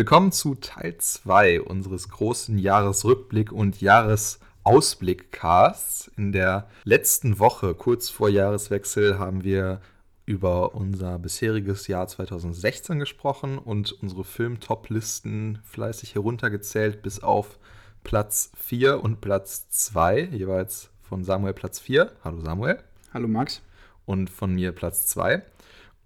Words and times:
Willkommen 0.00 0.32
zu 0.32 0.54
Teil 0.54 0.96
2 0.96 1.60
unseres 1.60 2.08
großen 2.08 2.58
Jahresrückblick- 2.58 3.52
und 3.52 3.82
Jahresausblick-Casts. 3.82 6.10
In 6.16 6.32
der 6.32 6.70
letzten 6.84 7.38
Woche, 7.38 7.74
kurz 7.74 8.08
vor 8.08 8.30
Jahreswechsel, 8.30 9.18
haben 9.18 9.44
wir 9.44 9.82
über 10.24 10.74
unser 10.74 11.18
bisheriges 11.18 11.86
Jahr 11.86 12.08
2016 12.08 12.98
gesprochen 12.98 13.58
und 13.58 13.92
unsere 13.92 14.24
Film-Top-Listen 14.24 15.58
fleißig 15.64 16.14
heruntergezählt 16.14 17.02
bis 17.02 17.22
auf 17.22 17.58
Platz 18.02 18.52
4 18.56 19.04
und 19.04 19.20
Platz 19.20 19.68
2, 19.68 20.30
jeweils 20.32 20.88
von 21.02 21.24
Samuel 21.24 21.52
Platz 21.52 21.78
4. 21.78 22.10
Hallo 22.24 22.40
Samuel. 22.40 22.78
Hallo 23.12 23.28
Max. 23.28 23.60
Und 24.06 24.30
von 24.30 24.54
mir 24.54 24.72
Platz 24.72 25.08
2. 25.08 25.42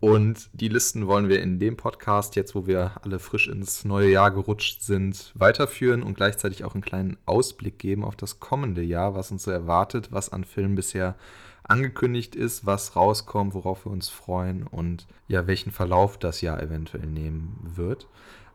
Und 0.05 0.51
die 0.53 0.69
Listen 0.69 1.07
wollen 1.07 1.31
wir 1.31 1.41
in 1.41 1.59
dem 1.59 1.79
Podcast, 1.79 2.37
jetzt 2.37 2.55
wo 2.55 2.67
wir 2.67 2.93
alle 3.01 3.19
frisch 3.19 3.49
ins 3.49 3.87
neue 3.87 4.11
Jahr 4.11 4.31
gerutscht 4.31 4.83
sind, 4.83 5.33
weiterführen 5.35 6.03
und 6.03 6.15
gleichzeitig 6.15 6.63
auch 6.63 6.75
einen 6.75 6.83
kleinen 6.83 7.17
Ausblick 7.25 7.79
geben 7.79 8.05
auf 8.05 8.15
das 8.15 8.39
kommende 8.39 8.83
Jahr, 8.83 9.15
was 9.15 9.31
uns 9.31 9.45
so 9.45 9.51
erwartet, 9.51 10.13
was 10.13 10.31
an 10.31 10.45
Filmen 10.45 10.75
bisher 10.75 11.15
angekündigt 11.63 12.37
ist, 12.37 12.67
was 12.67 12.97
rauskommt, 12.97 13.55
worauf 13.55 13.87
wir 13.87 13.93
uns 13.93 14.11
freuen 14.11 14.67
und 14.67 15.07
ja, 15.27 15.47
welchen 15.47 15.73
Verlauf 15.73 16.19
das 16.19 16.43
Jahr 16.43 16.63
eventuell 16.63 17.07
nehmen 17.07 17.57
wird. 17.75 18.07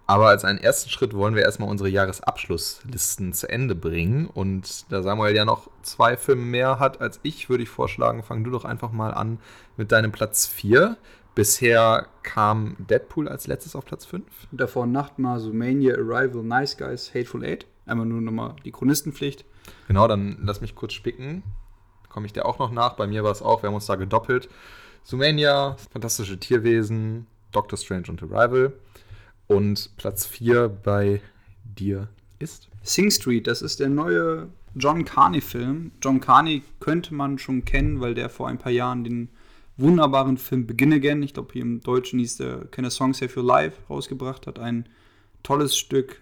Aber 0.10 0.30
als 0.30 0.44
einen 0.44 0.58
ersten 0.58 0.90
Schritt 0.90 1.16
wollen 1.16 1.36
wir 1.36 1.44
erstmal 1.44 1.70
unsere 1.70 1.88
Jahresabschlusslisten 1.88 3.32
zu 3.34 3.48
Ende 3.48 3.76
bringen. 3.76 4.26
Und 4.26 4.92
da 4.92 5.04
Samuel 5.04 5.36
ja 5.36 5.46
noch 5.46 5.70
zwei 5.84 6.18
Filme 6.18 6.46
mehr 6.46 6.80
hat 6.80 7.00
als 7.00 7.20
ich, 7.22 7.48
würde 7.48 7.62
ich 7.62 7.70
vorschlagen, 7.70 8.24
fang 8.24 8.44
du 8.44 8.50
doch 8.50 8.66
einfach 8.66 8.92
mal 8.92 9.14
an 9.14 9.38
mit 9.78 9.92
deinem 9.92 10.12
Platz 10.12 10.48
4. 10.48 10.98
Bisher 11.40 12.08
kam 12.22 12.76
Deadpool 12.80 13.30
als 13.30 13.48
letztes 13.48 13.74
auf 13.74 13.86
Platz 13.86 14.06
5. 14.06 14.26
Davor 14.52 14.86
Nachtmar, 14.86 15.40
Sumania, 15.40 15.94
Arrival, 15.94 16.44
Nice 16.44 16.76
Guys, 16.76 17.14
Hateful 17.16 17.46
Eight. 17.46 17.66
Einmal 17.86 18.08
nur 18.08 18.20
nochmal 18.20 18.58
die 18.66 18.74
Chronistenpflicht. 18.74 19.46
Genau, 19.88 20.06
dann 20.10 20.38
lass 20.42 20.60
mich 20.60 20.76
kurz 20.76 20.92
spicken. 20.92 21.44
Komme 22.10 22.26
ich 22.26 22.34
dir 22.34 22.46
auch 22.46 22.60
noch 22.60 22.74
nach. 22.74 22.98
Bei 22.98 23.08
mir 23.08 23.24
war 23.24 23.32
es 23.32 23.42
auch, 23.42 23.64
wir 23.64 23.68
haben 23.68 23.76
uns 23.76 23.86
da 23.86 23.96
gedoppelt. 23.96 24.50
Sumania, 25.06 25.78
Fantastische 25.94 26.38
Tierwesen, 26.38 27.26
Doctor 27.54 27.78
Strange 27.78 28.08
und 28.10 28.22
Arrival. 28.22 28.74
Und 29.48 29.96
Platz 29.96 30.26
4 30.26 30.68
bei 30.68 31.22
dir 31.64 32.10
ist? 32.40 32.68
Sing 32.84 33.12
Street, 33.12 33.48
das 33.48 33.62
ist 33.62 33.80
der 33.80 33.88
neue 33.88 34.50
John 34.76 35.06
Carney-Film. 35.06 35.94
John 36.02 36.20
Carney 36.20 36.64
könnte 36.82 37.14
man 37.14 37.40
schon 37.40 37.64
kennen, 37.64 38.02
weil 38.02 38.14
der 38.14 38.30
vor 38.30 38.50
ein 38.50 38.58
paar 38.58 38.74
Jahren 38.74 39.06
den 39.06 39.30
wunderbaren 39.80 40.38
Film 40.38 40.68
Begin 40.68 40.94
Again, 40.94 41.24
ich 41.24 41.34
glaube 41.34 41.54
hier 41.54 41.62
im 41.62 41.82
Deutschen 41.82 42.20
hieß 42.20 42.38
der 42.38 42.66
Keine 42.72 42.92
Song 42.92 43.14
Save 43.14 43.32
Your 43.38 43.46
Life, 43.46 43.78
rausgebracht 43.90 44.48
hat. 44.48 44.60
Ein 44.60 44.88
tolles 45.44 45.78
Stück 45.78 46.22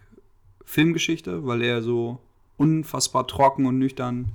Filmgeschichte, 0.65 1.45
weil 1.45 1.61
er 1.61 1.81
so 1.81 2.19
unfassbar 2.57 3.27
trocken 3.27 3.65
und 3.65 3.79
nüchtern 3.79 4.31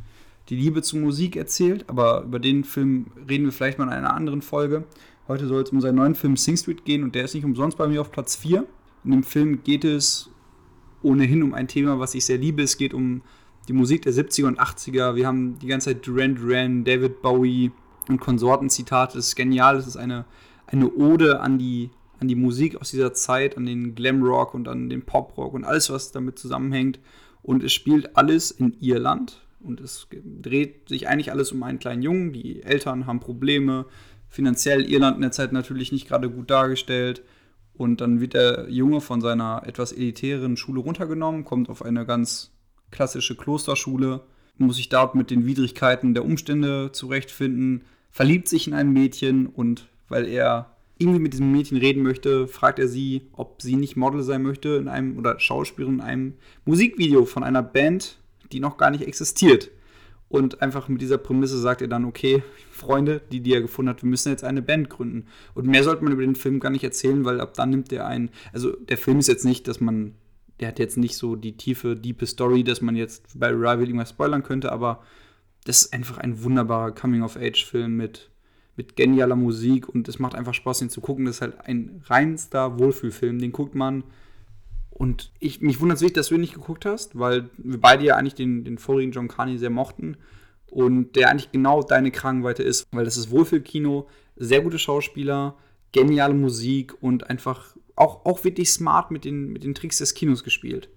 die 0.48 0.56
Liebe 0.56 0.82
zur 0.82 1.00
Musik 1.00 1.36
erzählt. 1.36 1.84
Aber 1.88 2.22
über 2.22 2.38
den 2.38 2.64
Film 2.64 3.06
reden 3.28 3.44
wir 3.44 3.52
vielleicht 3.52 3.78
mal 3.78 3.84
in 3.84 3.90
einer 3.90 4.14
anderen 4.14 4.42
Folge. 4.42 4.84
Heute 5.28 5.46
soll 5.46 5.62
es 5.62 5.70
um 5.70 5.80
seinen 5.80 5.96
neuen 5.96 6.14
Film 6.14 6.36
Sing 6.36 6.56
Street 6.56 6.84
gehen 6.84 7.04
und 7.04 7.14
der 7.14 7.24
ist 7.24 7.34
nicht 7.34 7.44
umsonst 7.44 7.78
bei 7.78 7.86
mir 7.86 8.00
auf 8.00 8.10
Platz 8.10 8.36
4. 8.36 8.66
In 9.04 9.10
dem 9.10 9.22
Film 9.22 9.62
geht 9.62 9.84
es 9.84 10.30
ohnehin 11.02 11.42
um 11.42 11.54
ein 11.54 11.68
Thema, 11.68 11.98
was 11.98 12.14
ich 12.14 12.24
sehr 12.24 12.38
liebe. 12.38 12.62
Es 12.62 12.76
geht 12.76 12.94
um 12.94 13.22
die 13.68 13.72
Musik 13.72 14.02
der 14.02 14.12
70er 14.12 14.46
und 14.46 14.60
80er. 14.60 15.14
Wir 15.14 15.26
haben 15.26 15.58
die 15.58 15.66
ganze 15.66 15.90
Zeit 15.90 16.06
Duran 16.06 16.34
Duran, 16.34 16.84
David 16.84 17.22
Bowie 17.22 17.70
und 18.08 18.20
Konsorten-Zitate. 18.20 19.16
Das 19.16 19.28
ist 19.28 19.36
genial. 19.36 19.76
Es 19.76 19.86
ist 19.86 19.96
eine, 19.96 20.24
eine 20.66 20.90
Ode 20.90 21.40
an 21.40 21.58
die, 21.58 21.90
an 22.20 22.28
die 22.28 22.34
Musik 22.34 22.80
aus 22.80 22.90
dieser 22.90 23.14
Zeit, 23.14 23.56
an 23.56 23.66
den 23.66 23.94
Glamrock 23.94 24.54
und 24.54 24.68
an 24.68 24.88
den 24.88 25.02
Poprock 25.02 25.54
und 25.54 25.64
alles, 25.64 25.90
was 25.90 26.12
damit 26.12 26.38
zusammenhängt. 26.38 26.98
Und 27.42 27.62
es 27.62 27.72
spielt 27.72 28.16
alles 28.16 28.50
in 28.50 28.76
Irland. 28.80 29.40
Und 29.60 29.80
es 29.80 30.08
dreht 30.42 30.88
sich 30.88 31.08
eigentlich 31.08 31.30
alles 31.30 31.52
um 31.52 31.62
einen 31.62 31.78
kleinen 31.78 32.02
Jungen. 32.02 32.32
Die 32.32 32.62
Eltern 32.62 33.06
haben 33.06 33.20
Probleme. 33.20 33.86
Finanziell 34.28 34.90
Irland 34.90 35.16
in 35.16 35.22
der 35.22 35.32
Zeit 35.32 35.52
natürlich 35.52 35.92
nicht 35.92 36.08
gerade 36.08 36.30
gut 36.30 36.50
dargestellt. 36.50 37.22
Und 37.74 38.00
dann 38.00 38.20
wird 38.20 38.34
der 38.34 38.68
Junge 38.68 39.00
von 39.00 39.20
seiner 39.20 39.62
etwas 39.66 39.92
elitären 39.92 40.56
Schule 40.56 40.80
runtergenommen, 40.80 41.44
kommt 41.44 41.70
auf 41.70 41.82
eine 41.82 42.04
ganz 42.04 42.52
klassische 42.90 43.34
Klosterschule, 43.34 44.20
muss 44.58 44.76
sich 44.76 44.88
dort 44.88 45.14
mit 45.14 45.30
den 45.30 45.46
Widrigkeiten 45.46 46.14
der 46.14 46.24
Umstände 46.24 46.90
zurechtfinden, 46.92 47.82
verliebt 48.12 48.46
sich 48.46 48.68
in 48.68 48.74
ein 48.74 48.92
Mädchen 48.92 49.46
und 49.46 49.88
weil 50.08 50.28
er 50.28 50.76
irgendwie 50.98 51.18
mit 51.18 51.32
diesem 51.32 51.50
Mädchen 51.50 51.78
reden 51.78 52.02
möchte, 52.02 52.46
fragt 52.46 52.78
er 52.78 52.86
sie, 52.86 53.22
ob 53.32 53.60
sie 53.60 53.74
nicht 53.76 53.96
Model 53.96 54.22
sein 54.22 54.42
möchte 54.42 54.70
in 54.70 54.86
einem 54.86 55.18
oder 55.18 55.40
Schauspielerin 55.40 55.96
in 55.96 56.00
einem 56.00 56.34
Musikvideo 56.64 57.24
von 57.24 57.42
einer 57.42 57.62
Band, 57.62 58.18
die 58.52 58.60
noch 58.60 58.76
gar 58.76 58.90
nicht 58.90 59.06
existiert. 59.06 59.70
Und 60.28 60.62
einfach 60.62 60.88
mit 60.88 61.02
dieser 61.02 61.18
Prämisse 61.18 61.58
sagt 61.58 61.82
er 61.82 61.88
dann, 61.88 62.04
okay, 62.04 62.42
Freunde, 62.70 63.20
die, 63.32 63.40
die 63.40 63.52
er 63.52 63.60
gefunden 63.60 63.90
hat, 63.90 64.02
wir 64.02 64.08
müssen 64.08 64.30
jetzt 64.30 64.44
eine 64.44 64.62
Band 64.62 64.88
gründen. 64.88 65.26
Und 65.54 65.66
mehr 65.66 65.84
sollte 65.84 66.04
man 66.04 66.12
über 66.12 66.22
den 66.22 66.36
Film 66.36 66.58
gar 66.60 66.70
nicht 66.70 66.84
erzählen, 66.84 67.24
weil 67.24 67.40
ab 67.40 67.52
dann 67.54 67.70
nimmt 67.70 67.92
er 67.92 68.06
einen. 68.06 68.30
Also 68.52 68.74
der 68.76 68.96
Film 68.96 69.18
ist 69.18 69.28
jetzt 69.28 69.44
nicht, 69.44 69.68
dass 69.68 69.80
man, 69.80 70.14
der 70.60 70.68
hat 70.68 70.78
jetzt 70.78 70.96
nicht 70.96 71.16
so 71.16 71.36
die 71.36 71.56
tiefe, 71.56 71.96
diepe 71.96 72.26
Story, 72.26 72.64
dass 72.64 72.80
man 72.80 72.96
jetzt 72.96 73.38
bei 73.38 73.48
Rival 73.48 73.82
irgendwas 73.82 74.10
spoilern 74.10 74.42
könnte, 74.42 74.72
aber 74.72 75.02
das 75.64 75.82
ist 75.82 75.92
einfach 75.92 76.18
ein 76.18 76.42
wunderbarer 76.42 76.92
Coming-of-Age-Film 76.92 77.96
mit, 77.96 78.30
mit 78.76 78.96
genialer 78.96 79.36
Musik 79.36 79.88
und 79.88 80.08
es 80.08 80.18
macht 80.18 80.34
einfach 80.34 80.54
Spaß, 80.54 80.82
ihn 80.82 80.90
zu 80.90 81.00
gucken. 81.00 81.24
Das 81.24 81.36
ist 81.36 81.42
halt 81.42 81.60
ein 81.66 82.02
reinster 82.06 82.78
Wohlfühlfilm. 82.78 83.38
Den 83.38 83.52
guckt 83.52 83.74
man 83.74 84.04
und 84.90 85.32
ich, 85.40 85.60
mich 85.60 85.80
wundert 85.80 85.96
es 85.96 86.02
nicht, 86.02 86.16
dass 86.16 86.28
du 86.28 86.34
ihn 86.34 86.40
nicht 86.40 86.54
geguckt 86.54 86.84
hast, 86.84 87.18
weil 87.18 87.50
wir 87.56 87.80
beide 87.80 88.04
ja 88.04 88.16
eigentlich 88.16 88.34
den, 88.34 88.64
den 88.64 88.78
vorigen 88.78 89.12
John 89.12 89.28
Carney 89.28 89.58
sehr 89.58 89.70
mochten 89.70 90.16
und 90.70 91.16
der 91.16 91.30
eigentlich 91.30 91.50
genau 91.50 91.82
deine 91.82 92.10
Krankenweite 92.10 92.62
ist, 92.62 92.86
weil 92.92 93.04
das 93.04 93.16
ist 93.16 93.30
Wohlfühlkino, 93.30 94.08
sehr 94.36 94.60
gute 94.60 94.78
Schauspieler, 94.78 95.56
geniale 95.92 96.34
Musik 96.34 96.94
und 97.02 97.28
einfach 97.28 97.76
auch, 97.96 98.24
auch 98.24 98.44
wirklich 98.44 98.70
smart 98.70 99.10
mit 99.10 99.24
den, 99.24 99.52
mit 99.52 99.64
den 99.64 99.74
Tricks 99.74 99.98
des 99.98 100.14
Kinos 100.14 100.44
gespielt. 100.44 100.88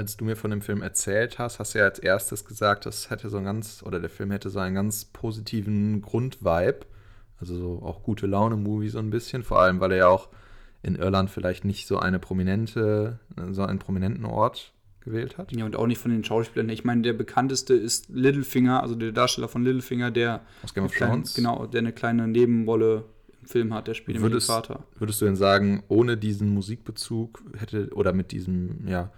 Als 0.00 0.16
du 0.16 0.24
mir 0.24 0.34
von 0.34 0.50
dem 0.50 0.62
Film 0.62 0.80
erzählt 0.80 1.38
hast, 1.38 1.58
hast 1.58 1.74
du 1.74 1.80
ja 1.80 1.84
als 1.84 1.98
erstes 1.98 2.46
gesagt, 2.46 2.86
das 2.86 3.10
hätte 3.10 3.28
so 3.28 3.36
ein 3.36 3.44
ganz, 3.44 3.82
oder 3.84 4.00
der 4.00 4.08
Film 4.08 4.30
hätte 4.30 4.48
so 4.48 4.58
einen 4.58 4.74
ganz 4.74 5.04
positiven 5.04 6.00
Grundvibe. 6.00 6.86
Also 7.38 7.54
so 7.54 7.82
auch 7.84 8.02
gute 8.02 8.26
Laune-Movie 8.26 8.88
so 8.88 8.98
ein 8.98 9.10
bisschen, 9.10 9.42
vor 9.42 9.60
allem, 9.60 9.78
weil 9.78 9.92
er 9.92 9.98
ja 9.98 10.08
auch 10.08 10.30
in 10.82 10.94
Irland 10.94 11.28
vielleicht 11.28 11.66
nicht 11.66 11.86
so 11.86 11.98
eine 11.98 12.18
prominente, 12.18 13.18
so 13.50 13.62
einen 13.62 13.78
prominenten 13.78 14.24
Ort 14.24 14.72
gewählt 15.00 15.36
hat. 15.36 15.54
Ja, 15.54 15.66
und 15.66 15.76
auch 15.76 15.86
nicht 15.86 15.98
von 15.98 16.10
den 16.10 16.24
Schauspielern. 16.24 16.70
Ich 16.70 16.82
meine, 16.82 17.02
der 17.02 17.12
bekannteste 17.12 17.74
ist 17.74 18.08
Littlefinger, 18.08 18.82
also 18.82 18.94
der 18.94 19.12
Darsteller 19.12 19.48
von 19.48 19.64
Littlefinger, 19.64 20.10
der 20.10 20.40
aus 20.62 20.72
Game 20.72 20.84
of 20.84 20.94
Thrones. 20.94 21.34
Genau, 21.34 21.66
der 21.66 21.80
eine 21.80 21.92
kleine 21.92 22.26
Nebenrolle 22.26 23.04
im 23.42 23.46
Film 23.46 23.74
hat, 23.74 23.86
der 23.86 23.92
spielt 23.92 24.18
würdest, 24.22 24.48
den 24.48 24.54
Vater. 24.54 24.84
Würdest 24.98 25.20
du 25.20 25.26
denn 25.26 25.36
sagen, 25.36 25.82
ohne 25.88 26.16
diesen 26.16 26.48
Musikbezug 26.54 27.42
hätte 27.58 27.90
oder 27.92 28.14
mit 28.14 28.32
diesem 28.32 28.88
ja, 28.88 29.10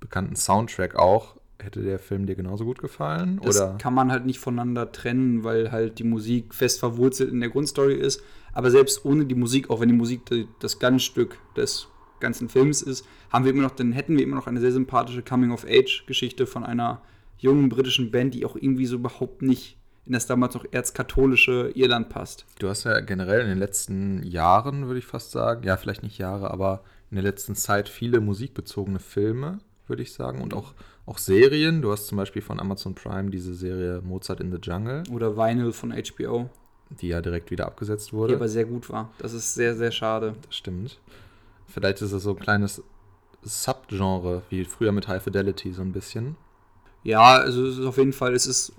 bekannten 0.00 0.36
Soundtrack 0.36 0.96
auch, 0.96 1.36
hätte 1.60 1.82
der 1.82 1.98
Film 1.98 2.26
dir 2.26 2.36
genauso 2.36 2.64
gut 2.64 2.78
gefallen? 2.78 3.40
Das 3.42 3.56
oder? 3.56 3.76
kann 3.78 3.94
man 3.94 4.12
halt 4.12 4.26
nicht 4.26 4.38
voneinander 4.38 4.92
trennen, 4.92 5.44
weil 5.44 5.72
halt 5.72 5.98
die 5.98 6.04
Musik 6.04 6.54
fest 6.54 6.80
verwurzelt 6.80 7.30
in 7.30 7.40
der 7.40 7.50
Grundstory 7.50 7.94
ist. 7.94 8.22
Aber 8.52 8.70
selbst 8.70 9.04
ohne 9.04 9.24
die 9.24 9.34
Musik, 9.34 9.70
auch 9.70 9.80
wenn 9.80 9.88
die 9.88 9.94
Musik 9.94 10.22
das 10.60 10.78
Glanzstück 10.78 11.38
des 11.56 11.88
ganzen 12.20 12.48
Films 12.48 12.82
ist, 12.82 13.06
haben 13.30 13.44
wir 13.44 13.52
immer 13.52 13.62
noch, 13.62 13.72
dann 13.72 13.92
hätten 13.92 14.16
wir 14.16 14.24
immer 14.24 14.36
noch 14.36 14.46
eine 14.46 14.60
sehr 14.60 14.72
sympathische 14.72 15.22
Coming-of-Age-Geschichte 15.22 16.46
von 16.46 16.64
einer 16.64 17.02
jungen 17.38 17.68
britischen 17.68 18.10
Band, 18.10 18.34
die 18.34 18.44
auch 18.44 18.56
irgendwie 18.56 18.86
so 18.86 18.96
überhaupt 18.96 19.42
nicht 19.42 19.76
in 20.06 20.14
das 20.14 20.26
damals 20.26 20.54
noch 20.54 20.64
erzkatholische 20.70 21.70
Irland 21.74 22.08
passt. 22.08 22.46
Du 22.58 22.68
hast 22.68 22.84
ja 22.84 23.00
generell 23.00 23.42
in 23.42 23.48
den 23.48 23.58
letzten 23.58 24.22
Jahren, 24.22 24.86
würde 24.86 24.98
ich 24.98 25.06
fast 25.06 25.32
sagen, 25.32 25.64
ja, 25.64 25.76
vielleicht 25.76 26.02
nicht 26.02 26.16
Jahre, 26.16 26.50
aber 26.50 26.82
in 27.10 27.16
der 27.16 27.24
letzten 27.24 27.54
Zeit 27.54 27.90
viele 27.90 28.20
musikbezogene 28.20 29.00
Filme, 29.00 29.58
würde 29.88 30.02
ich 30.02 30.12
sagen, 30.12 30.40
und 30.40 30.54
auch, 30.54 30.74
auch 31.06 31.18
Serien. 31.18 31.82
Du 31.82 31.92
hast 31.92 32.06
zum 32.06 32.16
Beispiel 32.16 32.42
von 32.42 32.60
Amazon 32.60 32.94
Prime 32.94 33.30
diese 33.30 33.54
Serie 33.54 34.00
Mozart 34.02 34.40
in 34.40 34.52
the 34.52 34.58
Jungle. 34.62 35.02
Oder 35.12 35.36
Vinyl 35.36 35.72
von 35.72 35.92
HBO. 35.92 36.50
Die 36.90 37.08
ja 37.08 37.20
direkt 37.20 37.50
wieder 37.50 37.66
abgesetzt 37.66 38.12
wurde. 38.12 38.32
Die 38.32 38.36
aber 38.36 38.48
sehr 38.48 38.64
gut 38.64 38.88
war. 38.90 39.10
Das 39.18 39.32
ist 39.32 39.54
sehr, 39.54 39.76
sehr 39.76 39.90
schade. 39.90 40.34
Das 40.46 40.54
stimmt. 40.54 40.98
Vielleicht 41.66 42.00
ist 42.00 42.12
es 42.12 42.22
so 42.22 42.30
ein 42.30 42.38
kleines 42.38 42.82
Subgenre, 43.42 44.42
wie 44.48 44.64
früher 44.64 44.92
mit 44.92 45.06
High 45.06 45.22
Fidelity, 45.22 45.72
so 45.72 45.82
ein 45.82 45.92
bisschen. 45.92 46.36
Ja, 47.04 47.36
also 47.36 47.66
es 47.66 47.78
ist 47.78 47.84
auf 47.84 47.98
jeden 47.98 48.12
Fall, 48.12 48.34
es 48.34 48.46
ist 48.46 48.72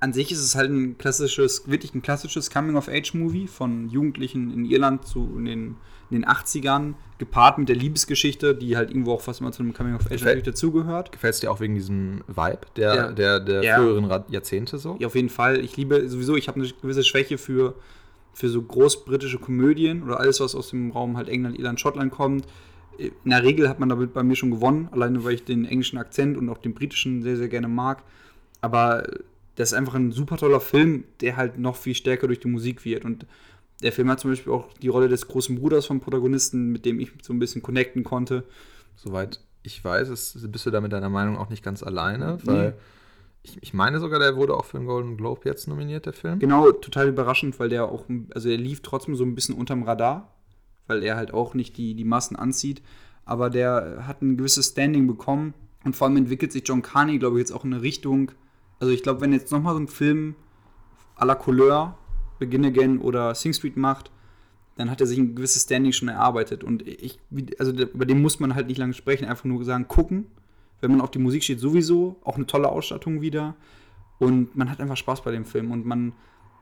an 0.00 0.12
sich 0.12 0.32
ist 0.32 0.40
es 0.40 0.54
halt 0.54 0.70
ein 0.70 0.96
klassisches, 0.98 1.68
wirklich 1.68 1.94
ein 1.94 2.02
klassisches 2.02 2.50
Coming-of-Age-Movie 2.50 3.46
von 3.46 3.88
Jugendlichen 3.88 4.52
in 4.52 4.64
Irland 4.64 5.06
zu 5.06 5.30
in 5.36 5.44
den, 5.44 5.76
in 6.10 6.22
den 6.22 6.24
80ern, 6.24 6.94
gepaart 7.18 7.58
mit 7.58 7.68
der 7.68 7.76
Liebesgeschichte, 7.76 8.54
die 8.54 8.76
halt 8.76 8.90
irgendwo 8.90 9.12
auch 9.12 9.20
fast 9.20 9.40
immer 9.40 9.52
zu 9.52 9.62
einem 9.62 9.74
Coming-of-Age 9.74 10.22
natürlich 10.22 10.44
dazugehört. 10.44 11.12
Gefällt 11.12 11.34
es 11.34 11.40
dir 11.40 11.50
auch 11.50 11.60
wegen 11.60 11.74
diesem 11.74 12.24
Vibe 12.26 12.60
der, 12.76 12.94
ja. 12.94 13.12
der, 13.12 13.40
der 13.40 13.62
ja. 13.62 13.76
früheren 13.76 14.24
Jahrzehnte 14.28 14.78
so? 14.78 14.96
Ja, 14.98 15.06
auf 15.06 15.14
jeden 15.14 15.28
Fall. 15.28 15.60
Ich 15.60 15.76
liebe 15.76 16.08
sowieso, 16.08 16.34
ich 16.36 16.48
habe 16.48 16.60
eine 16.60 16.68
gewisse 16.80 17.04
Schwäche 17.04 17.36
für, 17.36 17.74
für 18.32 18.48
so 18.48 18.62
großbritische 18.62 19.38
Komödien 19.38 20.02
oder 20.02 20.18
alles, 20.18 20.40
was 20.40 20.54
aus 20.54 20.70
dem 20.70 20.90
Raum 20.92 21.18
halt 21.18 21.28
England, 21.28 21.58
Irland, 21.58 21.78
Schottland 21.78 22.10
kommt 22.10 22.46
in 23.00 23.30
der 23.30 23.42
Regel 23.42 23.68
hat 23.68 23.80
man 23.80 23.88
damit 23.88 24.12
bei 24.12 24.22
mir 24.22 24.36
schon 24.36 24.50
gewonnen, 24.50 24.88
alleine 24.92 25.24
weil 25.24 25.34
ich 25.34 25.44
den 25.44 25.64
englischen 25.64 25.96
Akzent 25.96 26.36
und 26.36 26.48
auch 26.50 26.58
den 26.58 26.74
britischen 26.74 27.22
sehr, 27.22 27.36
sehr 27.36 27.48
gerne 27.48 27.68
mag. 27.68 28.02
Aber 28.60 29.04
das 29.56 29.72
ist 29.72 29.78
einfach 29.78 29.94
ein 29.94 30.12
super 30.12 30.36
toller 30.36 30.60
Film, 30.60 31.04
der 31.20 31.36
halt 31.36 31.58
noch 31.58 31.76
viel 31.76 31.94
stärker 31.94 32.26
durch 32.26 32.40
die 32.40 32.48
Musik 32.48 32.84
wird. 32.84 33.04
Und 33.04 33.26
der 33.82 33.92
Film 33.92 34.10
hat 34.10 34.20
zum 34.20 34.30
Beispiel 34.30 34.52
auch 34.52 34.72
die 34.74 34.88
Rolle 34.88 35.08
des 35.08 35.28
großen 35.28 35.56
Bruders 35.56 35.86
vom 35.86 36.00
Protagonisten, 36.00 36.70
mit 36.70 36.84
dem 36.84 37.00
ich 37.00 37.12
so 37.22 37.32
ein 37.32 37.38
bisschen 37.38 37.62
connecten 37.62 38.04
konnte. 38.04 38.44
Soweit 38.96 39.40
ich 39.62 39.84
weiß, 39.84 40.08
ist, 40.08 40.50
bist 40.50 40.66
du 40.66 40.70
da 40.70 40.80
mit 40.80 40.92
deiner 40.92 41.10
Meinung 41.10 41.36
auch 41.36 41.50
nicht 41.50 41.62
ganz 41.62 41.82
alleine, 41.82 42.38
weil. 42.44 42.70
Nee 42.70 42.74
ich, 43.42 43.58
ich, 43.62 43.74
meine 43.74 44.00
sogar, 44.00 44.18
der 44.18 44.36
wurde 44.36 44.54
auch 44.54 44.64
für 44.64 44.78
den 44.78 44.86
Golden 44.86 45.16
Globe 45.16 45.42
jetzt 45.44 45.66
nominiert, 45.66 46.06
der 46.06 46.12
Film. 46.12 46.38
Genau, 46.38 46.70
total 46.72 47.08
überraschend, 47.08 47.58
weil 47.58 47.68
der 47.68 47.86
auch, 47.86 48.04
also 48.34 48.48
er 48.48 48.58
lief 48.58 48.82
trotzdem 48.82 49.16
so 49.16 49.24
ein 49.24 49.34
bisschen 49.34 49.54
unterm 49.54 49.82
Radar, 49.82 50.34
weil 50.86 51.02
er 51.02 51.16
halt 51.16 51.32
auch 51.32 51.54
nicht 51.54 51.76
die, 51.76 51.94
die 51.94 52.04
Massen 52.04 52.36
anzieht. 52.36 52.82
Aber 53.24 53.48
der 53.48 54.04
hat 54.06 54.22
ein 54.22 54.36
gewisses 54.36 54.68
Standing 54.68 55.06
bekommen 55.06 55.54
und 55.84 55.96
vor 55.96 56.06
allem 56.06 56.16
entwickelt 56.18 56.52
sich 56.52 56.64
John 56.66 56.82
Carney, 56.82 57.18
glaube 57.18 57.36
ich, 57.36 57.40
jetzt 57.40 57.52
auch 57.52 57.64
in 57.64 57.72
eine 57.72 57.82
Richtung. 57.82 58.32
Also 58.80 58.92
ich 58.92 59.02
glaube, 59.02 59.20
wenn 59.20 59.32
jetzt 59.32 59.52
nochmal 59.52 59.74
so 59.74 59.80
ein 59.80 59.88
Film 59.88 60.34
à 61.16 61.24
la 61.24 61.34
Couleur, 61.34 61.96
Begin 62.38 62.64
Again 62.64 62.98
oder 62.98 63.34
Sing 63.34 63.52
Street 63.52 63.76
macht, 63.76 64.10
dann 64.76 64.90
hat 64.90 65.00
er 65.00 65.06
sich 65.06 65.18
ein 65.18 65.34
gewisses 65.34 65.62
Standing 65.62 65.92
schon 65.92 66.08
erarbeitet. 66.08 66.64
Und 66.64 66.86
ich, 66.88 67.20
also 67.58 67.70
über 67.70 68.06
den 68.06 68.22
muss 68.22 68.40
man 68.40 68.54
halt 68.54 68.66
nicht 68.66 68.78
lange 68.78 68.94
sprechen, 68.94 69.26
einfach 69.26 69.44
nur 69.44 69.62
sagen, 69.64 69.86
gucken 69.86 70.26
wenn 70.80 70.90
man 70.90 71.00
auf 71.00 71.10
die 71.10 71.18
Musik 71.18 71.44
steht, 71.44 71.60
sowieso. 71.60 72.16
Auch 72.24 72.36
eine 72.36 72.46
tolle 72.46 72.68
Ausstattung 72.68 73.20
wieder. 73.20 73.54
Und 74.18 74.56
man 74.56 74.70
hat 74.70 74.80
einfach 74.80 74.96
Spaß 74.96 75.22
bei 75.22 75.30
dem 75.30 75.44
Film. 75.44 75.70
Und 75.70 75.86
man, 75.86 76.12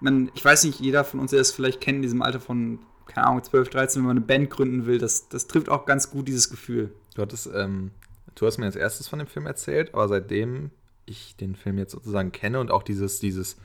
man, 0.01 0.31
ich 0.35 0.45
weiß 0.45 0.65
nicht, 0.65 0.81
jeder 0.81 1.05
von 1.05 1.21
uns, 1.21 1.31
der 1.31 1.41
es 1.41 1.53
vielleicht 1.53 1.81
kennt, 1.81 1.97
in 1.97 2.03
diesem 2.03 2.23
Alter 2.23 2.41
von, 2.41 2.81
keine 3.07 3.27
Ahnung, 3.27 3.43
12, 3.43 3.71
13, 3.71 4.03
wenn 4.03 4.07
man 4.07 4.17
eine 4.17 4.27
Band 4.27 4.51
gründen 4.51 4.87
will, 4.87 4.99
das, 4.99 5.29
das 5.29 5.47
trifft 5.47 5.69
auch 5.69 5.87
ganz 5.87 6.11
gut 6.11 6.29
dieses 6.29 6.51
Gefühl. 6.51 6.93
Du 7.15 7.23
hattest, 7.23 7.49
ähm, 7.55 7.91
du 8.35 8.47
hast 8.47 8.59
mir 8.59 8.67
als 8.67 8.77
erstes 8.77 9.09
von 9.09 9.19
dem 9.19 9.29
Film 9.29 9.47
erzählt, 9.47 9.95
aber 9.95 10.09
seitdem 10.09 10.71
ich 11.09 11.37
den 11.37 11.55
Film 11.55 11.79
jetzt 11.79 11.93
sozusagen 11.93 12.33
kenne 12.33 12.61
und 12.61 12.71
auch 12.71 12.83
dieses, 12.83 13.21
dieses 13.21 13.57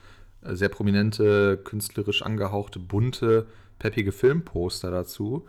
äh, 0.42 0.54
sehr 0.54 0.68
prominente, 0.68 1.58
künstlerisch 1.62 2.22
angehauchte, 2.22 2.78
bunte, 2.78 3.46
peppige 3.78 4.12
Filmposter 4.12 4.90
dazu, 4.90 5.44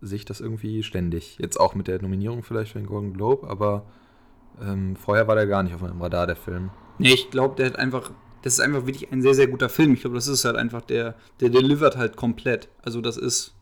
sehe 0.00 0.16
ich 0.16 0.24
das 0.24 0.40
irgendwie 0.40 0.82
ständig. 0.82 1.38
Jetzt 1.38 1.58
auch 1.58 1.74
mit 1.74 1.88
der 1.88 2.00
Nominierung 2.00 2.42
vielleicht 2.42 2.72
für 2.72 2.78
den 2.78 2.86
Golden 2.86 3.12
Globe, 3.12 3.48
aber 3.48 3.86
ähm, 4.60 4.96
vorher 4.96 5.28
war 5.28 5.34
der 5.34 5.46
gar 5.46 5.62
nicht 5.62 5.74
auf 5.74 5.80
meinem 5.80 6.00
Radar, 6.00 6.26
der 6.26 6.36
Film. 6.36 6.70
Nee, 6.98 7.12
ich 7.12 7.30
glaube, 7.30 7.56
der 7.56 7.66
hat 7.66 7.78
einfach, 7.78 8.10
das 8.42 8.54
ist 8.54 8.60
einfach 8.60 8.86
wirklich 8.86 9.12
ein 9.12 9.22
sehr, 9.22 9.34
sehr 9.34 9.46
guter 9.46 9.68
Film. 9.68 9.94
Ich 9.94 10.00
glaube, 10.00 10.16
das 10.16 10.28
ist 10.28 10.44
halt 10.44 10.56
einfach 10.56 10.82
der, 10.82 11.14
der 11.40 11.50
delivert 11.50 11.96
halt 11.96 12.16
komplett. 12.16 12.68
Also 12.82 13.00
das 13.00 13.16
ist, 13.16 13.54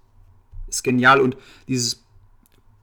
ist 0.68 0.82
genial 0.82 1.20
und 1.20 1.36
dieses 1.68 2.04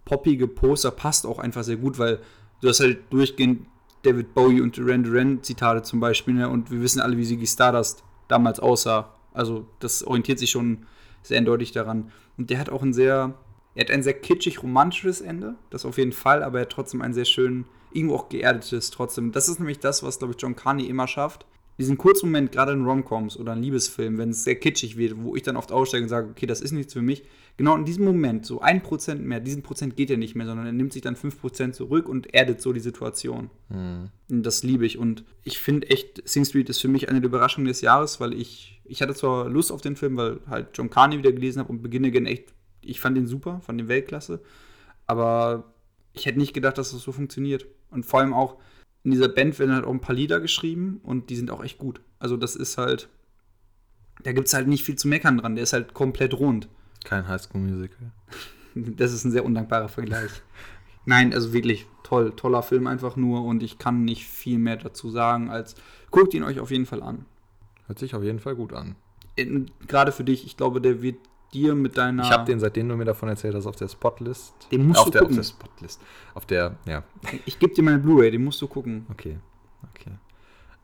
poppige 0.05 0.47
Poster 0.47 0.91
passt 0.91 1.25
auch 1.25 1.39
einfach 1.39 1.63
sehr 1.63 1.77
gut, 1.77 1.97
weil 1.97 2.19
du 2.61 2.69
hast 2.69 2.79
halt 2.79 2.99
durchgehend 3.11 3.65
David 4.03 4.33
Bowie 4.33 4.61
und 4.61 4.77
Duran 4.77 5.03
Duran 5.03 5.43
Zitate 5.43 5.81
zum 5.81 5.99
Beispiel 5.99 6.35
ne? 6.35 6.49
und 6.49 6.71
wir 6.71 6.81
wissen 6.81 7.01
alle, 7.01 7.17
wie 7.17 7.25
Ziggy 7.25 7.47
Stardust 7.47 8.03
damals 8.27 8.59
aussah. 8.59 9.13
Also 9.33 9.67
das 9.79 10.03
orientiert 10.03 10.39
sich 10.39 10.51
schon 10.51 10.85
sehr 11.23 11.37
eindeutig 11.37 11.71
daran. 11.71 12.11
Und 12.37 12.49
der 12.49 12.59
hat 12.59 12.69
auch 12.69 12.83
ein 12.83 12.93
sehr, 12.93 13.33
er 13.75 13.81
hat 13.81 13.91
ein 13.91 14.03
sehr 14.03 14.13
kitschig 14.13 14.61
romantisches 14.61 15.21
Ende, 15.21 15.55
das 15.69 15.85
auf 15.85 15.97
jeden 15.97 16.11
Fall, 16.11 16.43
aber 16.43 16.59
er 16.59 16.61
hat 16.63 16.71
trotzdem 16.71 17.01
einen 17.01 17.13
sehr 17.13 17.25
schönen 17.25 17.65
irgendwo 17.93 18.15
auch 18.15 18.29
geerdet 18.29 18.71
ist 18.73 18.93
trotzdem. 18.93 19.31
Das 19.31 19.47
ist 19.47 19.59
nämlich 19.59 19.79
das, 19.79 20.03
was, 20.03 20.19
glaube 20.19 20.33
ich, 20.33 20.41
John 20.41 20.55
Carney 20.55 20.85
immer 20.85 21.07
schafft. 21.07 21.45
Diesen 21.77 21.97
kurzen 21.97 22.27
Moment, 22.27 22.51
gerade 22.51 22.71
in 22.71 22.85
Romcoms 22.85 23.37
oder 23.37 23.53
in 23.53 23.63
Liebesfilmen, 23.63 24.19
wenn 24.19 24.29
es 24.29 24.43
sehr 24.43 24.55
kitschig 24.55 24.97
wird, 24.97 25.15
wo 25.17 25.35
ich 25.35 25.41
dann 25.41 25.57
oft 25.57 25.71
aussteige 25.71 26.03
und 26.03 26.09
sage, 26.09 26.29
okay, 26.29 26.45
das 26.45 26.61
ist 26.61 26.71
nichts 26.71 26.93
für 26.93 27.01
mich. 27.01 27.23
Genau 27.55 27.75
in 27.75 27.85
diesem 27.85 28.03
Moment, 28.03 28.47
so 28.47 28.61
ein 28.61 28.81
Prozent 28.81 29.23
mehr, 29.23 29.39
diesen 29.39 29.61
Prozent 29.61 29.95
geht 29.95 30.09
ja 30.09 30.17
nicht 30.17 30.33
mehr, 30.33 30.47
sondern 30.47 30.65
er 30.65 30.71
nimmt 30.71 30.91
sich 30.91 31.03
dann 31.03 31.15
fünf 31.15 31.39
Prozent 31.39 31.75
zurück 31.75 32.09
und 32.09 32.33
erdet 32.33 32.61
so 32.61 32.73
die 32.73 32.79
Situation. 32.79 33.51
Mhm. 33.69 34.09
Das 34.27 34.63
liebe 34.63 34.87
ich. 34.87 34.97
Und 34.97 35.23
ich 35.43 35.59
finde 35.59 35.89
echt, 35.89 36.27
Sing 36.27 36.45
Street 36.45 36.69
ist 36.69 36.79
für 36.79 36.87
mich 36.87 37.09
eine 37.09 37.21
der 37.21 37.29
Überraschungen 37.29 37.67
des 37.67 37.81
Jahres, 37.81 38.19
weil 38.19 38.33
ich, 38.33 38.81
ich 38.85 39.03
hatte 39.03 39.13
zwar 39.13 39.49
Lust 39.49 39.71
auf 39.71 39.81
den 39.81 39.95
Film, 39.95 40.17
weil 40.17 40.39
halt 40.47 40.69
John 40.73 40.89
Carney 40.89 41.19
wieder 41.19 41.31
gelesen 41.31 41.59
habe 41.59 41.69
und 41.71 41.83
beginne 41.83 42.07
again 42.07 42.25
echt, 42.25 42.53
ich 42.81 42.99
fand 42.99 43.15
den 43.15 43.27
super, 43.27 43.61
fand 43.61 43.79
den 43.79 43.87
Weltklasse. 43.87 44.41
Aber 45.05 45.73
ich 46.13 46.25
hätte 46.25 46.39
nicht 46.39 46.53
gedacht, 46.53 46.79
dass 46.79 46.91
das 46.91 47.01
so 47.01 47.11
funktioniert. 47.11 47.67
Und 47.91 48.03
vor 48.03 48.19
allem 48.19 48.33
auch 48.33 48.57
in 49.03 49.11
dieser 49.11 49.29
Band 49.29 49.59
werden 49.59 49.75
halt 49.75 49.85
auch 49.85 49.91
ein 49.91 50.01
paar 50.01 50.15
Lieder 50.15 50.39
geschrieben 50.39 51.01
und 51.03 51.29
die 51.29 51.35
sind 51.35 51.51
auch 51.51 51.63
echt 51.63 51.77
gut. 51.77 52.01
Also 52.19 52.37
das 52.37 52.55
ist 52.55 52.77
halt, 52.77 53.09
da 54.23 54.31
gibt 54.31 54.47
es 54.47 54.53
halt 54.53 54.67
nicht 54.67 54.83
viel 54.83 54.95
zu 54.95 55.07
meckern 55.07 55.37
dran. 55.37 55.55
Der 55.55 55.63
ist 55.63 55.73
halt 55.73 55.93
komplett 55.93 56.33
rund. 56.33 56.69
Kein 57.03 57.27
Highschool-Musical. 57.27 58.11
Das 58.75 59.13
ist 59.13 59.23
ein 59.23 59.29
sehr 59.29 59.45
undankbarer 59.45 59.87
Vergleich. 59.87 60.31
Nein, 61.05 61.31
also 61.31 61.53
wirklich 61.53 61.85
toll, 62.01 62.33
toller 62.35 62.63
Film 62.63 62.87
einfach 62.87 63.15
nur 63.15 63.43
und 63.43 63.61
ich 63.61 63.77
kann 63.77 64.03
nicht 64.03 64.25
viel 64.25 64.57
mehr 64.57 64.77
dazu 64.77 65.11
sagen, 65.11 65.51
als 65.51 65.75
guckt 66.09 66.33
ihn 66.33 66.41
euch 66.41 66.59
auf 66.59 66.71
jeden 66.71 66.87
Fall 66.87 67.03
an. 67.03 67.25
Hört 67.85 67.99
sich 67.99 68.15
auf 68.15 68.23
jeden 68.23 68.39
Fall 68.39 68.55
gut 68.55 68.73
an. 68.73 68.95
Gerade 69.87 70.11
für 70.11 70.23
dich, 70.23 70.43
ich 70.45 70.57
glaube, 70.57 70.81
der 70.81 71.03
wird 71.03 71.17
dir 71.53 71.75
mit 71.75 71.97
deiner. 71.97 72.23
Ich 72.23 72.31
habe 72.31 72.45
den, 72.45 72.59
seitdem 72.59 72.89
du 72.89 72.95
mir 72.95 73.05
davon 73.05 73.29
erzählt 73.29 73.55
hast, 73.55 73.65
auf 73.65 73.75
der 73.75 73.87
Spotlist. 73.87 74.53
Den 74.71 74.87
musst 74.87 74.99
auf 74.99 75.05
du 75.05 75.11
der, 75.11 75.21
gucken. 75.21 75.39
Auf 75.39 75.45
der 75.45 75.65
Spotlist. 75.65 76.01
Auf 76.33 76.45
der, 76.45 76.75
ja. 76.87 77.03
Ich 77.45 77.59
gebe 77.59 77.73
dir 77.73 77.83
meine 77.83 77.99
Blu-ray, 77.99 78.31
den 78.31 78.43
musst 78.43 78.61
du 78.61 78.67
gucken. 78.67 79.05
Okay, 79.11 79.37
okay. 79.89 80.11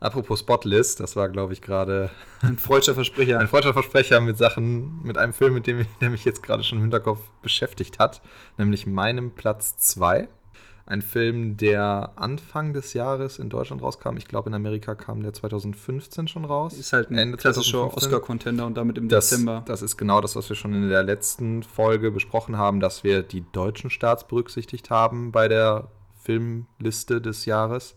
Apropos 0.00 0.40
Spotlist, 0.40 0.98
das 1.00 1.14
war, 1.14 1.28
glaube 1.28 1.52
ich, 1.52 1.60
gerade. 1.60 2.10
Ein 2.40 2.56
freudscher 2.56 2.94
Versprecher. 2.94 3.38
Ein 3.38 3.48
freudscher 3.48 3.74
Versprecher 3.74 4.20
mit 4.22 4.38
Sachen, 4.38 5.02
mit 5.02 5.18
einem 5.18 5.34
Film, 5.34 5.52
mit 5.54 5.66
dem 5.66 5.80
ich, 5.80 5.86
der 6.00 6.08
mich 6.08 6.24
jetzt 6.24 6.42
gerade 6.42 6.64
schon 6.64 6.78
im 6.78 6.84
Hinterkopf 6.84 7.20
beschäftigt 7.42 7.98
hat, 7.98 8.22
nämlich 8.56 8.86
meinem 8.86 9.30
Platz 9.32 9.76
2. 9.76 10.28
Ein 10.86 11.02
Film, 11.02 11.56
der 11.56 12.14
Anfang 12.16 12.72
des 12.72 12.94
Jahres 12.94 13.38
in 13.38 13.48
Deutschland 13.48 13.82
rauskam. 13.82 14.16
Ich 14.16 14.26
glaube, 14.26 14.48
in 14.48 14.54
Amerika 14.54 14.94
kam 14.96 15.22
der 15.22 15.32
2015 15.32 16.26
schon 16.26 16.44
raus. 16.44 16.72
Ist 16.72 16.92
halt 16.92 17.10
ein 17.10 17.18
Ende 17.18 17.36
klassischer 17.36 17.94
Oscar-Contender 17.94 18.66
und 18.66 18.76
damit 18.76 18.98
im 18.98 19.08
das, 19.08 19.28
Dezember. 19.28 19.62
Das 19.66 19.82
ist 19.82 19.98
genau 19.98 20.20
das, 20.20 20.34
was 20.34 20.48
wir 20.48 20.56
schon 20.56 20.74
in 20.74 20.88
der 20.88 21.04
letzten 21.04 21.62
Folge 21.62 22.10
besprochen 22.10 22.56
haben, 22.56 22.80
dass 22.80 23.04
wir 23.04 23.22
die 23.22 23.44
deutschen 23.52 23.90
Starts 23.90 24.26
berücksichtigt 24.26 24.90
haben 24.90 25.30
bei 25.30 25.46
der 25.46 25.88
Filmliste 26.24 27.20
des 27.20 27.44
Jahres. 27.44 27.94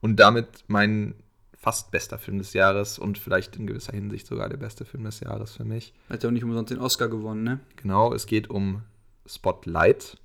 Und 0.00 0.16
damit 0.16 0.64
mein 0.68 1.14
fast 1.56 1.90
bester 1.90 2.18
Film 2.18 2.38
des 2.38 2.52
Jahres 2.52 2.98
und 2.98 3.18
vielleicht 3.18 3.56
in 3.56 3.66
gewisser 3.66 3.92
Hinsicht 3.92 4.26
sogar 4.26 4.48
der 4.48 4.56
beste 4.56 4.84
Film 4.84 5.04
des 5.04 5.20
Jahres 5.20 5.56
für 5.56 5.64
mich. 5.64 5.92
Hat 6.08 6.22
ja 6.22 6.28
auch 6.28 6.32
nicht 6.32 6.44
umsonst 6.44 6.70
den 6.70 6.78
Oscar 6.78 7.08
gewonnen, 7.08 7.42
ne? 7.42 7.60
Genau, 7.76 8.14
es 8.14 8.26
geht 8.26 8.48
um 8.48 8.82
Spotlight 9.26 10.16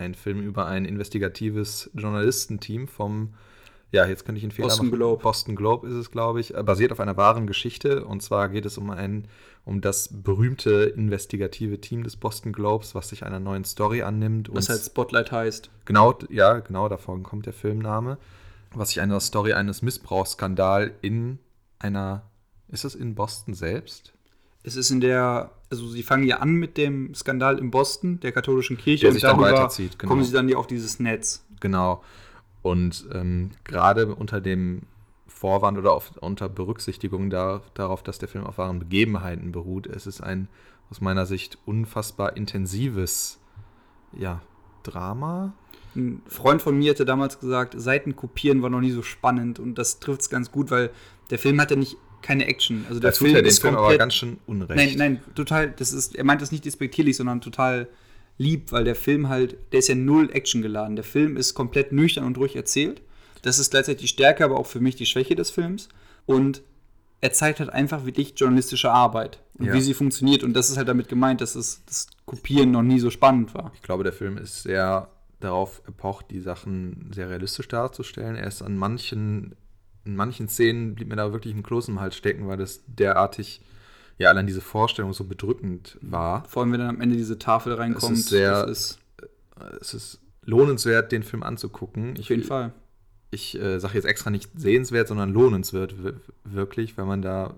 ein 0.00 0.14
Film 0.14 0.40
über 0.40 0.66
ein 0.66 0.84
investigatives 0.84 1.90
Journalistenteam 1.94 2.88
vom, 2.88 3.34
ja, 3.92 4.06
jetzt 4.06 4.24
könnte 4.24 4.38
ich 4.38 4.44
einen 4.44 4.52
Fehler 4.52 4.68
Boston 4.68 4.86
machen. 4.86 4.96
Globe. 4.96 5.22
Boston 5.22 5.56
Globe 5.56 5.88
ist 5.88 5.94
es, 5.94 6.10
glaube 6.10 6.40
ich, 6.40 6.54
äh, 6.54 6.62
basiert 6.62 6.92
auf 6.92 7.00
einer 7.00 7.16
wahren 7.16 7.46
Geschichte. 7.46 8.04
Und 8.04 8.22
zwar 8.22 8.48
geht 8.48 8.64
es 8.64 8.78
um 8.78 8.90
ein, 8.90 9.26
um 9.64 9.80
das 9.80 10.08
berühmte 10.22 10.84
investigative 10.84 11.80
Team 11.80 12.04
des 12.04 12.16
Boston 12.16 12.52
Globes, 12.52 12.94
was 12.94 13.10
sich 13.10 13.24
einer 13.24 13.40
neuen 13.40 13.64
Story 13.64 14.02
annimmt. 14.02 14.48
Was 14.52 14.68
halt 14.68 14.80
Spotlight 14.80 15.32
heißt. 15.32 15.70
Genau, 15.84 16.16
ja, 16.30 16.60
genau, 16.60 16.88
davon 16.88 17.22
kommt 17.22 17.46
der 17.46 17.52
Filmname. 17.52 18.16
Was 18.74 18.90
sich 18.90 19.00
einer 19.00 19.20
Story 19.20 19.52
eines 19.52 19.82
Missbrauchsskandals 19.82 20.92
in 21.02 21.38
einer, 21.78 22.22
ist 22.68 22.84
es 22.84 22.94
in 22.94 23.14
Boston 23.14 23.54
selbst? 23.54 24.12
Es 24.62 24.76
ist 24.76 24.90
in 24.90 25.00
der, 25.00 25.50
also 25.70 25.88
sie 25.88 26.02
fangen 26.02 26.24
ja 26.24 26.38
an 26.38 26.52
mit 26.52 26.76
dem 26.76 27.14
Skandal 27.14 27.58
in 27.58 27.70
Boston, 27.70 28.20
der 28.20 28.32
katholischen 28.32 28.76
Kirche, 28.76 29.10
Der 29.10 29.20
dann 29.20 29.40
weiterzieht, 29.40 29.98
genau. 29.98 30.10
kommen 30.10 30.24
sie 30.24 30.32
dann 30.32 30.48
ja 30.48 30.56
auf 30.56 30.66
dieses 30.66 31.00
Netz. 31.00 31.44
Genau. 31.60 32.04
Und 32.62 33.08
ähm, 33.12 33.52
gerade 33.64 34.14
unter 34.14 34.40
dem 34.40 34.82
Vorwand 35.26 35.78
oder 35.78 35.92
auf, 35.92 36.12
unter 36.20 36.48
Berücksichtigung 36.48 37.30
da, 37.30 37.62
darauf, 37.72 38.02
dass 38.02 38.18
der 38.18 38.28
Film 38.28 38.44
auf 38.44 38.58
wahren 38.58 38.78
Begebenheiten 38.78 39.52
beruht, 39.52 39.86
es 39.86 40.06
ist 40.06 40.20
ein 40.20 40.48
aus 40.90 41.00
meiner 41.00 41.24
Sicht 41.24 41.56
unfassbar 41.64 42.36
intensives 42.36 43.38
ja, 44.12 44.42
Drama. 44.82 45.54
Ein 45.96 46.22
Freund 46.26 46.62
von 46.62 46.78
mir 46.78 46.90
hatte 46.90 47.04
damals 47.04 47.40
gesagt, 47.40 47.74
Seiten 47.76 48.14
kopieren 48.16 48.62
war 48.62 48.70
noch 48.70 48.80
nie 48.80 48.92
so 48.92 49.02
spannend 49.02 49.58
und 49.58 49.76
das 49.76 49.98
trifft 50.00 50.22
es 50.22 50.30
ganz 50.30 50.52
gut, 50.52 50.70
weil 50.70 50.90
der 51.30 51.38
Film 51.38 51.60
hat 51.60 51.70
ja 51.70 51.76
nicht 51.76 51.96
keine 52.22 52.46
Action. 52.46 52.84
Also 52.88 53.00
der 53.00 53.10
Da 53.10 53.16
tut 53.16 53.26
Film 53.26 53.36
er 53.36 53.42
den 53.42 53.48
ist 53.48 53.60
Film 53.60 53.76
aber 53.76 53.96
ganz 53.96 54.14
schön 54.14 54.38
unrecht. 54.46 54.76
Nein, 54.76 54.94
nein, 54.96 55.20
total, 55.34 55.70
das 55.70 55.92
ist, 55.92 56.14
er 56.14 56.24
meint 56.24 56.42
das 56.42 56.52
nicht 56.52 56.64
despektierlich, 56.64 57.16
sondern 57.16 57.40
total 57.40 57.88
lieb, 58.38 58.72
weil 58.72 58.84
der 58.84 58.94
Film 58.94 59.28
halt, 59.28 59.56
der 59.72 59.80
ist 59.80 59.88
ja 59.88 59.94
null 59.94 60.30
Action 60.32 60.62
geladen. 60.62 60.96
Der 60.96 61.04
Film 61.04 61.36
ist 61.36 61.54
komplett 61.54 61.92
nüchtern 61.92 62.24
und 62.24 62.38
ruhig 62.38 62.56
erzählt. 62.56 63.02
Das 63.42 63.58
ist 63.58 63.70
gleichzeitig 63.70 64.02
die 64.02 64.08
Stärke, 64.08 64.44
aber 64.44 64.58
auch 64.58 64.66
für 64.66 64.80
mich 64.80 64.96
die 64.96 65.06
Schwäche 65.06 65.34
des 65.34 65.50
Films. 65.50 65.88
Und 66.26 66.62
er 67.22 67.32
zeigt 67.32 67.60
halt 67.60 67.70
einfach 67.70 68.06
wirklich 68.06 68.34
journalistische 68.36 68.90
Arbeit 68.90 69.40
und 69.58 69.66
Ja. 69.66 69.74
wie 69.74 69.80
sie 69.80 69.94
funktioniert. 69.94 70.42
Und 70.42 70.54
das 70.54 70.70
ist 70.70 70.76
halt 70.76 70.88
damit 70.88 71.08
gemeint, 71.08 71.40
dass 71.40 71.54
es, 71.54 71.82
das 71.86 72.06
Kopieren 72.26 72.70
noch 72.70 72.82
nie 72.82 72.98
so 73.00 73.10
spannend 73.10 73.54
war. 73.54 73.72
Ich 73.74 73.82
glaube, 73.82 74.04
der 74.04 74.12
Film 74.12 74.38
ist 74.38 74.62
sehr 74.62 75.08
darauf 75.40 75.82
epocht, 75.88 76.30
die 76.30 76.40
Sachen 76.40 77.10
sehr 77.14 77.28
realistisch 77.30 77.68
darzustellen. 77.68 78.36
Er 78.36 78.46
ist 78.46 78.62
an 78.62 78.76
manchen, 78.76 79.54
in 80.04 80.14
manchen 80.16 80.48
Szenen 80.48 80.94
blieb 80.94 81.08
mir 81.08 81.16
da 81.16 81.32
wirklich 81.32 81.54
ein 81.54 81.62
Kloß 81.62 81.88
im 81.88 82.00
Hals 82.00 82.16
stecken, 82.16 82.46
weil 82.46 82.58
das 82.58 82.82
derartig, 82.86 83.60
ja, 84.18 84.28
allein 84.28 84.46
diese 84.46 84.60
Vorstellung 84.60 85.12
so 85.12 85.24
bedrückend 85.24 85.98
war. 86.02 86.44
Vor 86.44 86.62
allem, 86.62 86.72
wenn 86.72 86.80
dann 86.80 86.90
am 86.90 87.00
Ende 87.00 87.16
diese 87.16 87.38
Tafel 87.38 87.72
reinkommt. 87.74 88.18
ist 88.18 88.28
sehr- 88.28 88.68
ist, 88.68 88.98
es 89.80 89.94
ist 89.94 90.20
lohnenswert, 90.44 91.10
den 91.12 91.22
Film 91.22 91.42
anzugucken. 91.42 92.16
Auf 92.18 92.28
jeden 92.28 92.44
Fall. 92.44 92.72
Ich 93.30 93.58
äh, 93.60 93.78
sage 93.78 93.94
jetzt 93.94 94.06
extra 94.06 94.30
nicht 94.30 94.50
sehenswert, 94.56 95.08
sondern 95.08 95.32
lohnenswert 95.32 95.94
wirklich, 96.44 96.98
weil 96.98 97.04
man 97.06 97.22
da 97.22 97.54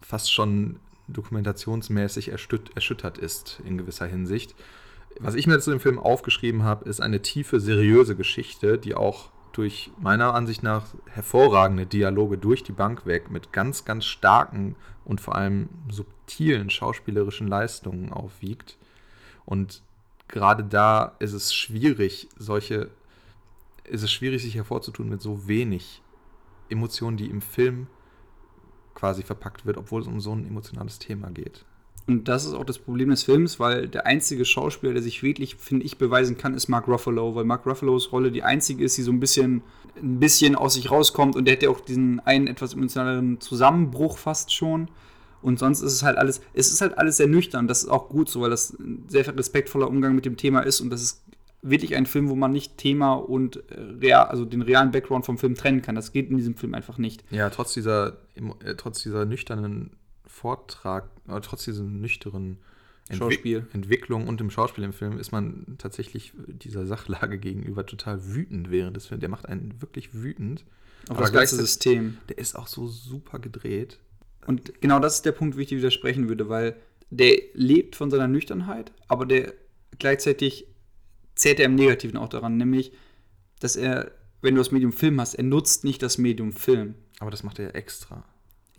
fast 0.00 0.32
schon 0.32 0.76
dokumentationsmäßig 1.08 2.28
erschüt 2.30 2.70
erschüttert 2.76 3.18
ist 3.18 3.60
in 3.64 3.78
gewisser 3.78 4.06
Hinsicht. 4.06 4.54
Was 5.18 5.34
ich 5.34 5.46
mir 5.46 5.58
zu 5.58 5.70
dem 5.70 5.80
Film 5.80 5.98
aufgeschrieben 5.98 6.62
habe, 6.62 6.88
ist 6.88 7.00
eine 7.00 7.20
tiefe, 7.20 7.60
seriöse 7.60 8.16
Geschichte, 8.16 8.78
die 8.78 8.94
auch 8.94 9.30
durch 9.52 9.90
meiner 9.98 10.34
Ansicht 10.34 10.62
nach 10.62 10.86
hervorragende 11.06 11.86
Dialoge 11.86 12.38
durch 12.38 12.62
die 12.62 12.72
Bank 12.72 13.06
weg 13.06 13.30
mit 13.30 13.52
ganz, 13.52 13.84
ganz 13.84 14.04
starken 14.04 14.76
und 15.04 15.20
vor 15.20 15.34
allem 15.34 15.68
subtilen 15.90 16.70
schauspielerischen 16.70 17.48
Leistungen 17.48 18.12
aufwiegt. 18.12 18.78
Und 19.44 19.82
gerade 20.28 20.64
da 20.64 21.16
ist 21.18 21.32
es 21.32 21.52
schwierig, 21.52 22.28
solche, 22.36 22.90
ist 23.84 24.02
es 24.02 24.12
schwierig, 24.12 24.42
sich 24.42 24.54
hervorzutun 24.54 25.08
mit 25.08 25.20
so 25.20 25.48
wenig 25.48 26.02
Emotionen, 26.68 27.16
die 27.16 27.28
im 27.28 27.42
Film 27.42 27.88
quasi 28.94 29.22
verpackt 29.22 29.66
wird, 29.66 29.76
obwohl 29.76 30.02
es 30.02 30.06
um 30.06 30.20
so 30.20 30.32
ein 30.32 30.46
emotionales 30.46 30.98
Thema 30.98 31.30
geht. 31.30 31.64
Und 32.06 32.28
das 32.28 32.44
ist 32.44 32.54
auch 32.54 32.64
das 32.64 32.78
Problem 32.78 33.10
des 33.10 33.22
Films, 33.22 33.60
weil 33.60 33.86
der 33.86 34.06
einzige 34.06 34.44
Schauspieler, 34.44 34.94
der 34.94 35.02
sich 35.02 35.22
wirklich, 35.22 35.56
finde 35.56 35.86
ich, 35.86 35.98
beweisen 35.98 36.36
kann, 36.36 36.54
ist 36.54 36.68
Mark 36.68 36.88
Ruffalo, 36.88 37.34
weil 37.34 37.44
Mark 37.44 37.66
Ruffalos 37.66 38.10
Rolle 38.10 38.32
die 38.32 38.42
einzige 38.42 38.84
ist, 38.84 38.96
die 38.96 39.02
so 39.02 39.12
ein 39.12 39.20
bisschen, 39.20 39.62
ein 39.96 40.18
bisschen 40.18 40.56
aus 40.56 40.74
sich 40.74 40.90
rauskommt 40.90 41.36
und 41.36 41.44
der 41.44 41.54
hat 41.54 41.62
ja 41.62 41.70
auch 41.70 41.80
diesen 41.80 42.20
einen 42.20 42.46
etwas 42.46 42.74
emotionaleren 42.74 43.40
Zusammenbruch 43.40 44.18
fast 44.18 44.52
schon. 44.52 44.88
Und 45.42 45.58
sonst 45.58 45.80
ist 45.80 45.92
es 45.92 46.02
halt 46.02 46.18
alles, 46.18 46.40
es 46.52 46.70
ist 46.70 46.80
halt 46.80 46.98
alles 46.98 47.16
sehr 47.16 47.26
nüchtern. 47.26 47.66
Das 47.66 47.82
ist 47.84 47.88
auch 47.88 48.08
gut 48.08 48.28
so, 48.28 48.42
weil 48.42 48.50
das 48.50 48.78
ein 48.78 49.04
sehr 49.08 49.26
respektvoller 49.36 49.88
Umgang 49.88 50.14
mit 50.14 50.26
dem 50.26 50.36
Thema 50.36 50.60
ist 50.60 50.80
und 50.80 50.90
das 50.90 51.02
ist 51.02 51.22
wirklich 51.62 51.94
ein 51.94 52.06
Film, 52.06 52.28
wo 52.28 52.34
man 52.34 52.52
nicht 52.52 52.78
Thema 52.78 53.14
und 53.14 53.56
äh, 53.70 53.80
real, 54.00 54.26
also 54.26 54.44
den 54.44 54.62
realen 54.62 54.90
Background 54.90 55.26
vom 55.26 55.38
Film 55.38 55.54
trennen 55.54 55.82
kann. 55.82 55.94
Das 55.94 56.12
geht 56.12 56.30
in 56.30 56.36
diesem 56.36 56.56
Film 56.56 56.74
einfach 56.74 56.98
nicht. 56.98 57.22
Ja, 57.30 57.50
trotz 57.50 57.74
dieser, 57.74 58.18
äh, 58.64 58.74
trotz 58.76 59.02
dieser 59.02 59.24
nüchternen 59.26 59.90
Vortrag, 60.30 61.10
äh, 61.28 61.40
trotz 61.40 61.64
diesem 61.64 62.00
nüchternen 62.00 62.58
Schauspiel. 63.10 63.66
Entwicklung 63.72 64.28
und 64.28 64.40
dem 64.40 64.50
Schauspiel 64.50 64.84
im 64.84 64.92
Film 64.92 65.18
ist 65.18 65.32
man 65.32 65.76
tatsächlich 65.78 66.32
dieser 66.46 66.86
Sachlage 66.86 67.38
gegenüber 67.38 67.84
total 67.84 68.34
wütend 68.34 68.70
während 68.70 68.96
des 68.96 69.06
Films. 69.06 69.20
Der 69.20 69.28
macht 69.28 69.46
einen 69.46 69.80
wirklich 69.82 70.14
wütend. 70.14 70.64
Auf 71.08 71.18
das 71.18 71.32
ganze 71.32 71.56
System. 71.56 72.18
Der 72.28 72.38
ist 72.38 72.54
auch 72.54 72.68
so 72.68 72.86
super 72.86 73.38
gedreht. 73.38 73.98
Und 74.46 74.80
genau 74.80 75.00
das 75.00 75.16
ist 75.16 75.26
der 75.26 75.32
Punkt, 75.32 75.56
wo 75.56 75.60
ich 75.60 75.68
dir 75.68 75.78
widersprechen 75.78 76.28
würde, 76.28 76.48
weil 76.48 76.76
der 77.10 77.36
lebt 77.54 77.96
von 77.96 78.10
seiner 78.10 78.28
Nüchternheit, 78.28 78.92
aber 79.08 79.26
der 79.26 79.52
gleichzeitig 79.98 80.66
zählt 81.34 81.58
er 81.58 81.66
im 81.66 81.74
Negativen 81.74 82.16
auch 82.16 82.28
daran, 82.28 82.56
nämlich, 82.56 82.92
dass 83.58 83.74
er, 83.76 84.12
wenn 84.40 84.54
du 84.54 84.60
das 84.60 84.70
Medium 84.70 84.92
Film 84.92 85.20
hast, 85.20 85.34
er 85.34 85.44
nutzt 85.44 85.84
nicht 85.84 86.02
das 86.02 86.18
Medium 86.18 86.52
Film. 86.52 86.94
Aber 87.18 87.30
das 87.30 87.42
macht 87.42 87.58
er 87.58 87.66
ja 87.66 87.70
extra. 87.72 88.24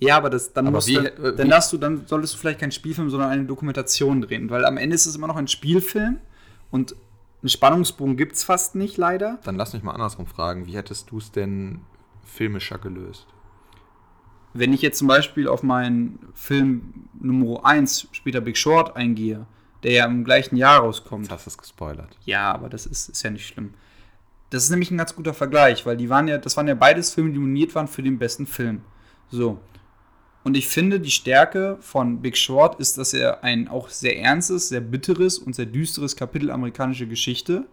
Ja, 0.01 0.17
aber 0.17 0.29
das, 0.31 0.51
dann, 0.51 0.67
Aber 0.67 0.77
musst 0.77 0.87
wie- 0.87 0.95
du, 0.95 1.01
äh, 1.05 1.35
dann, 1.35 1.49
darfst 1.49 1.71
du, 1.71 1.77
dann 1.77 2.07
solltest 2.07 2.33
du 2.33 2.37
vielleicht 2.39 2.59
keinen 2.59 2.71
Spielfilm, 2.71 3.09
sondern 3.11 3.29
eine 3.29 3.45
Dokumentation 3.45 4.21
drehen, 4.21 4.49
weil 4.49 4.65
am 4.65 4.77
Ende 4.77 4.95
ist 4.95 5.05
es 5.05 5.15
immer 5.15 5.27
noch 5.27 5.35
ein 5.35 5.47
Spielfilm 5.47 6.17
und 6.71 6.95
einen 7.43 7.49
Spannungsbogen 7.49 8.17
gibt 8.17 8.33
es 8.35 8.43
fast 8.43 8.75
nicht, 8.75 8.97
leider. 8.97 9.39
Dann 9.43 9.55
lass 9.55 9.73
mich 9.73 9.83
mal 9.83 9.91
andersrum 9.93 10.25
fragen. 10.25 10.65
Wie 10.65 10.75
hättest 10.75 11.11
du 11.11 11.17
es 11.19 11.31
denn 11.31 11.81
filmischer 12.25 12.77
gelöst? 12.79 13.27
Wenn 14.53 14.73
ich 14.73 14.81
jetzt 14.81 14.97
zum 14.97 15.07
Beispiel 15.07 15.47
auf 15.47 15.63
meinen 15.63 16.19
Film 16.33 17.05
Nummer 17.19 17.65
1, 17.65 18.09
später 18.11 18.41
Big 18.41 18.57
Short, 18.57 18.95
eingehe, 18.95 19.45
der 19.83 19.91
ja 19.93 20.05
im 20.05 20.23
gleichen 20.23 20.57
Jahr 20.57 20.79
rauskommt. 20.81 21.25
Jetzt 21.25 21.31
hast 21.31 21.45
du 21.45 21.49
es 21.51 21.57
gespoilert. 21.57 22.17
Ja, 22.25 22.51
aber 22.51 22.69
das 22.69 22.85
ist, 22.85 23.07
ist 23.09 23.23
ja 23.23 23.29
nicht 23.29 23.47
schlimm. 23.47 23.73
Das 24.49 24.63
ist 24.63 24.69
nämlich 24.69 24.91
ein 24.91 24.97
ganz 24.97 25.15
guter 25.15 25.33
Vergleich, 25.33 25.85
weil 25.85 25.95
die 25.95 26.09
waren 26.09 26.27
ja, 26.27 26.37
das 26.37 26.57
waren 26.57 26.67
ja 26.67 26.73
beides 26.75 27.13
Filme, 27.13 27.29
die 27.31 27.37
nominiert 27.39 27.73
waren 27.75 27.87
für 27.87 28.03
den 28.03 28.19
besten 28.19 28.45
Film. 28.45 28.81
So. 29.29 29.59
Und 30.43 30.57
ich 30.57 30.67
finde, 30.67 30.99
die 30.99 31.11
Stärke 31.11 31.77
von 31.81 32.21
Big 32.21 32.35
Short 32.35 32.79
ist, 32.79 32.97
dass 32.97 33.13
er 33.13 33.43
ein 33.43 33.67
auch 33.67 33.89
sehr 33.89 34.17
ernstes, 34.19 34.69
sehr 34.69 34.81
bitteres 34.81 35.37
und 35.37 35.55
sehr 35.55 35.67
düsteres 35.67 36.15
Kapitel 36.15 36.49
amerikanische 36.49 37.07
Geschichte 37.07 37.65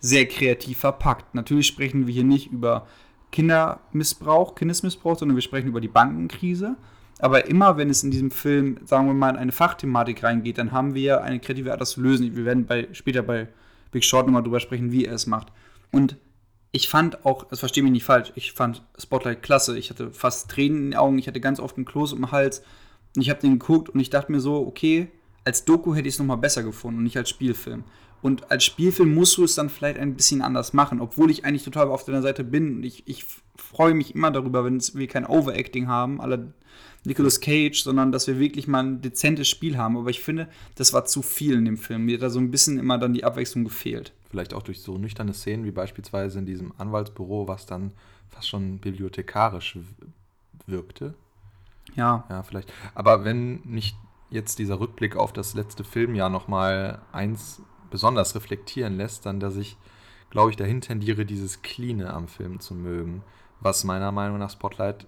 sehr 0.00 0.26
kreativ 0.26 0.78
verpackt. 0.78 1.34
Natürlich 1.34 1.66
sprechen 1.66 2.06
wir 2.06 2.14
hier 2.14 2.24
nicht 2.24 2.50
über 2.50 2.86
Kindermissbrauch, 3.32 4.54
Kindesmissbrauch, 4.54 5.18
sondern 5.18 5.36
wir 5.36 5.42
sprechen 5.42 5.68
über 5.68 5.80
die 5.80 5.88
Bankenkrise. 5.88 6.76
Aber 7.18 7.46
immer, 7.46 7.76
wenn 7.76 7.90
es 7.90 8.02
in 8.02 8.10
diesem 8.10 8.30
Film, 8.30 8.78
sagen 8.84 9.06
wir 9.06 9.14
mal, 9.14 9.30
in 9.30 9.36
eine 9.36 9.52
Fachthematik 9.52 10.22
reingeht, 10.22 10.58
dann 10.58 10.72
haben 10.72 10.94
wir 10.94 11.22
eine 11.22 11.40
kreative 11.40 11.72
Art, 11.72 11.80
das 11.80 11.92
zu 11.92 12.02
lösen. 12.02 12.36
Wir 12.36 12.44
werden 12.44 12.66
bei, 12.66 12.88
später 12.92 13.22
bei 13.22 13.48
Big 13.90 14.04
Short 14.04 14.26
nochmal 14.26 14.42
drüber 14.42 14.60
sprechen, 14.60 14.92
wie 14.92 15.06
er 15.06 15.14
es 15.14 15.26
macht. 15.26 15.48
Und 15.92 16.16
ich 16.76 16.90
fand 16.90 17.24
auch, 17.24 17.44
das 17.44 17.60
verstehe 17.60 17.82
mich 17.82 17.92
nicht 17.92 18.04
falsch, 18.04 18.32
ich 18.34 18.52
fand 18.52 18.82
Spotlight 18.98 19.42
klasse. 19.42 19.78
Ich 19.78 19.88
hatte 19.88 20.10
fast 20.10 20.50
Tränen 20.50 20.76
in 20.76 20.90
den 20.90 20.98
Augen, 20.98 21.18
ich 21.18 21.26
hatte 21.26 21.40
ganz 21.40 21.58
oft 21.58 21.76
einen 21.76 21.86
Kloß 21.86 22.12
im 22.12 22.30
Hals. 22.32 22.62
Und 23.16 23.22
ich 23.22 23.30
habe 23.30 23.40
den 23.40 23.58
geguckt 23.58 23.88
und 23.88 23.98
ich 23.98 24.10
dachte 24.10 24.30
mir 24.30 24.40
so, 24.40 24.56
okay, 24.56 25.08
als 25.42 25.64
Doku 25.64 25.94
hätte 25.94 26.06
ich 26.06 26.16
es 26.16 26.18
nochmal 26.18 26.36
besser 26.36 26.62
gefunden 26.62 26.98
und 26.98 27.04
nicht 27.04 27.16
als 27.16 27.30
Spielfilm. 27.30 27.84
Und 28.20 28.50
als 28.50 28.64
Spielfilm 28.64 29.14
musst 29.14 29.38
du 29.38 29.44
es 29.44 29.54
dann 29.54 29.70
vielleicht 29.70 29.98
ein 29.98 30.16
bisschen 30.16 30.42
anders 30.42 30.74
machen, 30.74 31.00
obwohl 31.00 31.30
ich 31.30 31.46
eigentlich 31.46 31.64
total 31.64 31.88
auf 31.88 32.04
deiner 32.04 32.20
Seite 32.20 32.44
bin. 32.44 32.76
Und 32.76 32.82
ich, 32.82 33.08
ich 33.08 33.24
freue 33.56 33.94
mich 33.94 34.14
immer 34.14 34.30
darüber, 34.30 34.62
wenn 34.62 34.78
wir 34.78 35.06
kein 35.06 35.24
Overacting 35.24 35.88
haben, 35.88 36.20
aller 36.20 36.52
Nicolas 37.04 37.40
Cage, 37.40 37.82
sondern 37.82 38.12
dass 38.12 38.26
wir 38.26 38.38
wirklich 38.38 38.68
mal 38.68 38.84
ein 38.84 39.00
dezentes 39.00 39.48
Spiel 39.48 39.78
haben. 39.78 39.96
Aber 39.96 40.10
ich 40.10 40.20
finde, 40.20 40.46
das 40.74 40.92
war 40.92 41.06
zu 41.06 41.22
viel 41.22 41.54
in 41.54 41.64
dem 41.64 41.78
Film. 41.78 42.04
Mir 42.04 42.16
hat 42.16 42.22
da 42.22 42.28
so 42.28 42.38
ein 42.38 42.50
bisschen 42.50 42.78
immer 42.78 42.98
dann 42.98 43.14
die 43.14 43.24
Abwechslung 43.24 43.64
gefehlt. 43.64 44.12
Vielleicht 44.30 44.54
auch 44.54 44.62
durch 44.62 44.82
so 44.82 44.98
nüchterne 44.98 45.32
Szenen 45.32 45.64
wie 45.64 45.70
beispielsweise 45.70 46.38
in 46.38 46.46
diesem 46.46 46.72
Anwaltsbüro, 46.78 47.48
was 47.48 47.66
dann 47.66 47.92
fast 48.28 48.48
schon 48.48 48.78
bibliothekarisch 48.78 49.78
wirkte. 50.66 51.14
Ja, 51.94 52.24
Ja, 52.28 52.42
vielleicht. 52.42 52.72
Aber 52.94 53.24
wenn 53.24 53.60
nicht 53.62 53.96
jetzt 54.30 54.58
dieser 54.58 54.80
Rückblick 54.80 55.16
auf 55.16 55.32
das 55.32 55.54
letzte 55.54 55.84
Filmjahr 55.84 56.28
nochmal 56.28 57.00
eins 57.12 57.62
besonders 57.90 58.34
reflektieren 58.34 58.96
lässt, 58.96 59.26
dann, 59.26 59.40
dass 59.40 59.56
ich, 59.56 59.76
glaube 60.30 60.50
ich, 60.50 60.56
dahin 60.56 60.80
tendiere, 60.80 61.24
dieses 61.24 61.62
Cleane 61.62 62.12
am 62.12 62.28
Film 62.28 62.60
zu 62.60 62.74
mögen, 62.74 63.22
was 63.60 63.84
meiner 63.84 64.12
Meinung 64.12 64.38
nach 64.38 64.50
Spotlight 64.50 65.06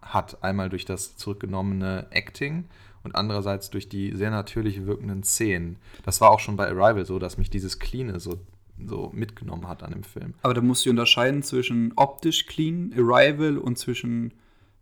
hat. 0.00 0.42
Einmal 0.42 0.70
durch 0.70 0.84
das 0.84 1.16
zurückgenommene 1.16 2.08
Acting 2.10 2.64
und 3.02 3.14
andererseits 3.14 3.70
durch 3.70 3.88
die 3.88 4.16
sehr 4.16 4.30
natürlich 4.30 4.86
wirkenden 4.86 5.22
Szenen. 5.22 5.76
Das 6.04 6.20
war 6.20 6.30
auch 6.30 6.40
schon 6.40 6.56
bei 6.56 6.66
Arrival 6.66 7.04
so, 7.04 7.18
dass 7.18 7.38
mich 7.38 7.50
dieses 7.50 7.78
Cleane 7.78 8.18
so, 8.18 8.40
so 8.78 9.10
mitgenommen 9.14 9.68
hat 9.68 9.82
an 9.82 9.92
dem 9.92 10.02
Film. 10.02 10.34
aber 10.42 10.54
da 10.54 10.60
musst 10.60 10.84
du 10.84 10.90
unterscheiden 10.90 11.42
zwischen 11.42 11.92
optisch 11.96 12.46
clean, 12.46 12.92
Arrival 12.96 13.58
und 13.58 13.78
zwischen, 13.78 14.32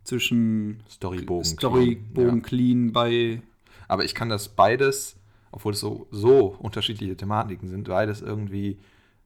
zwischen 0.04 0.82
Storybogen. 0.90 1.44
Storybogen 1.44 2.36
Ja. 2.38 2.42
clean 2.42 2.92
bei. 2.92 3.42
Aber 3.88 4.04
ich 4.04 4.14
kann 4.14 4.28
das 4.28 4.48
beides, 4.48 5.16
obwohl 5.50 5.72
es 5.74 5.80
so, 5.80 6.06
so 6.10 6.56
unterschiedliche 6.58 7.16
Thematiken 7.16 7.68
sind, 7.68 7.88
beides 7.88 8.22
irgendwie 8.22 8.78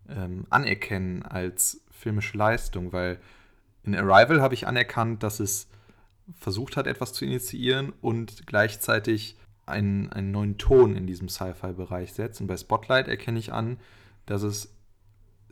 ähm, 0.09 0.47
anerkennen 0.51 1.23
als 1.23 1.81
filmische 1.91 2.37
Leistung, 2.37 2.93
weil 2.93 3.19
in 3.85 3.95
Arrival 3.95 4.41
habe 4.41 4.55
ich 4.55 4.67
anerkannt, 4.67 5.23
dass 5.23 5.39
es 5.39 5.69
versucht 6.39 6.77
hat, 6.77 6.89
etwas 6.89 7.13
zu 7.13 7.25
initiieren 7.25 7.93
und 8.01 8.47
gleichzeitig 8.47 9.37
einen, 9.65 10.11
einen 10.13 10.33
neuen 10.33 10.59
Ton 10.59 10.97
in 10.97 11.07
diesem 11.07 11.29
Sci-Fi-Bereich 11.29 12.13
setzt. 12.13 12.41
Und 12.41 12.49
bei 12.49 12.57
Spotlight 12.57 13.07
erkenne 13.09 13.39
ich 13.39 13.53
an, 13.53 13.77
dass 14.27 14.43
es 14.43 14.75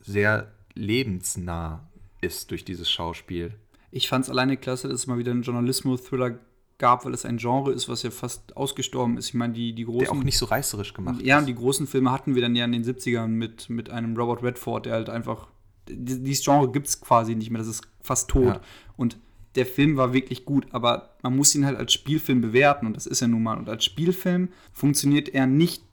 sehr 0.02 0.52
lebensnah 0.74 1.86
ist 2.20 2.50
durch 2.50 2.64
dieses 2.64 2.90
Schauspiel. 2.90 3.54
Ich 3.90 4.08
fand 4.08 4.24
es 4.24 4.30
alleine 4.30 4.56
klasse, 4.56 4.88
dass 4.88 5.00
es 5.00 5.06
mal 5.06 5.18
wieder 5.18 5.30
einen 5.32 5.42
Journalismus-Thriller 5.42 6.38
gab, 6.78 7.04
weil 7.04 7.14
es 7.14 7.24
ein 7.24 7.36
Genre 7.36 7.72
ist, 7.72 7.88
was 7.88 8.02
ja 8.02 8.10
fast 8.10 8.56
ausgestorben 8.56 9.16
ist. 9.16 9.28
Ich 9.28 9.34
meine, 9.34 9.52
die, 9.52 9.72
die 9.74 9.84
großen. 9.84 10.00
Der 10.00 10.12
auch 10.12 10.24
nicht 10.24 10.38
so 10.38 10.46
reißerisch 10.46 10.92
gemacht 10.94 11.22
Ja, 11.22 11.38
ist. 11.38 11.46
die 11.46 11.54
großen 11.54 11.86
Filme 11.86 12.10
hatten 12.10 12.34
wir 12.34 12.42
dann 12.42 12.56
ja 12.56 12.64
in 12.64 12.72
den 12.72 12.84
70ern 12.84 13.28
mit, 13.28 13.70
mit 13.70 13.90
einem 13.90 14.16
Robert 14.16 14.42
Redford, 14.42 14.86
der 14.86 14.94
halt 14.94 15.08
einfach. 15.08 15.46
die- 15.88 16.22
Dieses 16.24 16.44
Genre 16.44 16.70
gibt 16.72 16.88
es 16.88 17.00
quasi 17.00 17.34
nicht 17.36 17.50
mehr, 17.50 17.60
das 17.60 17.68
ist 17.68 17.82
fast 18.02 18.28
tot. 18.28 18.46
Ja. 18.56 18.60
Und 18.96 19.16
der 19.54 19.66
Film 19.66 19.96
war 19.96 20.12
wirklich 20.12 20.44
gut, 20.44 20.66
aber 20.72 21.14
man 21.22 21.36
muss 21.36 21.54
ihn 21.54 21.64
halt 21.64 21.76
als 21.78 21.92
Spielfilm 21.92 22.40
bewerten 22.40 22.86
und 22.86 22.96
das 22.96 23.06
ist 23.06 23.22
er 23.22 23.28
nun 23.28 23.44
mal. 23.44 23.56
Und 23.56 23.68
als 23.68 23.84
Spielfilm 23.84 24.48
funktioniert 24.72 25.28
er 25.28 25.46
nicht 25.46 25.84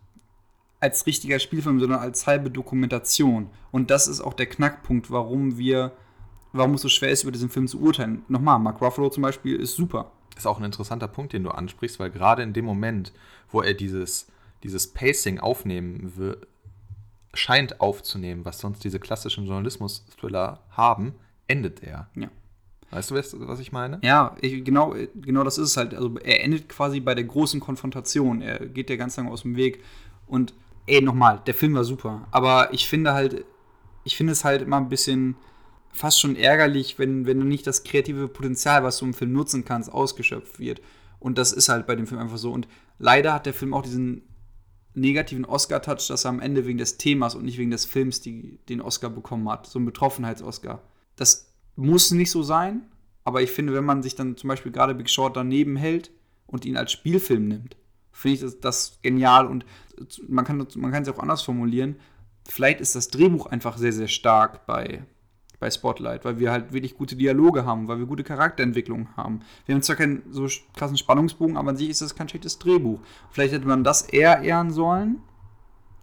als 0.81 1.05
richtiger 1.05 1.39
Spielfilm, 1.39 1.79
sondern 1.79 1.99
als 1.99 2.27
halbe 2.27 2.49
Dokumentation. 2.49 3.49
Und 3.71 3.91
das 3.91 4.07
ist 4.07 4.19
auch 4.19 4.33
der 4.33 4.47
Knackpunkt, 4.47 5.11
warum 5.11 5.57
wir, 5.57 5.93
warum 6.51 6.73
es 6.73 6.81
so 6.81 6.89
schwer 6.89 7.11
ist, 7.11 7.23
über 7.23 7.31
diesen 7.31 7.49
Film 7.49 7.67
zu 7.67 7.79
urteilen. 7.79 8.23
Nochmal, 8.27 8.59
Mark 8.59 8.81
Ruffalo 8.81 9.09
zum 9.09 9.23
Beispiel 9.23 9.55
ist 9.55 9.75
super. 9.75 10.11
ist 10.35 10.47
auch 10.47 10.57
ein 10.57 10.65
interessanter 10.65 11.07
Punkt, 11.07 11.33
den 11.33 11.43
du 11.43 11.51
ansprichst, 11.51 11.99
weil 11.99 12.09
gerade 12.09 12.41
in 12.41 12.53
dem 12.53 12.65
Moment, 12.65 13.13
wo 13.51 13.61
er 13.61 13.75
dieses, 13.75 14.27
dieses 14.63 14.91
Pacing 14.91 15.39
aufnehmen 15.39 16.13
will, 16.17 16.37
scheint 17.33 17.79
aufzunehmen, 17.79 18.43
was 18.43 18.59
sonst 18.59 18.83
diese 18.83 18.99
klassischen 18.99 19.45
Journalismus-Thriller 19.45 20.63
haben, 20.71 21.13
endet 21.47 21.83
er. 21.83 22.09
Ja. 22.15 22.29
Weißt 22.89 23.11
du, 23.11 23.15
was, 23.15 23.59
ich 23.59 23.71
meine? 23.71 23.99
Ja, 24.03 24.35
ich, 24.41 24.65
genau, 24.65 24.95
genau 25.15 25.43
das 25.45 25.57
ist 25.57 25.69
es 25.69 25.77
halt. 25.77 25.93
Also 25.93 26.17
er 26.17 26.43
endet 26.43 26.67
quasi 26.67 26.99
bei 26.99 27.15
der 27.15 27.23
großen 27.23 27.61
Konfrontation. 27.61 28.41
Er 28.41 28.65
geht 28.65 28.89
ja 28.89 28.97
ganz 28.97 29.15
lange 29.15 29.31
aus 29.31 29.43
dem 29.43 29.55
Weg. 29.55 29.81
Und 30.27 30.53
ey, 30.85 31.01
nochmal, 31.01 31.41
der 31.45 31.53
Film 31.53 31.75
war 31.75 31.83
super. 31.83 32.27
Aber 32.31 32.73
ich 32.73 32.87
finde 32.87 33.13
halt, 33.13 33.45
ich 34.03 34.15
finde 34.15 34.33
es 34.33 34.43
halt 34.43 34.61
immer 34.61 34.77
ein 34.77 34.89
bisschen 34.89 35.35
fast 35.93 36.19
schon 36.19 36.35
ärgerlich, 36.35 36.99
wenn, 36.99 37.25
wenn 37.25 37.39
du 37.39 37.45
nicht 37.45 37.67
das 37.67 37.83
kreative 37.83 38.27
Potenzial, 38.27 38.83
was 38.83 38.97
du 38.97 39.05
im 39.05 39.13
Film 39.13 39.33
nutzen 39.33 39.65
kannst, 39.65 39.91
ausgeschöpft 39.91 40.59
wird. 40.59 40.81
Und 41.19 41.37
das 41.37 41.51
ist 41.51 41.69
halt 41.69 41.85
bei 41.85 41.95
dem 41.95 42.07
Film 42.07 42.21
einfach 42.21 42.37
so. 42.37 42.51
Und 42.51 42.67
leider 42.97 43.33
hat 43.33 43.45
der 43.45 43.53
Film 43.53 43.73
auch 43.73 43.83
diesen 43.83 44.23
negativen 44.93 45.45
Oscar-Touch, 45.45 46.07
dass 46.07 46.25
er 46.25 46.29
am 46.29 46.39
Ende 46.39 46.65
wegen 46.65 46.77
des 46.77 46.97
Themas 46.97 47.35
und 47.35 47.45
nicht 47.45 47.57
wegen 47.57 47.71
des 47.71 47.85
Films 47.85 48.21
die, 48.21 48.59
den 48.69 48.81
Oscar 48.81 49.09
bekommen 49.09 49.49
hat. 49.49 49.67
So 49.67 49.79
ein 49.79 49.85
Betroffenheits-Oscar. 49.85 50.81
Das 51.15 51.53
muss 51.75 52.11
nicht 52.11 52.31
so 52.31 52.43
sein, 52.43 52.81
aber 53.23 53.41
ich 53.41 53.51
finde, 53.51 53.73
wenn 53.73 53.85
man 53.85 54.03
sich 54.03 54.15
dann 54.15 54.35
zum 54.35 54.47
Beispiel 54.47 54.71
gerade 54.71 54.95
Big 54.95 55.09
Short 55.09 55.37
daneben 55.37 55.75
hält 55.75 56.11
und 56.47 56.65
ihn 56.65 56.77
als 56.77 56.91
Spielfilm 56.91 57.47
nimmt, 57.47 57.77
finde 58.11 58.35
ich 58.35 58.41
das, 58.41 58.59
das 58.59 58.99
genial 59.01 59.47
und 59.47 59.65
man 60.27 60.45
kann, 60.45 60.65
man 60.75 60.93
es 60.93 61.09
auch 61.09 61.19
anders 61.19 61.41
formulieren. 61.41 61.97
Vielleicht 62.47 62.81
ist 62.81 62.95
das 62.95 63.09
Drehbuch 63.09 63.45
einfach 63.45 63.77
sehr, 63.77 63.93
sehr 63.93 64.07
stark 64.07 64.65
bei, 64.65 65.03
bei 65.59 65.69
Spotlight, 65.69 66.25
weil 66.25 66.39
wir 66.39 66.51
halt 66.51 66.73
wirklich 66.73 66.97
gute 66.97 67.15
Dialoge 67.15 67.65
haben, 67.65 67.87
weil 67.87 67.99
wir 67.99 68.05
gute 68.07 68.23
Charakterentwicklung 68.23 69.09
haben. 69.15 69.41
Wir 69.65 69.75
haben 69.75 69.81
zwar 69.81 69.95
keinen 69.95 70.23
so 70.31 70.47
krassen 70.75 70.97
Spannungsbogen, 70.97 71.57
aber 71.57 71.69
an 71.69 71.77
sich 71.77 71.89
ist 71.89 72.01
das 72.01 72.15
kein 72.15 72.27
schlechtes 72.27 72.59
Drehbuch. 72.59 72.99
Vielleicht 73.29 73.53
hätte 73.53 73.67
man 73.67 73.83
das 73.83 74.01
eher 74.01 74.41
ehren 74.41 74.71
sollen, 74.71 75.21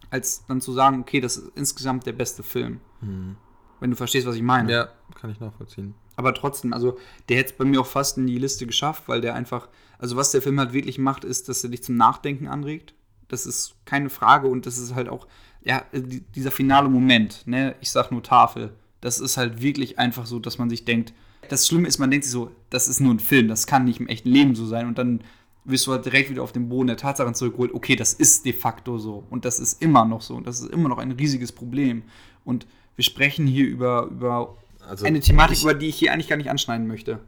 als 0.09 0.45
dann 0.47 0.61
zu 0.61 0.71
sagen, 0.71 1.01
okay, 1.01 1.19
das 1.19 1.37
ist 1.37 1.51
insgesamt 1.55 2.05
der 2.05 2.13
beste 2.13 2.41
Film. 2.41 2.79
Hm. 3.01 3.35
Wenn 3.79 3.91
du 3.91 3.95
verstehst, 3.95 4.27
was 4.27 4.35
ich 4.35 4.41
meine. 4.41 4.71
Ja, 4.71 4.89
kann 5.15 5.29
ich 5.29 5.39
nachvollziehen. 5.39 5.93
Aber 6.15 6.33
trotzdem, 6.33 6.73
also 6.73 6.97
der 7.29 7.37
hätte 7.37 7.51
es 7.51 7.57
bei 7.57 7.63
mir 7.63 7.79
auch 7.79 7.87
fast 7.87 8.17
in 8.17 8.27
die 8.27 8.37
Liste 8.37 8.67
geschafft, 8.67 9.03
weil 9.07 9.21
der 9.21 9.35
einfach, 9.35 9.69
also 9.99 10.17
was 10.17 10.31
der 10.31 10.41
Film 10.41 10.59
halt 10.59 10.73
wirklich 10.73 10.99
macht, 10.99 11.23
ist, 11.23 11.47
dass 11.47 11.63
er 11.63 11.69
dich 11.69 11.83
zum 11.83 11.95
Nachdenken 11.95 12.47
anregt. 12.47 12.93
Das 13.29 13.45
ist 13.45 13.75
keine 13.85 14.09
Frage 14.09 14.47
und 14.47 14.65
das 14.65 14.77
ist 14.77 14.93
halt 14.93 15.07
auch, 15.07 15.27
ja, 15.63 15.83
dieser 15.93 16.51
finale 16.51 16.89
Moment, 16.89 17.47
ne? 17.47 17.75
Ich 17.79 17.91
sag 17.91 18.11
nur 18.11 18.21
Tafel 18.21 18.73
das 19.01 19.19
ist 19.19 19.37
halt 19.37 19.61
wirklich 19.61 19.99
einfach 19.99 20.25
so, 20.25 20.39
dass 20.39 20.57
man 20.57 20.69
sich 20.69 20.85
denkt, 20.85 21.13
das 21.47 21.67
Schlimme 21.67 21.87
ist, 21.87 21.99
man 21.99 22.11
denkt 22.11 22.25
sich 22.25 22.33
so, 22.33 22.51
das 22.69 22.87
ist 22.87 22.99
nur 22.99 23.13
ein 23.13 23.19
Film, 23.19 23.47
das 23.47 23.65
kann 23.65 23.85
nicht 23.85 23.99
im 23.99 24.07
echten 24.07 24.29
Leben 24.29 24.55
so 24.55 24.65
sein. 24.65 24.87
Und 24.87 24.97
dann 24.97 25.21
wirst 25.63 25.87
du 25.87 25.91
halt 25.91 26.05
direkt 26.05 26.29
wieder 26.29 26.43
auf 26.43 26.51
den 26.51 26.69
Boden 26.69 26.87
der 26.87 26.97
Tatsachen 26.97 27.33
zurückgeholt, 27.33 27.73
okay, 27.73 27.95
das 27.95 28.13
ist 28.13 28.45
de 28.45 28.53
facto 28.53 28.97
so. 28.97 29.23
Und 29.29 29.45
das 29.45 29.59
ist 29.59 29.81
immer 29.81 30.05
noch 30.05 30.21
so. 30.21 30.35
Und 30.35 30.45
das 30.45 30.59
ist 30.59 30.71
immer 30.71 30.89
noch 30.89 30.97
ein 30.97 31.11
riesiges 31.11 31.51
Problem. 31.51 32.03
Und 32.43 32.67
wir 32.95 33.03
sprechen 33.03 33.47
hier 33.47 33.65
über, 33.67 34.07
über 34.11 34.57
also 34.87 35.05
eine 35.05 35.21
Thematik, 35.21 35.57
ich, 35.57 35.63
über 35.63 35.73
die 35.73 35.87
ich 35.87 35.95
hier 35.95 36.13
eigentlich 36.13 36.27
gar 36.27 36.37
nicht 36.37 36.49
anschneiden 36.49 36.87
möchte. 36.87 37.19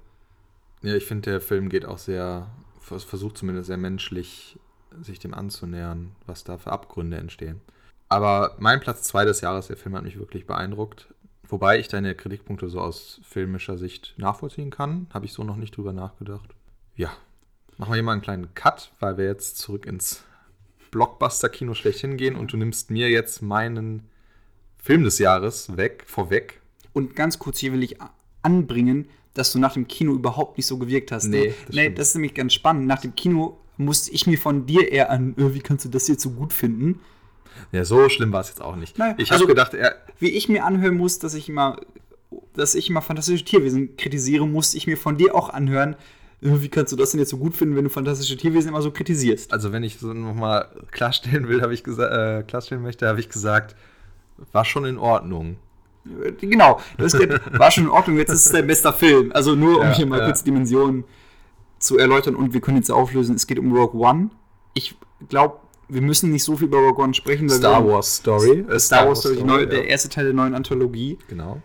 Ja, 0.81 0.95
ich 0.95 1.05
finde, 1.05 1.31
der 1.31 1.41
Film 1.41 1.69
geht 1.69 1.85
auch 1.85 1.97
sehr, 1.97 2.47
versucht 2.79 3.37
zumindest 3.37 3.67
sehr 3.67 3.77
menschlich, 3.77 4.59
sich 5.01 5.19
dem 5.19 5.33
anzunähern, 5.33 6.11
was 6.25 6.43
da 6.43 6.57
für 6.57 6.71
Abgründe 6.71 7.17
entstehen. 7.17 7.61
Aber 8.09 8.55
mein 8.59 8.81
Platz 8.81 9.03
2 9.03 9.25
des 9.25 9.41
Jahres, 9.41 9.67
der 9.67 9.77
Film 9.77 9.95
hat 9.95 10.03
mich 10.03 10.19
wirklich 10.19 10.45
beeindruckt. 10.45 11.07
Wobei 11.47 11.79
ich 11.79 11.87
deine 11.87 12.15
Kritikpunkte 12.15 12.69
so 12.69 12.79
aus 12.79 13.21
filmischer 13.23 13.77
Sicht 13.77 14.13
nachvollziehen 14.17 14.69
kann. 14.69 15.07
Habe 15.13 15.25
ich 15.25 15.33
so 15.33 15.43
noch 15.43 15.55
nicht 15.55 15.75
drüber 15.75 15.93
nachgedacht. 15.93 16.55
Ja. 16.95 17.11
Machen 17.77 17.91
wir 17.91 17.95
hier 17.95 18.03
mal 18.03 18.13
einen 18.13 18.21
kleinen 18.21 18.53
Cut, 18.53 18.91
weil 18.99 19.17
wir 19.17 19.25
jetzt 19.25 19.57
zurück 19.57 19.85
ins 19.85 20.23
Blockbuster-Kino 20.91 21.73
schlechthin 21.73 22.17
gehen 22.17 22.35
und 22.35 22.51
du 22.51 22.57
nimmst 22.57 22.91
mir 22.91 23.09
jetzt 23.09 23.41
meinen 23.41 24.09
Film 24.77 25.03
des 25.03 25.19
Jahres 25.19 25.77
weg, 25.77 26.03
vorweg. 26.05 26.59
Und 26.93 27.15
ganz 27.15 27.39
kurz 27.39 27.59
hier 27.59 27.71
will 27.71 27.83
ich 27.83 27.95
anbringen, 28.41 29.07
dass 29.33 29.53
du 29.53 29.59
nach 29.59 29.73
dem 29.73 29.87
Kino 29.87 30.13
überhaupt 30.13 30.57
nicht 30.57 30.67
so 30.67 30.77
gewirkt 30.77 31.11
hast. 31.11 31.25
Nee, 31.25 31.53
das, 31.65 31.75
nee, 31.75 31.89
das 31.89 32.09
ist 32.09 32.15
nämlich 32.15 32.33
ganz 32.33 32.53
spannend. 32.53 32.87
Nach 32.87 32.99
dem 32.99 33.15
Kino 33.15 33.60
musste 33.85 34.11
ich 34.11 34.27
mir 34.27 34.37
von 34.37 34.65
dir 34.65 34.91
eher 34.91 35.09
an, 35.09 35.35
äh, 35.37 35.53
wie 35.53 35.59
kannst 35.59 35.85
du 35.85 35.89
das 35.89 36.07
jetzt 36.07 36.23
so 36.23 36.31
gut 36.31 36.53
finden? 36.53 36.99
Ja, 37.71 37.85
so 37.85 38.09
schlimm 38.09 38.31
war 38.31 38.41
es 38.41 38.49
jetzt 38.49 38.61
auch 38.61 38.75
nicht. 38.75 38.97
Nein, 38.97 39.15
ich 39.17 39.31
also, 39.31 39.43
habe 39.43 39.53
gedacht, 39.53 39.73
er. 39.73 39.95
Wie 40.19 40.29
ich 40.29 40.49
mir 40.49 40.65
anhören 40.65 40.95
muss, 40.95 41.19
dass 41.19 41.33
ich 41.33 41.49
immer, 41.49 41.77
dass 42.53 42.75
ich 42.75 42.89
immer 42.89 43.01
fantastische 43.01 43.43
Tierwesen 43.43 43.97
kritisiere, 43.97 44.47
musste 44.47 44.77
ich 44.77 44.87
mir 44.87 44.97
von 44.97 45.17
dir 45.17 45.35
auch 45.35 45.49
anhören. 45.49 45.95
Wie 46.41 46.69
kannst 46.69 46.91
du 46.91 46.95
das 46.95 47.11
denn 47.11 47.19
jetzt 47.19 47.29
so 47.29 47.37
gut 47.37 47.55
finden, 47.55 47.75
wenn 47.75 47.83
du 47.83 47.89
fantastische 47.91 48.35
Tierwesen 48.35 48.69
immer 48.69 48.81
so 48.81 48.89
kritisierst? 48.91 49.53
Also, 49.53 49.71
wenn 49.71 49.83
ich 49.83 49.99
so 49.99 50.11
nochmal 50.13 50.69
klarstellen 50.89 51.47
will, 51.47 51.61
habe 51.61 51.73
ich 51.73 51.83
gesagt, 51.83 52.13
äh, 52.13 52.43
klarstellen 52.43 52.81
möchte, 52.81 53.07
habe 53.07 53.19
ich 53.19 53.29
gesagt, 53.29 53.75
war 54.51 54.65
schon 54.65 54.85
in 54.85 54.97
Ordnung. 54.97 55.57
Genau, 56.39 56.79
das 56.97 57.13
war 57.13 57.69
schon 57.69 57.83
in 57.83 57.89
Ordnung, 57.91 58.17
jetzt 58.17 58.31
ist 58.31 58.47
es 58.47 58.51
dein 58.51 58.65
bester 58.65 58.91
Film. 58.91 59.31
Also 59.33 59.53
nur, 59.53 59.77
um 59.79 59.85
ja, 59.85 59.93
hier 59.93 60.07
mal 60.07 60.19
ja. 60.19 60.25
kurz 60.25 60.43
Dimensionen 60.43 61.03
zu 61.81 61.97
erläutern 61.97 62.35
und 62.35 62.53
wir 62.53 62.61
können 62.61 62.77
jetzt 62.77 62.91
auflösen, 62.91 63.35
es 63.35 63.47
geht 63.47 63.59
um 63.59 63.75
Rogue 63.75 63.99
One. 63.99 64.29
Ich 64.73 64.95
glaube, 65.27 65.57
wir 65.89 66.01
müssen 66.01 66.31
nicht 66.31 66.43
so 66.43 66.55
viel 66.55 66.67
über 66.67 66.77
Rogue 66.77 67.03
One 67.03 67.13
sprechen. 67.13 67.49
Star 67.49 67.85
Wars 67.85 68.17
Story. 68.17 68.63
Star, 68.63 68.79
Star 68.79 69.07
Wars 69.07 69.19
Story, 69.19 69.35
Story 69.35 69.63
ja. 69.63 69.65
der 69.65 69.87
erste 69.87 70.07
Teil 70.07 70.25
der 70.25 70.33
neuen 70.33 70.53
Anthologie. 70.55 71.17
Genau. 71.27 71.61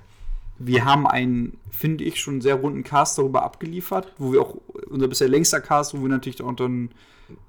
Wir 0.59 0.85
haben 0.85 1.07
einen, 1.07 1.59
finde 1.71 2.05
ich, 2.05 2.19
schon 2.19 2.41
sehr 2.41 2.57
runden 2.57 2.83
Cast 2.83 3.19
darüber 3.19 3.43
abgeliefert, 3.43 4.13
wo 4.19 4.33
wir 4.33 4.41
auch, 4.41 4.57
unser 4.89 5.07
bisher 5.07 5.29
längster 5.29 5.61
Cast, 5.61 5.95
wo 5.95 6.01
wir 6.01 6.09
natürlich 6.09 6.43
auch 6.43 6.55
dann 6.55 6.91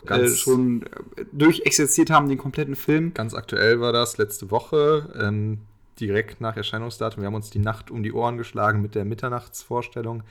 äh, 0.05 0.27
schon 0.27 0.83
äh, 1.15 1.25
durchexerziert 1.31 2.09
haben, 2.09 2.27
den 2.27 2.37
kompletten 2.37 2.75
Film. 2.75 3.13
Ganz 3.13 3.33
aktuell 3.33 3.79
war 3.79 3.93
das 3.93 4.17
letzte 4.17 4.51
Woche. 4.51 5.09
Ähm, 5.19 5.59
direkt 5.99 6.41
nach 6.41 6.55
Erscheinungsdatum. 6.57 7.21
Wir 7.21 7.27
haben 7.27 7.35
uns 7.35 7.49
die 7.49 7.59
Nacht 7.59 7.91
um 7.91 8.03
die 8.03 8.13
Ohren 8.13 8.37
geschlagen 8.37 8.81
mit 8.81 8.95
der 8.95 9.05
Mitternachtsvorstellung, 9.05 10.23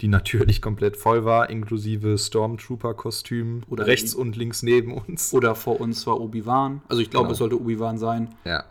die 0.00 0.08
natürlich 0.08 0.62
komplett 0.62 0.96
voll 0.96 1.24
war, 1.24 1.50
inklusive 1.50 2.18
Stormtrooper-Kostüm 2.18 3.62
oder 3.68 3.86
rechts 3.86 4.14
und 4.14 4.36
links 4.36 4.62
neben 4.62 4.92
uns. 4.92 5.32
Oder 5.32 5.54
vor 5.54 5.80
uns 5.80 6.06
war 6.06 6.20
Obi-Wan. 6.20 6.82
Also 6.88 7.02
ich 7.02 7.10
glaube, 7.10 7.24
genau. 7.24 7.32
es 7.32 7.38
sollte 7.38 7.60
Obi-Wan 7.60 7.98
sein. 7.98 8.34
Ja. 8.44 8.64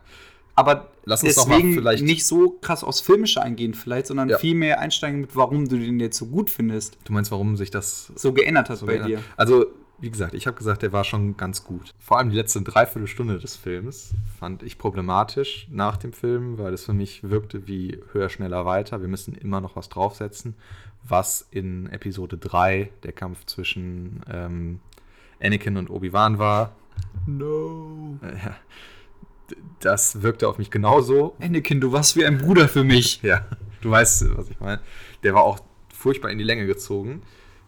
Aber 0.56 0.92
Lass 1.06 1.24
uns 1.24 1.36
deswegen 1.36 1.74
vielleicht 1.74 2.04
nicht 2.04 2.26
so 2.26 2.58
krass 2.62 2.84
aus 2.84 3.02
Filmische 3.02 3.42
eingehen, 3.42 3.74
vielleicht, 3.74 4.08
sondern 4.08 4.30
ja. 4.30 4.38
viel 4.38 4.56
mehr 4.56 4.80
einsteigen 4.80 5.22
mit, 5.22 5.36
warum 5.36 5.68
du 5.68 5.78
den 5.78 6.00
jetzt 6.00 6.18
so 6.18 6.28
gut 6.28 6.50
findest. 6.50 6.98
Du 7.06 7.14
meinst, 7.14 7.32
warum 7.32 7.58
sich 7.58 7.72
das 7.72 8.12
so 8.16 8.34
geändert 8.34 8.70
hat 8.70 8.78
so 8.78 8.86
bei 8.86 8.98
geändert. 8.98 9.20
dir? 9.20 9.24
Also 9.36 9.66
wie 10.00 10.10
gesagt, 10.10 10.34
ich 10.34 10.48
habe 10.48 10.58
gesagt, 10.58 10.82
der 10.82 10.92
war 10.92 11.04
schon 11.04 11.38
ganz 11.38 11.64
gut. 11.64 11.94
Vor 12.00 12.18
allem 12.18 12.30
die 12.30 12.36
letzte 12.36 12.62
Dreiviertelstunde 12.62 13.40
des 13.40 13.56
Films 13.56 14.14
fand 14.40 14.64
ich 14.64 14.78
problematisch 14.78 15.68
nach 15.72 15.98
dem 15.98 16.14
Film, 16.14 16.58
weil 16.58 16.74
es 16.74 16.86
für 16.86 16.94
mich 16.94 17.24
wirkte 17.30 17.68
wie 17.68 18.00
höher, 18.12 18.30
schneller, 18.30 18.66
weiter. 18.66 19.02
Wir 19.02 19.08
müssen 19.08 19.34
immer 19.36 19.62
noch 19.62 19.76
was 19.76 19.90
draufsetzen, 19.90 20.56
was 21.04 21.48
in 21.52 21.88
Episode 21.90 22.38
3 22.38 22.90
der 23.04 23.12
Kampf 23.14 23.46
zwischen 23.46 24.22
ähm, 24.30 24.80
Anakin 25.42 25.78
und 25.78 25.90
Obi-Wan 25.90 26.40
war. 26.40 26.76
No. 27.26 28.18
Ja. 28.22 28.56
Das 29.80 30.22
wirkte 30.22 30.48
auf 30.48 30.58
mich 30.58 30.72
genauso. 30.72 31.36
Anakin, 31.40 31.82
du 31.82 31.92
warst 31.92 32.16
wie 32.16 32.26
ein 32.26 32.38
Bruder 32.38 32.68
für 32.68 32.84
mich. 32.84 33.22
ja, 33.24 33.46
du 33.82 33.92
weißt, 33.92 34.38
was 34.38 34.50
ich 34.50 34.60
meine. 34.60 34.82
Der 35.24 35.34
war 35.34 35.44
auch 35.44 35.60
furchtbar 35.94 36.32
in 36.32 36.38
die 36.38 36.44
Länge 36.44 36.66
gezogen. 36.66 37.22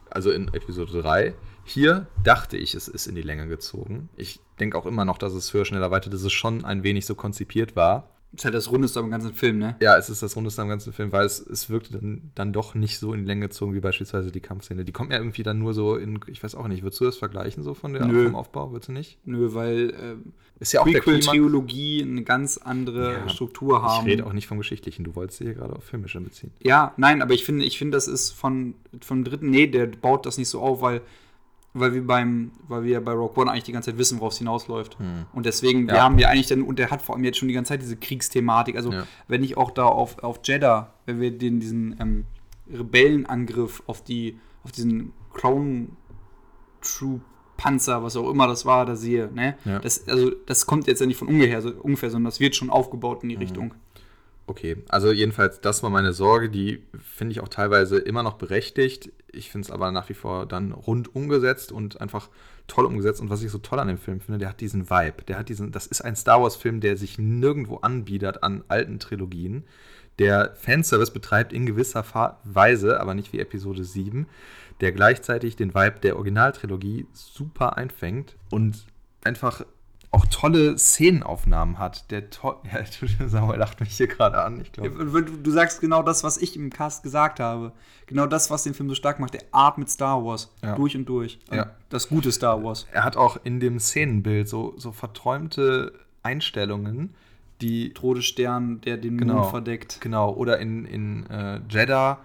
Also 0.10 0.32
in 0.32 0.48
Episode 0.54 1.02
3. 1.02 1.34
Hier 1.66 2.08
dachte 2.24 2.58
ich, 2.58 2.76
es 2.76 2.88
ist 2.88 3.08
in 3.08 3.16
die 3.16 3.24
Länge 3.24 3.48
gezogen. 3.48 4.10
Ich 4.16 4.40
denke 4.60 4.78
auch 4.78 4.86
immer 4.86 5.04
noch, 5.04 5.18
dass 5.18 5.34
es 5.34 5.54
höher, 5.54 5.66
schneller, 5.66 5.92
weiter, 5.92 6.10
dass 6.10 6.22
es 6.22 6.32
schon 6.32 6.64
ein 6.64 6.84
wenig 6.84 7.06
so 7.06 7.16
konzipiert 7.16 7.76
war. 7.76 8.10
Das 8.32 8.42
ist 8.42 8.46
halt 8.46 8.56
das 8.56 8.72
Rundeste 8.72 9.00
am 9.00 9.10
ganzen 9.10 9.34
Film, 9.34 9.60
ne? 9.60 9.78
Ja, 9.80 9.98
es 9.98 10.10
ist 10.10 10.22
das 10.22 10.36
Rundeste 10.36 10.62
am 10.62 10.68
ganzen 10.68 10.92
Film, 10.92 11.14
weil 11.14 11.26
es, 11.26 11.40
es 11.40 11.70
wirkte 11.70 11.94
dann, 11.94 12.32
dann 12.36 12.52
doch 12.52 12.76
nicht 12.76 13.00
so 13.00 13.14
in 13.14 13.22
die 13.22 13.26
Länge 13.26 13.48
gezogen 13.48 13.74
wie 13.74 13.80
beispielsweise 13.80 14.30
die 14.30 14.42
Kampfszene. 14.42 14.84
Die 14.84 14.92
kommt 14.92 15.12
ja 15.12 15.18
irgendwie 15.18 15.42
dann 15.42 15.58
nur 15.58 15.74
so 15.74 15.96
in, 15.96 16.20
ich 16.28 16.44
weiß 16.44 16.54
auch 16.56 16.68
nicht, 16.68 16.84
würdest 16.84 17.00
du 17.00 17.06
das 17.06 17.16
vergleichen 17.16 17.64
so 17.64 17.74
von 17.74 17.94
der 17.94 18.06
Nö. 18.06 18.26
vom 18.26 18.36
Aufbau? 18.36 18.72
Würdest 18.72 18.90
du 18.90 18.92
nicht? 18.92 19.18
Nö, 19.24 19.54
weil 19.54 19.94
ähm, 20.02 20.34
ist 20.60 20.74
ja 20.74 20.82
auch 20.82 20.86
Prequel-Trilogie 20.86 22.04
eine 22.04 22.24
ganz 22.24 22.58
andere 22.58 23.14
ja, 23.14 23.30
Struktur 23.30 23.82
haben. 23.82 24.06
Ich 24.06 24.14
rede 24.14 24.26
auch 24.26 24.34
nicht 24.34 24.48
vom 24.48 24.58
Geschichtlichen, 24.58 25.06
du 25.06 25.16
wolltest 25.16 25.40
hier 25.40 25.54
gerade 25.54 25.74
auf 25.74 25.86
Filmische 25.86 26.20
beziehen. 26.20 26.52
Ja, 26.62 26.94
nein, 26.98 27.22
aber 27.22 27.34
ich 27.34 27.46
finde, 27.46 27.64
ich 27.64 27.78
finde, 27.78 27.96
das 27.96 28.10
ist 28.10 28.32
von, 28.32 28.76
vom 29.00 29.24
dritten, 29.24 29.50
nee, 29.50 29.68
der 29.68 29.88
baut 29.88 30.26
das 30.26 30.38
nicht 30.38 30.50
so 30.50 30.60
auf, 30.60 30.82
weil 30.82 31.02
weil 31.76 31.94
wir 31.94 32.08
beim, 32.08 32.52
weil 32.68 32.84
wir 32.84 33.02
bei 33.02 33.12
Rock 33.12 33.38
One 33.38 33.52
eigentlich 33.52 33.66
die 33.66 33.74
ganze 33.74 33.92
Zeit 33.92 34.00
wissen, 34.00 34.20
worauf 34.20 34.32
es 34.32 34.40
hinausläuft. 34.40 34.98
Hm. 34.98 35.26
Und 35.34 35.46
deswegen, 35.46 35.88
wir 35.88 36.02
haben 36.02 36.18
ja 36.18 36.30
eigentlich 36.30 36.48
dann, 36.48 36.62
und 36.62 36.80
der 36.80 36.90
hat 36.90 37.02
vor 37.02 37.16
allem 37.16 37.26
jetzt 37.26 37.38
schon 37.38 37.50
die 37.50 37.54
ganze 37.54 37.70
Zeit 37.70 37.82
diese 37.82 37.98
Kriegsthematik. 37.98 38.78
Also, 38.78 38.92
ja. 38.92 39.06
wenn 39.28 39.44
ich 39.44 39.58
auch 39.58 39.72
da 39.72 39.86
auf, 39.86 40.24
auf 40.24 40.40
Jeddah, 40.44 40.94
wenn 41.06 41.20
wir 41.20 41.38
den, 41.38 41.60
diesen 41.60 41.96
ähm, 42.00 42.26
Rebellenangriff 42.72 43.84
auf 43.88 44.04
die, 44.04 44.40
auf 44.64 44.72
diesen 44.72 45.12
Clone 45.34 45.90
Troop 46.82 47.22
Panzer, 47.58 48.04
was 48.04 48.16
auch 48.16 48.30
immer 48.30 48.48
das 48.48 48.66
war, 48.66 48.86
da 48.86 48.96
sehe, 48.96 49.30
ne? 49.34 49.56
Ja. 49.66 49.80
Das, 49.80 50.08
also, 50.08 50.32
das 50.46 50.66
kommt 50.66 50.88
jetzt 50.88 51.00
ja 51.00 51.06
nicht 51.06 51.18
von 51.18 51.28
ungefähr, 51.28 51.62
so, 51.62 51.72
ungefähr, 51.72 52.10
sondern 52.10 52.26
das 52.26 52.40
wird 52.40 52.56
schon 52.56 52.70
aufgebaut 52.70 53.24
in 53.24 53.30
die 53.30 53.36
mhm. 53.36 53.42
Richtung. 53.42 53.74
Okay, 54.48 54.78
also 54.90 55.12
jedenfalls, 55.12 55.60
das 55.60 55.82
war 55.82 55.90
meine 55.90 56.14
Sorge, 56.14 56.50
die 56.50 56.84
finde 57.02 57.32
ich 57.32 57.40
auch 57.40 57.48
teilweise 57.48 57.98
immer 57.98 58.22
noch 58.22 58.36
berechtigt. 58.36 59.12
Ich 59.32 59.50
finde 59.50 59.66
es 59.66 59.72
aber 59.72 59.92
nach 59.92 60.08
wie 60.10 60.14
vor 60.14 60.46
dann 60.46 60.72
rund 60.72 61.16
umgesetzt 61.16 61.72
und 61.72 62.00
einfach 62.00 62.30
toll 62.68 62.86
umgesetzt. 62.86 63.22
Und 63.22 63.32
was 63.32 63.42
ich 63.42 63.50
so 63.50 63.58
toll 63.58 63.80
an 63.80 63.88
dem 63.88 63.98
Film 63.98 64.22
finde, 64.22 64.38
der 64.38 64.50
hat 64.50 64.62
diesen 64.62 64.90
Vibe. 64.90 65.24
Der 65.28 65.40
hat 65.40 65.50
diesen, 65.50 65.72
das 65.72 65.88
ist 65.88 66.02
ein 66.02 66.16
Star 66.16 66.44
Wars-Film, 66.44 66.80
der 66.80 66.96
sich 66.96 67.18
nirgendwo 67.18 67.78
anbietet 67.78 68.44
an 68.44 68.64
alten 68.68 69.00
Trilogien, 69.00 69.64
der 70.20 70.54
Fanservice 70.56 71.12
betreibt 71.12 71.52
in 71.52 71.66
gewisser 71.66 72.06
Weise, 72.44 73.00
aber 73.00 73.16
nicht 73.16 73.34
wie 73.34 73.40
Episode 73.40 73.84
7, 73.84 74.28
der 74.80 74.92
gleichzeitig 74.92 75.56
den 75.56 75.74
Vibe 75.74 76.00
der 76.02 76.16
Originaltrilogie 76.16 77.08
super 77.14 77.78
einfängt 77.78 78.38
und 78.50 78.86
einfach 79.24 79.66
auch 80.16 80.26
tolle 80.28 80.78
Szenenaufnahmen 80.78 81.78
hat. 81.78 82.10
Der 82.12 82.30
to 82.30 82.56
ja, 82.74 83.28
Samuel 83.28 83.60
lacht 83.60 83.80
mich 83.80 83.96
hier 83.98 84.08
gerade 84.08 84.42
an, 84.44 84.62
ich 84.62 84.72
glaube. 84.72 85.06
Du, 85.06 85.22
du 85.22 85.52
sagst 85.52 85.82
genau 85.82 86.02
das, 86.02 86.24
was 86.24 86.38
ich 86.38 86.56
im 86.56 86.70
Cast 86.70 87.04
gesagt 87.04 87.40
habe. 87.40 87.74
Genau 88.08 88.26
das, 88.26 88.50
was 88.50 88.64
den 88.64 88.74
Film 88.74 88.90
so 88.90 88.96
stark 88.96 89.20
macht. 89.20 89.34
Der 89.34 89.44
Art 89.52 89.78
mit 89.78 89.90
Star 89.90 90.24
Wars. 90.24 90.54
Ja. 90.64 90.76
Durch 90.76 90.96
und 90.96 91.06
durch. 91.06 91.40
Ja. 91.52 91.72
Das 91.90 92.10
gute 92.10 92.32
Star 92.32 92.64
Wars. 92.64 92.88
Er 92.92 93.04
hat 93.04 93.18
auch 93.18 93.38
in 93.44 93.60
dem 93.60 93.80
Szenenbild 93.80 94.48
so, 94.48 94.74
so 94.78 94.92
verträumte 94.92 95.94
Einstellungen, 96.24 97.14
die 97.62 97.94
Todesstern, 97.94 98.82
der 98.82 98.98
den 98.98 99.18
Genau. 99.18 99.36
Mond 99.36 99.50
verdeckt. 99.50 100.02
Genau, 100.02 100.34
oder 100.34 100.60
in, 100.60 100.86
in 100.86 101.26
äh, 101.30 101.60
Jeddah 101.70 102.20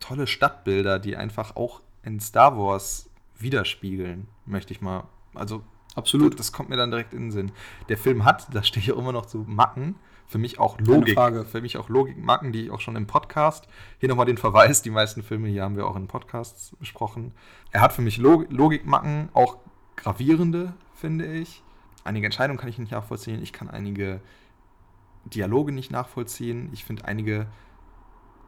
tolle 0.00 0.26
Stadtbilder, 0.26 0.98
die 0.98 1.16
einfach 1.16 1.56
auch 1.56 1.80
in 2.02 2.20
Star 2.20 2.56
Wars 2.58 3.08
widerspiegeln, 3.38 4.26
möchte 4.46 4.72
ich 4.72 4.80
mal. 4.80 5.04
Also, 5.34 5.62
Absolut. 5.94 6.38
das 6.38 6.52
kommt 6.52 6.68
mir 6.68 6.76
dann 6.76 6.90
direkt 6.90 7.12
in 7.12 7.22
den 7.22 7.30
Sinn. 7.30 7.52
Der 7.88 7.98
Film 7.98 8.24
hat, 8.24 8.54
da 8.54 8.62
stehe 8.62 8.82
ich 8.84 8.92
auch 8.92 8.98
immer 8.98 9.12
noch 9.12 9.26
zu 9.26 9.44
Macken, 9.46 9.96
für 10.26 10.38
mich 10.38 10.60
auch 10.60 10.78
Logik. 10.78 11.18
Für 11.50 11.60
mich 11.60 11.76
auch 11.76 11.88
Logikmacken, 11.88 12.52
die 12.52 12.66
ich 12.66 12.70
auch 12.70 12.80
schon 12.80 12.94
im 12.94 13.06
Podcast, 13.06 13.66
hier 13.98 14.08
nochmal 14.08 14.26
den 14.26 14.38
Verweis, 14.38 14.82
die 14.82 14.90
meisten 14.90 15.22
Filme 15.22 15.48
hier 15.48 15.64
haben 15.64 15.76
wir 15.76 15.86
auch 15.86 15.96
in 15.96 16.06
Podcasts 16.06 16.76
besprochen. 16.78 17.32
Er 17.72 17.80
hat 17.80 17.92
für 17.92 18.02
mich 18.02 18.16
Log 18.16 18.46
Logikmacken, 18.50 19.28
auch 19.32 19.58
gravierende, 19.96 20.72
finde 20.94 21.26
ich. 21.26 21.62
Einige 22.04 22.26
Entscheidungen 22.26 22.58
kann 22.58 22.68
ich 22.68 22.78
nicht 22.78 22.92
nachvollziehen. 22.92 23.42
Ich 23.42 23.52
kann 23.52 23.68
einige 23.68 24.20
Dialoge 25.24 25.72
nicht 25.72 25.90
nachvollziehen. 25.90 26.70
Ich 26.72 26.84
finde 26.84 27.04
einige, 27.04 27.46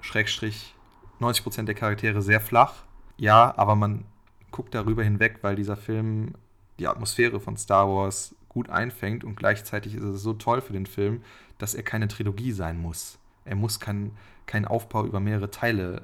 Schrägstrich, 0.00 0.74
90% 1.20 1.64
der 1.64 1.74
Charaktere 1.74 2.22
sehr 2.22 2.40
flach. 2.40 2.74
Ja, 3.16 3.54
aber 3.56 3.76
man 3.76 4.04
guckt 4.50 4.74
darüber 4.74 5.02
hinweg, 5.02 5.38
weil 5.42 5.56
dieser 5.56 5.76
Film 5.76 6.34
die 6.78 6.88
Atmosphäre 6.88 7.40
von 7.40 7.56
Star 7.56 7.88
Wars 7.88 8.34
gut 8.48 8.68
einfängt 8.68 9.24
und 9.24 9.36
gleichzeitig 9.36 9.94
ist 9.94 10.04
es 10.04 10.22
so 10.22 10.34
toll 10.34 10.60
für 10.60 10.72
den 10.72 10.86
Film, 10.86 11.22
dass 11.58 11.74
er 11.74 11.82
keine 11.82 12.08
Trilogie 12.08 12.52
sein 12.52 12.78
muss. 12.78 13.18
Er 13.44 13.56
muss 13.56 13.80
keinen 13.80 14.16
keinen 14.46 14.66
Aufbau 14.66 15.06
über 15.06 15.20
mehrere 15.20 15.50
Teile 15.50 16.02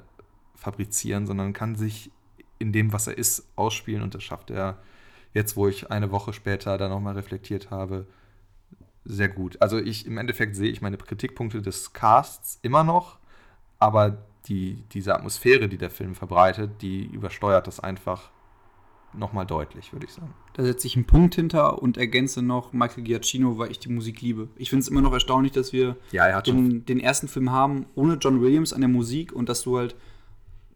fabrizieren, 0.55 1.27
sondern 1.27 1.53
kann 1.53 1.75
sich 1.75 2.11
in 2.57 2.73
dem, 2.73 2.91
was 2.91 3.07
er 3.07 3.17
ist, 3.17 3.47
ausspielen 3.55 4.03
und 4.03 4.15
das 4.15 4.23
schafft 4.23 4.51
er 4.51 4.77
jetzt, 5.33 5.55
wo 5.55 5.67
ich 5.67 5.91
eine 5.91 6.11
Woche 6.11 6.33
später 6.33 6.77
da 6.77 6.89
nochmal 6.89 7.15
reflektiert 7.15 7.69
habe, 7.71 8.07
sehr 9.05 9.29
gut. 9.29 9.61
Also 9.61 9.77
ich 9.77 10.05
im 10.05 10.17
Endeffekt 10.17 10.55
sehe 10.55 10.69
ich 10.69 10.81
meine 10.81 10.97
Kritikpunkte 10.97 11.61
des 11.61 11.93
Casts 11.93 12.59
immer 12.61 12.83
noch, 12.83 13.19
aber 13.77 14.25
die, 14.47 14.83
diese 14.91 15.15
Atmosphäre, 15.15 15.69
die 15.69 15.77
der 15.77 15.89
Film 15.89 16.15
verbreitet, 16.15 16.81
die 16.81 17.05
übersteuert 17.05 17.67
das 17.67 17.79
einfach 17.79 18.29
nochmal 19.13 19.45
deutlich, 19.45 19.91
würde 19.93 20.05
ich 20.05 20.13
sagen. 20.13 20.33
Da 20.53 20.63
setze 20.63 20.87
ich 20.87 20.95
einen 20.95 21.05
Punkt 21.05 21.35
hinter 21.35 21.81
und 21.81 21.97
ergänze 21.97 22.41
noch 22.41 22.73
Michael 22.73 23.03
Giacchino, 23.03 23.57
weil 23.57 23.71
ich 23.71 23.79
die 23.79 23.89
Musik 23.89 24.21
liebe. 24.21 24.49
Ich 24.55 24.69
finde 24.69 24.81
es 24.81 24.87
immer 24.87 25.01
noch 25.01 25.13
erstaunlich, 25.13 25.51
dass 25.51 25.73
wir 25.73 25.95
Ja, 26.11 26.41
den, 26.41 26.85
den 26.85 26.99
ersten 26.99 27.27
Film 27.27 27.51
haben 27.51 27.85
ohne 27.95 28.15
John 28.15 28.41
Williams 28.41 28.73
an 28.73 28.81
der 28.81 28.89
Musik 28.89 29.31
und 29.33 29.49
dass 29.49 29.63
du 29.63 29.77
halt 29.77 29.95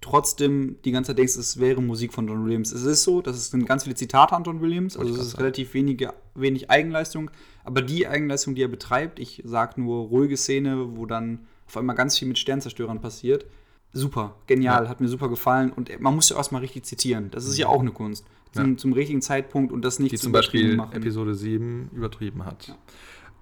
trotzdem 0.02 0.78
die 0.84 0.92
ganze 0.92 1.12
Zeit 1.12 1.20
denkst, 1.20 1.38
es 1.38 1.60
wäre 1.60 1.82
Musik 1.82 2.14
von 2.14 2.28
John 2.28 2.46
Williams. 2.46 2.72
Es 2.72 2.84
ist 2.84 3.04
so, 3.04 3.22
das 3.22 3.50
sind 3.50 3.66
ganz 3.66 3.84
viele 3.84 3.96
Zitate 3.96 4.36
an 4.36 4.44
John 4.44 4.62
Williams, 4.62 4.98
also 4.98 5.14
es 5.14 5.20
ist 5.20 5.40
relativ 5.40 5.74
wenige, 5.74 6.14
wenig 6.36 6.70
Eigenleistung, 6.70 7.32
aber 7.64 7.82
die 7.82 8.06
Eigenleistung, 8.06 8.54
die 8.54 8.64
er 8.64 8.68
betreibt, 8.68 9.20
ich 9.20 9.42
sag 9.46 9.78
nur 9.78 10.08
ruhige 10.08 10.36
Szene, 10.36 10.98
wo 10.98 11.06
dann 11.06 11.48
auf 11.68 11.78
einmal 11.78 11.96
ganz 11.96 12.20
viel 12.20 12.28
mit 12.28 12.38
Sternzerstörern 12.38 13.00
passiert. 13.00 13.46
Super, 13.94 14.36
genial, 14.48 14.84
Ja. 14.86 14.90
hat 14.90 15.02
mir 15.02 15.08
super 15.08 15.30
gefallen 15.30 15.72
und 15.72 15.90
man 16.02 16.16
muss 16.16 16.30
ja 16.30 16.36
erstmal 16.38 16.62
richtig 16.62 16.84
zitieren. 16.84 17.30
Das 17.32 17.46
ist 17.46 17.58
ja 17.58 17.68
auch 17.68 17.82
eine 17.82 17.92
Kunst. 17.92 18.26
Zum, 18.52 18.72
Ja. 18.72 18.78
zum 18.78 18.94
richtigen 18.94 19.22
Zeitpunkt 19.22 19.72
und 19.72 19.84
das 19.86 20.00
nicht 20.00 20.12
die 20.12 20.18
zu 20.18 20.24
zum 20.24 20.32
Beispiel 20.32 20.80
Episode 20.92 21.36
7 21.36 21.90
übertrieben 21.94 22.46
hat. 22.46 22.68
Ja. 22.68 22.76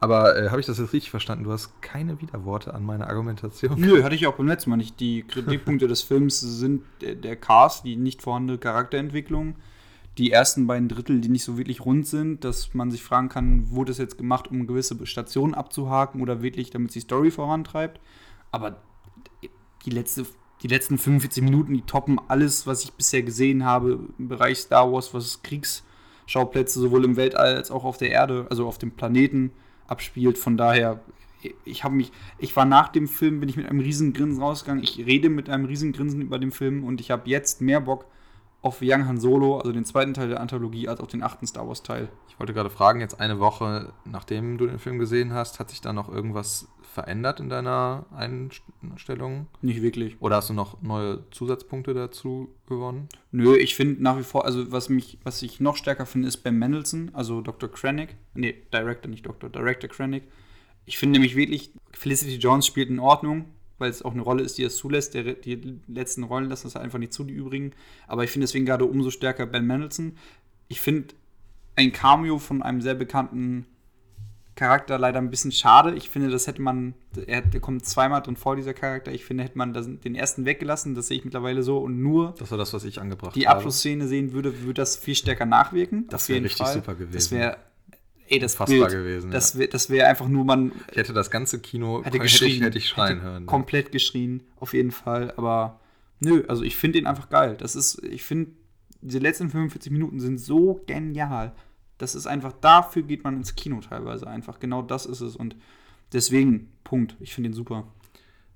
Aber 0.01 0.35
äh, 0.35 0.49
habe 0.49 0.59
ich 0.59 0.65
das 0.65 0.77
jetzt 0.79 0.93
richtig 0.93 1.11
verstanden? 1.11 1.43
Du 1.43 1.51
hast 1.51 1.79
keine 1.81 2.19
Widerworte 2.21 2.73
an 2.73 2.83
meine 2.83 3.07
Argumentation. 3.07 3.79
Nö, 3.79 4.03
hatte 4.03 4.15
ich 4.15 4.25
auch 4.25 4.33
beim 4.33 4.47
letzten 4.47 4.71
Mal 4.71 4.77
nicht. 4.77 4.99
Die 4.99 5.23
Kritikpunkte 5.23 5.87
des 5.87 6.01
Films 6.01 6.39
sind 6.39 6.81
der, 7.01 7.13
der 7.15 7.35
Cast, 7.35 7.85
die 7.85 7.95
nicht 7.95 8.21
vorhandene 8.21 8.57
Charakterentwicklung, 8.57 9.55
die 10.17 10.31
ersten 10.31 10.65
beiden 10.65 10.89
Drittel, 10.89 11.21
die 11.21 11.29
nicht 11.29 11.43
so 11.43 11.57
wirklich 11.57 11.85
rund 11.85 12.07
sind, 12.07 12.43
dass 12.43 12.73
man 12.73 12.89
sich 12.89 13.03
fragen 13.03 13.29
kann, 13.29 13.69
wurde 13.69 13.91
das 13.91 13.99
jetzt 13.99 14.17
gemacht, 14.17 14.49
um 14.49 14.65
gewisse 14.65 15.05
Stationen 15.05 15.53
abzuhaken 15.53 16.19
oder 16.21 16.41
wirklich, 16.41 16.71
damit 16.71 16.93
die 16.95 16.99
Story 16.99 17.29
vorantreibt. 17.31 17.99
Aber 18.51 18.81
die, 19.85 19.89
letzte, 19.91 20.25
die 20.61 20.67
letzten 20.67 20.97
45 20.97 21.43
Minuten, 21.43 21.73
die 21.73 21.81
toppen 21.81 22.19
alles, 22.27 22.67
was 22.67 22.83
ich 22.83 22.93
bisher 22.93 23.23
gesehen 23.23 23.65
habe 23.65 23.99
im 24.17 24.27
Bereich 24.27 24.59
Star 24.59 24.91
Wars, 24.91 25.13
was 25.13 25.41
Kriegsschauplätze 25.41 26.79
sowohl 26.79 27.05
im 27.05 27.15
Weltall 27.15 27.55
als 27.55 27.71
auch 27.71 27.83
auf 27.83 27.97
der 27.97 28.11
Erde, 28.11 28.45
also 28.49 28.67
auf 28.67 28.77
dem 28.77 28.91
Planeten 28.91 29.51
abspielt. 29.87 30.37
Von 30.37 30.57
daher, 30.57 30.99
ich 31.65 31.83
habe 31.83 31.95
mich, 31.95 32.11
ich 32.37 32.55
war 32.55 32.65
nach 32.65 32.89
dem 32.89 33.07
Film, 33.07 33.39
bin 33.39 33.49
ich 33.49 33.57
mit 33.57 33.67
einem 33.67 33.79
riesen 33.79 34.13
Grinsen 34.13 34.43
rausgegangen. 34.43 34.83
Ich 34.83 34.99
rede 34.99 35.29
mit 35.29 35.49
einem 35.49 35.65
riesen 35.65 35.93
Grinsen 35.93 36.21
über 36.21 36.37
den 36.37 36.51
Film 36.51 36.83
und 36.83 37.01
ich 37.01 37.09
habe 37.09 37.29
jetzt 37.29 37.61
mehr 37.61 37.81
Bock 37.81 38.05
auf 38.61 38.79
Young 38.81 39.07
Han 39.07 39.19
Solo, 39.19 39.57
also 39.57 39.71
den 39.71 39.85
zweiten 39.85 40.13
Teil 40.13 40.29
der 40.29 40.39
Anthologie, 40.39 40.87
als 40.87 40.99
auf 40.99 41.07
den 41.07 41.23
achten 41.23 41.47
Star 41.47 41.67
Wars 41.67 41.83
Teil. 41.83 42.09
Ich 42.29 42.39
wollte 42.39 42.53
gerade 42.53 42.69
fragen, 42.69 42.99
jetzt 42.99 43.19
eine 43.19 43.39
Woche 43.39 43.93
nachdem 44.05 44.57
du 44.57 44.67
den 44.67 44.79
Film 44.79 44.99
gesehen 44.99 45.33
hast, 45.33 45.59
hat 45.59 45.69
sich 45.69 45.81
da 45.81 45.93
noch 45.93 46.09
irgendwas 46.09 46.67
verändert 46.91 47.39
in 47.39 47.49
deiner 47.49 48.05
Einstellung? 48.11 49.47
Nicht 49.61 49.81
wirklich. 49.81 50.17
Oder 50.19 50.37
hast 50.37 50.49
du 50.49 50.53
noch 50.53 50.81
neue 50.81 51.23
Zusatzpunkte 51.31 51.93
dazu 51.93 52.53
gewonnen? 52.67 53.07
Nö, 53.31 53.55
ich 53.55 53.75
finde 53.75 54.03
nach 54.03 54.17
wie 54.17 54.23
vor, 54.23 54.45
also 54.45 54.71
was 54.71 54.89
mich, 54.89 55.17
was 55.23 55.41
ich 55.41 55.59
noch 55.59 55.77
stärker 55.77 56.05
finde, 56.05 56.27
ist 56.27 56.37
Ben 56.37 56.59
Mendelsohn, 56.59 57.11
also 57.13 57.41
Dr. 57.41 57.71
Krennic. 57.71 58.15
Nee, 58.33 58.55
Director, 58.73 59.09
nicht 59.09 59.25
Dr. 59.25 59.49
Director 59.49 59.89
Krennic. 59.89 60.23
Ich 60.85 60.97
finde 60.97 61.13
nämlich 61.13 61.35
wirklich, 61.35 61.71
Felicity 61.91 62.35
Jones 62.35 62.65
spielt 62.65 62.89
in 62.89 62.99
Ordnung, 62.99 63.45
weil 63.81 63.89
es 63.89 64.01
auch 64.01 64.13
eine 64.13 64.21
Rolle 64.21 64.43
ist, 64.43 64.57
die 64.57 64.63
es 64.63 64.77
zulässt. 64.77 65.13
Der, 65.13 65.33
die 65.33 65.79
letzten 65.87 66.23
Rollen 66.23 66.47
lassen 66.47 66.67
es 66.67 66.77
einfach 66.77 66.99
nicht 66.99 67.11
zu, 67.11 67.25
die 67.25 67.33
übrigen. 67.33 67.73
Aber 68.07 68.23
ich 68.23 68.31
finde 68.31 68.45
deswegen 68.45 68.65
gerade 68.65 68.85
umso 68.85 69.11
stärker 69.11 69.45
Ben 69.45 69.67
Mendelsohn. 69.67 70.17
Ich 70.69 70.79
finde 70.79 71.13
ein 71.75 71.91
Cameo 71.91 72.39
von 72.39 72.61
einem 72.61 72.81
sehr 72.81 72.95
bekannten 72.95 73.65
Charakter 74.55 74.99
leider 74.99 75.19
ein 75.19 75.29
bisschen 75.29 75.51
schade. 75.51 75.95
Ich 75.95 76.09
finde, 76.09 76.29
das 76.29 76.45
hätte 76.45 76.61
man, 76.61 76.93
er, 77.25 77.41
der 77.41 77.59
kommt 77.59 77.85
zweimal 77.85 78.21
drin 78.21 78.35
vor, 78.35 78.55
dieser 78.55 78.73
Charakter. 78.73 79.11
Ich 79.11 79.25
finde, 79.25 79.43
hätte 79.43 79.57
man 79.57 79.73
das, 79.73 79.87
den 79.87 80.13
ersten 80.13 80.45
weggelassen, 80.45 80.93
das 80.93 81.07
sehe 81.07 81.17
ich 81.17 81.25
mittlerweile 81.25 81.63
so, 81.63 81.79
und 81.79 82.01
nur 82.01 82.35
Das 82.37 82.51
war 82.51 82.57
das, 82.57 82.73
was 82.73 82.83
ich 82.83 83.01
angebracht 83.01 83.35
die 83.35 83.47
habe. 83.47 83.57
Abschlussszene 83.57 84.07
sehen 84.07 84.33
würde, 84.33 84.61
würde 84.61 84.75
das 84.75 84.97
viel 84.97 85.15
stärker 85.15 85.45
nachwirken. 85.45 86.05
Das 86.09 86.29
wäre 86.29 86.43
richtig 86.43 86.65
Fall. 86.65 86.75
super 86.75 86.95
gewesen. 86.95 87.13
Das 87.13 87.31
wäre, 87.31 87.57
ey, 88.31 88.39
das 88.39 88.53
Unfassbar 88.53 88.87
Bild, 88.87 88.91
gewesen, 88.91 89.31
Das 89.31 89.53
ja. 89.53 89.59
wäre 89.59 89.69
das 89.69 89.89
wär 89.89 90.07
einfach 90.09 90.27
nur, 90.27 90.45
man 90.45 90.71
Ich 90.91 90.97
hätte 90.97 91.13
das 91.13 91.29
ganze 91.29 91.59
Kino 91.59 91.99
hätte 91.99 92.07
hätte 92.07 92.19
geschrien. 92.19 92.51
ich, 92.57 92.61
hätte 92.61 92.77
ich 92.77 92.87
schreien 92.89 93.17
hätte 93.19 93.29
hören. 93.29 93.45
Komplett 93.45 93.91
geschrien, 93.91 94.43
auf 94.59 94.73
jeden 94.73 94.91
Fall. 94.91 95.33
Aber 95.37 95.79
nö, 96.19 96.43
also 96.47 96.63
ich 96.63 96.75
finde 96.75 96.99
ihn 96.99 97.05
einfach 97.07 97.29
geil. 97.29 97.55
Das 97.59 97.75
ist, 97.75 98.03
ich 98.03 98.23
finde, 98.23 98.51
diese 99.01 99.19
letzten 99.19 99.49
45 99.49 99.91
Minuten 99.91 100.19
sind 100.19 100.39
so 100.39 100.81
genial. 100.87 101.51
Das 101.97 102.15
ist 102.15 102.25
einfach, 102.27 102.51
dafür 102.53 103.03
geht 103.03 103.23
man 103.23 103.37
ins 103.37 103.55
Kino 103.55 103.79
teilweise 103.81 104.25
einfach. 104.27 104.59
Genau 104.59 104.81
das 104.81 105.05
ist 105.05 105.21
es. 105.21 105.35
Und 105.35 105.55
deswegen, 106.13 106.71
Punkt. 106.83 107.15
Ich 107.19 107.33
finde 107.35 107.49
ihn 107.49 107.53
super. 107.53 107.85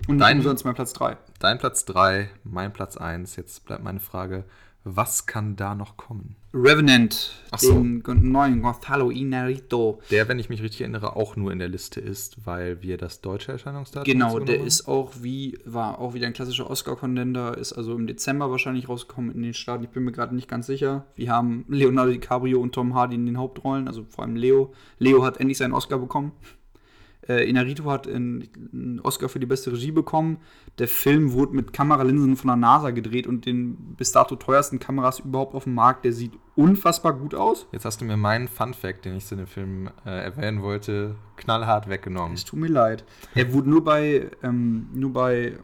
Und 0.07 0.17
Dein- 0.17 0.37
umsonst 0.37 0.65
mein 0.65 0.73
Platz 0.75 0.93
3. 0.93 1.17
Dein 1.39 1.57
Platz 1.57 1.85
3, 1.85 2.29
mein 2.43 2.73
Platz 2.73 2.97
1. 2.97 3.35
Jetzt 3.35 3.65
bleibt 3.65 3.83
meine 3.83 3.99
Frage, 3.99 4.45
was 4.85 5.25
kann 5.25 5.55
da 5.55 5.73
noch 5.73 5.97
kommen? 5.97 6.35
Revenant, 6.53 7.33
Ach 7.51 7.59
so. 7.59 7.73
den 7.73 8.03
neuen 8.31 8.61
Gonzalo 8.61 9.09
Inarito. 9.09 9.99
Der, 10.11 10.29
wenn 10.29 10.39
ich 10.39 10.47
mich 10.47 10.61
richtig 10.61 10.81
erinnere, 10.81 11.15
auch 11.15 11.35
nur 11.35 11.51
in 11.51 11.59
der 11.59 11.67
Liste 11.67 11.99
ist, 11.99 12.45
weil 12.45 12.81
wir 12.81 12.97
das 12.97 13.19
deutsche 13.19 13.51
Erscheinungsdatum 13.51 14.05
Genau, 14.05 14.39
der 14.39 14.61
ist 14.63 14.87
auch 14.87 15.11
wie, 15.19 15.57
war 15.65 15.99
auch 15.99 16.13
wieder 16.13 16.27
ein 16.27 16.33
klassischer 16.33 16.69
Oscar-Contender, 16.69 17.57
ist 17.57 17.73
also 17.73 17.95
im 17.95 18.05
Dezember 18.07 18.51
wahrscheinlich 18.51 18.87
rausgekommen 18.87 19.35
in 19.35 19.41
den 19.41 19.53
Staaten. 19.55 19.83
Ich 19.83 19.89
bin 19.89 20.03
mir 20.03 20.11
gerade 20.11 20.35
nicht 20.35 20.47
ganz 20.47 20.67
sicher. 20.67 21.07
Wir 21.15 21.31
haben 21.31 21.65
Leonardo 21.67 22.11
DiCaprio 22.11 22.61
und 22.61 22.73
Tom 22.73 22.93
Hardy 22.93 23.15
in 23.15 23.25
den 23.25 23.37
Hauptrollen, 23.37 23.87
also 23.87 24.05
vor 24.07 24.23
allem 24.23 24.35
Leo. 24.35 24.71
Leo 24.99 25.25
hat 25.25 25.39
endlich 25.39 25.57
seinen 25.57 25.73
Oscar 25.73 25.97
bekommen. 25.97 26.31
Äh, 27.27 27.49
Inarito 27.49 27.85
hat 27.85 28.07
einen 28.07 28.99
Oscar 29.03 29.29
für 29.29 29.39
die 29.39 29.45
beste 29.45 29.71
Regie 29.71 29.91
bekommen. 29.91 30.37
Der 30.77 30.87
Film 30.87 31.33
wurde 31.33 31.55
mit 31.55 31.73
Kameralinsen 31.73 32.35
von 32.35 32.47
der 32.47 32.55
NASA 32.55 32.91
gedreht 32.91 33.27
und 33.27 33.45
den 33.45 33.75
bis 33.97 34.11
dato 34.11 34.35
teuersten 34.35 34.79
Kameras 34.79 35.19
überhaupt 35.19 35.55
auf 35.55 35.63
dem 35.63 35.73
Markt. 35.73 36.05
Der 36.05 36.13
sieht 36.13 36.33
unfassbar 36.55 37.13
gut 37.13 37.33
aus. 37.33 37.67
Jetzt 37.71 37.85
hast 37.85 38.01
du 38.01 38.05
mir 38.05 38.17
meinen 38.17 38.47
Fun-Fact, 38.47 39.05
den 39.05 39.17
ich 39.17 39.25
zu 39.25 39.35
dem 39.35 39.47
Film 39.47 39.89
äh, 40.05 40.09
erwähnen 40.09 40.61
wollte, 40.61 41.15
knallhart 41.37 41.89
weggenommen. 41.89 42.33
Es 42.33 42.45
tut 42.45 42.59
mir 42.59 42.67
leid. 42.67 43.03
Er 43.33 43.51
wurde 43.53 43.69
nur 43.69 43.83
bei, 43.83 44.29
ähm, 44.43 44.87
nur 44.93 45.13
bei 45.13 45.57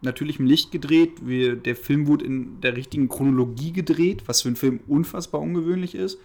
natürlichem 0.00 0.46
Licht 0.46 0.70
gedreht. 0.70 1.26
Wir, 1.26 1.56
der 1.56 1.76
Film 1.76 2.06
wurde 2.06 2.24
in 2.24 2.60
der 2.60 2.76
richtigen 2.76 3.08
Chronologie 3.08 3.72
gedreht, 3.72 4.24
was 4.26 4.42
für 4.42 4.48
einen 4.48 4.56
Film 4.56 4.80
unfassbar 4.86 5.40
ungewöhnlich 5.40 5.94
ist. 5.94 6.18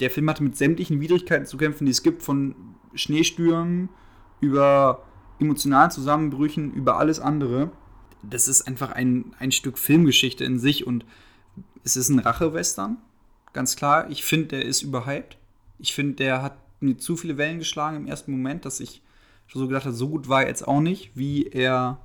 Der 0.00 0.10
Film 0.10 0.28
hatte 0.30 0.42
mit 0.42 0.56
sämtlichen 0.56 1.00
Widrigkeiten 1.00 1.46
zu 1.46 1.56
kämpfen, 1.56 1.84
die 1.84 1.90
es 1.90 2.02
gibt, 2.02 2.22
von 2.22 2.54
Schneestürmen 2.94 3.88
über 4.40 5.02
emotionalen 5.38 5.90
Zusammenbrüchen, 5.90 6.72
über 6.72 6.98
alles 6.98 7.20
andere. 7.20 7.70
Das 8.22 8.48
ist 8.48 8.62
einfach 8.62 8.92
ein, 8.92 9.34
ein 9.38 9.52
Stück 9.52 9.78
Filmgeschichte 9.78 10.44
in 10.44 10.58
sich 10.58 10.86
und 10.86 11.04
es 11.82 11.96
ist 11.96 12.10
ein 12.10 12.18
Rache-Western, 12.18 12.98
ganz 13.52 13.76
klar. 13.76 14.10
Ich 14.10 14.24
finde, 14.24 14.48
der 14.48 14.64
ist 14.64 14.82
überhyped. 14.82 15.38
Ich 15.78 15.94
finde, 15.94 16.14
der 16.14 16.42
hat 16.42 16.58
mir 16.80 16.98
zu 16.98 17.16
viele 17.16 17.38
Wellen 17.38 17.58
geschlagen 17.58 17.96
im 17.96 18.06
ersten 18.06 18.32
Moment, 18.32 18.64
dass 18.64 18.80
ich 18.80 19.02
so 19.52 19.66
gedacht 19.66 19.84
habe, 19.84 19.94
so 19.94 20.08
gut 20.08 20.28
war 20.28 20.42
er 20.42 20.48
jetzt 20.48 20.66
auch 20.66 20.80
nicht, 20.80 21.10
wie 21.14 21.46
er, 21.46 21.98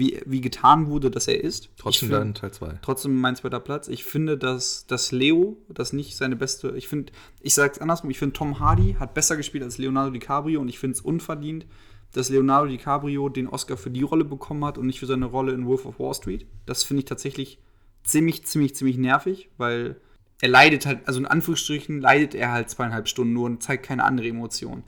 wie, 0.00 0.20
wie 0.26 0.40
getan 0.40 0.88
wurde, 0.88 1.08
dass 1.12 1.28
er 1.28 1.44
ist. 1.44 1.68
Trotzdem 1.76 2.08
find- 2.08 2.20
dann 2.20 2.34
Teil 2.34 2.50
2. 2.50 2.78
Trotzdem 2.82 3.14
mein 3.20 3.36
zweiter 3.36 3.60
Platz. 3.60 3.86
Ich 3.86 4.02
finde, 4.02 4.36
dass, 4.36 4.86
dass 4.86 5.12
Leo 5.12 5.56
das 5.68 5.92
nicht 5.92 6.16
seine 6.16 6.34
beste. 6.34 6.74
Ich 6.76 6.88
finde, 6.88 7.12
ich 7.40 7.54
sage 7.54 7.74
es 7.74 7.78
andersrum, 7.80 8.10
ich 8.10 8.18
finde, 8.18 8.32
Tom 8.32 8.58
Hardy 8.58 8.96
hat 8.98 9.14
besser 9.14 9.36
gespielt 9.36 9.62
als 9.62 9.78
Leonardo 9.78 10.10
DiCaprio 10.10 10.60
und 10.60 10.68
ich 10.68 10.80
finde 10.80 10.96
es 10.96 11.00
unverdient, 11.00 11.66
dass 12.12 12.28
Leonardo 12.28 12.66
DiCaprio 12.68 13.28
den 13.28 13.46
Oscar 13.46 13.76
für 13.76 13.90
die 13.90 14.02
Rolle 14.02 14.24
bekommen 14.24 14.64
hat 14.64 14.78
und 14.78 14.86
nicht 14.86 14.98
für 14.98 15.06
seine 15.06 15.26
Rolle 15.26 15.52
in 15.52 15.66
Wolf 15.66 15.86
of 15.86 16.00
Wall 16.00 16.14
Street. 16.14 16.44
Das 16.66 16.82
finde 16.82 17.02
ich 17.02 17.04
tatsächlich 17.04 17.60
ziemlich, 18.02 18.44
ziemlich, 18.46 18.74
ziemlich 18.74 18.96
nervig, 18.98 19.48
weil 19.58 19.96
er 20.40 20.48
leidet 20.48 20.86
halt, 20.86 21.06
also 21.06 21.20
in 21.20 21.26
Anführungsstrichen 21.26 22.00
leidet 22.00 22.34
er 22.34 22.50
halt 22.50 22.68
zweieinhalb 22.70 23.06
Stunden 23.06 23.34
nur 23.34 23.44
und 23.46 23.62
zeigt 23.62 23.84
keine 23.86 24.02
andere 24.04 24.26
Emotion. 24.26 24.82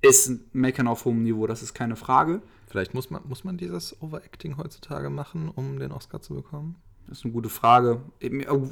Ist 0.00 0.28
ein 0.28 0.44
Meckern 0.52 0.88
auf 0.88 1.04
hohem 1.04 1.22
Niveau, 1.22 1.46
das 1.46 1.62
ist 1.62 1.74
keine 1.74 1.96
Frage. 1.96 2.40
Vielleicht 2.72 2.94
muss 2.94 3.10
man, 3.10 3.20
muss 3.28 3.44
man 3.44 3.58
dieses 3.58 4.00
Overacting 4.00 4.56
heutzutage 4.56 5.10
machen, 5.10 5.50
um 5.54 5.78
den 5.78 5.92
Oscar 5.92 6.22
zu 6.22 6.32
bekommen? 6.32 6.76
Das 7.06 7.18
ist 7.18 7.24
eine 7.26 7.34
gute 7.34 7.50
Frage. 7.50 8.00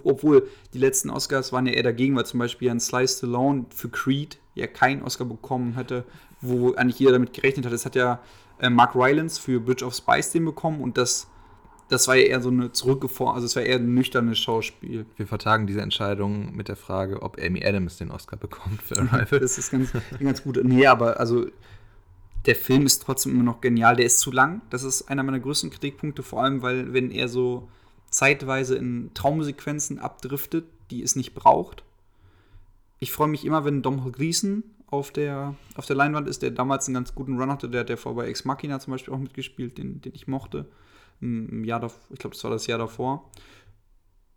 Obwohl 0.05 0.49
die 0.73 0.79
letzten 0.79 1.11
Oscars 1.11 1.53
waren 1.53 1.67
ja 1.67 1.75
eher 1.75 1.83
dagegen, 1.83 2.17
weil 2.17 2.25
zum 2.25 2.41
Beispiel 2.41 2.71
ein 2.71 2.81
Slice 2.81 3.19
Stallone 3.19 3.67
für 3.69 3.91
Creed 3.91 4.39
ja 4.55 4.67
keinen 4.67 5.03
Oscar 5.03 5.27
bekommen 5.27 5.75
hätte, 5.75 6.05
wo 6.41 6.73
eigentlich 6.73 6.99
jeder 6.99 7.13
damit 7.13 7.35
gerechnet 7.35 7.67
hat. 7.67 7.75
Es 7.75 7.85
hat 7.85 7.95
ja 7.95 8.21
äh, 8.59 8.71
Mark 8.71 8.95
Rylance 8.95 9.39
für 9.39 9.61
Bridge 9.61 9.85
of 9.85 9.95
Spice 9.95 10.33
den 10.33 10.47
bekommen 10.47 10.81
und 10.81 10.97
das, 10.97 11.27
das 11.91 12.09
war 12.09 12.17
ja 12.17 12.23
eher 12.23 12.41
so 12.41 12.49
eine 12.49 12.73
zurückgefahren, 12.73 13.35
also 13.35 13.45
es 13.45 13.55
war 13.55 13.65
eher 13.65 13.77
ein 13.77 13.93
nüchternes 13.93 14.39
Schauspiel. 14.39 15.05
Wir 15.19 15.27
vertagen 15.27 15.67
diese 15.67 15.83
Entscheidung 15.83 16.57
mit 16.57 16.69
der 16.69 16.77
Frage, 16.77 17.21
ob 17.21 17.39
Amy 17.39 17.63
Adams 17.67 17.99
den 17.99 18.11
Oscar 18.11 18.39
bekommt 18.39 18.81
für 18.81 18.97
Arrival. 19.13 19.41
Das 19.41 19.59
ist 19.59 19.71
ganz, 19.71 19.93
ganz 20.19 20.43
gut. 20.43 20.59
Nee, 20.65 20.87
aber 20.87 21.21
also 21.21 21.45
der 22.47 22.57
Film 22.57 22.87
ist 22.87 23.03
trotzdem 23.03 23.33
immer 23.33 23.43
noch 23.43 23.61
genial. 23.61 23.97
Der 23.97 24.07
ist 24.07 24.21
zu 24.21 24.31
lang. 24.31 24.63
Das 24.71 24.83
ist 24.83 25.09
einer 25.09 25.23
meiner 25.23 25.41
größten 25.41 25.71
Kritikpunkte, 25.71 26.23
vor 26.23 26.43
allem, 26.43 26.63
weil 26.63 26.93
wenn 26.93 27.11
er 27.11 27.29
so 27.29 27.69
zeitweise 28.11 28.77
in 28.77 29.11
Traumsequenzen 29.15 29.99
abdriftet, 29.99 30.67
die 30.91 31.03
es 31.03 31.17
nicht 31.17 31.35
braucht. 31.35 31.85
Ich 32.99 33.13
freue 33.13 33.29
mich 33.29 33.45
immer, 33.45 33.65
wenn 33.65 33.83
Dom 33.83 34.11
Gleason 34.13 34.65
auf 34.89 35.13
der, 35.13 35.55
auf 35.77 35.87
der 35.87 35.97
Leinwand 35.97 36.29
ist, 36.29 36.43
der 36.43 36.51
damals 36.51 36.89
einen 36.89 36.95
ganz 36.95 37.15
guten 37.15 37.39
Run 37.39 37.51
hatte. 37.51 37.69
Der 37.69 37.81
hat 37.81 37.91
ja 37.91 37.97
vor 37.97 38.15
bei 38.17 38.27
Ex 38.27 38.45
Machina 38.45 38.81
zum 38.81 38.93
Beispiel 38.93 39.15
auch 39.15 39.19
mitgespielt, 39.19 39.79
den, 39.79 40.01
den 40.01 40.13
ich 40.15 40.27
mochte. 40.27 40.67
Im 41.21 41.65
Jahr 41.65 41.81
davor, 41.81 42.01
ich 42.11 42.19
glaube, 42.19 42.35
das 42.35 42.43
war 42.45 42.51
das 42.51 42.67
Jahr 42.67 42.79
davor. 42.79 43.31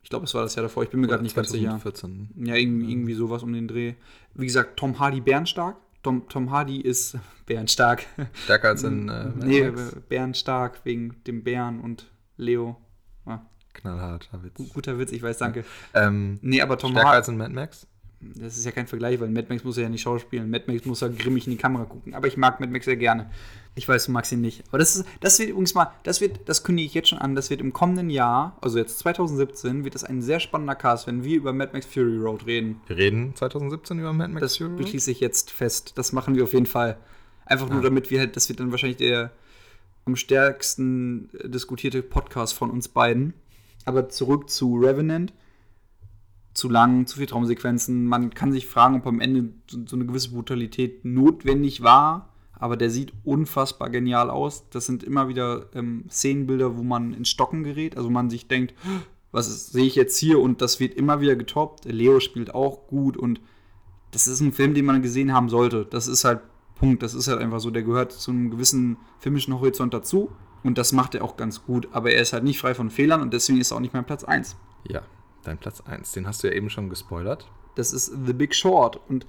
Ich 0.03 0.09
glaube, 0.09 0.25
es 0.25 0.33
war 0.33 0.43
das 0.43 0.53
Jahr 0.55 0.63
davor. 0.63 0.83
Ich 0.83 0.89
bin 0.89 0.99
mir 0.99 1.07
gerade 1.07 1.23
nicht 1.23 1.35
ganz 1.35 1.49
sicher. 1.49 1.69
2014. 1.69 2.29
Ja, 2.45 2.55
irgendwie, 2.55 2.91
irgendwie 2.91 3.13
sowas 3.13 3.41
um 3.41 3.53
den 3.53 3.69
Dreh. 3.69 3.95
Wie 4.33 4.45
gesagt, 4.45 4.77
Tom 4.77 4.99
Hardy 4.99 5.21
bärenstark. 5.21 5.77
Tom, 6.03 6.27
Tom 6.29 6.51
Hardy 6.51 6.79
ist 6.81 7.17
bärenstark. 7.47 8.05
Stärker 8.43 8.69
als 8.69 8.83
in 8.83 9.09
äh, 9.09 9.25
Mad 9.25 9.45
nee, 9.45 9.69
Max. 9.71 9.93
äh, 9.93 9.99
bärenstark 10.07 10.81
wegen 10.83 11.15
dem 11.25 11.43
Bären 11.43 11.79
und 11.79 12.11
Leo. 12.37 12.77
Ah, 13.25 13.39
Knallharter 13.73 14.43
Witz. 14.43 14.55
gu- 14.57 14.67
guter 14.67 14.99
Witz, 14.99 15.11
ich 15.11 15.23
weiß, 15.23 15.37
danke. 15.39 15.65
Ähm, 15.93 16.37
Nee, 16.41 16.61
aber 16.61 16.77
Tom 16.77 16.91
stärker 16.91 17.07
Hardy, 17.09 17.17
als 17.17 17.27
in 17.29 17.37
Mad 17.37 17.53
Max? 17.53 17.87
Das 18.35 18.57
ist 18.57 18.65
ja 18.65 18.71
kein 18.71 18.87
Vergleich, 18.87 19.19
weil 19.19 19.29
Mad 19.29 19.47
Max 19.49 19.63
muss 19.63 19.77
ja 19.77 19.87
nicht 19.89 20.01
schauspielen. 20.01 20.49
Mad 20.49 20.65
Max 20.71 20.85
muss 20.85 21.01
ja 21.01 21.07
grimmig 21.07 21.45
in 21.47 21.51
die 21.51 21.57
Kamera 21.57 21.85
gucken. 21.85 22.13
Aber 22.13 22.27
ich 22.27 22.37
mag 22.37 22.59
Mad 22.59 22.71
Max 22.71 22.85
sehr 22.85 22.95
gerne. 22.97 23.29
Ich 23.75 23.87
weiß, 23.87 24.05
du 24.05 24.11
magst 24.11 24.31
ihn 24.31 24.41
nicht. 24.41 24.63
Aber 24.69 24.77
das 24.77 24.95
ist, 24.95 25.05
das 25.19 25.39
wird 25.39 25.49
übrigens 25.49 25.73
mal, 25.73 25.91
das 26.03 26.21
wird, 26.21 26.41
das 26.47 26.63
kündige 26.63 26.85
ich 26.85 26.93
jetzt 26.93 27.09
schon 27.09 27.17
an, 27.19 27.33
das 27.35 27.49
wird 27.49 27.59
im 27.61 27.73
kommenden 27.73 28.09
Jahr, 28.09 28.57
also 28.61 28.77
jetzt 28.77 28.99
2017, 28.99 29.83
wird 29.83 29.95
das 29.95 30.03
ein 30.03 30.21
sehr 30.21 30.39
spannender 30.39 30.75
Cast, 30.75 31.07
wenn 31.07 31.23
wir 31.23 31.37
über 31.37 31.53
Mad 31.53 31.71
Max 31.73 31.85
Fury 31.87 32.17
Road 32.17 32.45
reden. 32.45 32.81
Wir 32.87 32.97
reden 32.97 33.35
2017 33.35 33.99
über 33.99 34.13
Mad 34.13 34.31
Max 34.33 34.41
Das 34.41 34.57
Fury 34.57 34.69
Road? 34.69 34.77
beschließe 34.81 35.09
ich 35.11 35.19
jetzt 35.19 35.49
fest. 35.51 35.93
Das 35.95 36.11
machen 36.13 36.35
wir 36.35 36.43
auf 36.43 36.53
jeden 36.53 36.65
Fall. 36.67 36.97
Einfach 37.45 37.67
nur 37.69 37.79
Ah. 37.79 37.83
damit 37.83 38.11
wir 38.11 38.19
halt, 38.19 38.35
das 38.35 38.47
wird 38.49 38.59
dann 38.59 38.71
wahrscheinlich 38.71 38.97
der 38.97 39.31
am 40.05 40.15
stärksten 40.15 41.29
äh, 41.39 41.49
diskutierte 41.49 42.03
Podcast 42.03 42.53
von 42.53 42.69
uns 42.69 42.87
beiden. 42.87 43.33
Aber 43.85 44.07
zurück 44.09 44.49
zu 44.49 44.77
Revenant. 44.77 45.33
Zu 46.53 46.69
lang, 46.69 47.07
zu 47.07 47.17
viel 47.17 47.25
Traumsequenzen. 47.25 48.05
Man 48.05 48.33
kann 48.33 48.51
sich 48.51 48.67
fragen, 48.67 48.95
ob 48.95 49.07
am 49.07 49.19
Ende 49.19 49.49
so, 49.67 49.95
eine 49.95 50.05
gewisse 50.05 50.31
Brutalität 50.31 51.03
notwendig 51.03 51.81
war. 51.81 52.29
Aber 52.53 52.77
der 52.77 52.89
sieht 52.89 53.11
unfassbar 53.23 53.89
genial 53.89 54.29
aus. 54.29 54.69
Das 54.69 54.85
sind 54.85 55.03
immer 55.03 55.27
wieder 55.27 55.65
ähm, 55.73 56.05
Szenenbilder, 56.09 56.77
wo 56.77 56.83
man 56.83 57.13
in 57.13 57.25
Stocken 57.25 57.63
gerät. 57.63 57.97
Also 57.97 58.09
man 58.09 58.29
sich 58.29 58.47
denkt, 58.47 58.73
was 59.31 59.71
sehe 59.71 59.85
ich 59.85 59.95
jetzt 59.95 60.17
hier? 60.17 60.39
Und 60.39 60.61
das 60.61 60.79
wird 60.79 60.93
immer 60.93 61.19
wieder 61.19 61.35
getoppt. 61.35 61.85
Leo 61.85 62.19
spielt 62.19 62.53
auch 62.53 62.87
gut 62.87 63.17
und 63.17 63.41
das 64.11 64.27
ist 64.27 64.39
ein 64.39 64.53
Film, 64.53 64.75
den 64.75 64.85
man 64.85 65.01
gesehen 65.01 65.33
haben 65.33 65.49
sollte. 65.49 65.85
Das 65.89 66.07
ist 66.07 66.23
halt 66.23 66.41
Punkt. 66.75 67.01
Das 67.01 67.13
ist 67.13 67.27
halt 67.27 67.39
einfach 67.39 67.59
so. 67.59 67.71
Der 67.71 67.83
gehört 67.83 68.11
zu 68.11 68.31
einem 68.31 68.51
gewissen 68.51 68.97
filmischen 69.19 69.53
Horizont 69.55 69.93
dazu. 69.93 70.31
Und 70.63 70.77
das 70.77 70.93
macht 70.93 71.15
er 71.15 71.23
auch 71.23 71.35
ganz 71.35 71.65
gut. 71.65 71.89
Aber 71.91 72.11
er 72.11 72.21
ist 72.21 72.33
halt 72.33 72.43
nicht 72.43 72.59
frei 72.59 72.73
von 72.73 72.89
Fehlern 72.89 73.21
und 73.21 73.33
deswegen 73.33 73.59
ist 73.59 73.71
er 73.71 73.77
auch 73.77 73.81
nicht 73.81 73.93
mein 73.93 74.05
Platz 74.05 74.23
1. 74.23 74.55
Ja, 74.87 75.01
dein 75.43 75.57
Platz 75.57 75.81
1. 75.81 76.11
Den 76.13 76.27
hast 76.27 76.43
du 76.43 76.47
ja 76.47 76.53
eben 76.53 76.69
schon 76.69 76.89
gespoilert. 76.89 77.49
Das 77.75 77.93
ist 77.93 78.11
The 78.25 78.33
Big 78.33 78.53
Short. 78.55 78.99
Und 79.09 79.25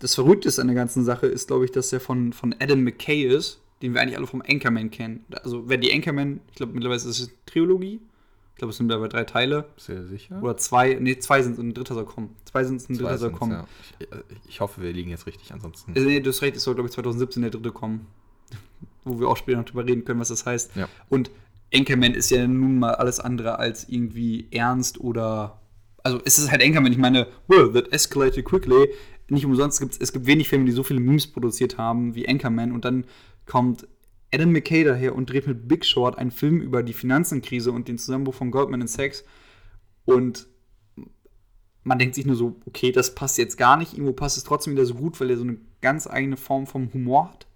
das 0.00 0.14
Verrückteste 0.14 0.60
an 0.60 0.68
der 0.68 0.76
ganzen 0.76 1.04
Sache 1.04 1.26
ist, 1.26 1.48
glaube 1.48 1.64
ich, 1.64 1.70
dass 1.72 1.92
er 1.92 2.00
von, 2.00 2.32
von 2.32 2.54
Adam 2.60 2.82
McKay 2.82 3.22
ist, 3.24 3.60
den 3.82 3.94
wir 3.94 4.00
eigentlich 4.00 4.16
alle 4.16 4.26
vom 4.26 4.42
Anchorman 4.46 4.90
kennen. 4.90 5.24
Also, 5.42 5.68
wer 5.68 5.78
die 5.78 5.92
Anchorman, 5.92 6.40
ich 6.50 6.56
glaube, 6.56 6.72
mittlerweile 6.72 6.96
ist 6.96 7.04
es 7.06 7.28
eine 7.28 7.36
Trilogie. 7.46 8.00
Ich 8.52 8.58
glaube, 8.58 8.70
es 8.70 8.76
sind 8.76 8.86
mittlerweile 8.86 9.08
drei 9.08 9.24
Teile. 9.24 9.66
Dir 9.86 10.04
sicher? 10.06 10.40
Oder 10.40 10.56
zwei, 10.56 10.94
nee, 11.00 11.18
zwei 11.18 11.42
sind 11.42 11.54
es, 11.54 11.58
ein 11.58 11.74
dritter 11.74 11.94
soll 11.94 12.04
kommen. 12.04 12.36
Zwei 12.44 12.62
sind 12.64 12.76
es, 12.76 12.88
ein 12.88 12.94
Zwei 12.94 13.02
dritter 13.04 13.18
soll 13.18 13.32
kommen. 13.32 13.52
ja. 13.52 13.66
ich, 13.98 14.08
ich 14.48 14.60
hoffe, 14.60 14.80
wir 14.80 14.92
liegen 14.92 15.10
jetzt 15.10 15.26
richtig. 15.26 15.52
Ansonsten. 15.52 15.94
Äh, 15.96 16.00
Nee, 16.00 16.20
du 16.20 16.30
hast 16.30 16.40
recht, 16.42 16.56
es 16.56 16.62
soll, 16.62 16.74
glaube 16.74 16.88
ich, 16.88 16.94
2017 16.94 17.42
der 17.42 17.50
dritte 17.50 17.72
kommen. 17.72 18.06
Wo 19.04 19.18
wir 19.18 19.28
auch 19.28 19.36
später 19.36 19.58
noch 19.58 19.64
drüber 19.64 19.84
reden 19.84 20.04
können, 20.04 20.20
was 20.20 20.28
das 20.28 20.46
heißt. 20.46 20.76
Ja. 20.76 20.88
Und 21.08 21.30
Anchorman 21.74 22.14
ist 22.14 22.30
ja 22.30 22.46
nun 22.46 22.78
mal 22.78 22.94
alles 22.94 23.20
andere 23.20 23.58
als 23.58 23.88
irgendwie 23.88 24.48
ernst 24.50 25.00
oder. 25.00 25.60
Also 26.02 26.20
es 26.24 26.38
ist 26.38 26.50
halt 26.50 26.62
Anchorman, 26.62 26.92
ich 26.92 26.98
meine, 26.98 27.26
well, 27.48 27.72
that 27.72 27.92
escalated 27.92 28.44
quickly. 28.44 28.88
Nicht 29.28 29.46
umsonst 29.46 29.80
gibt 29.80 30.00
es 30.00 30.12
gibt 30.12 30.26
wenig 30.26 30.48
Filme, 30.48 30.66
die 30.66 30.72
so 30.72 30.82
viele 30.82 31.00
Memes 31.00 31.26
produziert 31.26 31.78
haben 31.78 32.14
wie 32.14 32.28
Anchorman 32.28 32.72
und 32.72 32.84
dann 32.84 33.06
kommt 33.46 33.88
Adam 34.32 34.52
McKay 34.52 34.84
daher 34.84 35.14
und 35.14 35.30
dreht 35.30 35.46
mit 35.46 35.66
Big 35.66 35.84
Short 35.86 36.18
einen 36.18 36.30
Film 36.30 36.60
über 36.60 36.82
die 36.82 36.92
Finanzenkrise 36.92 37.72
und 37.72 37.88
den 37.88 37.96
Zusammenbruch 37.96 38.34
von 38.34 38.50
Goldman 38.50 38.86
Sachs 38.86 39.24
und 40.04 40.46
man 41.84 41.98
denkt 41.98 42.14
sich 42.14 42.26
nur 42.26 42.36
so, 42.36 42.56
okay, 42.66 42.92
das 42.92 43.14
passt 43.14 43.38
jetzt 43.38 43.56
gar 43.56 43.76
nicht. 43.76 43.92
Irgendwo 43.92 44.14
passt 44.14 44.38
es 44.38 44.44
trotzdem 44.44 44.72
wieder 44.72 44.86
so 44.86 44.94
gut, 44.94 45.20
weil 45.20 45.30
er 45.30 45.36
so 45.36 45.44
eine 45.44 45.58
ganz 45.82 46.06
eigene 46.06 46.36
Form 46.36 46.66
vom 46.66 46.92
Humor 46.92 47.30
hat. 47.30 47.46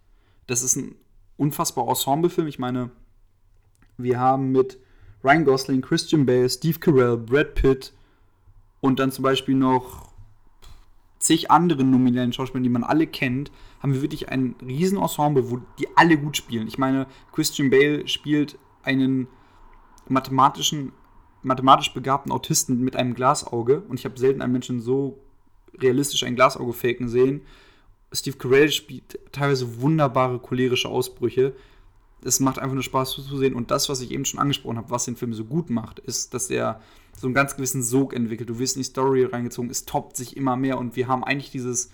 Das 0.46 0.62
ist 0.62 0.76
ein 0.76 0.94
unfassbar 1.36 1.88
Ensemblefilm. 1.88 2.46
Ich 2.46 2.58
meine, 2.58 2.90
wir 3.98 4.18
haben 4.18 4.52
mit 4.52 4.78
Ryan 5.22 5.44
Gosling, 5.44 5.80
Christian 5.80 6.24
Bale, 6.24 6.48
Steve 6.48 6.78
Carell, 6.78 7.16
Brad 7.16 7.54
Pitt 7.54 7.92
und 8.80 8.98
dann 8.98 9.10
zum 9.10 9.24
Beispiel 9.24 9.54
noch 9.54 10.08
zig 11.18 11.50
anderen 11.50 11.90
nominellen 11.90 12.32
Schauspielern, 12.32 12.62
die 12.62 12.68
man 12.68 12.84
alle 12.84 13.06
kennt, 13.06 13.50
haben 13.80 13.92
wir 13.92 14.02
wirklich 14.02 14.28
ein 14.28 14.54
riesen 14.64 14.98
Ensemble, 14.98 15.50
wo 15.50 15.60
die 15.78 15.88
alle 15.96 16.16
gut 16.16 16.36
spielen. 16.36 16.68
Ich 16.68 16.78
meine, 16.78 17.06
Christian 17.32 17.70
Bale 17.70 18.06
spielt 18.06 18.58
einen 18.82 19.26
mathematischen, 20.08 20.92
mathematisch 21.42 21.92
begabten 21.92 22.32
Autisten 22.32 22.80
mit 22.80 22.96
einem 22.96 23.14
Glasauge 23.14 23.82
und 23.88 23.98
ich 23.98 24.04
habe 24.04 24.18
selten 24.18 24.42
einen 24.42 24.52
Menschen 24.52 24.80
so 24.80 25.18
realistisch 25.76 26.22
ein 26.22 26.36
Glasauge 26.36 26.72
faken 26.72 27.08
sehen. 27.08 27.42
Steve 28.12 28.36
Carell 28.36 28.70
spielt 28.70 29.18
teilweise 29.32 29.80
wunderbare 29.80 30.38
cholerische 30.38 30.88
Ausbrüche. 30.88 31.54
Es 32.24 32.40
macht 32.40 32.58
einfach 32.58 32.74
nur 32.74 32.82
Spaß 32.82 33.12
zuzusehen. 33.12 33.54
Und 33.54 33.70
das, 33.70 33.88
was 33.88 34.00
ich 34.00 34.10
eben 34.10 34.24
schon 34.24 34.40
angesprochen 34.40 34.76
habe, 34.76 34.90
was 34.90 35.04
den 35.04 35.16
Film 35.16 35.32
so 35.34 35.44
gut 35.44 35.70
macht, 35.70 35.98
ist, 36.00 36.34
dass 36.34 36.50
er 36.50 36.80
so 37.16 37.26
einen 37.26 37.34
ganz 37.34 37.56
gewissen 37.56 37.82
Sog 37.82 38.14
entwickelt. 38.14 38.48
Du 38.48 38.58
wirst 38.58 38.76
in 38.76 38.80
die 38.80 38.88
Story 38.88 39.24
reingezogen, 39.24 39.70
es 39.70 39.84
toppt 39.84 40.16
sich 40.16 40.36
immer 40.36 40.56
mehr 40.56 40.78
und 40.78 40.96
wir 40.96 41.08
haben 41.08 41.24
eigentlich 41.24 41.50
dieses, 41.50 41.90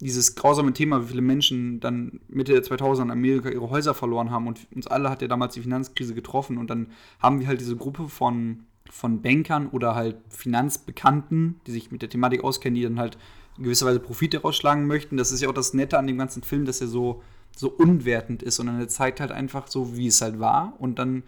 dieses 0.00 0.34
grausame 0.34 0.72
Thema, 0.72 1.02
wie 1.02 1.08
viele 1.08 1.22
Menschen 1.22 1.80
dann 1.80 2.20
Mitte 2.28 2.52
der 2.52 2.62
2000er 2.62 3.02
in 3.02 3.10
Amerika 3.10 3.50
ihre 3.50 3.70
Häuser 3.70 3.94
verloren 3.94 4.30
haben 4.30 4.46
und 4.46 4.66
uns 4.74 4.86
alle 4.86 5.10
hat 5.10 5.22
ja 5.22 5.28
damals 5.28 5.54
die 5.54 5.62
Finanzkrise 5.62 6.14
getroffen 6.14 6.58
und 6.58 6.70
dann 6.70 6.88
haben 7.20 7.40
wir 7.40 7.46
halt 7.46 7.60
diese 7.60 7.76
Gruppe 7.76 8.08
von, 8.08 8.64
von 8.90 9.22
Bankern 9.22 9.68
oder 9.68 9.94
halt 9.94 10.16
Finanzbekannten, 10.30 11.60
die 11.66 11.72
sich 11.72 11.90
mit 11.90 12.02
der 12.02 12.08
Thematik 12.08 12.42
auskennen, 12.42 12.74
die 12.74 12.82
dann 12.82 12.98
halt 12.98 13.18
in 13.58 13.64
gewisser 13.64 13.86
Weise 13.86 14.00
Profit 14.00 14.34
daraus 14.34 14.56
schlagen 14.56 14.86
möchten. 14.86 15.16
Das 15.16 15.30
ist 15.30 15.42
ja 15.42 15.48
auch 15.48 15.54
das 15.54 15.74
Nette 15.74 15.98
an 15.98 16.06
dem 16.06 16.18
ganzen 16.18 16.42
Film, 16.42 16.64
dass 16.64 16.80
er 16.80 16.86
so, 16.86 17.22
so 17.56 17.70
unwertend 17.70 18.42
ist, 18.42 18.56
sondern 18.56 18.80
er 18.80 18.88
zeigt 18.88 19.20
halt 19.20 19.32
einfach 19.32 19.68
so, 19.68 19.96
wie 19.96 20.06
es 20.06 20.20
halt 20.20 20.40
war 20.40 20.74
und 20.78 20.98
dann 20.98 21.22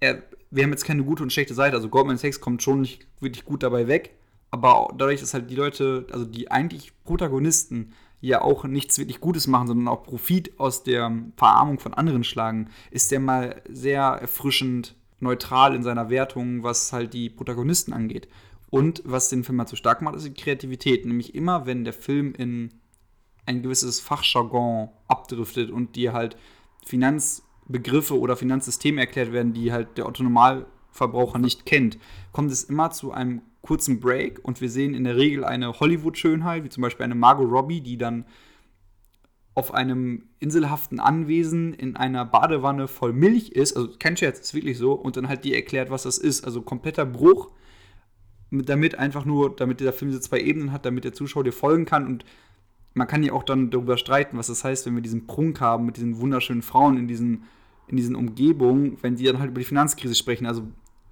er, 0.00 0.22
wir 0.50 0.64
haben 0.64 0.70
jetzt 0.70 0.84
keine 0.84 1.04
gute 1.04 1.22
und 1.22 1.32
schlechte 1.32 1.54
Seite. 1.54 1.76
Also 1.76 1.88
Goldman 1.88 2.18
Sachs 2.18 2.40
kommt 2.40 2.62
schon 2.62 2.82
nicht 2.82 3.06
wirklich 3.20 3.44
gut 3.44 3.62
dabei 3.62 3.88
weg. 3.88 4.14
Aber 4.50 4.92
dadurch, 4.96 5.20
dass 5.20 5.34
halt 5.34 5.50
die 5.50 5.54
Leute, 5.56 6.06
also 6.12 6.24
die 6.24 6.50
eigentlich 6.50 6.92
Protagonisten, 7.04 7.92
ja 8.20 8.40
auch 8.42 8.64
nichts 8.64 8.98
wirklich 8.98 9.20
Gutes 9.20 9.46
machen, 9.46 9.66
sondern 9.68 9.88
auch 9.88 10.02
Profit 10.02 10.58
aus 10.58 10.82
der 10.82 11.12
Verarmung 11.36 11.78
von 11.78 11.94
anderen 11.94 12.24
schlagen, 12.24 12.70
ist 12.90 13.10
der 13.10 13.20
mal 13.20 13.62
sehr 13.68 14.02
erfrischend 14.02 14.94
neutral 15.20 15.74
in 15.74 15.82
seiner 15.82 16.10
Wertung, 16.10 16.62
was 16.62 16.92
halt 16.92 17.12
die 17.14 17.30
Protagonisten 17.30 17.92
angeht. 17.92 18.28
Und 18.70 19.02
was 19.04 19.28
den 19.28 19.44
Film 19.44 19.58
halt 19.58 19.68
so 19.68 19.76
stark 19.76 20.02
macht, 20.02 20.16
ist 20.16 20.26
die 20.26 20.34
Kreativität. 20.34 21.06
Nämlich 21.06 21.34
immer, 21.34 21.66
wenn 21.66 21.84
der 21.84 21.92
Film 21.92 22.34
in 22.36 22.72
ein 23.46 23.62
gewisses 23.62 24.00
Fachjargon 24.00 24.90
abdriftet 25.08 25.70
und 25.70 25.96
dir 25.96 26.12
halt 26.12 26.36
Finanzbegriffe 26.84 28.18
oder 28.18 28.36
Finanzsysteme 28.36 29.00
erklärt 29.00 29.32
werden, 29.32 29.52
die 29.52 29.72
halt 29.72 29.96
der 29.96 30.06
Autonomalverbraucher 30.06 31.38
nicht 31.38 31.64
kennt, 31.66 31.98
kommt 32.32 32.50
es 32.52 32.64
immer 32.64 32.90
zu 32.90 33.12
einem 33.12 33.42
kurzen 33.62 33.98
Break 34.00 34.40
und 34.44 34.60
wir 34.60 34.70
sehen 34.70 34.94
in 34.94 35.04
der 35.04 35.16
Regel 35.16 35.44
eine 35.44 35.80
Hollywood-Schönheit, 35.80 36.64
wie 36.64 36.68
zum 36.68 36.82
Beispiel 36.82 37.04
eine 37.04 37.14
Margot 37.14 37.50
Robbie, 37.50 37.80
die 37.80 37.98
dann 37.98 38.24
auf 39.54 39.72
einem 39.72 40.28
inselhaften 40.38 41.00
Anwesen 41.00 41.72
in 41.72 41.96
einer 41.96 42.26
Badewanne 42.26 42.88
voll 42.88 43.14
Milch 43.14 43.48
ist, 43.48 43.74
also 43.74 43.90
kein 43.98 44.16
Scherz, 44.16 44.38
ist 44.38 44.54
wirklich 44.54 44.76
so, 44.76 44.92
und 44.92 45.16
dann 45.16 45.28
halt 45.28 45.44
die 45.44 45.54
erklärt, 45.54 45.88
was 45.88 46.02
das 46.02 46.18
ist. 46.18 46.44
Also 46.44 46.60
kompletter 46.60 47.06
Bruch, 47.06 47.50
damit 48.50 48.98
einfach 48.98 49.24
nur, 49.24 49.56
damit 49.56 49.80
dieser 49.80 49.94
Film 49.94 50.10
diese 50.10 50.20
zwei 50.20 50.40
Ebenen 50.40 50.72
hat, 50.72 50.84
damit 50.84 51.04
der 51.04 51.14
Zuschauer 51.14 51.42
dir 51.42 51.52
folgen 51.52 51.86
kann 51.86 52.06
und 52.06 52.24
man 52.96 53.06
kann 53.06 53.22
ja 53.22 53.32
auch 53.32 53.42
dann 53.44 53.70
darüber 53.70 53.96
streiten, 53.98 54.38
was 54.38 54.46
das 54.48 54.64
heißt, 54.64 54.86
wenn 54.86 54.94
wir 54.94 55.02
diesen 55.02 55.26
Prunk 55.26 55.60
haben 55.60 55.86
mit 55.86 55.96
diesen 55.96 56.18
wunderschönen 56.18 56.62
Frauen 56.62 56.96
in 56.96 57.06
diesen, 57.08 57.44
in 57.88 57.96
diesen 57.96 58.16
Umgebungen, 58.16 58.96
wenn 59.02 59.16
die 59.16 59.24
dann 59.24 59.38
halt 59.38 59.50
über 59.50 59.60
die 59.60 59.66
Finanzkrise 59.66 60.14
sprechen, 60.14 60.46
also 60.46 60.66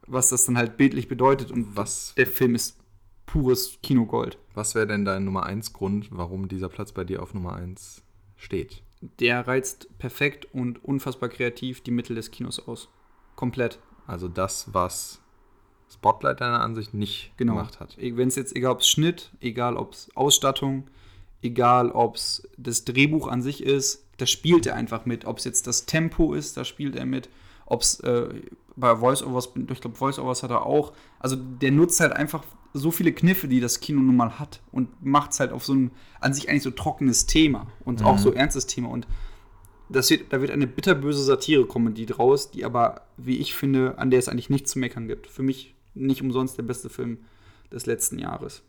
was 0.07 0.29
das 0.31 0.44
dann 0.44 0.57
halt 0.59 0.77
bildlich 0.77 1.09
bedeutet 1.09 1.51
und 1.51 1.77
Was, 1.77 2.14
der 2.16 2.27
Film 2.27 2.55
ist 2.55 2.79
pures 3.27 3.79
Kinogold. 3.83 4.38
was 4.55 4.75
wäre 4.75 4.87
denn 4.87 5.05
dein 5.05 5.25
Nummer 5.25 5.44
1 5.44 5.73
Grund, 5.73 6.09
warum 6.11 6.49
dieser 6.49 6.68
Platz 6.68 6.92
bei 6.92 7.05
dir 7.05 7.23
auf 7.23 7.35
Nummer 7.35 7.55
1 7.55 8.03
steht? 8.37 8.83
Der 9.20 9.47
reizt 9.47 9.88
perfekt 9.99 10.47
und 10.55 10.83
unfassbar 10.85 11.29
kreativ 11.29 11.83
die 11.83 11.90
Mittel 11.90 12.16
des 12.16 12.31
Kinos 12.31 12.59
aus. 12.66 12.88
Komplett. 13.37 13.79
Also 14.07 14.29
das, 14.29 14.73
was 14.73 15.20
Spotlight 15.92 16.40
deiner 16.40 16.61
Ansicht 16.61 16.94
nicht 16.94 17.33
Genau. 17.37 17.55
gemacht 17.57 17.79
hat. 17.81 17.97
Wenn 17.99 18.29
es 18.29 18.37
jetzt, 18.37 18.57
egal 18.57 18.73
ob 18.73 18.81
es 18.81 18.88
Schnitt, 18.88 19.31
egal 19.40 19.77
ob 19.77 19.92
es 19.92 20.11
Ausstattung, 20.16 20.85
egal 21.44 21.90
ob 21.90 22.16
es 22.16 22.48
das 22.57 22.85
Drehbuch 22.85 23.28
an 23.28 23.42
sich 23.42 23.62
ist, 23.62 24.04
da 24.16 24.26
spielt 24.26 24.66
er 24.66 24.74
einfach 24.74 25.07
mit. 25.07 25.24
Ob 25.24 25.38
es 25.38 25.44
jetzt 25.44 25.66
das 25.66 25.87
Tempo 25.87 26.35
ist, 26.35 26.57
da 26.57 26.64
spielt 26.64 26.96
er 26.96 27.04
mit. 27.04 27.28
Ob 27.66 27.83
es 27.83 28.00
äh, 28.00 28.28
bei 28.76 28.96
Voice-Overs, 28.96 29.50
ich 29.70 29.80
glaube, 29.80 29.96
Voice-Overs 29.96 30.42
hat 30.42 30.50
er 30.50 30.66
auch. 30.66 30.92
Also 31.18 31.37
der 31.37 31.70
nutzt 31.70 32.00
halt 32.00 32.12
einfach 32.12 32.44
so 32.72 32.90
viele 32.90 33.12
Kniffe, 33.12 33.46
die 33.46 33.61
das 33.61 33.80
Kino 33.80 34.00
nun 34.00 34.16
mal 34.16 34.38
hat 34.38 34.61
und 34.72 35.04
macht 35.04 35.33
es 35.33 35.40
halt 35.40 35.52
auf 35.52 35.64
so 35.64 35.74
ein 35.74 35.90
an 36.20 36.35
sich 36.35 36.48
eigentlich 36.48 36.64
so 36.64 36.70
trockenes 36.72 37.26
Thema 37.26 37.68
und 37.85 38.02
auch 38.02 38.18
so 38.18 38.33
ernstes 38.33 38.66
Thema. 38.66 38.88
Und 38.88 39.07
das 39.88 40.11
wird, 40.11 40.33
da 40.33 40.40
wird 40.40 40.50
eine 40.50 40.66
bitterböse 40.66 41.22
Satire-Comedy 41.22 42.07
draus, 42.07 42.50
die 42.50 42.64
aber, 42.64 43.02
wie 43.16 43.37
ich 43.37 43.54
finde, 43.54 43.98
an 43.98 44.11
der 44.11 44.18
es 44.18 44.28
eigentlich 44.28 44.50
nichts 44.50 44.72
zu 44.72 44.78
meckern 44.78 45.07
gibt. 45.07 45.26
Für 45.28 45.42
mich 45.42 45.74
nicht 45.94 46.22
umsonst 46.22 46.59
der 46.59 46.64
beste 46.64 46.88
Film 46.88 47.18
des 47.70 47.87
letzten 47.87 48.18
Jahres. 48.18 48.62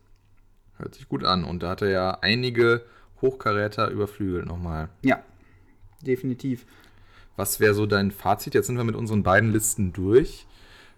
Hört 0.78 0.96
sich 0.96 1.08
gut 1.08 1.24
an. 1.24 1.44
Und 1.44 1.64
da 1.64 1.70
hat 1.70 1.82
er 1.82 1.90
ja 1.90 2.18
einige 2.22 2.86
Hochkaräter 3.22 3.90
überflügelt 3.90 4.46
nochmal. 4.46 4.90
Ja, 5.02 5.24
definitiv. 6.02 6.66
Was 7.36 7.60
wäre 7.60 7.74
so 7.74 7.86
dein 7.86 8.12
Fazit? 8.12 8.54
Jetzt 8.54 8.68
sind 8.68 8.78
wir 8.78 8.84
mit 8.84 8.96
unseren 8.96 9.24
beiden 9.24 9.52
Listen 9.52 9.94
durch. 9.94 10.46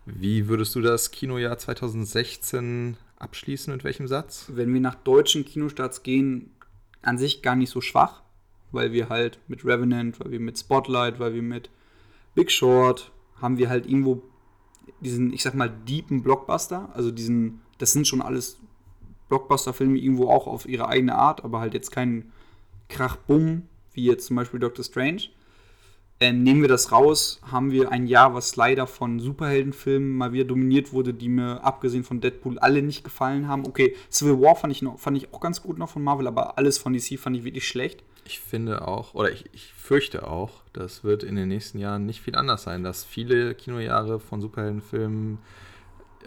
Wie 0.06 0.48
würdest 0.48 0.76
du 0.76 0.82
das 0.82 1.12
Kinojahr 1.12 1.58
2016 1.58 2.98
abschließen? 3.18 3.74
Mit 3.74 3.84
welchem 3.84 4.08
Satz? 4.08 4.46
Wenn 4.54 4.74
wir 4.74 4.82
nach 4.82 4.96
deutschen 4.96 5.46
Kinostarts 5.46 6.04
gehen, 6.04 6.52
an 7.02 7.18
sich 7.18 7.42
gar 7.42 7.56
nicht 7.56 7.70
so 7.70 7.82
schwach, 7.82 8.22
weil 8.72 8.92
wir 8.92 9.10
halt 9.10 9.40
mit 9.48 9.66
Revenant, 9.66 10.20
weil 10.20 10.32
wir 10.32 10.40
mit 10.40 10.58
Spotlight, 10.58 11.20
weil 11.20 11.34
wir 11.34 11.42
mit 11.42 11.70
Big 12.36 12.52
Short 12.52 13.12
haben 13.42 13.58
wir 13.58 13.70
halt 13.70 13.86
irgendwo 13.86 14.22
diesen, 15.00 15.34
ich 15.34 15.44
sag 15.44 15.56
mal, 15.56 15.70
deepen 15.70 16.24
Blockbuster. 16.24 16.90
Also 16.94 17.12
diesen, 17.12 17.62
das 17.78 17.94
sind 17.94 18.08
schon 18.08 18.22
alles 18.22 18.60
Blockbuster-Filme 19.30 19.98
irgendwo 19.98 20.30
auch 20.30 20.48
auf 20.48 20.68
ihre 20.68 20.88
eigene 20.88 21.16
Art, 21.16 21.44
aber 21.44 21.60
halt 21.60 21.74
jetzt 21.74 21.92
kein 21.92 22.32
Krach-Bumm, 22.90 23.64
wie 23.94 24.06
jetzt 24.06 24.28
zum 24.28 24.36
Beispiel 24.36 24.60
Doctor 24.60 24.84
Strange. 24.84 25.24
Ähm, 26.20 26.42
nehmen 26.42 26.62
wir 26.62 26.68
das 26.68 26.92
raus, 26.92 27.40
haben 27.44 27.72
wir 27.72 27.92
ein 27.92 28.08
Jahr, 28.08 28.34
was 28.34 28.56
leider 28.56 28.88
von 28.88 29.20
Superheldenfilmen 29.20 30.16
mal 30.16 30.34
wieder 30.34 30.46
dominiert 30.46 30.92
wurde, 30.92 31.14
die 31.14 31.30
mir 31.30 31.64
abgesehen 31.64 32.04
von 32.04 32.22
Deadpool 32.22 32.58
alle 32.58 32.82
nicht 32.82 33.04
gefallen 33.04 33.48
haben. 33.48 33.68
Okay, 33.68 33.96
Civil 34.10 34.42
War 34.42 34.56
fand 34.56 34.74
ich, 34.74 34.82
noch, 34.82 35.00
fand 35.00 35.16
ich 35.16 35.32
auch 35.32 35.40
ganz 35.40 35.62
gut 35.62 35.78
noch 35.78 35.90
von 35.90 36.04
Marvel, 36.04 36.26
aber 36.26 36.58
alles 36.58 36.80
von 36.80 36.94
DC 36.94 37.20
fand 37.20 37.38
ich 37.38 37.44
wirklich 37.44 37.68
schlecht. 37.68 38.04
Ich 38.26 38.40
finde 38.40 38.88
auch, 38.88 39.14
oder 39.14 39.32
ich, 39.32 39.46
ich 39.54 39.72
fürchte 39.74 40.28
auch, 40.28 40.64
das 40.74 41.04
wird 41.04 41.24
in 41.24 41.36
den 41.36 41.50
nächsten 41.50 41.78
Jahren 41.78 42.08
nicht 42.08 42.22
viel 42.22 42.36
anders 42.36 42.64
sein, 42.64 42.84
dass 42.84 43.04
viele 43.04 43.54
Kinojahre 43.54 44.20
von 44.20 44.42
Superheldenfilmen 44.42 45.38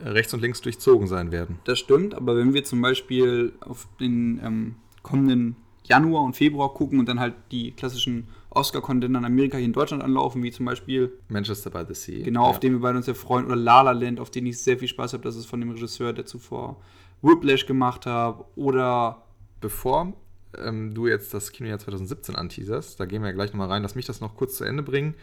rechts 0.03 0.33
und 0.35 0.41
links 0.41 0.61
durchzogen 0.61 1.07
sein 1.07 1.33
werden. 1.33 1.59
Das 1.65 1.79
stimmt, 1.79 2.15
aber 2.15 2.37
wenn 2.37 2.55
wir 2.55 2.65
zum 2.65 2.81
Beispiel 2.81 3.53
auf 3.61 3.89
den 3.99 4.41
ähm, 4.45 4.75
kommenden 5.03 5.57
Januar 5.85 6.23
und 6.23 6.37
Februar 6.37 6.73
gucken 6.73 6.99
und 6.99 7.09
dann 7.09 7.21
halt 7.21 7.35
die 7.51 7.73
klassischen 7.73 8.29
Oscar-Contender 8.51 9.19
in 9.19 9.25
Amerika 9.25 9.57
hier 9.57 9.67
in 9.67 9.73
Deutschland 9.73 10.03
anlaufen, 10.03 10.43
wie 10.43 10.51
zum 10.51 10.67
Beispiel, 10.67 11.13
Manchester 11.29 11.71
by 11.71 11.85
the 11.89 11.95
Sea. 11.95 12.25
genau, 12.25 12.45
ja. 12.45 12.51
auf 12.51 12.61
den 12.61 12.73
wir 12.73 12.81
beide 12.81 12.97
uns 12.97 13.07
sehr 13.07 13.15
freuen, 13.15 13.47
oder 13.47 13.57
La 13.57 13.83
La 13.83 13.93
Land, 13.93 14.21
auf 14.21 14.31
den 14.31 14.47
ich 14.47 14.63
sehr 14.63 14.79
viel 14.79 14.89
Spaß 14.89 15.13
habe, 15.13 15.23
das 15.23 15.37
ist 15.37 15.47
von 15.47 15.61
dem 15.61 15.71
Regisseur, 15.71 16.13
der 16.13 16.27
zuvor 16.27 16.81
Whiplash 17.23 17.67
gemacht 17.67 18.07
hat, 18.07 18.45
oder 18.57 19.25
Bevor 19.61 20.15
ähm, 20.59 20.95
du 20.95 21.07
jetzt 21.07 21.35
das 21.35 21.53
Kinojahr 21.53 21.79
2017 21.79 22.35
anteaserst, 22.35 22.99
da 22.99 23.05
gehen 23.05 23.23
wir 23.23 23.29
ja 23.29 23.35
gleich 23.35 23.53
nochmal 23.53 23.69
rein, 23.69 23.83
lass 23.83 23.95
mich 23.95 24.07
das 24.07 24.21
noch 24.21 24.37
kurz 24.37 24.57
zu 24.57 24.65
Ende 24.65 24.83
bringen. 24.83 25.15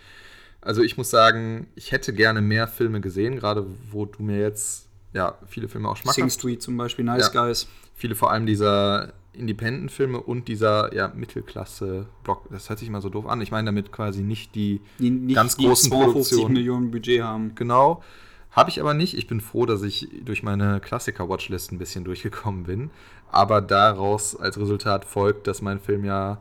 Also 0.62 0.82
ich 0.82 0.98
muss 0.98 1.10
sagen, 1.10 1.67
ich 1.76 1.91
hätte 1.91 2.13
gerne 2.13 2.41
mehr 2.41 2.67
Filme 2.67 3.00
gesehen, 3.02 3.36
gerade 3.38 3.65
wo 3.91 4.06
du 4.06 4.24
mir 4.24 4.39
jetzt 4.39 4.88
ja 5.13 5.38
viele 5.48 5.67
Filme 5.67 5.88
auch 5.89 5.98
Sing 5.98 6.12
schmackhaft 6.12 6.34
Street 6.34 6.62
zum 6.62 6.78
Beispiel, 6.78 7.06
Nice 7.06 7.32
Ja. 7.34 7.46
Guys. 7.46 7.67
viele 7.96 8.15
vor 8.15 8.32
allem 8.32 8.46
dieser 8.46 9.13
Independent-Filme 9.34 10.20
und 10.20 10.48
dieser 10.48 10.93
ja, 10.96 11.12
Mittelklasse-Block. 11.15 12.50
Das 12.52 12.70
hört 12.70 12.80
sich 12.80 12.88
immer 12.88 13.02
so 13.02 13.10
doof 13.10 13.28
an. 13.28 13.39
Ich 13.41 13.52
meine 13.52 13.67
damit 13.67 13.91
quasi 13.91 14.24
nicht 14.24 14.56
die 14.56 14.82
Die 15.00 15.12
nicht 15.12 15.36
Ganz 15.36 15.58
die 15.58 15.65
großen 15.65 15.89
250 15.91 16.13
Produktionen. 16.13 16.54
Millionen 16.54 16.91
Budget 16.91 17.22
haben. 17.22 17.56
genau. 17.56 18.04
Habe 18.52 18.72
ich 18.72 18.80
aber 18.80 18.96
nicht. 18.96 19.15
Ich 19.15 19.28
bin 19.28 19.39
froh, 19.39 19.67
dass 19.67 19.84
ich 19.84 20.10
durch 20.26 20.41
meine 20.41 20.80
Klassiker-Watchlist 20.80 21.72
ein 21.72 21.78
bisschen 21.78 22.04
durchgekommen 22.04 22.63
bin. 22.63 22.89
Aber 23.32 23.62
daraus 23.62 24.36
als 24.36 24.60
Resultat 24.60 25.06
folgt, 25.06 25.46
dass 25.46 25.62
mein 25.62 25.80
Film 25.80 26.04
ja 26.06 26.39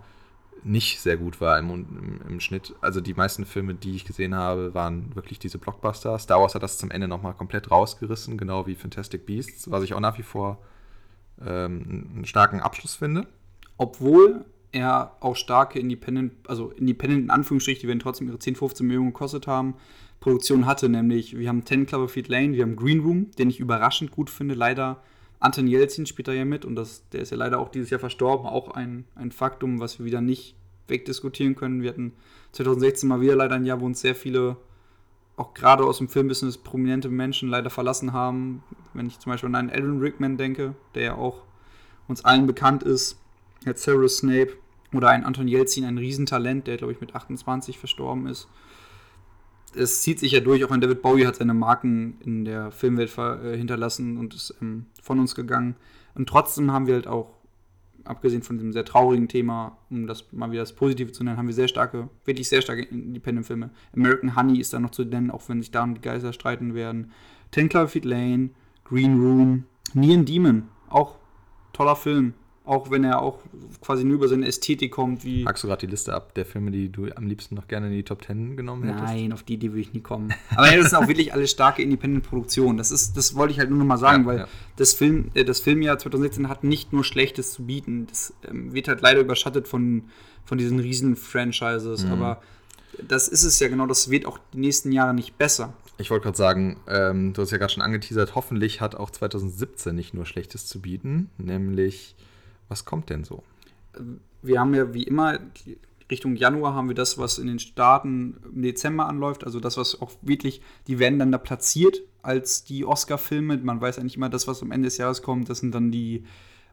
nicht 0.67 1.01
sehr 1.01 1.17
gut 1.17 1.41
war 1.41 1.59
im, 1.59 1.71
im, 1.71 2.21
im 2.29 2.41
Schnitt. 2.41 2.75
Also 2.81 3.01
die 3.01 3.15
meisten 3.15 3.45
Filme, 3.45 3.75
die 3.75 3.95
ich 3.95 4.05
gesehen 4.05 4.35
habe, 4.35 4.75
waren 4.75 5.15
wirklich 5.15 5.39
diese 5.39 5.59
Blockbuster. 5.59 6.19
Star 6.19 6.41
Wars 6.41 6.55
hat 6.55 6.63
das 6.63 6.79
zum 6.79 6.91
Ende 6.91 7.09
nochmal 7.09 7.35
komplett 7.35 7.71
rausgerissen, 7.71 8.37
genau 8.37 8.67
wie 8.67 8.75
Fantastic 8.75 9.27
Beasts, 9.27 9.71
was 9.71 9.85
ich 9.85 9.95
auch 9.95 10.01
nach 10.01 10.19
wie 10.19 10.23
vor 10.23 10.59
ähm, 11.41 12.11
einen 12.15 12.25
starken 12.27 12.61
Abschluss 12.61 12.97
finde. 12.97 13.27
Obwohl 13.79 14.45
er 14.73 15.17
auch 15.21 15.37
starke 15.37 15.79
Independent, 15.79 16.33
also 16.49 16.71
Independent 16.71 17.25
in 17.25 17.31
Anführungsstrichen, 17.31 17.83
die 17.83 17.89
werden 17.89 18.01
trotzdem 18.01 18.29
ihre 18.29 18.39
10, 18.39 18.57
15 18.57 18.87
Millionen 18.87 19.13
gekostet 19.13 19.47
haben, 19.47 19.75
Produktion 20.21 20.67
hatte, 20.67 20.89
nämlich 20.89 21.39
wir 21.39 21.49
haben 21.49 21.65
10 21.65 21.87
Cloverfield 21.87 22.29
Lane, 22.29 22.55
wir 22.55 22.63
haben 22.63 22.77
Green 22.77 23.01
Room, 23.01 23.31
den 23.39 23.51
ich 23.51 23.61
überraschend 23.61 24.11
gut 24.11 24.31
finde, 24.31 24.55
leider 24.55 25.03
Anton 25.39 25.69
Yeltsin 25.69 26.07
spielt 26.07 26.29
da 26.29 26.33
ja 26.33 26.45
mit 26.45 26.65
und 26.65 26.77
das, 26.77 27.09
der 27.11 27.21
ist 27.21 27.31
ja 27.31 27.37
leider 27.37 27.59
auch 27.59 27.69
dieses 27.69 27.91
Jahr 27.91 28.01
verstorben, 28.01 28.47
auch 28.47 28.71
ein, 28.71 29.05
ein 29.15 29.31
Faktum, 29.31 29.81
was 29.81 29.99
wir 29.99 30.07
wieder 30.07 30.21
nicht 30.21 30.57
wegdiskutieren 30.89 31.55
können. 31.55 31.83
Wir 31.83 31.91
hatten 31.91 32.13
2016 32.53 33.09
mal 33.09 33.21
wieder 33.21 33.37
leider 33.37 33.57
ein 33.57 33.67
Jahr, 33.67 33.81
wo 33.81 33.87
uns 33.87 34.01
sehr 34.01 34.15
viele, 34.15 34.57
auch 35.37 35.53
gerade 35.53 35.85
aus 35.85 35.99
dem 35.99 36.09
Filmbusiness, 36.09 36.59
prominente 36.59 37.09
Menschen 37.09 37.49
leider 37.49 37.71
verlassen 37.71 38.13
haben. 38.13 38.63
Wenn 38.95 39.07
ich 39.07 39.19
zum 39.19 39.31
Beispiel 39.31 39.49
an 39.49 39.55
einen 39.57 39.71
Alan 39.71 40.01
Rickman 40.01 40.39
denke, 40.39 40.75
der 40.95 41.03
ja 41.03 41.15
auch 41.17 41.43
uns 42.09 42.25
allen 42.25 42.47
bekannt 42.47 42.83
ist, 42.83 43.19
jetzt 43.65 43.83
Severus 43.83 44.19
Snape 44.19 44.53
oder 44.95 45.09
ein 45.11 45.25
Anton 45.25 45.49
Yeltsin, 45.49 45.85
ein 45.85 45.99
Riesentalent, 45.99 46.67
der 46.67 46.77
glaube 46.79 46.93
ich 46.93 47.01
mit 47.01 47.15
28 47.15 47.79
verstorben 47.79 48.27
ist. 48.27 48.49
Es 49.75 50.03
zieht 50.03 50.19
sich 50.19 50.33
ja 50.33 50.41
durch, 50.41 50.65
auch 50.65 50.71
ein 50.71 50.81
David 50.81 51.03
Bowie 51.03 51.27
hat 51.27 51.37
seine 51.37 51.55
Marken 51.55 52.19
in 52.25 52.45
der 52.45 52.71
Filmwelt 52.71 53.17
äh, 53.19 53.57
hinterlassen 53.57 54.17
und 54.17 54.35
ist 54.35 54.55
ähm, 54.63 54.87
von 55.03 55.19
uns 55.21 55.35
gegangen. 55.35 55.77
Und 56.15 56.29
trotzdem 56.29 56.73
haben 56.73 56.87
wir 56.87 56.95
halt 56.95 57.07
auch, 57.07 57.35
abgesehen 58.05 58.43
von 58.43 58.57
diesem 58.57 58.73
sehr 58.73 58.85
traurigen 58.85 59.29
Thema, 59.29 59.77
um 59.91 60.07
das 60.07 60.33
mal 60.33 60.51
wieder 60.51 60.63
das 60.63 60.73
Positive 60.73 61.13
zu 61.13 61.25
nennen, 61.25 61.37
haben 61.37 61.49
wir 61.49 61.55
sehr 61.55 61.69
starke, 61.69 62.09
wirklich 62.25 62.49
sehr 62.49 62.63
starke 62.63 62.83
Independent-Filme. 62.83 63.71
American 63.95 64.37
Honey 64.37 64.61
ist 64.61 64.73
da 64.73 64.79
noch 64.79 64.93
zu 64.93 65.05
nennen, 65.05 65.31
auch 65.31 65.49
wenn 65.49 65.61
sich 65.61 65.73
darum 65.73 65.95
die 65.95 66.01
Geister 66.01 66.33
streiten 66.33 66.75
werden. 66.75 67.11
Ten 67.51 67.69
Cloverfield 67.69 68.05
Lane, 68.05 68.51
Green 68.85 69.21
Room, 69.21 69.65
Neon 69.93 70.25
Demon, 70.25 70.69
auch 70.89 71.17
toller 71.73 71.97
Film. 71.97 72.35
Auch 72.67 72.91
wenn 72.91 73.05
er 73.05 73.23
auch 73.23 73.39
quasi 73.81 74.05
nur 74.05 74.17
über 74.17 74.29
seine 74.29 74.47
Ästhetik 74.47 74.91
kommt, 74.91 75.25
wie. 75.25 75.47
Hackst 75.47 75.63
du 75.63 75.69
gerade 75.69 75.87
die 75.87 75.91
Liste 75.91 76.13
ab 76.13 76.35
der 76.35 76.45
Filme, 76.45 76.71
die 76.71 76.91
du 76.91 77.07
am 77.15 77.27
liebsten 77.27 77.55
noch 77.55 77.69
gerne 77.69 77.87
in 77.87 77.93
die 77.93 78.03
Top 78.03 78.25
10 78.25 78.57
genommen 78.57 78.83
hättest? 78.85 79.05
Nein, 79.05 79.33
auf 79.33 79.45
die 79.45 79.55
Idee 79.55 79.69
würde 79.69 79.81
ich 79.81 79.93
nie 79.93 80.01
kommen. 80.01 80.35
Aber 80.57 80.71
ja, 80.71 80.77
das 80.77 80.91
sind 80.91 80.99
auch 80.99 81.09
wirklich 81.09 81.33
alle 81.33 81.47
starke 81.47 81.83
Independent-Produktionen. 81.83 82.77
Das 82.77 82.91
ist, 82.91 83.17
das 83.17 83.35
wollte 83.37 83.53
ich 83.53 83.59
halt 83.61 83.71
nur 83.71 83.79
noch 83.79 83.87
mal 83.87 83.99
sagen, 83.99 84.25
Ja, 84.25 84.29
weil 84.29 84.39
ja. 84.41 84.49
das 84.77 84.93
Film, 84.95 85.31
äh, 85.35 85.45
das 85.45 85.61
Filmjahr 85.61 85.99
2016 85.99 86.49
hat 86.49 86.65
nicht 86.65 86.93
nur 86.93 87.05
Schlechtes 87.05 87.53
zu 87.53 87.65
bieten. 87.65 88.07
Das 88.09 88.35
ähm, 88.49 88.73
wird 88.75 88.89
halt 88.89 89.01
leider 89.01 89.21
überschattet 89.21 89.69
von, 89.69 90.05
von 90.45 90.59
diesen 90.59 90.81
riesen 90.81 91.17
Franchises. 91.17 92.05
Mhm. 92.05 92.13
Aber 92.13 92.43
das 93.07 93.29
ist 93.29 93.45
es 93.45 93.59
ja 93.61 93.69
genau, 93.69 93.87
das 93.87 94.11
wird 94.11 94.27
auch 94.27 94.39
die 94.53 94.59
nächsten 94.59 94.93
Jahre 94.93 95.15
nicht 95.15 95.39
besser. 95.39 95.73
Ich 95.99 96.11
wollte 96.11 96.25
gerade 96.25 96.37
sagen, 96.37 96.77
ähm, 96.89 97.33
du 97.33 97.43
hast 97.43 97.53
ja 97.53 97.59
gerade 97.59 97.73
schon 97.73 97.83
angeteasert, 97.83 98.35
hoffentlich 98.35 98.81
hat 98.81 98.95
auch 98.95 99.11
2017 99.11 99.95
nicht 99.95 100.13
nur 100.15 100.27
Schlechtes 100.27 100.67
zu 100.67 100.81
bieten, 100.81 101.31
nämlich, 101.39 102.17
was 102.69 102.85
kommt 102.85 103.11
denn 103.11 103.25
so? 103.25 103.43
Wir 104.43 104.61
haben 104.61 104.75
ja 104.75 104.93
wie 104.93 105.05
immer 105.05 105.39
Richtung 106.11 106.37
Januar 106.37 106.75
haben 106.75 106.89
wir 106.89 106.95
das, 106.95 107.19
was 107.19 107.39
in 107.39 107.49
den 107.49 107.59
Staaten 107.59 108.37
im 108.55 108.63
Dezember 108.63 109.09
anläuft, 109.09 109.45
also 109.45 109.59
das, 109.59 109.77
was 109.77 110.01
auch 110.01 110.13
wirklich, 110.23 110.63
die 110.87 110.99
werden 110.99 111.19
dann 111.19 111.33
da 111.33 111.39
platziert 111.39 112.01
als 112.23 112.65
die 112.65 112.85
Oscar-Filme. 112.85 113.57
Man 113.59 113.81
weiß 113.81 113.99
eigentlich 113.99 114.17
immer, 114.17 114.29
das, 114.29 114.47
was 114.47 114.63
am 114.63 114.71
Ende 114.71 114.87
des 114.87 114.99
Jahres 114.99 115.23
kommt, 115.23 115.49
das 115.49 115.59
sind 115.59 115.75
dann 115.75 115.91
die 115.91 116.25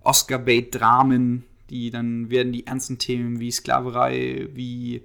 Oscar-Bait-Dramen, 0.02 1.44
die 1.70 1.90
dann 1.90 2.30
werden 2.30 2.54
die 2.54 2.68
ernsten 2.68 3.00
Themen 3.00 3.40
wie 3.40 3.50
Sklaverei, 3.50 4.50
wie 4.54 5.02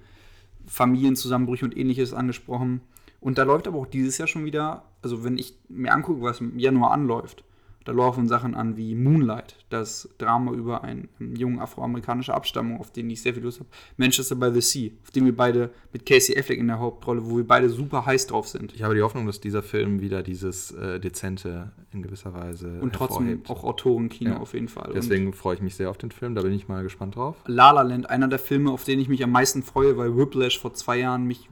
Familienzusammenbrüche 0.67 1.65
und 1.65 1.77
ähnliches 1.77 2.13
angesprochen. 2.13 2.83
Und 3.21 3.39
da 3.39 3.45
läuft 3.45 3.67
aber 3.67 3.79
auch 3.79 3.87
dieses 3.87 4.19
Jahr 4.19 4.29
schon 4.29 4.45
wieder, 4.45 4.85
also 5.01 5.25
wenn 5.25 5.39
ich 5.39 5.55
mir 5.69 5.93
angucke, 5.93 6.21
was 6.21 6.41
im 6.41 6.59
Januar 6.59 6.91
anläuft, 6.91 7.45
da 7.89 7.95
laufen 7.95 8.29
Sachen 8.29 8.55
an 8.55 8.77
wie 8.77 8.95
Moonlight, 8.95 9.57
das 9.71 10.11
Drama 10.19 10.53
über 10.53 10.85
einen, 10.85 11.09
einen 11.19 11.37
jungen 11.37 11.59
afroamerikanischer 11.59 12.35
Abstammung, 12.35 12.79
auf 12.81 12.91
den 12.91 13.09
ich 13.09 13.23
sehr 13.23 13.33
viel 13.33 13.43
Lust 13.43 13.61
habe. 13.61 13.71
Manchester 13.97 14.35
by 14.35 14.51
the 14.53 14.61
Sea, 14.61 14.91
auf 15.03 15.11
den 15.11 15.25
wir 15.25 15.35
beide 15.35 15.71
mit 15.91 16.05
Casey 16.05 16.39
Affleck 16.39 16.59
in 16.59 16.67
der 16.67 16.81
Hauptrolle, 16.81 17.25
wo 17.25 17.39
wir 17.39 17.47
beide 17.47 17.71
super 17.71 18.05
heiß 18.05 18.27
drauf 18.27 18.47
sind. 18.47 18.75
Ich 18.75 18.83
habe 18.83 18.95
die 18.95 19.01
Hoffnung, 19.01 19.25
dass 19.25 19.41
dieser 19.41 19.63
Film 19.63 20.03
wieder 20.03 20.23
dieses 20.23 20.71
äh, 20.73 21.01
Dezente 21.01 21.73
in 21.91 22.03
gewisser 22.03 22.35
Weise 22.35 22.79
Und 22.83 22.93
trotzdem 22.95 23.41
auch 23.49 23.65
Autorenkino 23.65 24.33
Ja. 24.33 24.37
auf 24.39 24.53
jeden 24.53 24.69
Fall. 24.69 24.93
Deswegen 24.95 25.33
freue 25.33 25.55
ich 25.55 25.63
mich 25.63 25.75
sehr 25.75 25.89
auf 25.89 25.97
den 25.97 26.11
Film, 26.11 26.35
da 26.35 26.43
bin 26.43 26.53
ich 26.53 26.69
mal 26.69 26.83
gespannt 26.83 27.17
drauf. 27.17 27.37
Und 27.47 27.55
La 27.55 27.71
La 27.71 27.81
Land, 27.81 28.11
einer 28.11 28.29
der 28.29 28.39
Filme, 28.39 28.71
auf 28.71 28.85
den 28.85 29.01
ich 29.01 29.09
mich 29.09 29.25
am 29.25 29.31
meisten 29.31 29.63
freue, 29.63 29.97
weil 29.97 30.15
Whiplash 30.15 30.59
vor 30.59 30.75
zwei 30.75 30.99
Jahren 30.99 31.25
mich 31.25 31.49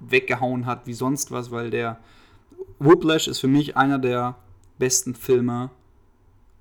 weggehauen 0.00 0.66
hat 0.66 0.88
wie 0.88 0.92
sonst 0.94 1.30
was, 1.30 1.52
weil 1.52 1.70
der 1.70 2.00
Whiplash 2.80 3.28
ist 3.28 3.38
für 3.38 3.46
mich 3.46 3.76
einer 3.76 4.00
der 4.00 4.34
besten 4.78 5.14
Filme, 5.14 5.70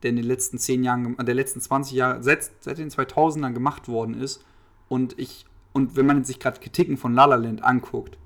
der 0.04 0.12
in 0.12 0.16
den 0.16 0.26
letzten 0.26 0.58
zehn 0.58 0.84
Jahren, 0.84 1.16
der 1.18 1.36
letzten 1.36 1.62
20 1.62 1.96
Jahre, 1.96 2.24
seit, 2.24 2.50
seit 2.60 2.78
den 2.78 2.90
2000ern 2.90 3.54
gemacht 3.54 3.88
worden 3.88 4.20
ist. 4.20 4.44
Und 4.90 5.18
ich, 5.20 5.46
und 5.74 5.96
wenn 5.96 6.06
man 6.06 6.24
sich 6.24 6.40
gerade 6.40 6.60
Kritiken 6.60 6.98
von 6.98 7.14
La 7.14 7.26
La 7.26 7.36
Land 7.36 7.64
anguckt, 7.64 8.18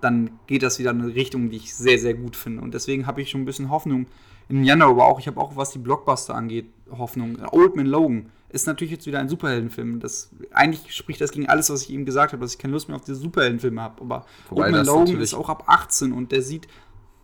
dann 0.00 0.38
geht 0.46 0.62
das 0.62 0.78
wieder 0.78 0.90
in 0.90 1.00
eine 1.00 1.14
Richtung, 1.14 1.50
die 1.50 1.56
ich 1.56 1.74
sehr, 1.74 1.98
sehr 1.98 2.14
gut 2.14 2.34
finde. 2.36 2.62
Und 2.62 2.74
deswegen 2.74 3.06
habe 3.06 3.22
ich 3.22 3.30
schon 3.30 3.42
ein 3.42 3.44
bisschen 3.44 3.70
Hoffnung 3.70 4.06
im 4.48 4.64
Januar, 4.64 4.90
aber 4.90 5.06
auch, 5.06 5.20
ich 5.20 5.28
habe 5.28 5.40
auch, 5.40 5.56
was 5.56 5.70
die 5.70 5.78
Blockbuster 5.78 6.34
angeht, 6.34 6.66
Hoffnung. 6.90 7.38
Old 7.52 7.76
Man 7.76 7.86
Logan 7.86 8.30
ist 8.48 8.66
natürlich 8.66 8.92
jetzt 8.92 9.06
wieder 9.06 9.20
ein 9.20 9.28
Superheldenfilm. 9.28 10.00
Das, 10.00 10.30
eigentlich 10.52 10.94
spricht 10.94 11.20
das 11.20 11.30
gegen 11.30 11.48
alles, 11.48 11.70
was 11.70 11.82
ich 11.82 11.90
eben 11.90 12.04
gesagt 12.04 12.32
habe, 12.32 12.42
dass 12.42 12.52
ich 12.52 12.58
keine 12.58 12.72
Lust 12.72 12.88
mehr 12.88 12.96
auf 12.96 13.04
diese 13.04 13.16
Superheldenfilme 13.16 13.80
habe. 13.80 14.00
Aber 14.00 14.26
Wobei 14.50 14.64
Old 14.64 14.72
Man 14.72 14.86
Logan 14.86 15.20
ist 15.20 15.34
auch 15.34 15.48
ab 15.48 15.64
18 15.68 16.12
und 16.12 16.32
der 16.32 16.42
sieht, 16.42 16.66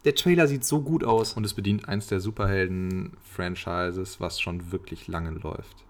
der 0.04 0.14
Trailer 0.14 0.46
sieht 0.46 0.64
so 0.64 0.80
gut 0.80 1.04
aus. 1.04 1.34
Und 1.34 1.44
es 1.44 1.54
bedient 1.54 1.88
eins 1.88 2.06
der 2.06 2.20
Superhelden-Franchises, 2.20 4.20
was 4.20 4.40
schon 4.40 4.72
wirklich 4.72 5.08
lange 5.08 5.30
läuft. 5.30 5.84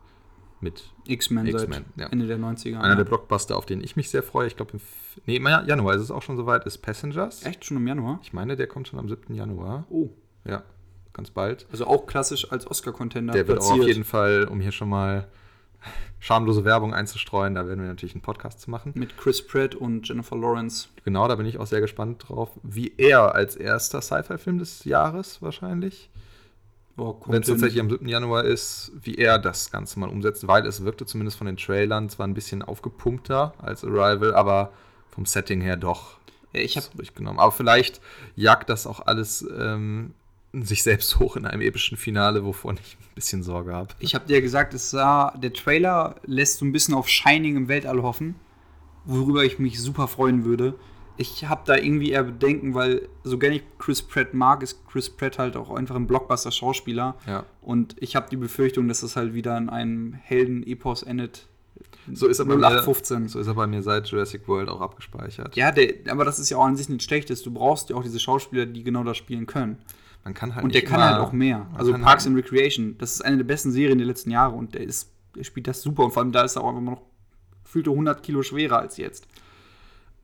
Mit 0.61 0.91
X-Men 1.07 1.47
seit 1.47 1.63
X-Men, 1.63 1.85
ja. 1.97 2.09
Ende 2.09 2.27
der 2.27 2.39
90er. 2.39 2.81
einer 2.81 2.97
der 2.97 3.05
Blockbuster, 3.05 3.57
auf 3.57 3.65
den 3.65 3.81
ich 3.81 3.95
mich 3.95 4.11
sehr 4.11 4.25
freue. 4.25 4.49
Ich 4.49 4.57
glaube, 4.57 4.73
im 4.73 4.81
nee, 5.25 5.37
im 5.37 5.47
Januar 5.47 5.95
ist 5.95 6.03
es 6.03 6.11
auch 6.11 6.23
schon 6.23 6.37
soweit, 6.37 6.67
ist 6.67 6.79
Passengers. 6.79 7.45
Echt 7.45 7.65
schon 7.65 7.77
im 7.77 7.87
Januar? 7.87 8.19
Ich 8.23 8.33
meine, 8.33 8.57
der 8.57 8.67
kommt 8.67 8.89
schon 8.89 8.99
am 8.99 9.09
7. 9.09 9.33
Januar. 9.35 9.87
Oh. 9.89 10.09
Ja, 10.45 10.65
ganz 11.13 11.31
bald. 11.31 11.67
Also 11.71 11.87
auch 11.87 12.07
klassisch 12.07 12.51
als 12.51 12.67
Oscar-Contender. 12.67 13.35
Der 13.35 13.47
wird 13.47 13.61
auch 13.61 13.71
auf 13.71 13.87
jeden 13.87 14.03
Fall, 14.03 14.49
um 14.51 14.61
hier 14.61 14.73
schon 14.73 14.89
mal 14.89 15.29
schamlose 16.19 16.65
Werbung 16.65 16.95
einzustreuen, 16.95 17.55
da 17.55 17.67
werden 17.67 17.81
wir 17.81 17.89
natürlich 17.89 18.15
einen 18.15 18.23
Podcast 18.23 18.61
zu 18.61 18.71
machen. 18.71 18.93
Mit 18.95 19.17
Chris 19.17 19.47
Pratt 19.47 19.75
und 19.75 20.09
Jennifer 20.09 20.37
Lawrence. 20.37 20.89
Genau, 21.05 21.29
da 21.29 21.37
bin 21.37 21.47
ich 21.47 21.59
auch 21.59 21.67
sehr 21.67 21.81
gespannt 21.81 22.25
drauf, 22.29 22.51
wie 22.63 22.93
er 22.97 23.35
als 23.35 23.57
erster 23.57 24.01
Sci-Fi-Film 24.01 24.59
des 24.59 24.85
Jahres 24.85 25.41
wahrscheinlich, 25.43 26.11
wenn 26.97 27.43
es 27.43 27.49
tatsächlich 27.49 27.81
am 27.81 27.89
7. 27.89 28.09
Januar 28.09 28.45
ist, 28.45 28.91
wie 29.01 29.15
er 29.15 29.39
das 29.39 29.71
Ganze 29.71 30.01
mal 30.01 30.09
umsetzt, 30.09 30.49
weil 30.49 30.67
es 30.67 30.85
wirkte 30.85 31.07
zumindest 31.07 31.39
von 31.39 31.47
den 31.47 31.57
Trailern 31.57 32.09
zwar 32.09 32.27
ein 32.27 32.35
bisschen 32.35 32.63
aufgepumpter 32.63 33.55
als 33.59 33.85
Arrival, 33.85 34.35
aber 34.35 34.73
vom 35.09 35.25
Setting 35.25 35.61
her 35.61 35.77
doch 35.77 36.19
Ja, 36.53 36.61
ich 36.61 36.77
habe. 36.77 36.89
Aber 37.37 37.53
vielleicht 37.53 38.01
jagt 38.35 38.69
das 38.69 38.87
auch 38.87 39.07
alles 39.07 39.47
ähm, 39.57 40.15
sich 40.53 40.83
selbst 40.83 41.19
hoch 41.19 41.37
in 41.37 41.45
einem 41.45 41.61
epischen 41.61 41.97
Finale, 41.97 42.45
wovon 42.45 42.79
ich 42.83 42.97
ein 42.97 43.15
bisschen 43.15 43.43
Sorge 43.43 43.73
habe. 43.73 43.95
Ich 43.99 44.15
habe 44.15 44.27
dir 44.27 44.41
gesagt, 44.41 44.75
es 44.75 44.91
sah, 44.91 45.37
der 45.37 45.53
Trailer 45.53 46.17
lässt 46.25 46.59
so 46.59 46.65
ein 46.65 46.73
bisschen 46.73 46.95
auf 46.95 47.09
Shining 47.09 47.57
im 47.57 47.69
Weltall 47.69 48.03
hoffen, 48.03 48.35
worüber 49.05 49.45
ich 49.45 49.59
mich 49.59 49.81
super 49.81 50.09
freuen 50.09 50.45
würde. 50.45 50.75
Ich 51.21 51.49
habe 51.49 51.63
da 51.67 51.77
irgendwie 51.77 52.13
eher 52.13 52.23
Bedenken, 52.23 52.75
weil 52.75 53.09
so 53.25 53.39
gerne 53.39 53.57
ich 53.57 53.63
Chris 53.79 54.03
Pratt 54.03 54.35
mag, 54.35 54.63
ist 54.63 54.87
Chris 54.87 55.11
Pratt 55.11 55.39
halt 55.39 55.57
auch 55.57 55.71
einfach 55.71 55.97
ein 55.97 56.07
Blockbuster-Schauspieler. 56.07 57.17
Ja. 57.27 57.45
Und 57.61 57.97
ich 57.99 58.15
habe 58.15 58.29
die 58.31 58.37
Befürchtung, 58.37 58.87
dass 58.87 59.03
es 59.03 59.17
halt 59.17 59.35
wieder 59.35 59.57
in 59.59 59.69
einem 59.69 60.13
Helden-Epos 60.13 61.03
endet. 61.03 61.49
So 62.13 62.29
ist 62.29 62.39
er 62.39 62.45
bei 62.45 62.57
mir, 62.57 62.67
0815. 62.67 63.29
so 63.29 63.41
ist 63.41 63.49
er 63.49 63.55
bei 63.55 63.67
mir 63.67 63.83
seit 63.83 64.07
Jurassic 64.07 64.47
World 64.47 64.69
auch 64.69 64.81
abgespeichert. 64.81 65.57
Ja, 65.57 65.73
der, 65.73 65.95
aber 66.09 66.25
das 66.25 66.39
ist 66.39 66.51
ja 66.51 66.57
auch 66.57 66.65
an 66.65 66.77
sich 66.77 66.89
nicht 66.89 67.03
schlecht. 67.03 67.29
Du 67.45 67.51
brauchst 67.51 67.91
ja 67.91 67.97
auch 67.97 68.03
diese 68.03 68.21
Schauspieler, 68.21 68.65
die 68.65 68.85
genau 68.85 69.05
das 69.05 69.17
spielen 69.17 69.47
können. 69.47 69.79
Man 70.25 70.35
kann 70.35 70.55
halt 70.55 70.65
Und 70.65 70.75
der 70.75 70.83
kann 70.83 70.97
immer- 71.01 71.11
halt 71.13 71.21
auch 71.21 71.33
mehr. 71.33 71.67
Also 71.75 71.93
Parks 71.93 72.25
halt- 72.25 72.27
and 72.27 72.37
Recreation, 72.37 72.97
das 72.99 73.13
ist 73.15 73.23
eine 73.23 73.39
der 73.39 73.45
besten 73.45 73.71
Serien 73.73 73.99
der 73.99 74.07
letzten 74.07 74.31
Jahre 74.31 74.55
und 74.57 74.75
der, 74.75 74.83
ist, 74.83 75.11
der 75.35 75.45
spielt 75.45 75.67
das 75.67 75.81
super. 75.83 76.05
Und 76.05 76.11
vor 76.13 76.23
allem 76.23 76.33
da 76.33 76.43
ist 76.43 76.57
er 76.57 76.65
auch 76.65 76.71
immer 76.71 76.81
noch 76.93 77.03
gefühlte 77.65 77.91
100 77.91 78.23
Kilo 78.23 78.43
schwerer 78.43 78.79
als 78.81 78.97
jetzt. 78.97 79.27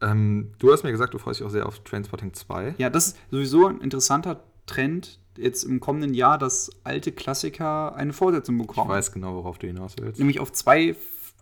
Ähm, 0.00 0.52
du 0.58 0.72
hast 0.72 0.82
mir 0.82 0.90
gesagt, 0.90 1.14
du 1.14 1.18
freust 1.18 1.40
dich 1.40 1.46
auch 1.46 1.50
sehr 1.50 1.66
auf 1.66 1.78
Trainspotting 1.84 2.34
2. 2.34 2.74
Ja, 2.78 2.90
das 2.90 3.08
ist 3.08 3.16
sowieso 3.30 3.68
ein 3.68 3.80
interessanter 3.80 4.42
Trend 4.66 5.18
jetzt 5.36 5.64
im 5.64 5.80
kommenden 5.80 6.14
Jahr, 6.14 6.38
dass 6.38 6.70
alte 6.84 7.10
Klassiker 7.12 7.94
eine 7.96 8.12
Fortsetzung 8.12 8.56
Ich 8.60 8.66
bekommen. 8.66 8.90
weiß 8.90 9.12
genau, 9.12 9.34
worauf 9.36 9.58
du 9.58 9.66
hinaus 9.66 9.94
willst. 10.00 10.18
Nämlich 10.18 10.40
auf 10.40 10.52
zwei, 10.52 10.94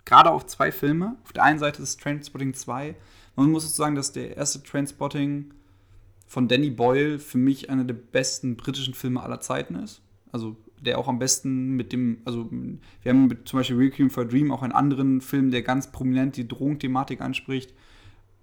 gerade 0.04 0.30
auf 0.30 0.46
zwei 0.46 0.70
Filme. 0.72 1.16
Auf 1.24 1.32
der 1.32 1.42
einen 1.44 1.58
Seite 1.58 1.82
ist 1.82 2.00
Trainspotting 2.00 2.54
2. 2.54 2.94
Man 3.36 3.50
muss 3.50 3.64
jetzt 3.64 3.76
sagen, 3.76 3.94
dass 3.94 4.12
der 4.12 4.36
erste 4.36 4.62
Trainspotting 4.62 5.52
von 6.32 6.48
Danny 6.48 6.70
Boyle 6.70 7.18
für 7.18 7.36
mich 7.36 7.68
einer 7.68 7.84
der 7.84 7.92
besten 7.92 8.56
britischen 8.56 8.94
Filme 8.94 9.22
aller 9.22 9.40
Zeiten 9.40 9.74
ist. 9.74 10.00
Also 10.32 10.56
der 10.80 10.98
auch 10.98 11.06
am 11.06 11.18
besten 11.18 11.76
mit 11.76 11.92
dem, 11.92 12.22
also 12.24 12.48
wir 13.02 13.12
haben 13.12 13.26
mit 13.26 13.46
zum 13.46 13.58
Beispiel 13.58 13.76
Requiem 13.76 14.08
for 14.08 14.22
a 14.22 14.26
Dream 14.26 14.50
auch 14.50 14.62
einen 14.62 14.72
anderen 14.72 15.20
Film, 15.20 15.50
der 15.50 15.60
ganz 15.60 15.92
prominent 15.92 16.38
die 16.38 16.48
Drogenthematik 16.48 17.20
anspricht. 17.20 17.74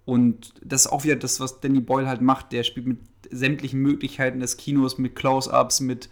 Und 0.04 0.54
das 0.64 0.82
ist 0.82 0.92
auch 0.92 1.02
wieder 1.02 1.16
das, 1.16 1.40
was 1.40 1.58
Danny 1.58 1.80
Boyle 1.80 2.06
halt 2.06 2.20
macht. 2.20 2.52
Der 2.52 2.62
spielt 2.62 2.86
mit 2.86 2.98
sämtlichen 3.28 3.80
Möglichkeiten 3.80 4.38
des 4.38 4.56
Kinos, 4.56 4.98
mit 4.98 5.16
Close-Ups, 5.16 5.80
mit 5.80 6.10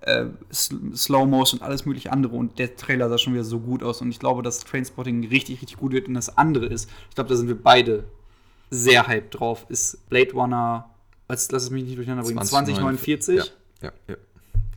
äh, 0.00 0.26
Sl- 0.50 0.96
Slow-Mos 0.96 1.52
und 1.52 1.62
alles 1.62 1.86
mögliche 1.86 2.10
andere. 2.10 2.34
Und 2.34 2.58
der 2.58 2.74
Trailer 2.74 3.08
sah 3.08 3.18
schon 3.18 3.34
wieder 3.34 3.44
so 3.44 3.60
gut 3.60 3.84
aus. 3.84 4.02
Und 4.02 4.10
ich 4.10 4.18
glaube, 4.18 4.42
dass 4.42 4.64
Trainspotting 4.64 5.28
richtig, 5.28 5.62
richtig 5.62 5.76
gut 5.76 5.92
wird. 5.92 6.08
Und 6.08 6.14
das 6.14 6.36
andere 6.36 6.66
ist, 6.66 6.90
ich 7.08 7.14
glaube, 7.14 7.30
da 7.30 7.36
sind 7.36 7.46
wir 7.46 7.62
beide 7.62 8.02
sehr 8.68 9.06
hyped 9.06 9.38
drauf, 9.38 9.66
ist 9.68 10.08
Blade 10.08 10.32
Runner, 10.32 10.89
als, 11.30 11.50
lass 11.52 11.62
es 11.64 11.70
mich 11.70 11.84
nicht 11.84 11.96
durcheinander 11.96 12.24
bringen, 12.24 12.42
2049 12.44 13.36
Ja, 13.36 13.44
ja, 13.82 13.92
ja. 14.08 14.16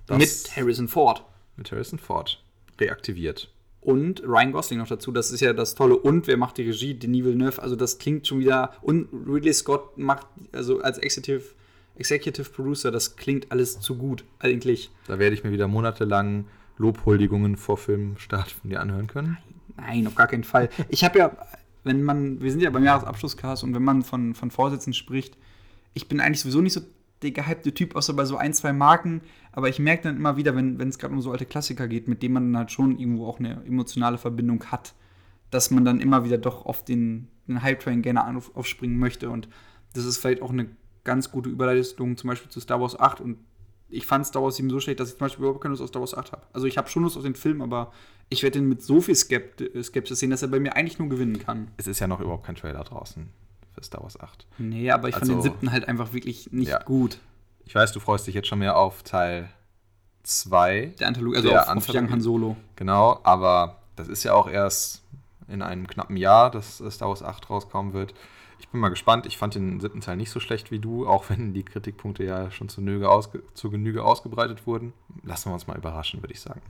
Das- 0.06 0.18
mit 0.18 0.56
Harrison 0.56 0.88
Ford. 0.88 1.24
mit 1.58 1.72
Harrison 1.72 1.99
Ford. 1.99 2.41
Reaktiviert. 2.80 3.49
Und 3.82 4.24
Ryan 4.26 4.51
Gosling 4.54 4.80
noch 4.80 4.88
dazu. 4.88 5.12
Das 5.12 5.32
ist 5.32 5.41
ja 5.41 5.51
das 5.54 5.76
Tolle. 5.76 5.97
Und 5.97 6.28
wer 6.28 6.38
macht 6.38 6.58
die 6.58 6.64
Regie? 6.64 6.93
Denis 6.93 7.26
Villeneuve. 7.26 7.62
Also 7.62 7.76
das 7.76 7.97
klingt 7.97 8.26
schon 8.26 8.39
wieder. 8.39 8.74
Und 8.82 9.10
Ridley 9.28 9.54
Scott 9.54 9.97
macht, 9.97 10.26
also 10.54 10.80
als 10.82 10.97
Executive, 10.99 11.43
Executive 11.97 12.49
Producer, 12.49 12.91
das 12.91 13.18
klingt 13.18 13.51
alles 13.51 13.80
zu 13.82 13.95
gut, 13.97 14.24
eigentlich. 14.39 14.89
Da 15.08 15.20
werde 15.20 15.36
ich 15.36 15.43
mir 15.43 15.51
wieder 15.51 15.68
monatelang 15.68 16.45
Lobhuldigungen 16.78 17.58
vor 17.58 17.78
Filmstart 17.78 18.51
von 18.51 18.70
dir 18.70 18.80
anhören 18.82 19.08
können. 19.08 19.38
Nein, 19.78 20.08
auf 20.08 20.16
gar 20.16 20.28
keinen 20.28 20.43
Fall. 20.45 20.70
Ich 20.89 21.04
habe 21.04 21.20
ja, 21.20 21.38
wenn 21.84 22.04
man, 22.04 22.41
wir 22.41 22.51
sind 22.51 22.62
ja 22.62 22.70
beim 22.70 22.84
Jahresabschlusscast 22.86 23.64
und 23.64 23.76
wenn 23.76 23.84
man 23.84 24.01
von, 24.04 24.34
von 24.34 24.49
Vorsätzen 24.49 24.93
spricht, 24.93 25.38
ich 25.94 26.08
bin 26.08 26.20
eigentlich 26.20 26.41
sowieso 26.41 26.62
nicht 26.62 26.74
so 26.74 26.82
der 27.24 27.32
gehypte 27.32 27.74
Typ, 27.74 27.96
außer 27.96 28.14
bei 28.14 28.26
so 28.26 28.38
ein, 28.38 28.54
zwei 28.54 28.74
Marken, 28.74 29.22
aber 29.52 29.70
ich 29.70 29.80
merke 29.80 30.04
dann 30.04 30.18
immer 30.18 30.38
wieder, 30.38 30.56
wenn 30.56 30.80
es 30.82 30.98
gerade 30.98 31.14
um 31.14 31.22
so 31.22 31.32
alte 31.32 31.46
Klassiker 31.46 31.88
geht, 31.88 32.08
mit 32.08 32.22
denen 32.22 32.34
man 32.34 32.52
dann 32.52 32.58
halt 32.58 32.72
schon 32.72 33.00
irgendwo 33.00 33.28
auch 33.28 33.39
eine 33.39 33.64
emotionale 33.66 34.18
Verbindung 34.18 34.66
hat, 34.66 34.94
dass 35.50 35.72
man 35.72 35.86
dann 35.86 36.02
immer 36.02 36.26
wieder 36.26 36.38
doch 36.38 36.66
auf 36.66 36.84
den, 36.84 37.30
den 37.48 37.62
Hype-Train 37.62 38.02
gerne 38.02 38.26
auf, 38.36 38.56
aufspringen 38.56 39.00
möchte 39.00 39.30
und 39.30 39.48
das 39.94 40.06
ist 40.06 40.18
vielleicht 40.18 40.41
auch 40.41 40.52
eine 40.52 40.70
ganz 41.04 41.32
gute 41.32 41.50
Überleitung 41.50 42.18
zum 42.18 42.30
Beispiel 42.30 42.50
zu 42.50 42.60
Star 42.60 42.82
Wars 42.82 43.00
8 43.00 43.22
und 43.22 43.38
ich 43.89 44.08
fand 44.08 44.26
Star 44.26 44.41
Wars 44.41 44.56
7 44.56 44.70
so 44.70 44.80
schlecht, 44.80 45.00
dass 45.00 45.10
ich 45.10 45.18
zum 45.18 45.26
Beispiel 45.26 45.44
überhaupt 45.44 45.62
keine 45.62 45.74
Lust 45.74 45.84
auf 45.84 45.89
Star 45.89 46.02
Wars 46.02 46.16
8 46.16 46.32
habe. 46.32 46.41
Also 46.52 46.66
ich 46.66 46.78
habe 46.78 46.89
schon 46.89 47.04
Lust 47.04 47.16
auf 47.16 47.24
den 47.24 47.36
Film, 47.36 47.62
aber 47.62 47.94
ich 48.30 48.41
werde 48.41 48.58
ihn 48.58 48.68
mit 48.68 48.82
so 48.82 49.02
viel 49.02 49.14
Skept 49.14 49.64
Skepsis 49.84 50.20
sehen, 50.20 50.32
dass 50.32 50.41
er 50.41 50.48
bei 50.48 50.60
mir 50.60 50.76
eigentlich 50.76 50.98
nur 50.98 51.10
gewinnen 51.10 51.38
kann. 51.38 51.70
Es 51.78 51.86
ist 51.86 52.00
ja 52.00 52.08
noch 52.08 52.20
überhaupt 52.20 52.46
kein 52.46 52.56
Trailer 52.56 52.84
draußen 52.84 53.30
für 53.74 53.84
Star 53.84 54.02
Wars 54.04 54.20
8. 54.20 54.46
Nee, 54.58 54.92
aber 54.92 55.10
ich 55.10 55.16
fand 55.16 55.24
Also- 55.24 55.34
den 55.36 55.42
siebten 55.42 55.72
halt 55.72 55.88
einfach 55.88 56.14
wirklich 56.14 56.52
nicht 56.52 56.70
Ja. 56.70 56.80
gut. 56.84 57.20
Ich 57.66 57.74
weiß, 57.76 57.92
du 57.94 58.00
freust 58.00 58.28
dich 58.28 58.36
jetzt 58.36 58.48
schon 58.48 58.60
mehr 58.60 58.78
auf 58.78 59.04
Teil 59.04 59.50
2. 60.24 60.94
Der 61.00 61.08
Anthologie, 61.08 61.38
also 61.38 61.50
Der 61.50 61.62
auf, 61.62 61.68
auf 61.68 61.72
Anthologie. 61.72 62.06
Young 62.06 62.12
Han 62.12 62.22
Solo. 62.22 62.58
Genau, 62.76 63.20
aber 63.24 63.80
das 63.96 64.08
ist 64.08 64.24
ja 64.24 64.34
auch 64.34 64.50
erst 64.50 65.02
in 65.48 65.62
einem 65.62 65.88
knappen 65.88 66.18
Jahr, 66.18 66.50
dass 66.52 66.78
Star 66.90 67.10
Wars 67.10 67.22
8 67.24 67.50
rauskommen 67.50 67.94
wird. 67.94 68.14
Ich 68.60 68.70
bin 68.70 68.80
mal 68.80 68.90
gespannt. 68.90 69.26
Ich 69.26 69.38
fand 69.38 69.56
den 69.56 69.82
siebten 69.82 70.00
Teil 70.02 70.16
nicht 70.16 70.30
so 70.32 70.40
schlecht 70.40 70.72
wie 70.72 70.80
du, 70.80 71.06
auch 71.06 71.30
wenn 71.30 71.54
die 71.54 71.64
Kritikpunkte 71.64 72.24
ja 72.24 72.50
schon 72.52 72.70
zu, 72.70 72.80
Genüge, 72.82 73.10
ausge 73.10 73.44
zu 73.54 73.70
Genüge 73.70 74.04
ausgebreitet 74.04 74.66
wurden. 74.66 74.94
Lassen 75.24 75.50
wir 75.50 75.54
uns 75.54 75.68
mal 75.68 75.78
überraschen, 75.78 76.22
würde 76.24 76.34
ich 76.34 76.40
sagen. 76.40 76.62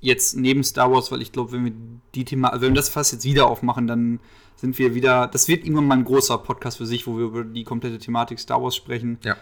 Jetzt 0.00 0.36
neben 0.36 0.62
Star 0.62 0.92
Wars, 0.92 1.10
weil 1.10 1.22
ich 1.22 1.32
glaube, 1.32 1.52
wenn 1.52 1.64
wir 1.64 1.72
die 2.14 2.24
Thema, 2.24 2.48
also 2.52 2.62
wenn 2.66 2.72
wir 2.72 2.76
das 2.76 2.88
fast 2.90 3.12
jetzt 3.12 3.24
wieder 3.24 3.48
aufmachen, 3.48 3.86
dann 3.86 4.20
sind 4.58 4.76
wir 4.78 4.94
wieder. 4.94 5.28
Das 5.28 5.48
wird 5.48 5.64
irgendwann 5.64 5.86
mal 5.86 5.98
ein 5.98 6.04
großer 6.04 6.36
Podcast 6.38 6.78
für 6.78 6.86
sich, 6.86 7.06
wo 7.06 7.16
wir 7.16 7.26
über 7.26 7.44
die 7.44 7.64
komplette 7.64 7.98
Thematik 7.98 8.40
Star 8.40 8.60
Wars 8.62 8.74
sprechen. 8.74 9.18
Ja. 9.24 9.36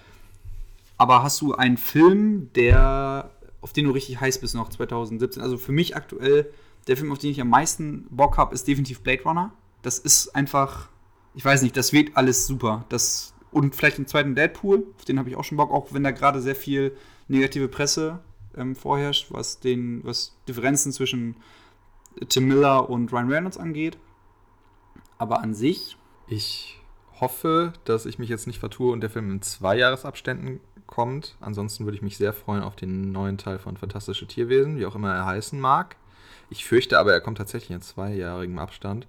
Aber 0.99 1.23
hast 1.23 1.41
du 1.41 1.55
einen 1.55 1.79
Film, 1.79 2.51
der, 2.55 3.31
auf 3.62 3.73
den 3.73 3.87
du 3.87 3.91
richtig 3.93 4.21
heiß 4.21 4.41
bist 4.41 4.55
noch 4.55 4.69
2017? 4.69 5.43
Also 5.43 5.57
für 5.57 5.73
mich 5.73 5.97
aktuell, 5.97 6.51
der 6.87 6.97
Film, 6.97 7.11
auf 7.12 7.19
den 7.19 7.31
ich 7.31 7.41
am 7.41 7.49
meisten 7.49 8.07
Bock 8.11 8.37
habe, 8.37 8.55
ist 8.55 8.69
definitiv 8.69 9.01
Blade 9.01 9.23
Runner. 9.23 9.53
Das 9.83 9.99
ist 9.99 10.35
einfach, 10.37 10.91
ich 11.35 11.45
weiß 11.45 11.62
nicht, 11.62 11.77
das 11.77 11.93
wirkt 11.93 12.17
alles 12.17 12.47
super. 12.47 12.85
Das, 12.91 13.35
und 13.51 13.75
vielleicht 13.75 13.99
den 13.99 14.07
zweiten 14.07 14.35
Deadpool, 14.35 14.87
auf 14.99 15.05
den 15.07 15.19
habe 15.19 15.31
ich 15.31 15.37
auch 15.37 15.45
schon 15.45 15.57
Bock, 15.57 15.71
auch 15.71 15.93
wenn 15.93 16.05
da 16.05 16.11
gerade 16.11 16.43
sehr 16.43 16.57
viel 16.57 16.95
negative 17.29 17.69
Presse 17.69 18.21
ähm, 18.55 18.77
vorherrscht, 18.77 19.29
was 19.31 19.61
den, 19.61 20.05
was 20.05 20.37
Differenzen 20.47 20.93
zwischen 20.93 21.37
Tim 22.29 22.49
Miller 22.49 22.89
und 22.89 23.12
Ryan 23.12 23.31
Reynolds 23.31 23.59
angeht. 23.59 23.99
Aber 25.19 25.41
an 25.41 25.55
sich. 25.55 25.97
Ich 26.27 26.81
hoffe, 27.21 27.73
dass 27.85 28.07
ich 28.07 28.19
mich 28.19 28.29
jetzt 28.29 28.47
nicht 28.47 28.59
vertue 28.59 28.93
und 28.93 29.01
der 29.01 29.11
Film 29.11 29.31
in 29.31 29.43
zwei 29.43 29.77
Jahresabständen 29.77 30.61
kommt. 30.87 31.37
Ansonsten 31.41 31.85
würde 31.85 31.97
ich 31.97 32.03
mich 32.03 32.17
sehr 32.17 32.33
freuen 32.33 32.62
auf 32.62 32.77
den 32.77 33.12
neuen 33.12 33.39
Teil 33.39 33.59
von 33.59 33.77
Fantastische 33.77 34.27
Tierwesen, 34.27 34.79
wie 34.79 34.87
auch 34.87 34.95
immer 34.95 35.14
er 35.14 35.27
heißen 35.27 35.59
mag. 35.59 35.97
Ich 36.51 36.64
fürchte 36.64 36.99
aber, 36.99 37.12
er 37.12 37.21
kommt 37.21 37.39
tatsächlich 37.39 37.71
in 37.71 37.83
zweijährigem 37.83 38.59
Abstand. 38.59 39.07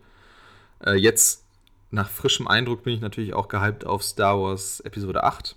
Äh, 0.83 0.95
jetzt, 0.95 1.43
nach 1.91 2.09
frischem 2.09 2.47
Eindruck, 2.47 2.83
bin 2.83 2.93
ich 2.93 3.01
natürlich 3.01 3.33
auch 3.33 3.47
gehypt 3.47 3.85
auf 3.85 4.03
Star 4.03 4.39
Wars 4.39 4.79
Episode 4.81 5.23
8. 5.23 5.55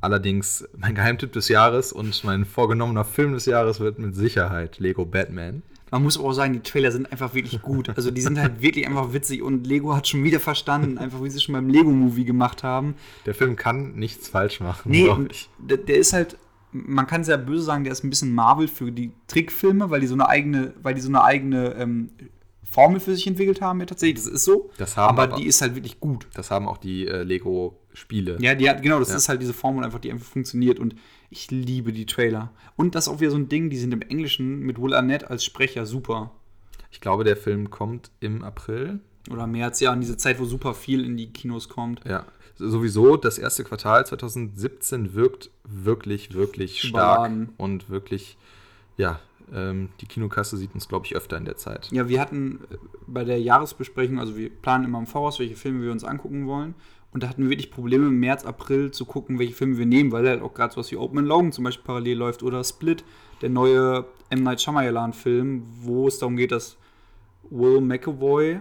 Allerdings, 0.00 0.68
mein 0.76 0.94
Geheimtipp 0.94 1.32
des 1.32 1.48
Jahres 1.48 1.92
und 1.92 2.22
mein 2.22 2.44
vorgenommener 2.44 3.04
Film 3.04 3.32
des 3.32 3.46
Jahres 3.46 3.80
wird 3.80 3.98
mit 3.98 4.14
Sicherheit 4.14 4.78
Lego 4.78 5.04
Batman. 5.04 5.62
Man 5.90 6.02
muss 6.02 6.18
aber 6.18 6.28
auch 6.28 6.32
sagen, 6.32 6.52
die 6.52 6.60
Trailer 6.60 6.92
sind 6.92 7.10
einfach 7.10 7.34
wirklich 7.34 7.62
gut. 7.62 7.90
Also 7.90 8.10
die 8.10 8.20
sind 8.20 8.38
halt 8.38 8.60
wirklich 8.62 8.86
einfach 8.86 9.12
witzig 9.12 9.42
und 9.42 9.66
Lego 9.66 9.94
hat 9.94 10.08
schon 10.08 10.24
wieder 10.24 10.40
verstanden, 10.40 10.98
einfach 10.98 11.22
wie 11.22 11.30
sie 11.30 11.40
schon 11.40 11.54
beim 11.54 11.68
Lego-Movie 11.68 12.24
gemacht 12.24 12.62
haben. 12.62 12.94
Der 13.26 13.34
Film 13.34 13.56
kann 13.56 13.94
nichts 13.94 14.28
falsch 14.28 14.60
machen. 14.60 14.90
Nee, 14.90 15.10
der, 15.58 15.78
der, 15.78 15.96
ist 15.96 16.12
halt, 16.12 16.36
man 16.72 17.06
kann 17.06 17.24
sehr 17.24 17.38
böse 17.38 17.62
sagen, 17.62 17.84
der 17.84 17.92
ist 17.92 18.04
ein 18.04 18.10
bisschen 18.10 18.34
Marvel 18.34 18.68
für 18.68 18.92
die 18.92 19.12
Trickfilme, 19.26 19.90
weil 19.90 20.00
die 20.00 20.06
so 20.06 20.14
eine 20.14 20.28
eigene, 20.28 20.74
weil 20.82 20.94
die 20.94 21.00
so 21.00 21.08
eine 21.08 21.24
eigene 21.24 21.74
ähm, 21.74 22.10
Formel 22.70 23.00
für 23.00 23.14
sich 23.14 23.26
entwickelt 23.26 23.60
haben, 23.60 23.80
ja 23.80 23.86
tatsächlich. 23.86 24.22
Das 24.22 24.32
ist 24.32 24.44
so. 24.44 24.70
Das 24.76 24.96
haben 24.96 25.16
aber, 25.16 25.32
aber 25.32 25.36
die 25.38 25.46
ist 25.46 25.62
halt 25.62 25.74
wirklich 25.74 26.00
gut. 26.00 26.26
Das 26.34 26.50
haben 26.50 26.68
auch 26.68 26.76
die 26.76 27.06
äh, 27.06 27.22
Lego-Spiele. 27.22 28.36
Ja, 28.40 28.54
die 28.54 28.68
hat, 28.68 28.82
genau, 28.82 28.98
das 28.98 29.08
ja. 29.08 29.16
ist 29.16 29.28
halt 29.28 29.40
diese 29.40 29.54
Formel 29.54 29.84
einfach, 29.84 29.98
die 29.98 30.12
einfach 30.12 30.26
funktioniert. 30.26 30.78
Und 30.78 30.94
ich 31.30 31.50
liebe 31.50 31.92
die 31.92 32.06
Trailer. 32.06 32.50
Und 32.76 32.94
das 32.94 33.06
ist 33.06 33.12
auch 33.12 33.20
wieder 33.20 33.30
so 33.30 33.36
ein 33.36 33.48
Ding, 33.48 33.70
die 33.70 33.78
sind 33.78 33.92
im 33.92 34.02
Englischen 34.02 34.60
mit 34.60 34.80
Will 34.80 34.94
Arnett 34.94 35.24
als 35.30 35.44
Sprecher 35.44 35.86
super. 35.86 36.30
Ich 36.90 37.00
glaube, 37.00 37.24
der 37.24 37.36
Film 37.36 37.70
kommt 37.70 38.10
im 38.20 38.42
April. 38.42 39.00
Oder 39.30 39.46
März, 39.46 39.80
ja, 39.80 39.92
in 39.92 40.00
diese 40.00 40.16
Zeit, 40.16 40.40
wo 40.40 40.44
super 40.46 40.74
viel 40.74 41.04
in 41.04 41.16
die 41.16 41.30
Kinos 41.30 41.68
kommt. 41.68 42.00
Ja, 42.06 42.24
sowieso 42.56 43.16
das 43.16 43.38
erste 43.38 43.62
Quartal 43.62 44.06
2017 44.06 45.14
wirkt 45.14 45.50
wirklich, 45.64 46.32
wirklich 46.32 46.80
stark 46.80 47.30
und 47.58 47.90
wirklich, 47.90 48.38
ja, 48.96 49.20
ähm, 49.52 49.90
die 50.00 50.06
Kinokasse 50.06 50.56
sieht 50.56 50.74
uns, 50.74 50.88
glaube 50.88 51.06
ich, 51.06 51.16
öfter 51.16 51.36
in 51.36 51.44
der 51.44 51.56
Zeit. 51.56 51.88
Ja, 51.90 52.08
wir 52.08 52.20
hatten 52.20 52.60
äh, 52.70 52.76
bei 53.06 53.24
der 53.24 53.40
Jahresbesprechung, 53.40 54.18
also 54.18 54.36
wir 54.36 54.50
planen 54.50 54.84
immer 54.84 54.98
im 54.98 55.06
Voraus, 55.06 55.38
welche 55.38 55.56
Filme 55.56 55.82
wir 55.82 55.92
uns 55.92 56.04
angucken 56.04 56.46
wollen. 56.46 56.74
Und 57.12 57.22
da 57.22 57.28
hatten 57.28 57.42
wir 57.42 57.50
wirklich 57.50 57.70
Probleme 57.70 58.06
im 58.06 58.20
März, 58.20 58.44
April 58.44 58.90
zu 58.90 59.06
gucken, 59.06 59.38
welche 59.38 59.54
Filme 59.54 59.78
wir 59.78 59.86
nehmen, 59.86 60.12
weil 60.12 60.28
halt 60.28 60.42
auch 60.42 60.52
gerade 60.52 60.74
sowas 60.74 60.90
wie 60.90 60.96
Open 60.96 61.24
Logan 61.24 61.52
zum 61.52 61.64
Beispiel 61.64 61.84
parallel 61.84 62.18
läuft 62.18 62.42
oder 62.42 62.62
Split, 62.62 63.02
der 63.40 63.48
neue 63.48 64.04
M. 64.30 64.42
Night 64.42 64.60
Shyamalan-Film, 64.60 65.62
wo 65.80 66.06
es 66.06 66.18
darum 66.18 66.36
geht, 66.36 66.52
dass 66.52 66.76
Will 67.50 67.80
McAvoy 67.80 68.60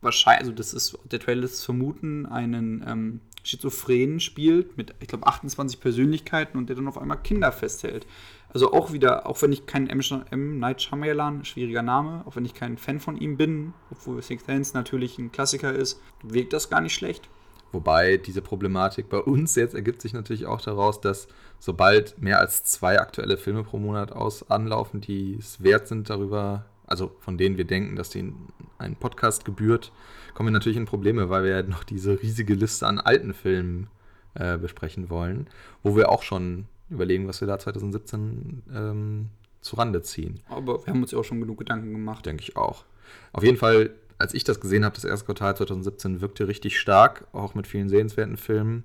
wahrscheinlich, 0.00 0.40
also 0.40 0.52
das 0.52 0.74
ist, 0.74 0.98
der 1.10 1.20
Trailer 1.20 1.44
ist 1.44 1.64
vermuten, 1.64 2.26
einen 2.26 2.84
ähm, 2.86 3.20
Schizophrenen 3.42 4.20
spielt 4.20 4.76
mit, 4.76 4.94
ich 5.00 5.08
glaube, 5.08 5.26
28 5.26 5.80
Persönlichkeiten 5.80 6.58
und 6.58 6.68
der 6.68 6.76
dann 6.76 6.88
auf 6.88 6.98
einmal 6.98 7.18
Kinder 7.22 7.52
festhält. 7.52 8.06
Also 8.50 8.72
auch 8.72 8.92
wieder, 8.92 9.26
auch 9.26 9.40
wenn 9.42 9.52
ich 9.52 9.66
kein 9.66 9.88
M. 9.88 10.00
M. 10.30 10.58
Night 10.58 10.82
Shyamalan, 10.82 11.44
schwieriger 11.44 11.82
Name, 11.82 12.22
auch 12.26 12.36
wenn 12.36 12.44
ich 12.44 12.54
kein 12.54 12.76
Fan 12.76 12.98
von 12.98 13.16
ihm 13.16 13.36
bin, 13.36 13.74
obwohl 13.90 14.20
Sixth 14.22 14.46
Sense 14.46 14.74
natürlich 14.74 15.18
ein 15.18 15.32
Klassiker 15.32 15.72
ist, 15.72 16.00
wirkt 16.22 16.52
das 16.52 16.70
gar 16.70 16.80
nicht 16.80 16.94
schlecht. 16.94 17.28
Wobei 17.72 18.16
diese 18.16 18.40
Problematik 18.40 19.08
bei 19.08 19.18
uns 19.18 19.54
jetzt 19.54 19.74
ergibt 19.74 20.00
sich 20.00 20.14
natürlich 20.14 20.46
auch 20.46 20.60
daraus, 20.60 21.00
dass 21.00 21.28
sobald 21.58 22.20
mehr 22.20 22.40
als 22.40 22.64
zwei 22.64 22.98
aktuelle 22.98 23.36
Filme 23.36 23.62
pro 23.62 23.78
Monat 23.78 24.12
aus 24.12 24.50
anlaufen, 24.50 25.00
die 25.00 25.36
es 25.38 25.62
wert 25.62 25.86
sind, 25.86 26.08
darüber, 26.08 26.64
also 26.86 27.12
von 27.20 27.36
denen 27.36 27.58
wir 27.58 27.66
denken, 27.66 27.96
dass 27.96 28.10
denen 28.10 28.48
ein 28.78 28.96
Podcast 28.96 29.44
gebührt, 29.44 29.92
kommen 30.34 30.48
wir 30.48 30.52
natürlich 30.52 30.78
in 30.78 30.86
Probleme, 30.86 31.28
weil 31.28 31.44
wir 31.44 31.50
ja 31.50 31.62
noch 31.62 31.84
diese 31.84 32.22
riesige 32.22 32.54
Liste 32.54 32.86
an 32.86 33.00
alten 33.00 33.34
Filmen 33.34 33.88
äh, 34.34 34.56
besprechen 34.56 35.10
wollen, 35.10 35.48
wo 35.82 35.94
wir 35.94 36.10
auch 36.10 36.22
schon 36.22 36.66
überlegen, 36.88 37.28
was 37.28 37.40
wir 37.40 37.48
da 37.48 37.58
2017 37.58 38.62
ähm, 38.74 39.28
zu 39.60 39.76
Rande 39.76 40.00
ziehen. 40.02 40.40
Aber 40.48 40.86
wir 40.86 40.92
haben 40.92 41.02
uns 41.02 41.10
ja 41.10 41.18
auch 41.18 41.24
schon 41.24 41.40
genug 41.40 41.58
Gedanken 41.58 41.92
gemacht. 41.92 42.24
Denke 42.24 42.42
ich 42.42 42.56
auch. 42.56 42.84
Auf 43.32 43.42
jeden 43.42 43.56
Fall 43.56 43.90
als 44.18 44.34
ich 44.34 44.44
das 44.44 44.60
gesehen 44.60 44.84
habe, 44.84 44.94
das 44.94 45.04
erste 45.04 45.26
Quartal 45.26 45.56
2017 45.56 46.20
wirkte 46.20 46.48
richtig 46.48 46.78
stark, 46.78 47.26
auch 47.32 47.54
mit 47.54 47.66
vielen 47.66 47.88
sehenswerten 47.88 48.36
Filmen. 48.36 48.84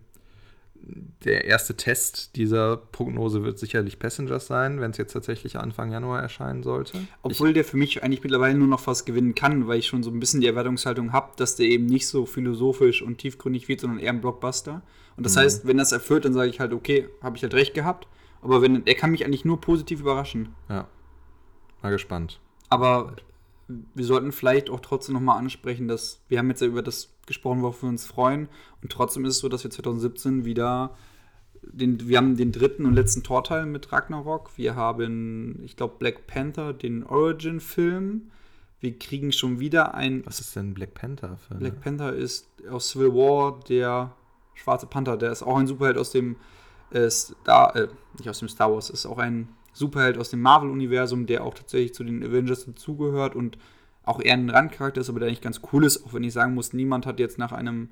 Der 1.24 1.46
erste 1.46 1.76
Test 1.76 2.36
dieser 2.36 2.76
Prognose 2.76 3.44
wird 3.44 3.58
sicherlich 3.58 4.00
Passengers 4.00 4.48
sein, 4.48 4.82
wenn 4.82 4.92
es 4.92 4.98
jetzt 4.98 5.14
tatsächlich 5.14 5.58
Anfang 5.58 5.92
Januar 5.92 6.22
erscheinen 6.22 6.62
sollte. 6.62 7.00
Obwohl 7.22 7.50
ich, 7.50 7.54
der 7.54 7.64
für 7.64 7.78
mich 7.78 8.04
eigentlich 8.04 8.22
mittlerweile 8.22 8.58
nur 8.58 8.68
noch 8.68 8.86
was 8.86 9.06
gewinnen 9.06 9.34
kann, 9.34 9.68
weil 9.68 9.80
ich 9.80 9.88
schon 9.88 10.04
so 10.04 10.12
ein 10.12 10.20
bisschen 10.20 10.42
die 10.42 10.48
Erwartungshaltung 10.48 11.14
habe, 11.14 11.32
dass 11.38 11.56
der 11.56 11.68
eben 11.68 11.86
nicht 11.86 12.08
so 12.08 12.26
philosophisch 12.26 13.02
und 13.02 13.18
tiefgründig 13.20 13.70
wird, 13.70 13.80
sondern 13.80 14.00
eher 14.00 14.12
ein 14.12 14.20
Blockbuster. 14.20 14.82
Und 15.16 15.26
das 15.26 15.36
mhm. 15.36 15.40
heißt, 15.40 15.68
wenn 15.68 15.78
das 15.78 15.94
erfüllt, 15.94 16.26
dann 16.26 16.34
sage 16.34 16.50
ich 16.50 16.60
halt, 16.60 16.74
okay, 16.74 17.08
habe 17.22 17.38
ich 17.38 17.44
halt 17.44 17.54
recht 17.54 17.74
gehabt. 17.74 18.08
Aber 18.42 18.62
wenn, 18.62 18.86
er 18.86 18.96
kann 18.96 19.12
mich 19.12 19.26
eigentlich 19.26 19.46
nur 19.46 19.62
positiv 19.62 20.02
überraschen. 20.02 20.50
Ja. 20.70 20.90
Mal 21.82 21.92
gespannt. 21.92 22.42
Aber 22.70 23.16
wir 23.68 24.06
sollten 24.06 24.32
vielleicht 24.32 24.70
auch 24.70 24.80
trotzdem 24.80 25.14
nochmal 25.14 25.38
ansprechen, 25.38 25.88
dass 25.88 26.22
wir 26.28 26.40
haben 26.40 26.50
jetzt 26.50 26.62
ja 26.62 26.68
über 26.68 26.82
das 26.82 27.14
gesprochen, 27.26 27.62
worauf 27.62 27.82
wir 27.82 27.90
uns 27.90 28.06
freuen. 28.06 28.50
Und 28.82 28.92
trotzdem 28.92 29.26
ist 29.26 29.36
es 29.36 29.40
so, 29.40 29.50
dass 29.50 29.64
wir 29.64 29.72
2017 29.72 30.46
wieder 30.46 30.96
den, 31.62 32.08
wir 32.08 32.18
haben 32.18 32.36
den 32.36 32.52
dritten 32.52 32.86
und 32.86 32.94
letzten 32.94 33.24
Torteil 33.24 33.66
mit 33.66 33.92
Ragnarok. 33.92 34.52
Wir 34.58 34.76
haben, 34.76 35.62
ich 35.64 35.78
glaube, 35.78 35.96
Black 35.98 36.28
Panther, 36.28 36.74
den 36.74 37.04
Origin-Film. 37.04 38.32
Wir 38.80 39.00
kriegen 39.00 39.32
schon 39.32 39.60
wieder 39.60 39.94
ein. 39.94 40.26
Was 40.26 40.42
ist 40.42 40.56
denn 40.56 40.74
Black 40.74 40.94
Panther? 40.94 41.38
Für 41.38 41.56
Black 41.56 41.80
Panther 41.80 42.14
ist 42.14 42.50
aus 42.70 42.90
Civil 42.90 43.14
War 43.14 43.60
der 43.70 44.14
schwarze 44.56 44.88
Panther. 44.88 45.16
Der 45.16 45.32
ist 45.32 45.42
auch 45.42 45.58
ein 45.58 45.68
Superheld 45.68 45.98
aus 45.98 46.12
dem 46.12 46.36
äh, 46.92 47.10
Star, 47.10 47.76
äh, 47.76 47.88
nicht 48.18 48.30
aus 48.30 48.40
dem 48.40 48.50
Star 48.50 48.72
Wars, 48.72 48.90
ist 48.90 49.06
auch 49.06 49.18
ein 49.18 49.48
Superheld 49.74 50.18
aus 50.18 50.30
dem 50.30 50.42
Marvel-Universum, 50.42 51.26
der 51.26 51.44
auch 51.44 51.56
tatsächlich 51.56 51.94
zu 51.94 52.04
den 52.04 52.24
Avengers 52.24 52.66
dazugehört 52.66 53.36
und 53.36 53.58
auch 54.04 54.22
eher 54.22 54.34
ein 54.34 54.50
Randcharakter 54.50 55.02
ist, 55.02 55.10
aber 55.10 55.20
der 55.20 55.28
eigentlich 55.28 55.42
ganz 55.42 55.62
cool 55.72 55.86
ist, 55.86 56.06
auch 56.06 56.14
wenn 56.14 56.24
ich 56.24 56.34
sagen 56.34 56.54
muss, 56.54 56.74
niemand 56.74 57.06
hat 57.06 57.20
jetzt 57.20 57.38
nach 57.38 57.52
einem, 57.52 57.90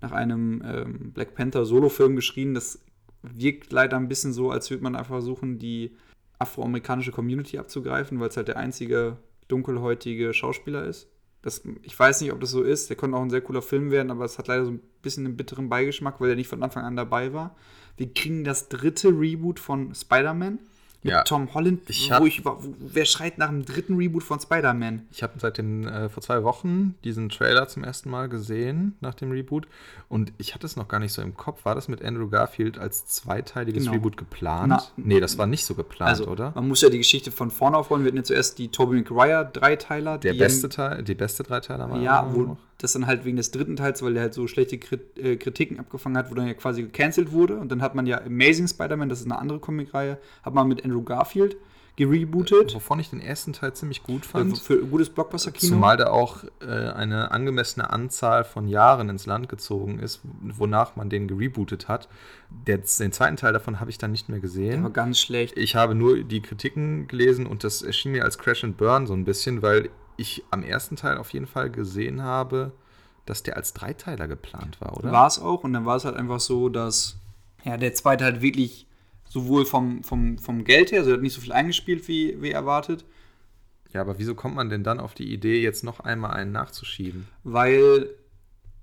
nach 0.00 0.12
einem 0.12 0.62
ähm, 0.64 1.12
Black 1.12 1.34
Panther 1.34 1.64
Solo-Film 1.64 2.16
geschrien. 2.16 2.54
Das 2.54 2.80
wirkt 3.22 3.72
leider 3.72 3.96
ein 3.96 4.08
bisschen 4.08 4.32
so, 4.32 4.50
als 4.50 4.70
würde 4.70 4.82
man 4.82 4.94
einfach 4.94 5.14
versuchen, 5.14 5.58
die 5.58 5.96
afroamerikanische 6.38 7.10
Community 7.10 7.58
abzugreifen, 7.58 8.20
weil 8.20 8.28
es 8.28 8.36
halt 8.36 8.48
der 8.48 8.58
einzige 8.58 9.16
dunkelhäutige 9.48 10.32
Schauspieler 10.34 10.84
ist. 10.84 11.08
Das, 11.42 11.62
ich 11.82 11.98
weiß 11.98 12.20
nicht, 12.20 12.32
ob 12.32 12.40
das 12.40 12.50
so 12.50 12.62
ist. 12.62 12.90
Der 12.90 12.96
konnte 12.96 13.16
auch 13.16 13.22
ein 13.22 13.30
sehr 13.30 13.40
cooler 13.40 13.62
Film 13.62 13.90
werden, 13.90 14.10
aber 14.10 14.24
es 14.24 14.38
hat 14.38 14.48
leider 14.48 14.64
so 14.64 14.72
ein 14.72 14.82
bisschen 15.02 15.24
einen 15.24 15.36
bitteren 15.36 15.68
Beigeschmack, 15.68 16.20
weil 16.20 16.30
er 16.30 16.36
nicht 16.36 16.48
von 16.48 16.62
Anfang 16.62 16.84
an 16.84 16.96
dabei 16.96 17.32
war. 17.32 17.56
Wir 17.96 18.12
kriegen 18.12 18.44
das 18.44 18.68
dritte 18.68 19.08
Reboot 19.08 19.58
von 19.58 19.94
Spider-Man 19.94 20.58
mit 21.02 21.12
ja. 21.12 21.22
Tom 21.22 21.52
Holland, 21.54 21.88
ich 21.88 22.10
wo 22.18 22.26
ich 22.26 22.44
wo, 22.44 22.58
wer 22.80 23.04
schreit 23.04 23.38
nach 23.38 23.48
dem 23.48 23.64
dritten 23.64 23.96
Reboot 23.96 24.24
von 24.24 24.40
Spider-Man? 24.40 25.06
Ich 25.12 25.22
habe 25.22 25.34
seit 25.38 25.58
den 25.58 25.86
äh, 25.86 26.08
vor 26.08 26.22
zwei 26.22 26.42
Wochen 26.42 26.96
diesen 27.04 27.28
Trailer 27.28 27.68
zum 27.68 27.84
ersten 27.84 28.10
Mal 28.10 28.28
gesehen 28.28 28.96
nach 29.00 29.14
dem 29.14 29.30
Reboot 29.30 29.68
und 30.08 30.32
ich 30.38 30.54
hatte 30.54 30.66
es 30.66 30.76
noch 30.76 30.88
gar 30.88 30.98
nicht 30.98 31.12
so 31.12 31.22
im 31.22 31.36
Kopf. 31.36 31.64
War 31.64 31.74
das 31.74 31.88
mit 31.88 32.04
Andrew 32.04 32.28
Garfield 32.28 32.78
als 32.78 33.06
zweiteiliges 33.06 33.84
genau. 33.84 33.94
Reboot 33.94 34.16
geplant? 34.16 34.68
Na, 34.68 34.82
nee, 34.96 35.20
das 35.20 35.38
war 35.38 35.46
nicht 35.46 35.64
so 35.64 35.74
geplant, 35.74 36.10
also, 36.10 36.26
oder? 36.26 36.52
Man 36.54 36.66
muss 36.66 36.80
ja 36.80 36.90
die 36.90 36.98
Geschichte 36.98 37.30
von 37.30 37.50
vorne 37.50 37.76
aufrollen. 37.76 38.04
Wir 38.04 38.10
hatten 38.10 38.18
ja 38.18 38.24
zuerst 38.24 38.58
die 38.58 38.68
Tobey 38.68 38.96
Maguire 38.96 39.48
Dreiteiler. 39.52 40.18
Der 40.18 40.34
beste 40.34 40.68
Teil, 40.68 41.04
die 41.04 41.14
beste 41.14 41.44
Dreiteiler 41.44 41.90
war. 41.90 42.00
Ja, 42.00 42.28
wo 42.32 42.42
noch. 42.42 42.56
Das 42.78 42.92
dann 42.92 43.06
halt 43.06 43.24
wegen 43.24 43.36
des 43.36 43.50
dritten 43.50 43.76
Teils, 43.76 44.02
weil 44.02 44.14
der 44.14 44.22
halt 44.22 44.34
so 44.34 44.46
schlechte 44.46 44.76
äh, 45.16 45.36
Kritiken 45.36 45.78
abgefangen 45.78 46.16
hat, 46.16 46.30
wo 46.30 46.34
dann 46.34 46.46
ja 46.46 46.54
quasi 46.54 46.82
gecancelt 46.82 47.32
wurde 47.32 47.58
und 47.58 47.70
dann 47.70 47.82
hat 47.82 47.94
man 47.94 48.06
ja 48.06 48.22
Amazing 48.24 48.68
Spider-Man, 48.68 49.08
das 49.08 49.20
ist 49.20 49.26
eine 49.26 49.38
andere 49.38 49.58
Comicreihe, 49.58 50.18
hat 50.42 50.54
man 50.54 50.68
mit 50.68 50.84
Andrew 50.84 51.02
Garfield 51.02 51.56
gerebootet. 51.98 52.76
Wovon 52.76 53.00
ich 53.00 53.10
den 53.10 53.20
ersten 53.20 53.52
Teil 53.52 53.74
ziemlich 53.74 54.04
gut 54.04 54.24
fand. 54.24 54.56
Für, 54.58 54.78
für 54.78 54.86
gutes 54.86 55.10
Blockbuster-Kino. 55.10 55.72
Zumal 55.72 55.96
da 55.96 56.10
auch 56.10 56.44
äh, 56.60 56.66
eine 56.66 57.32
angemessene 57.32 57.90
Anzahl 57.90 58.44
von 58.44 58.68
Jahren 58.68 59.08
ins 59.08 59.26
Land 59.26 59.48
gezogen 59.48 59.98
ist, 59.98 60.20
wonach 60.40 60.94
man 60.94 61.10
den 61.10 61.26
gerebootet 61.26 61.88
hat. 61.88 62.08
Der, 62.68 62.78
den 62.78 63.10
zweiten 63.10 63.34
Teil 63.34 63.52
davon 63.52 63.80
habe 63.80 63.90
ich 63.90 63.98
dann 63.98 64.12
nicht 64.12 64.28
mehr 64.28 64.38
gesehen. 64.38 64.70
Der 64.70 64.82
war 64.84 64.90
ganz 64.90 65.18
schlecht. 65.18 65.58
Ich 65.58 65.74
habe 65.74 65.96
nur 65.96 66.22
die 66.22 66.40
Kritiken 66.40 67.08
gelesen 67.08 67.46
und 67.46 67.64
das 67.64 67.82
erschien 67.82 68.12
mir 68.12 68.22
als 68.22 68.38
Crash 68.38 68.62
and 68.62 68.76
Burn 68.76 69.08
so 69.08 69.14
ein 69.14 69.24
bisschen, 69.24 69.62
weil 69.62 69.90
ich 70.18 70.44
am 70.50 70.62
ersten 70.62 70.96
Teil 70.96 71.16
auf 71.16 71.32
jeden 71.32 71.46
Fall 71.46 71.70
gesehen 71.70 72.22
habe, 72.22 72.72
dass 73.24 73.42
der 73.42 73.56
als 73.56 73.72
Dreiteiler 73.72 74.28
geplant 74.28 74.80
war, 74.80 74.96
oder? 74.96 75.12
War 75.12 75.26
es 75.26 75.38
auch 75.38 75.64
und 75.64 75.72
dann 75.72 75.86
war 75.86 75.96
es 75.96 76.04
halt 76.04 76.16
einfach 76.16 76.40
so, 76.40 76.68
dass 76.68 77.16
ja, 77.64 77.76
der 77.76 77.94
zweite 77.94 78.24
halt 78.24 78.42
wirklich 78.42 78.86
sowohl 79.28 79.64
vom, 79.64 80.02
vom, 80.02 80.38
vom 80.38 80.64
Geld 80.64 80.92
her, 80.92 81.00
also 81.00 81.10
er 81.10 81.14
hat 81.14 81.22
nicht 81.22 81.34
so 81.34 81.40
viel 81.40 81.52
eingespielt 81.52 82.08
wie, 82.08 82.40
wie 82.42 82.50
erwartet. 82.50 83.04
Ja, 83.92 84.00
aber 84.00 84.18
wieso 84.18 84.34
kommt 84.34 84.54
man 84.54 84.68
denn 84.68 84.84
dann 84.84 85.00
auf 85.00 85.14
die 85.14 85.32
Idee, 85.32 85.62
jetzt 85.62 85.84
noch 85.84 86.00
einmal 86.00 86.32
einen 86.32 86.52
nachzuschieben? 86.52 87.26
Weil 87.44 88.10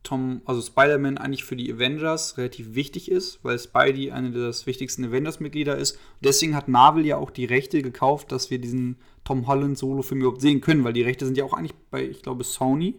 Tom, 0.06 0.42
also 0.46 0.62
Spider-Man 0.62 1.18
eigentlich 1.18 1.44
für 1.44 1.56
die 1.56 1.72
Avengers 1.72 2.38
relativ 2.38 2.76
wichtig 2.76 3.12
ist, 3.12 3.40
weil 3.44 3.60
Spidey 3.60 4.12
eine 4.12 4.32
der 4.32 4.54
wichtigsten 4.66 5.04
Avengers-Mitglieder 5.06 5.76
ist. 5.76 6.00
Deswegen 6.22 6.56
hat 6.56 6.68
Marvel 6.68 7.06
ja 7.06 7.18
auch 7.18 7.32
die 7.32 7.46
Rechte 7.46 7.82
gekauft, 7.82 8.32
dass 8.32 8.52
wir 8.52 8.60
diesen 8.60 8.98
Tom 9.26 9.48
Holland-Solo-Film 9.48 10.22
überhaupt 10.22 10.40
sehen 10.40 10.62
können, 10.62 10.86
weil 10.86 10.94
die 10.94 11.02
Rechte 11.02 11.26
sind 11.26 11.38
ja 11.38 11.44
auch 11.44 11.54
eigentlich 11.54 11.76
bei, 11.92 12.08
ich 12.08 12.22
glaube, 12.22 12.46
Sony. 12.46 12.96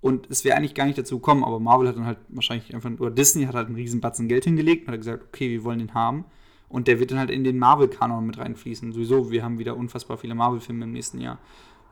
Und 0.00 0.30
es 0.30 0.44
wäre 0.44 0.56
eigentlich 0.56 0.74
gar 0.74 0.84
nicht 0.84 0.98
dazu 0.98 1.18
gekommen, 1.18 1.42
aber 1.42 1.58
Marvel 1.58 1.88
hat 1.88 1.96
dann 1.96 2.06
halt 2.06 2.18
wahrscheinlich 2.28 2.72
einfach, 2.74 2.90
oder 2.98 3.10
Disney 3.10 3.46
hat 3.46 3.54
halt 3.54 3.68
einen 3.68 3.76
riesen 3.76 4.02
Batzen 4.02 4.28
Geld 4.28 4.44
hingelegt 4.44 4.86
und 4.86 4.92
hat 4.92 5.00
gesagt, 5.00 5.24
okay, 5.24 5.50
wir 5.50 5.64
wollen 5.64 5.78
den 5.78 5.94
haben. 5.94 6.26
Und 6.68 6.88
der 6.88 7.00
wird 7.00 7.10
dann 7.10 7.18
halt 7.18 7.30
in 7.30 7.42
den 7.42 7.58
Marvel-Kanon 7.58 8.26
mit 8.26 8.36
reinfließen. 8.36 8.92
Sowieso, 8.92 9.30
wir 9.30 9.42
haben 9.42 9.58
wieder 9.58 9.76
unfassbar 9.76 10.18
viele 10.18 10.34
Marvel-Filme 10.34 10.84
im 10.84 10.92
nächsten 10.92 11.20
Jahr. 11.20 11.38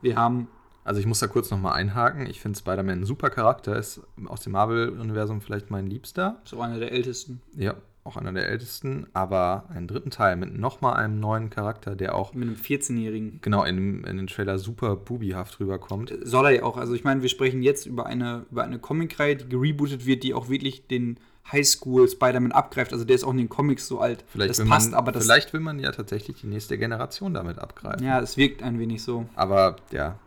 Wir 0.01 0.15
haben. 0.15 0.47
Also 0.83 0.99
ich 0.99 1.07
muss 1.07 1.19
da 1.19 1.27
kurz 1.27 1.49
nochmal 1.49 1.73
einhaken. 1.73 2.27
Ich 2.27 2.39
finde 2.39 2.59
Spider-Man 2.59 2.99
ein 2.99 3.05
super 3.05 3.29
Charakter, 3.31 3.77
ist 3.77 4.01
aus 4.25 4.41
dem 4.41 4.51
Marvel-Universum 4.51 5.41
vielleicht 5.41 5.71
mein 5.71 5.87
Liebster. 5.87 6.41
Auch 6.53 6.59
einer 6.59 6.77
der 6.77 6.91
ältesten. 6.91 7.41
Ja, 7.55 7.75
auch 8.03 8.17
einer 8.17 8.33
der 8.33 8.49
ältesten, 8.49 9.07
aber 9.13 9.65
einen 9.73 9.87
dritten 9.87 10.09
Teil 10.09 10.35
mit 10.35 10.57
nochmal 10.57 10.95
einem 10.95 11.19
neuen 11.19 11.49
Charakter, 11.49 11.95
der 11.95 12.15
auch. 12.15 12.33
Mit 12.33 12.49
einem 12.49 12.57
14-Jährigen. 12.57 13.39
Genau, 13.41 13.63
in, 13.63 14.03
in 14.03 14.17
den 14.17 14.27
Trailer 14.27 14.59
super 14.59 14.95
bubihaft 14.95 15.59
rüberkommt. 15.59 16.13
Soll 16.23 16.45
er 16.45 16.51
ja 16.51 16.63
auch. 16.63 16.77
Also 16.77 16.93
ich 16.93 17.03
meine, 17.03 17.21
wir 17.21 17.29
sprechen 17.29 17.61
jetzt 17.61 17.85
über 17.85 18.05
eine, 18.05 18.45
über 18.51 18.63
eine 18.63 18.79
Comic-Reihe, 18.79 19.37
die 19.37 19.47
gerebootet 19.47 20.05
wird, 20.05 20.23
die 20.23 20.33
auch 20.33 20.49
wirklich 20.49 20.87
den 20.87 21.17
Highschool 21.49 22.07
Spider-Man 22.09 22.51
abgreift. 22.51 22.91
Also 22.91 23.05
der 23.05 23.15
ist 23.15 23.23
auch 23.23 23.31
in 23.31 23.37
den 23.37 23.49
Comics 23.49 23.87
so 23.87 23.99
alt. 23.99 24.25
Vielleicht 24.27 24.59
das 24.59 24.67
passt, 24.67 24.91
man, 24.91 24.99
aber 24.99 25.11
das. 25.11 25.23
Vielleicht 25.23 25.53
will 25.53 25.61
man 25.61 25.79
ja 25.79 25.91
tatsächlich 25.91 26.41
die 26.41 26.47
nächste 26.47 26.77
Generation 26.77 27.33
damit 27.33 27.59
abgreifen. 27.59 28.05
Ja, 28.05 28.19
es 28.19 28.35
wirkt 28.35 28.63
ein 28.63 28.79
wenig 28.79 29.01
so. 29.03 29.27
Aber 29.35 29.77
ja, 29.91 30.19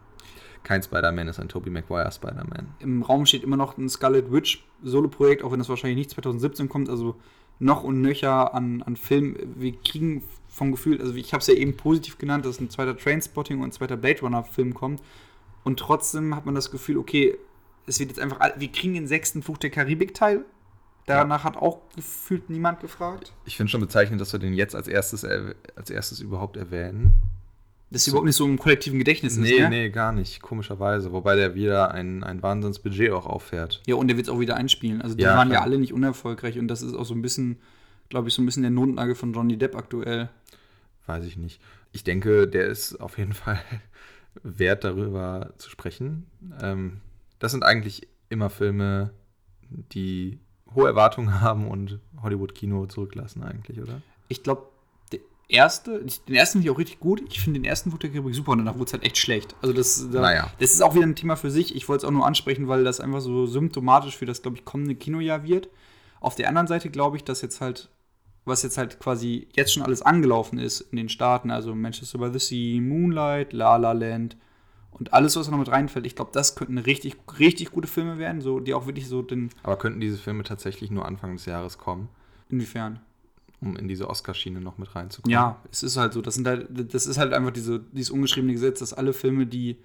kein 0.62 0.82
Spider-Man 0.82 1.28
ist 1.28 1.38
ein 1.40 1.48
Tobey 1.48 1.70
Maguire 1.70 2.10
Spider-Man. 2.10 2.68
Im 2.80 3.02
Raum 3.02 3.26
steht 3.26 3.44
immer 3.44 3.56
noch 3.56 3.76
ein 3.78 3.88
Scarlet 3.88 4.32
Witch 4.32 4.64
Solo-Projekt, 4.82 5.42
auch 5.42 5.52
wenn 5.52 5.58
das 5.58 5.68
wahrscheinlich 5.68 5.96
nicht 5.98 6.10
2017 6.10 6.68
kommt. 6.68 6.90
Also 6.90 7.16
noch 7.58 7.82
und 7.82 8.00
nöcher 8.00 8.54
an, 8.54 8.82
an 8.82 8.96
Film. 8.96 9.36
Wir 9.56 9.72
kriegen 9.72 10.22
vom 10.48 10.72
Gefühl, 10.72 11.00
also 11.00 11.14
ich 11.14 11.32
habe 11.32 11.40
es 11.40 11.46
ja 11.46 11.54
eben 11.54 11.76
positiv 11.76 12.18
genannt, 12.18 12.44
dass 12.44 12.60
ein 12.60 12.70
zweiter 12.70 12.96
Trainspotting 12.96 13.58
und 13.58 13.68
ein 13.68 13.72
zweiter 13.72 13.96
Blade 13.96 14.20
Runner-Film 14.20 14.74
kommt. 14.74 15.02
Und 15.64 15.78
trotzdem 15.78 16.34
hat 16.34 16.46
man 16.46 16.54
das 16.54 16.70
Gefühl, 16.70 16.96
okay, 16.98 17.36
es 17.86 17.98
wird 17.98 18.10
jetzt 18.10 18.20
einfach, 18.20 18.40
wir 18.56 18.72
kriegen 18.72 18.94
den 18.94 19.06
sechsten 19.06 19.42
Fluch 19.42 19.58
der 19.58 19.70
Karibik-Teil. 19.70 20.44
Danach 21.06 21.40
ja. 21.40 21.44
hat 21.44 21.56
auch 21.56 21.82
gefühlt 21.94 22.50
niemand 22.50 22.80
gefragt. 22.80 23.32
Ich 23.44 23.56
finde 23.56 23.70
schon 23.70 23.80
bezeichnend, 23.80 24.20
dass 24.20 24.32
wir 24.32 24.40
den 24.40 24.54
jetzt 24.54 24.74
als 24.74 24.88
erstes, 24.88 25.24
als 25.24 25.90
erstes 25.90 26.20
überhaupt 26.20 26.56
erwähnen. 26.56 27.12
Das 27.90 28.00
ist 28.00 28.06
so. 28.06 28.10
überhaupt 28.12 28.26
nicht 28.26 28.36
so 28.36 28.44
im 28.44 28.58
kollektiven 28.58 28.98
Gedächtnis 28.98 29.36
nee, 29.36 29.50
ist, 29.52 29.60
ne? 29.60 29.68
Nee, 29.70 29.90
gar 29.90 30.12
nicht, 30.12 30.42
komischerweise. 30.42 31.12
Wobei 31.12 31.36
der 31.36 31.54
wieder 31.54 31.92
ein, 31.92 32.24
ein 32.24 32.42
Wahnsinnsbudget 32.42 33.12
auch 33.12 33.26
auffährt. 33.26 33.82
Ja, 33.86 33.94
und 33.94 34.08
der 34.08 34.16
wird 34.16 34.26
es 34.26 34.32
auch 34.32 34.40
wieder 34.40 34.56
einspielen. 34.56 35.02
Also 35.02 35.14
die 35.14 35.22
ja, 35.22 35.36
waren 35.36 35.48
klar. 35.48 35.60
ja 35.60 35.64
alle 35.64 35.78
nicht 35.78 35.92
unerfolgreich 35.92 36.58
und 36.58 36.68
das 36.68 36.82
ist 36.82 36.94
auch 36.94 37.04
so 37.04 37.14
ein 37.14 37.22
bisschen, 37.22 37.60
glaube 38.08 38.28
ich, 38.28 38.34
so 38.34 38.42
ein 38.42 38.46
bisschen 38.46 38.62
der 38.62 38.72
Notenlage 38.72 39.14
von 39.14 39.32
Johnny 39.32 39.56
Depp 39.56 39.76
aktuell. 39.76 40.28
Weiß 41.06 41.24
ich 41.24 41.36
nicht. 41.36 41.60
Ich 41.92 42.02
denke, 42.02 42.48
der 42.48 42.66
ist 42.66 42.96
auf 42.96 43.18
jeden 43.18 43.32
Fall 43.34 43.60
wert, 44.42 44.84
darüber 44.84 45.52
zu 45.58 45.70
sprechen. 45.70 46.26
Ähm, 46.60 47.00
das 47.38 47.52
sind 47.52 47.62
eigentlich 47.62 48.08
immer 48.28 48.50
Filme, 48.50 49.12
die 49.70 50.40
hohe 50.74 50.88
Erwartungen 50.88 51.40
haben 51.40 51.68
und 51.68 52.00
Hollywood-Kino 52.20 52.86
zurücklassen 52.86 53.44
eigentlich, 53.44 53.80
oder? 53.80 54.02
Ich 54.28 54.42
glaube, 54.42 54.68
erste, 55.48 56.04
den 56.28 56.34
ersten 56.34 56.58
finde 56.58 56.66
ich 56.66 56.74
auch 56.74 56.78
richtig 56.78 57.00
gut. 57.00 57.22
Ich 57.28 57.40
finde 57.40 57.60
den 57.60 57.64
ersten 57.64 57.90
Fotografie 57.90 58.32
super 58.32 58.52
und 58.52 58.58
danach 58.58 58.74
wurde 58.74 58.86
es 58.86 58.92
halt 58.92 59.04
echt 59.04 59.18
schlecht. 59.18 59.54
Also 59.62 59.72
das, 59.72 60.08
da, 60.10 60.20
naja. 60.20 60.50
das 60.58 60.72
ist 60.72 60.82
auch 60.82 60.94
wieder 60.94 61.06
ein 61.06 61.16
Thema 61.16 61.36
für 61.36 61.50
sich. 61.50 61.74
Ich 61.74 61.88
wollte 61.88 62.04
es 62.04 62.08
auch 62.08 62.12
nur 62.12 62.26
ansprechen, 62.26 62.68
weil 62.68 62.84
das 62.84 63.00
einfach 63.00 63.20
so 63.20 63.46
symptomatisch 63.46 64.16
für 64.16 64.26
das, 64.26 64.42
glaube 64.42 64.56
ich, 64.56 64.64
kommende 64.64 64.94
Kinojahr 64.94 65.44
wird. 65.44 65.68
Auf 66.20 66.34
der 66.34 66.48
anderen 66.48 66.66
Seite 66.66 66.90
glaube 66.90 67.16
ich, 67.16 67.24
dass 67.24 67.42
jetzt 67.42 67.60
halt, 67.60 67.90
was 68.44 68.62
jetzt 68.62 68.78
halt 68.78 68.98
quasi 68.98 69.48
jetzt 69.54 69.72
schon 69.72 69.82
alles 69.82 70.02
angelaufen 70.02 70.58
ist 70.58 70.80
in 70.80 70.96
den 70.96 71.08
Staaten, 71.08 71.50
also 71.50 71.74
Manchester 71.74 72.18
by 72.18 72.36
the 72.36 72.38
Sea, 72.38 72.80
Moonlight, 72.80 73.52
La 73.52 73.76
La 73.76 73.92
Land 73.92 74.36
und 74.98 75.12
alles, 75.12 75.36
was 75.36 75.46
da 75.46 75.52
noch 75.52 75.58
mit 75.58 75.70
reinfällt, 75.70 76.06
ich 76.06 76.16
glaube, 76.16 76.30
das 76.32 76.54
könnten 76.56 76.78
richtig, 76.78 77.16
richtig 77.38 77.70
gute 77.70 77.86
Filme 77.86 78.18
werden, 78.18 78.40
so, 78.40 78.60
die 78.60 78.72
auch 78.72 78.86
wirklich 78.86 79.08
so 79.08 79.20
den. 79.20 79.50
Aber 79.62 79.76
könnten 79.76 80.00
diese 80.00 80.16
Filme 80.16 80.42
tatsächlich 80.42 80.90
nur 80.90 81.04
Anfang 81.04 81.36
des 81.36 81.44
Jahres 81.44 81.76
kommen? 81.76 82.08
Inwiefern? 82.48 83.00
Um 83.60 83.76
in 83.76 83.88
diese 83.88 84.08
Oscarschiene 84.08 84.60
noch 84.60 84.78
mit 84.78 84.94
reinzukommen. 84.94 85.32
Ja, 85.32 85.60
es 85.70 85.82
ist 85.82 85.96
halt 85.96 86.12
so. 86.12 86.20
Das, 86.20 86.34
sind 86.34 86.46
halt, 86.46 86.68
das 86.70 87.06
ist 87.06 87.18
halt 87.18 87.32
einfach 87.32 87.50
diese, 87.50 87.80
dieses 87.92 88.10
ungeschriebene 88.10 88.52
Gesetz, 88.52 88.80
dass 88.80 88.92
alle 88.92 89.12
Filme, 89.12 89.46
die 89.46 89.78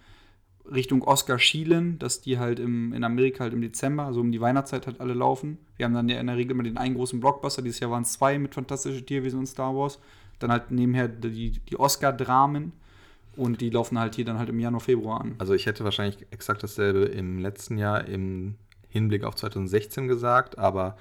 Richtung 0.70 1.04
Oscar 1.04 1.40
schielen, 1.40 1.98
dass 2.00 2.22
die 2.22 2.38
halt 2.38 2.60
im, 2.60 2.94
in 2.94 3.04
Amerika 3.04 3.44
halt 3.44 3.54
im 3.54 3.62
Dezember, 3.62 4.04
also 4.04 4.22
um 4.22 4.32
die 4.32 4.42
Weihnachtszeit 4.42 4.88
halt 4.88 5.02
alle 5.02 5.14
laufen. 5.14 5.58
Wir 5.78 5.86
haben 5.86 5.94
dann 5.94 6.10
ja 6.10 6.20
in 6.20 6.28
der 6.28 6.38
Regel 6.38 6.52
immer 6.52 6.64
den 6.64 6.78
einen 6.78 6.96
großen 6.96 7.20
Blockbuster, 7.20 7.62
dieses 7.62 7.80
Jahr 7.80 7.92
waren 7.92 8.04
es 8.04 8.14
zwei 8.14 8.38
mit 8.38 8.54
Fantastische 8.54 9.04
Tierwesen 9.04 9.40
und 9.40 9.48
Star 9.48 9.76
Wars. 9.76 10.00
Dann 10.40 10.52
halt 10.52 10.72
nebenher 10.72 11.08
die, 11.08 11.52
die 11.52 11.80
Oscar-Dramen 11.80 12.74
und 13.36 13.62
die 13.62 13.70
laufen 13.70 14.00
halt 14.00 14.16
hier 14.16 14.26
dann 14.26 14.38
halt 14.38 14.50
im 14.50 14.60
Januar, 14.60 14.82
Februar 14.82 15.22
an. 15.22 15.36
Also 15.38 15.54
ich 15.54 15.66
hätte 15.66 15.84
wahrscheinlich 15.84 16.26
exakt 16.32 16.64
dasselbe 16.64 17.06
im 17.06 17.40
letzten 17.40 17.78
Jahr 17.78 18.06
im 18.08 18.56
Hinblick 18.90 19.24
auf 19.24 19.36
2016 19.36 20.08
gesagt, 20.08 20.58
aber 20.58 20.98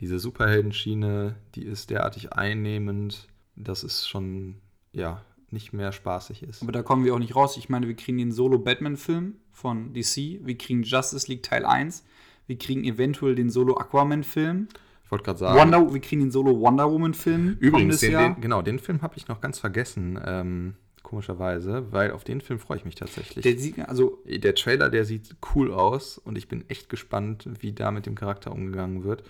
diese 0.00 0.18
Superheldenschiene, 0.18 1.36
die 1.54 1.64
ist 1.64 1.90
derartig 1.90 2.32
einnehmend, 2.32 3.28
dass 3.56 3.82
es 3.82 4.06
schon, 4.06 4.56
ja, 4.92 5.22
nicht 5.50 5.72
mehr 5.72 5.92
spaßig 5.92 6.42
ist. 6.42 6.62
Aber 6.62 6.72
da 6.72 6.82
kommen 6.82 7.04
wir 7.04 7.14
auch 7.14 7.18
nicht 7.18 7.34
raus. 7.34 7.56
Ich 7.56 7.68
meine, 7.68 7.88
wir 7.88 7.96
kriegen 7.96 8.18
den 8.18 8.32
Solo-Batman-Film 8.32 9.36
von 9.50 9.94
DC, 9.94 10.40
wir 10.44 10.58
kriegen 10.58 10.82
Justice 10.82 11.26
League 11.26 11.42
Teil 11.42 11.64
1, 11.64 12.04
wir 12.46 12.58
kriegen 12.58 12.84
eventuell 12.84 13.34
den 13.34 13.50
Solo-Aquaman-Film. 13.50 14.68
Ich 15.04 15.10
wollte 15.10 15.24
gerade 15.24 15.38
sagen. 15.38 15.58
Wonder, 15.58 15.92
wir 15.92 16.00
kriegen 16.00 16.20
den 16.20 16.30
Solo-Wonder 16.30 16.90
Woman-Film. 16.90 17.56
Übrigens, 17.60 18.00
den, 18.00 18.12
den, 18.12 18.40
genau, 18.40 18.60
den 18.60 18.78
Film 18.78 19.00
habe 19.00 19.16
ich 19.16 19.26
noch 19.26 19.40
ganz 19.40 19.58
vergessen. 19.58 20.20
Ähm, 20.22 20.74
komischerweise, 21.02 21.90
weil 21.90 22.12
auf 22.12 22.24
den 22.24 22.42
Film 22.42 22.58
freue 22.58 22.76
ich 22.76 22.84
mich 22.84 22.94
tatsächlich. 22.94 23.42
Der, 23.42 23.58
sieht, 23.58 23.78
also 23.88 24.22
der 24.26 24.54
Trailer, 24.54 24.90
der 24.90 25.06
sieht 25.06 25.36
cool 25.54 25.72
aus 25.72 26.18
und 26.18 26.36
ich 26.36 26.48
bin 26.48 26.68
echt 26.68 26.90
gespannt, 26.90 27.48
wie 27.60 27.72
da 27.72 27.90
mit 27.90 28.04
dem 28.04 28.14
Charakter 28.14 28.52
umgegangen 28.52 29.02
wird 29.02 29.22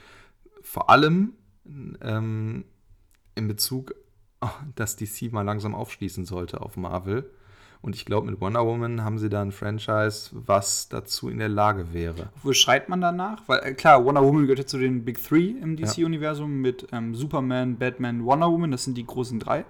vor 0.68 0.90
allem 0.90 1.32
ähm, 2.02 2.64
in 3.34 3.48
Bezug, 3.48 3.94
dass 4.74 4.96
DC 4.96 5.32
mal 5.32 5.42
langsam 5.42 5.74
aufschließen 5.74 6.26
sollte 6.26 6.60
auf 6.60 6.76
Marvel. 6.76 7.30
Und 7.80 7.94
ich 7.94 8.04
glaube, 8.04 8.28
mit 8.28 8.40
Wonder 8.40 8.66
Woman 8.66 9.04
haben 9.04 9.18
sie 9.18 9.28
da 9.28 9.40
ein 9.40 9.52
Franchise, 9.52 10.30
was 10.32 10.88
dazu 10.88 11.28
in 11.28 11.38
der 11.38 11.48
Lage 11.48 11.92
wäre. 11.92 12.30
Wo 12.42 12.52
schreit 12.52 12.88
man 12.88 13.00
danach? 13.00 13.42
Weil 13.46 13.60
äh, 13.60 13.72
klar, 13.72 14.04
Wonder 14.04 14.22
Woman 14.22 14.42
gehört 14.42 14.58
ja 14.58 14.66
zu 14.66 14.78
den 14.78 15.04
Big 15.04 15.22
Three 15.22 15.50
im 15.50 15.76
DC-Universum 15.76 16.50
ja. 16.50 16.56
mit 16.56 16.88
ähm, 16.92 17.14
Superman, 17.14 17.78
Batman, 17.78 18.24
Wonder 18.24 18.50
Woman. 18.50 18.72
Das 18.72 18.84
sind 18.84 18.98
die 18.98 19.06
großen 19.06 19.38
drei. 19.38 19.64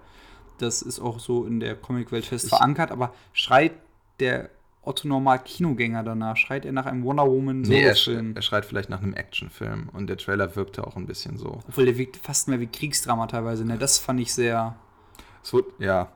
Das 0.57 0.83
ist 0.83 1.01
auch 1.01 1.21
so 1.21 1.45
in 1.45 1.61
der 1.61 1.77
Comicwelt 1.77 2.25
fest 2.25 2.47
ich 2.47 2.51
verankert. 2.51 2.91
Aber 2.91 3.13
schreit 3.33 3.73
der 4.21 4.51
Otto 4.83 5.07
normal 5.07 5.41
Kinogänger 5.41 6.03
danach? 6.03 6.37
Schreit 6.37 6.65
er 6.65 6.73
nach 6.73 6.87
einem 6.87 7.05
Wonder 7.05 7.27
Woman 7.27 7.63
nee, 7.63 7.83
er, 7.83 7.97
er, 7.97 8.43
schreit 8.43 8.65
vielleicht 8.65 8.89
nach 8.89 9.03
einem 9.03 9.15
Actionfilm 9.15 9.89
und 9.93 10.07
der 10.07 10.17
Trailer 10.17 10.57
wirkte 10.57 10.87
auch 10.87 10.97
ein 10.97 11.07
bisschen 11.07 11.37
so. 11.37 11.61
Obwohl 11.69 11.85
der 11.85 11.99
wirkt 11.99 12.17
fast 12.17 12.49
mehr 12.49 12.61
wie 12.61 12.67
Kriegsdrama 12.67 13.27
teilweise, 13.27 13.65
ne? 13.65 13.77
Das 13.79 13.99
fand 13.99 14.21
ich 14.21 14.33
sehr. 14.33 14.77
Wird, 15.51 15.67
ja. 15.79 16.11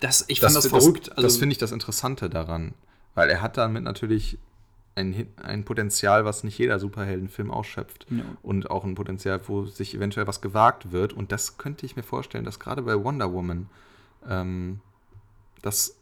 Das, 0.00 0.24
ich 0.28 0.40
fand 0.40 0.54
das, 0.54 0.64
das 0.64 0.70
verrückt. 0.70 1.08
Das, 1.08 1.16
also, 1.16 1.22
das 1.22 1.36
finde 1.36 1.52
ich 1.52 1.58
das 1.58 1.72
Interessante 1.72 2.30
daran. 2.30 2.74
Weil 3.14 3.28
er 3.28 3.42
hat 3.42 3.56
damit 3.56 3.82
natürlich 3.82 4.38
ein, 4.94 5.26
ein 5.42 5.64
Potenzial, 5.64 6.24
was 6.24 6.44
nicht 6.44 6.58
jeder 6.58 6.78
Superheldenfilm 6.78 7.50
ausschöpft. 7.50 8.06
Ja. 8.10 8.24
Und 8.42 8.70
auch 8.70 8.84
ein 8.84 8.94
Potenzial, 8.94 9.40
wo 9.46 9.66
sich 9.66 9.94
eventuell 9.94 10.26
was 10.26 10.40
gewagt 10.40 10.92
wird. 10.92 11.12
Und 11.12 11.32
das 11.32 11.58
könnte 11.58 11.86
ich 11.86 11.96
mir 11.96 12.02
vorstellen, 12.02 12.44
dass 12.44 12.58
gerade 12.58 12.82
bei 12.82 13.02
Wonder 13.02 13.32
Woman 13.32 13.68
ähm, 14.28 14.80
das 15.62 15.99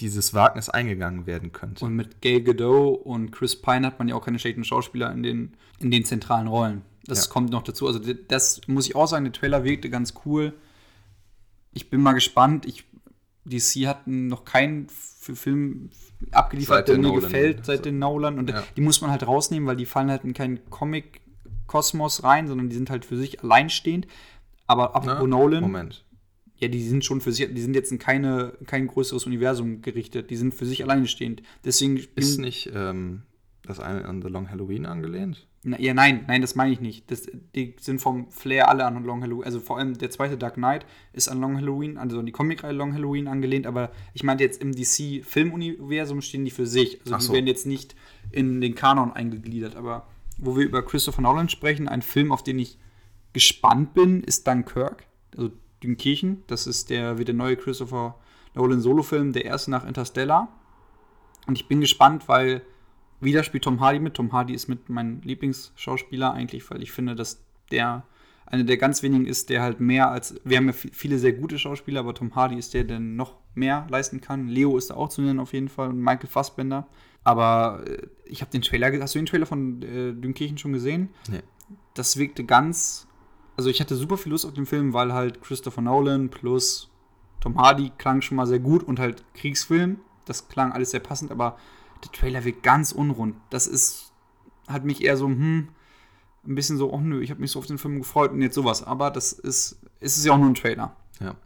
dieses 0.00 0.34
Wagnis 0.34 0.68
eingegangen 0.68 1.26
werden 1.26 1.52
könnte. 1.52 1.84
Und 1.84 1.94
mit 1.94 2.20
Gail 2.20 2.42
Godot 2.42 3.00
und 3.04 3.30
Chris 3.30 3.60
Pine 3.60 3.86
hat 3.86 3.98
man 3.98 4.08
ja 4.08 4.14
auch 4.14 4.24
keine 4.24 4.38
schlechten 4.38 4.64
Schauspieler 4.64 5.12
in 5.12 5.22
den, 5.22 5.52
in 5.78 5.90
den 5.90 6.04
zentralen 6.04 6.46
Rollen. 6.46 6.82
Das 7.04 7.26
ja. 7.26 7.32
kommt 7.32 7.50
noch 7.50 7.62
dazu. 7.62 7.86
Also 7.86 7.98
das 8.28 8.60
muss 8.66 8.86
ich 8.86 8.94
auch 8.96 9.06
sagen, 9.06 9.24
der 9.24 9.32
Trailer 9.32 9.64
wirkte 9.64 9.90
ganz 9.90 10.14
cool. 10.24 10.54
Ich 11.72 11.90
bin 11.90 12.00
mal 12.00 12.12
gespannt. 12.12 12.64
Ich 12.66 12.84
DC 13.44 13.86
hat 13.86 14.06
noch 14.06 14.44
keinen 14.44 14.86
Film 14.88 15.90
abgeliefert, 16.30 16.86
Seit 16.86 16.88
der 16.88 16.96
mir 16.98 17.08
Nolan. 17.08 17.20
gefällt, 17.22 17.66
seit 17.66 17.84
den 17.84 17.98
Nolan. 17.98 18.38
Und 18.38 18.50
Ja. 18.50 18.62
die 18.76 18.80
muss 18.80 19.00
man 19.00 19.10
halt 19.10 19.26
rausnehmen, 19.26 19.66
weil 19.66 19.76
die 19.76 19.86
fallen 19.86 20.10
halt 20.10 20.22
in 20.24 20.32
keinen 20.32 20.60
Comic-Kosmos 20.70 22.22
rein, 22.22 22.46
sondern 22.46 22.68
die 22.68 22.76
sind 22.76 22.90
halt 22.90 23.04
für 23.04 23.16
sich 23.16 23.42
alleinstehend. 23.42 24.06
Aber 24.66 24.94
apropos 24.94 25.16
Na, 25.22 25.26
Nolan, 25.26 25.62
Moment. 25.62 26.04
Ja, 26.62 26.68
die 26.68 26.80
sind 26.80 27.04
schon 27.04 27.20
für 27.20 27.32
sich, 27.32 27.52
die 27.52 27.60
sind 27.60 27.74
jetzt 27.74 27.90
in 27.90 27.98
keine, 27.98 28.52
kein 28.66 28.86
größeres 28.86 29.26
Universum 29.26 29.82
gerichtet. 29.82 30.30
Die 30.30 30.36
sind 30.36 30.54
für 30.54 30.64
sich 30.64 30.84
alleine 30.84 31.08
stehend. 31.08 31.42
Deswegen 31.64 32.00
Ist 32.14 32.38
nicht 32.38 32.70
ähm, 32.72 33.22
das 33.64 33.80
eine 33.80 34.04
an 34.04 34.22
The 34.22 34.28
Long 34.28 34.48
Halloween 34.48 34.86
angelehnt? 34.86 35.48
Na, 35.64 35.80
ja, 35.80 35.92
nein, 35.92 36.24
nein, 36.28 36.40
das 36.40 36.54
meine 36.54 36.72
ich 36.72 36.80
nicht. 36.80 37.10
Das, 37.10 37.26
die 37.56 37.74
sind 37.80 38.00
vom 38.00 38.30
Flair 38.30 38.68
alle 38.68 38.84
an 38.84 39.02
Long 39.02 39.22
Halloween. 39.22 39.44
Also 39.44 39.58
vor 39.58 39.78
allem 39.78 39.98
der 39.98 40.10
zweite 40.10 40.38
Dark 40.38 40.54
Knight 40.54 40.86
ist 41.12 41.28
an 41.28 41.40
Long 41.40 41.56
Halloween, 41.56 41.98
also 41.98 42.20
an 42.20 42.26
die 42.26 42.32
Comicreihe 42.32 42.70
Long 42.70 42.94
Halloween 42.94 43.26
angelehnt, 43.26 43.66
aber 43.66 43.90
ich 44.14 44.22
meinte 44.22 44.44
jetzt 44.44 44.62
im 44.62 44.70
DC-Filmuniversum 44.70 46.22
stehen 46.22 46.44
die 46.44 46.52
für 46.52 46.68
sich. 46.68 47.00
Also 47.00 47.14
Ach 47.14 47.18
die 47.18 47.26
so. 47.26 47.32
werden 47.32 47.48
jetzt 47.48 47.66
nicht 47.66 47.96
in 48.30 48.60
den 48.60 48.76
Kanon 48.76 49.12
eingegliedert. 49.12 49.74
Aber 49.74 50.06
wo 50.38 50.56
wir 50.56 50.64
über 50.64 50.84
Christopher 50.84 51.22
Nolan 51.22 51.48
sprechen, 51.48 51.88
ein 51.88 52.02
Film, 52.02 52.30
auf 52.30 52.44
den 52.44 52.60
ich 52.60 52.78
gespannt 53.32 53.94
bin, 53.94 54.22
ist 54.22 54.46
Dunkirk, 54.46 55.06
also 55.36 55.50
Dünkirchen. 55.82 56.42
Das 56.46 56.66
ist 56.66 56.90
der, 56.90 57.18
wie 57.18 57.24
der 57.24 57.34
neue 57.34 57.56
Christopher 57.56 58.16
Nolan 58.54 58.80
Solo-Film, 58.80 59.32
der 59.32 59.44
erste 59.44 59.70
nach 59.70 59.86
Interstellar. 59.86 60.48
Und 61.46 61.58
ich 61.58 61.68
bin 61.68 61.80
gespannt, 61.80 62.28
weil 62.28 62.62
wieder 63.20 63.42
spielt 63.44 63.64
Tom 63.64 63.80
Hardy 63.80 63.98
mit. 64.00 64.14
Tom 64.14 64.32
Hardy 64.32 64.54
ist 64.54 64.68
mit 64.68 64.88
mein 64.88 65.20
Lieblingsschauspieler 65.22 66.32
eigentlich, 66.32 66.68
weil 66.70 66.82
ich 66.82 66.92
finde, 66.92 67.14
dass 67.14 67.42
der 67.70 68.04
einer 68.46 68.64
der 68.64 68.76
ganz 68.76 69.02
wenigen 69.02 69.26
ist, 69.26 69.48
der 69.48 69.62
halt 69.62 69.80
mehr 69.80 70.10
als. 70.10 70.34
Wir 70.44 70.58
haben 70.58 70.66
ja 70.66 70.72
vi- 70.72 70.90
viele 70.92 71.18
sehr 71.18 71.32
gute 71.32 71.58
Schauspieler, 71.58 72.00
aber 72.00 72.14
Tom 72.14 72.34
Hardy 72.34 72.56
ist 72.58 72.74
der, 72.74 72.84
der 72.84 73.00
noch 73.00 73.36
mehr 73.54 73.86
leisten 73.88 74.20
kann. 74.20 74.48
Leo 74.48 74.76
ist 74.76 74.90
da 74.90 74.94
auch 74.94 75.08
zu 75.08 75.22
nennen 75.22 75.40
auf 75.40 75.52
jeden 75.52 75.68
Fall 75.68 75.88
und 75.88 76.00
Michael 76.00 76.26
Fassbender. 76.28 76.86
Aber 77.24 77.84
äh, 77.86 78.06
ich 78.26 78.40
habe 78.42 78.50
den 78.50 78.62
Trailer. 78.62 78.92
Hast 79.00 79.14
du 79.14 79.18
den 79.20 79.26
Trailer 79.26 79.46
von 79.46 79.80
äh, 79.82 80.12
Dünkirchen 80.12 80.58
schon 80.58 80.72
gesehen? 80.72 81.08
Nee. 81.30 81.40
Das 81.94 82.16
wirkte 82.18 82.44
ganz. 82.44 83.06
Also 83.62 83.70
ich 83.70 83.80
hatte 83.80 83.94
super 83.94 84.16
viel 84.18 84.32
Lust 84.32 84.44
auf 84.44 84.54
den 84.54 84.66
Film, 84.66 84.92
weil 84.92 85.12
halt 85.12 85.40
Christopher 85.40 85.82
Nolan 85.82 86.30
plus 86.30 86.90
Tom 87.38 87.56
Hardy 87.56 87.92
klang 87.96 88.20
schon 88.20 88.36
mal 88.36 88.44
sehr 88.48 88.58
gut 88.58 88.82
und 88.82 88.98
halt 88.98 89.22
Kriegsfilm. 89.34 90.00
Das 90.24 90.48
klang 90.48 90.72
alles 90.72 90.90
sehr 90.90 90.98
passend, 90.98 91.30
aber 91.30 91.56
der 92.02 92.10
Trailer 92.10 92.44
wirkt 92.44 92.64
ganz 92.64 92.90
unrund. 92.90 93.36
Das 93.50 93.68
ist, 93.68 94.10
hat 94.66 94.84
mich 94.84 95.04
eher 95.04 95.16
so, 95.16 95.26
hm, 95.26 95.68
ein 96.44 96.54
bisschen 96.56 96.76
so, 96.76 96.92
oh 96.92 96.98
nö, 96.98 97.20
ich 97.20 97.30
habe 97.30 97.40
mich 97.40 97.52
so 97.52 97.60
auf 97.60 97.66
den 97.66 97.78
Film 97.78 97.98
gefreut 97.98 98.32
und 98.32 98.42
jetzt 98.42 98.56
sowas. 98.56 98.82
Aber 98.82 99.12
das 99.12 99.32
ist, 99.32 99.78
es 100.00 100.16
ist 100.16 100.24
ja 100.24 100.32
auch 100.32 100.38
nur 100.38 100.48
ein 100.48 100.54
Trailer. 100.54 100.96
Ja. 101.20 101.36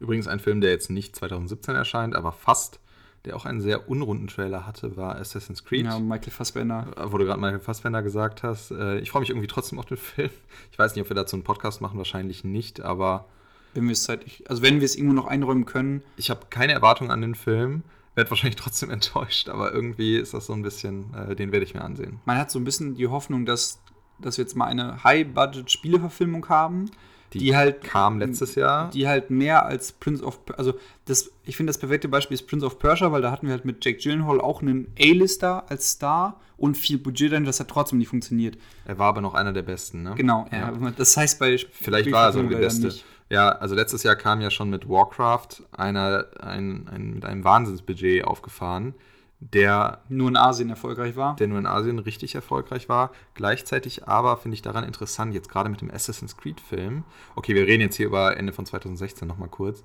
Übrigens 0.00 0.28
ein 0.28 0.40
Film, 0.40 0.62
der 0.62 0.70
jetzt 0.70 0.88
nicht 0.88 1.14
2017 1.14 1.74
erscheint, 1.74 2.16
aber 2.16 2.32
fast, 2.32 2.80
der 3.26 3.36
auch 3.36 3.44
einen 3.44 3.60
sehr 3.60 3.88
unrunden 3.90 4.28
Trailer 4.28 4.66
hatte, 4.66 4.96
war 4.96 5.16
Assassin's 5.16 5.64
Creed. 5.64 5.84
Ja, 5.84 5.98
Michael 5.98 6.30
Fassbender. 6.30 6.86
Äh, 6.96 7.12
Wo 7.12 7.18
du 7.18 7.24
gerade 7.26 7.40
Michael 7.40 7.60
Fassbender 7.60 8.02
gesagt 8.02 8.42
hast. 8.42 8.70
Äh, 8.70 9.00
Ich 9.00 9.10
freue 9.10 9.20
mich 9.20 9.30
irgendwie 9.30 9.48
trotzdem 9.48 9.78
auf 9.78 9.86
den 9.86 9.96
Film. 9.98 10.30
Ich 10.72 10.78
weiß 10.78 10.94
nicht, 10.94 11.02
ob 11.02 11.10
wir 11.10 11.16
dazu 11.16 11.36
einen 11.36 11.44
Podcast 11.44 11.80
machen, 11.80 11.98
wahrscheinlich 11.98 12.44
nicht, 12.44 12.80
aber 12.80 13.26
Wenn 13.74 13.84
wir 13.84 13.92
es 13.92 14.04
zeitlich, 14.04 14.44
also 14.48 14.62
wenn 14.62 14.76
wir 14.80 14.84
es 14.86 14.96
irgendwo 14.96 15.14
noch 15.14 15.26
einräumen 15.26 15.66
können, 15.66 16.02
ich 16.16 16.30
habe 16.30 16.46
keine 16.48 16.72
Erwartung 16.72 17.10
an 17.10 17.20
den 17.20 17.34
Film. 17.34 17.82
Werde 18.14 18.30
wahrscheinlich 18.30 18.56
trotzdem 18.62 18.88
enttäuscht, 18.90 19.48
aber 19.50 19.72
irgendwie 19.74 20.16
ist 20.16 20.32
das 20.32 20.46
so 20.46 20.54
ein 20.54 20.62
bisschen, 20.62 21.12
äh, 21.14 21.36
den 21.36 21.52
werde 21.52 21.64
ich 21.66 21.74
mir 21.74 21.82
ansehen. 21.82 22.20
man 22.24 22.38
hat 22.38 22.50
so 22.50 22.58
ein 22.58 22.64
bisschen 22.64 22.94
die 22.94 23.08
Hoffnung, 23.08 23.44
dass, 23.44 23.78
dass 24.18 24.38
wir 24.38 24.44
jetzt 24.44 24.54
mal 24.56 24.66
eine 24.66 25.04
High-Budget-Spieleverfilmung 25.04 26.48
haben, 26.48 26.90
die, 27.36 27.44
Die 27.46 27.56
halt 27.56 27.82
Kam 27.82 28.18
letztes 28.18 28.54
Jahr. 28.54 28.90
die 28.90 29.06
halt 29.06 29.30
mehr 29.30 29.66
als 29.66 29.92
Prince 29.92 30.22
of 30.24 30.40
also 30.56 30.74
das 31.04 31.30
ich 31.44 31.56
finde 31.56 31.70
das 31.70 31.78
perfekte 31.78 32.08
Beispiel 32.08 32.34
ist 32.34 32.46
Prince 32.48 32.66
of 32.66 32.78
Persia, 32.78 33.12
weil 33.12 33.22
da 33.22 33.30
hatten 33.30 33.46
wir 33.46 33.52
halt 33.54 33.64
mit 33.64 33.84
Jake 33.84 33.98
Gyllenhaal 33.98 34.40
auch 34.40 34.62
einen 34.62 34.92
A-Lister 34.98 35.64
als 35.70 35.92
Star 35.92 36.40
und 36.56 36.76
viel 36.76 36.98
Budget 36.98 37.32
dann, 37.32 37.44
das 37.44 37.60
hat 37.60 37.68
trotzdem 37.68 37.98
nicht 37.98 38.08
funktioniert. 38.08 38.56
Er 38.86 38.98
war 38.98 39.08
aber 39.08 39.20
noch 39.20 39.34
einer 39.34 39.52
der 39.52 39.62
besten, 39.62 40.02
ne? 40.02 40.14
Genau, 40.16 40.46
ja. 40.50 40.72
das 40.96 41.16
heißt 41.16 41.38
bei 41.38 41.58
Vielleicht 41.70 42.10
war 42.10 42.26
er 42.28 42.32
so 42.32 42.38
Spielverfilmungen 42.38 42.50
der 42.50 42.58
Beste. 42.58 42.86
nicht. 42.86 43.04
Ja, 43.28 43.48
also 43.50 43.74
letztes 43.74 44.02
Jahr 44.04 44.14
kam 44.16 44.40
ja 44.40 44.50
schon 44.50 44.70
mit 44.70 44.88
Warcraft 44.88 45.62
einer 45.72 46.26
ein, 46.40 46.88
ein, 46.88 47.14
mit 47.14 47.24
einem 47.24 47.44
Wahnsinnsbudget 47.44 48.24
aufgefahren, 48.24 48.94
der, 49.40 50.02
Nur 50.08 50.28
in 50.28 50.36
Asien 50.36 50.70
erfolgreich 50.70 51.14
war. 51.16 51.36
der 51.36 51.46
nur 51.46 51.58
in 51.58 51.66
Asien 51.66 51.98
richtig 51.98 52.34
erfolgreich 52.34 52.88
war. 52.88 53.10
Gleichzeitig 53.34 54.08
aber 54.08 54.36
finde 54.38 54.54
ich 54.54 54.62
daran 54.62 54.84
interessant, 54.84 55.34
jetzt 55.34 55.50
gerade 55.50 55.68
mit 55.68 55.80
dem 55.80 55.90
Assassin's 55.90 56.36
Creed-Film, 56.36 57.04
okay, 57.34 57.54
wir 57.54 57.66
reden 57.66 57.82
jetzt 57.82 57.96
hier 57.96 58.06
über 58.06 58.36
Ende 58.36 58.52
von 58.52 58.64
2016 58.64 59.28
nochmal 59.28 59.48
kurz, 59.48 59.82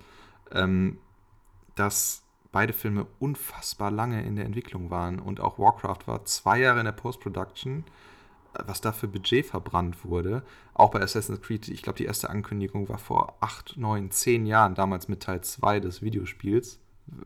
ähm, 0.51 0.97
dass 1.75 2.23
beide 2.51 2.73
Filme 2.73 3.07
unfassbar 3.19 3.91
lange 3.91 4.23
in 4.23 4.35
der 4.35 4.45
Entwicklung 4.45 4.89
waren 4.89 5.19
und 5.19 5.39
auch 5.39 5.59
Warcraft 5.59 6.05
war 6.07 6.25
zwei 6.25 6.59
Jahre 6.59 6.79
in 6.79 6.85
der 6.85 6.91
Post-Production 6.91 7.85
was 8.53 8.81
da 8.81 8.91
für 8.91 9.07
Budget 9.07 9.45
verbrannt 9.45 10.03
wurde. 10.03 10.43
Auch 10.73 10.91
bei 10.91 11.01
Assassin's 11.01 11.41
Creed, 11.41 11.67
ich 11.67 11.81
glaube, 11.81 11.97
die 11.97 12.05
erste 12.05 12.29
Ankündigung 12.29 12.89
war 12.89 12.97
vor 12.97 13.37
8, 13.39 13.77
9, 13.77 14.11
10 14.11 14.45
Jahren, 14.45 14.75
damals 14.75 15.07
mit 15.07 15.23
Teil 15.23 15.41
2 15.41 15.79
des 15.79 16.01
Videospiels, 16.01 16.79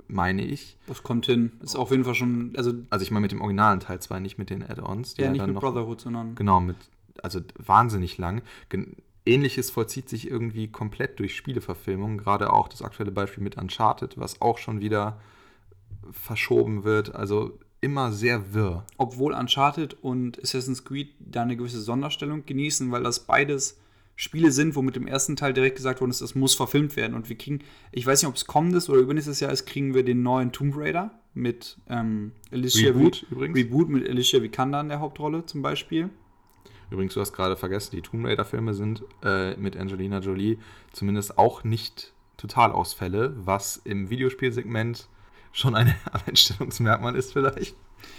meine 0.07 0.43
ich. 0.43 0.77
Das 0.87 1.03
kommt 1.03 1.25
hin. 1.25 1.51
Ist 1.61 1.75
auf 1.75 1.91
jeden 1.91 2.03
Fall 2.05 2.15
schon, 2.15 2.53
also 2.57 2.73
Also 2.89 3.03
ich 3.03 3.11
meine 3.11 3.21
mit 3.21 3.31
dem 3.31 3.41
originalen 3.41 3.79
Teil 3.79 3.99
2, 3.99 4.19
nicht 4.19 4.37
mit 4.37 4.49
den 4.49 4.63
Add-ons. 4.63 5.15
die 5.15 5.21
ja, 5.21 5.31
nicht 5.31 5.45
mit 5.45 5.55
noch, 5.55 5.61
Brotherhood, 5.61 6.01
sondern 6.01 6.35
Genau, 6.35 6.59
mit, 6.59 6.77
also 7.21 7.39
wahnsinnig 7.57 8.17
lang. 8.17 8.41
Gen 8.69 8.95
Ähnliches 9.27 9.71
vollzieht 9.71 10.07
sich 10.07 10.29
irgendwie 10.29 10.67
komplett 10.67 11.17
durch 11.17 11.35
Spieleverfilmungen, 11.35 12.19
gerade 12.19 12.53
auch 12.53 12.67
das 12.67 12.83
aktuelle 12.83 13.11
Beispiel 13.11 13.43
mit 13.43 13.57
Uncharted, 13.57 14.19
was 14.19 14.39
auch 14.39 14.59
schon 14.59 14.81
wieder 14.81 15.19
verschoben 16.11 16.83
wird. 16.83 17.15
Also 17.15 17.57
immer 17.81 18.11
sehr 18.11 18.53
wirr. 18.53 18.83
obwohl 18.97 19.33
Uncharted 19.33 19.95
und 20.03 20.41
Assassin's 20.41 20.85
Creed 20.85 21.09
da 21.19 21.43
eine 21.43 21.55
gewisse 21.55 21.81
Sonderstellung 21.81 22.45
genießen, 22.45 22.91
weil 22.91 23.03
das 23.03 23.19
beides 23.19 23.77
Spiele 24.15 24.51
sind, 24.51 24.75
wo 24.75 24.81
mit 24.81 24.95
dem 24.95 25.07
ersten 25.07 25.35
Teil 25.35 25.53
direkt 25.53 25.75
gesagt 25.75 25.99
worden 25.99 26.11
ist, 26.11 26.21
das 26.21 26.35
muss 26.35 26.55
verfilmt 26.55 26.95
werden. 26.95 27.13
Und 27.15 27.27
wir 27.29 27.37
kriegen, 27.37 27.59
ich 27.91 28.05
weiß 28.05 28.21
nicht, 28.21 28.29
ob 28.29 28.35
es 28.35 28.45
kommendes 28.47 28.89
oder 28.89 28.99
übernächstes 28.99 29.39
Jahr 29.41 29.51
ist, 29.51 29.65
kriegen 29.65 29.93
wir 29.93 30.03
den 30.05 30.23
neuen 30.23 30.51
Tomb 30.51 30.75
Raider 30.77 31.11
mit 31.33 31.77
ähm, 31.89 32.31
Alicia 32.51 32.89
Reboot 32.91 33.25
Vi- 33.29 33.31
übrigens. 33.33 33.57
Reboot 33.57 33.89
mit 33.89 34.07
Alicia 34.07 34.41
Vikander 34.41 34.79
in 34.81 34.87
der 34.89 34.99
Hauptrolle 35.01 35.45
zum 35.45 35.61
Beispiel. 35.61 36.09
Übrigens, 36.91 37.13
du 37.15 37.19
hast 37.19 37.33
gerade 37.33 37.57
vergessen, 37.57 37.95
die 37.95 38.01
Tomb 38.01 38.25
Raider-Filme 38.25 38.73
sind 38.73 39.03
äh, 39.23 39.55
mit 39.57 39.75
Angelina 39.75 40.19
Jolie 40.19 40.59
zumindest 40.93 41.37
auch 41.37 41.63
nicht 41.63 42.13
Totalausfälle, 42.37 43.33
was 43.37 43.77
im 43.83 44.09
Videospielsegment 44.09 45.09
schon 45.51 45.75
ein 45.75 45.93
Alleinstellungsmerkmal 46.11 47.15
ist 47.15 47.33
vielleicht. 47.33 47.75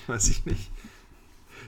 Weiß 0.09 0.29
ich 0.29 0.45
nicht. 0.45 0.71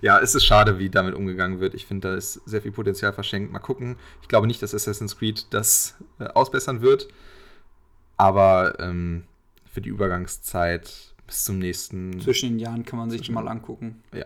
Ja, 0.01 0.18
es 0.18 0.34
ist 0.34 0.44
schade, 0.44 0.78
wie 0.78 0.90
damit 0.90 1.14
umgegangen 1.14 1.61
wird. 1.61 1.74
Ich 1.74 1.86
finde, 1.86 2.09
da 2.09 2.14
ist 2.14 2.34
sehr 2.46 2.62
viel 2.62 2.72
Potenzial 2.72 3.12
verschenkt. 3.12 3.53
Mal 3.53 3.59
gucken. 3.59 3.96
Ich 4.22 4.28
glaube 4.28 4.46
nicht, 4.46 4.62
dass 4.62 4.74
Assassin's 4.74 5.16
Creed 5.18 5.46
das 5.51 5.96
äh, 6.18 6.24
ausbessern 6.24 6.80
wird. 6.80 7.09
Aber 8.16 8.78
ähm, 8.80 9.24
für 9.64 9.80
die 9.80 9.90
Übergangszeit 9.90 11.14
bis 11.26 11.44
zum 11.44 11.59
nächsten. 11.59 12.20
Zwischen 12.20 12.51
den 12.51 12.59
Jahren 12.59 12.84
kann 12.84 12.99
man 12.99 13.11
sich 13.11 13.30
mal 13.30 13.46
angucken. 13.49 14.03
Ja. 14.12 14.24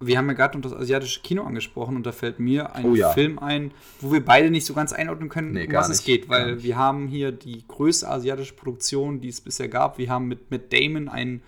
Wir 0.00 0.16
haben 0.16 0.28
ja 0.28 0.34
gerade 0.34 0.56
noch 0.56 0.62
das 0.62 0.72
asiatische 0.72 1.20
Kino 1.22 1.42
angesprochen 1.42 1.96
und 1.96 2.06
da 2.06 2.12
fällt 2.12 2.38
mir 2.38 2.74
ein 2.74 2.84
Oh 2.86 2.94
ja. 2.94 3.10
Film 3.10 3.38
ein, 3.40 3.72
wo 4.00 4.12
wir 4.12 4.24
beide 4.24 4.48
nicht 4.48 4.64
so 4.64 4.72
ganz 4.72 4.92
einordnen 4.92 5.28
können, 5.28 5.52
Nee, 5.52 5.66
um 5.66 5.72
was 5.72 5.88
es 5.88 5.98
nicht, 5.98 6.06
geht, 6.06 6.28
gar 6.28 6.38
weil 6.46 6.62
wir 6.62 6.76
haben 6.76 7.08
hier 7.08 7.32
die 7.32 7.64
größte 7.66 8.08
asiatische 8.08 8.54
Produktion, 8.54 9.20
die 9.20 9.28
es 9.28 9.40
bisher 9.40 9.68
gab. 9.68 9.98
Wir 9.98 10.08
haben 10.08 10.28
mit, 10.28 10.52
mit 10.52 10.72
Damon 10.72 11.08
einen, 11.08 11.42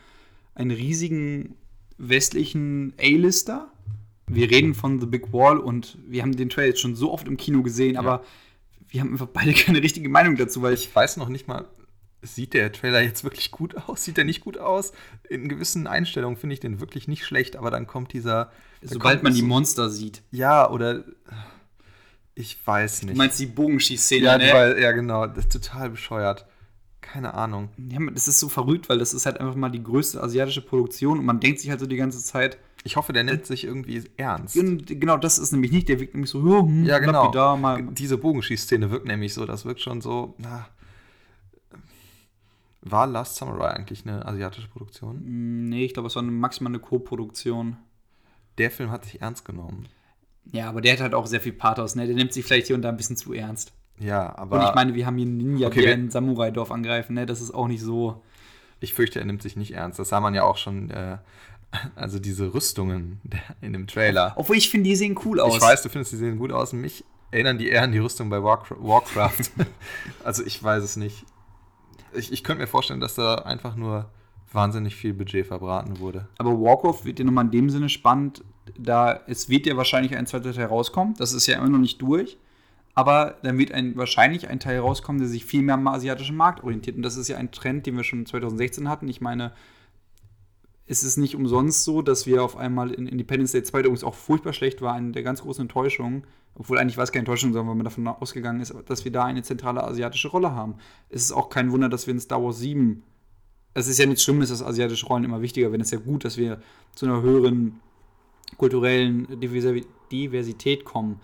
einen 0.57 0.73
riesigen 0.73 1.55
westlichen 2.01 2.95
A-Lister. 2.99 3.71
Wir 4.27 4.51
reden 4.51 4.75
von 4.75 5.01
The 5.01 5.07
Big 5.07 5.33
Wall 5.33 5.59
und 5.59 5.99
wir 6.07 6.23
haben 6.23 6.37
den 6.37 6.49
Trailer 6.49 6.69
jetzt 6.69 6.81
schon 6.81 6.95
so 6.95 7.13
oft 7.13 7.27
im 7.27 7.37
Kino 7.37 7.63
gesehen, 7.63 7.97
aber 7.97 8.25
wir 8.89 9.01
haben 9.01 9.13
einfach 9.13 9.29
beide 9.29 9.53
keine 9.55 9.83
richtige 9.83 10.09
Meinung 10.09 10.37
dazu, 10.37 10.63
weil 10.63 10.75
ich 10.75 10.95
weiß 10.95 11.17
noch 11.17 11.29
nicht 11.29 11.49
mal, 11.49 11.67
sieht 12.23 12.55
der 12.55 12.73
Trailer 12.73 13.01
jetzt 13.01 13.25
wirklich 13.25 13.51
gut 13.51 13.77
aus? 13.89 14.05
Sieht 14.05 14.19
er 14.19 14.25
nicht 14.25 14.41
gut 14.41 14.59
aus? 14.59 14.93
In 15.29 15.49
gewissen 15.49 15.87
Einstellungen 15.87 16.37
finde 16.37 16.55
ich 16.55 16.61
den 16.61 16.81
wirklich 16.81 17.09
nicht 17.09 17.25
schlecht, 17.25 17.57
aber 17.57 17.71
dann 17.71 17.87
kommt 17.87 18.13
dieser. 18.13 18.53
sobald 18.83 19.17
kommt 19.17 19.25
man 19.25 19.35
die 19.35 19.43
Monster 19.43 19.91
sieht. 19.91 20.23
Ja, 20.31 20.69
oder. 20.71 21.05
Ich 22.35 22.57
weiß 22.65 23.03
nicht. 23.03 23.15
Du 23.15 23.19
meinst 23.19 23.39
die 23.41 23.47
Bogenschießszene, 23.47 24.25
ja, 24.25 24.39
ne? 24.39 24.51
weil, 24.53 24.81
ja, 24.81 24.93
genau. 24.93 25.27
Das 25.27 25.45
ist 25.45 25.53
total 25.53 25.91
bescheuert. 25.91 26.47
Keine 27.13 27.35
Ahnung. 27.35 27.71
Ja, 27.77 27.99
das 28.13 28.29
ist 28.29 28.39
so 28.41 28.49
verrückt, 28.49 28.89
weil 28.89 28.99
das 28.99 29.13
ist 29.15 29.27
halt 29.27 29.41
einfach 29.41 29.55
mal 29.57 29.69
die 29.71 29.83
größte 29.83 30.23
asiatische 30.23 30.61
Produktion 30.63 31.19
und 31.19 31.25
man 31.25 31.41
denkt 31.41 31.59
sich 31.61 31.71
halt 31.71 31.81
so 31.81 31.87
die 31.87 31.97
ganze 31.97 32.23
Zeit, 32.23 32.59
Ich 32.85 32.97
hoffe, 32.97 33.13
der 33.13 33.25
nimmt 33.25 33.47
sich 33.47 33.65
irgendwie 33.65 34.05
ernst. 34.17 34.55
genau 34.87 35.17
das 35.17 35.39
ist 35.39 35.53
nämlich 35.53 35.73
nicht, 35.73 35.89
der 35.89 35.99
wirkt 36.01 36.15
nämlich 36.15 36.31
so, 36.31 36.47
ja, 36.49 36.61
hm, 36.61 36.85
Ja, 36.85 36.99
genau. 36.99 37.25
lapidar, 37.25 37.57
mal. 37.57 37.83
Diese 37.93 38.17
Bogenschießszene 38.17 38.91
wirkt 38.91 39.07
nämlich 39.07 39.35
so, 39.35 39.45
das 39.45 39.65
wirkt 39.65 39.81
schon 39.81 40.01
so. 40.01 40.35
Na, 40.39 40.69
war 42.83 43.07
Last 43.07 43.37
Samurai 43.37 43.71
eigentlich 43.75 44.07
eine 44.07 44.25
asiatische 44.27 44.69
Produktion? 44.69 45.17
Hm, 45.17 45.65
Nee, 45.69 45.85
ich 45.85 45.93
glaube, 45.95 46.07
es 46.07 46.15
war 46.17 46.23
eine, 46.23 46.33
maximal 46.33 46.71
eine 46.71 46.79
Co-Produktion. 46.81 47.77
Der 48.59 48.71
Film 48.71 48.91
hat 48.91 49.05
sich 49.05 49.21
ernst 49.21 49.45
genommen. 49.45 49.87
Ja, 50.53 50.69
aber 50.69 50.81
der 50.81 50.95
hat 50.95 51.01
halt 51.01 51.15
auch 51.15 51.27
sehr 51.27 51.41
viel 51.41 51.53
Pathos, 51.53 51.95
ne? 51.95 52.07
Der 52.07 52.15
nimmt 52.17 52.33
sich 52.33 52.45
vielleicht 52.45 52.67
hier 52.69 52.77
und 52.77 52.83
da 52.83 52.89
ein 52.89 52.97
bisschen 52.97 53.17
zu 53.17 53.33
ernst. 53.33 53.73
Ja, 54.01 54.37
aber. 54.37 54.59
Und 54.61 54.69
ich 54.69 54.75
meine, 54.75 54.95
wir 54.95 55.07
haben 55.07 55.17
hier 55.17 55.27
einen 55.27 55.37
Ninja, 55.37 55.69
Okay, 55.69 55.81
die 55.81 55.87
wir- 55.87 55.95
ein 55.95 56.11
Samurai-Dorf 56.11 56.71
angreifen, 56.73 57.15
ne? 57.15 57.27
Das 57.27 57.41
ist 57.41 57.53
auch 57.53 57.69
nicht 57.69 57.83
so. 57.83 58.23
Ich 58.81 58.95
fürchte, 58.95 59.19
er 59.21 59.27
nimmt 59.27 59.43
sich 59.43 59.57
nicht 59.57 59.73
ernst. 59.75 59.99
Das 59.99 60.09
sah 60.09 60.21
man 60.21 60.35
ja 60.35 60.43
auch 60.45 60.57
schon, 60.57 60.91
äh, 60.91 61.19
also 61.97 62.19
diese 62.19 62.53
Rüstungen 62.55 63.21
der- 63.25 63.41
in 63.61 63.73
dem 63.75 63.87
Trailer. 63.87 64.33
Obwohl 64.37 64.57
ich 64.57 64.71
finde, 64.71 64.89
die 64.89 64.97
sehen 64.97 65.19
cool 65.25 65.39
aus. 65.41 65.55
Ich 65.57 65.61
weiß, 65.63 65.83
du 65.83 65.89
findest, 65.91 66.13
die 66.13 66.17
sehen 66.17 66.39
gut 66.39 66.51
aus. 66.51 66.73
Mich 66.73 67.05
erinnern 67.31 67.59
die 67.59 67.69
eher 67.69 67.83
an 67.83 67.93
die 67.93 67.99
Rüstung 67.99 68.29
bei 68.31 68.43
Warcraft. 68.43 68.77
Warcraft. 68.81 69.51
also 70.25 70.45
ich 70.45 70.63
weiß 70.63 70.83
es 70.83 70.97
nicht. 70.97 71.25
Ich, 72.13 72.33
ich 72.33 72.43
könnte 72.43 72.63
mir 72.63 72.67
vorstellen, 72.67 73.01
dass 73.01 73.15
da 73.15 73.35
einfach 73.37 73.77
nur 73.77 74.09
wahnsinnig 74.53 74.97
viel 74.97 75.15
Budget 75.15 75.47
verbraten 75.47 76.01
wurde. 76.01 76.27
Aber 76.39 76.51
Warcraft 76.61 77.05
wird 77.05 77.21
ja 77.21 77.25
nochmal 77.25 77.45
in 77.45 77.51
dem 77.53 77.71
Sinne 77.71 77.89
spannend, 77.89 78.43
da 78.77 79.21
es 79.29 79.49
wird 79.49 79.67
ja 79.67 79.77
wahrscheinlich 79.77 80.17
ein 80.17 80.27
zweiter 80.27 80.53
Teil 80.53 80.65
rauskommen. 80.67 81.15
Das 81.19 81.33
ist 81.33 81.47
ja 81.47 81.57
immer 81.59 81.69
noch 81.69 81.79
nicht 81.79 82.03
durch. 82.03 82.37
Aber 82.95 83.37
dann 83.43 83.59
wird 83.59 83.73
ein, 83.73 83.97
wahrscheinlich 83.97 84.49
ein 84.49 84.61
Teil 84.61 84.81
rauskommen, 84.81 85.21
der 85.21 85.29
sich 85.29 85.45
viel 85.45 85.63
mehr 85.63 85.75
am 85.75 85.87
asiatischen 85.87 86.37
Markt 86.37 86.63
orientiert. 86.65 86.97
Und 86.97 87.03
das 87.03 87.17
ist 87.17 87.29
ja 87.29 87.37
ein 87.37 87.53
Trend, 87.53 87.87
den 87.87 87.97
wir 87.97 88.05
schon 88.05 88.27
2016 88.27 88.89
hatten. 88.89 89.09
Ich 89.09 89.21
meine, 89.21 89.53
es 90.87 91.03
ist 91.03 91.17
nicht 91.17 91.37
umsonst 91.37 91.85
so, 91.85 92.03
dass 92.03 92.27
wir 92.27 92.43
auf 92.43 92.57
einmal 92.57 92.91
in 92.91 93.07
Independence 93.07 93.53
Day 93.53 93.63
2, 93.63 93.79
der 93.79 93.87
übrigens 93.87 94.05
auch 94.05 94.15
furchtbar 94.15 94.53
schlecht 94.53 94.83
war, 94.83 94.95
eine 94.95 95.13
der 95.13 95.23
ganz 95.23 95.43
großen 95.43 95.63
Enttäuschungen, 95.63 96.25
obwohl 96.57 96.79
eigentlich 96.79 96.97
war 96.97 97.05
es 97.05 97.13
keine 97.13 97.21
Enttäuschung, 97.21 97.53
sondern 97.53 97.69
weil 97.69 97.77
man 97.77 97.85
davon 97.85 98.07
ausgegangen 98.09 98.61
ist, 98.61 98.75
dass 98.87 99.05
wir 99.05 99.13
da 99.13 99.25
eine 99.25 99.43
zentrale 99.43 99.85
asiatische 99.85 100.29
Rolle 100.29 100.53
haben. 100.53 100.75
Es 101.09 101.23
ist 101.23 101.33
auch 101.33 101.49
kein 101.49 101.71
Wunder, 101.71 101.89
dass 101.89 102.09
wir 102.09 102.15
in 102.15 102.21
Star 102.21 102.43
Wars 102.43 102.59
7 102.59 103.05
es 103.75 103.87
ist 103.87 103.99
ja 103.99 104.07
nichts 104.07 104.23
Schlimmes, 104.23 104.49
dass 104.49 104.63
asiatische 104.63 105.07
Rollen 105.07 105.25
immer 105.25 105.43
wichtiger 105.43 105.71
werden. 105.71 105.83
Es 105.83 105.93
ist 105.93 105.99
ja 105.99 106.05
gut, 106.05 106.25
dass 106.25 106.37
wir 106.37 106.61
zu 106.95 107.07
einer 107.07 107.23
höheren 107.23 107.81
kulturellen 108.57 109.27
Diversi- 109.41 109.87
Diversität 110.11 110.85
kommen. 110.85 111.21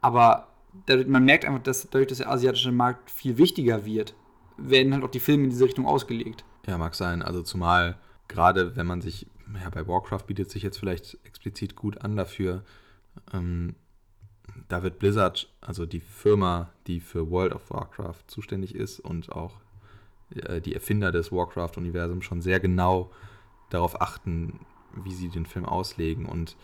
Aber 0.00 0.47
dadurch, 0.86 1.06
man 1.06 1.24
merkt 1.24 1.44
einfach, 1.44 1.62
dass 1.62 1.88
dadurch, 1.90 2.08
dass 2.08 2.18
der 2.18 2.30
asiatische 2.30 2.72
Markt 2.72 3.10
viel 3.10 3.38
wichtiger 3.38 3.84
wird, 3.84 4.14
werden 4.56 4.92
halt 4.92 5.04
auch 5.04 5.10
die 5.10 5.20
Filme 5.20 5.44
in 5.44 5.50
diese 5.50 5.64
Richtung 5.64 5.86
ausgelegt. 5.86 6.44
Ja, 6.66 6.78
mag 6.78 6.94
sein. 6.94 7.22
Also 7.22 7.42
zumal 7.42 7.98
gerade 8.28 8.76
wenn 8.76 8.86
man 8.86 9.00
sich, 9.00 9.26
ja, 9.60 9.70
bei 9.70 9.86
Warcraft 9.88 10.24
bietet 10.26 10.50
sich 10.50 10.62
jetzt 10.62 10.78
vielleicht 10.78 11.18
explizit 11.24 11.74
gut 11.74 12.02
an 12.02 12.16
dafür. 12.16 12.62
Ähm, 13.32 13.74
da 14.68 14.82
wird 14.82 14.98
Blizzard, 14.98 15.50
also 15.60 15.86
die 15.86 16.00
Firma, 16.00 16.70
die 16.86 17.00
für 17.00 17.30
World 17.30 17.54
of 17.54 17.70
Warcraft 17.70 18.24
zuständig 18.26 18.74
ist 18.74 19.00
und 19.00 19.32
auch 19.32 19.60
äh, 20.34 20.60
die 20.60 20.74
Erfinder 20.74 21.10
des 21.10 21.32
Warcraft-Universums 21.32 22.24
schon 22.24 22.42
sehr 22.42 22.60
genau 22.60 23.10
darauf 23.70 24.00
achten, 24.00 24.60
wie 24.94 25.12
sie 25.12 25.28
den 25.28 25.46
Film 25.46 25.64
auslegen. 25.64 26.26
Und 26.26 26.56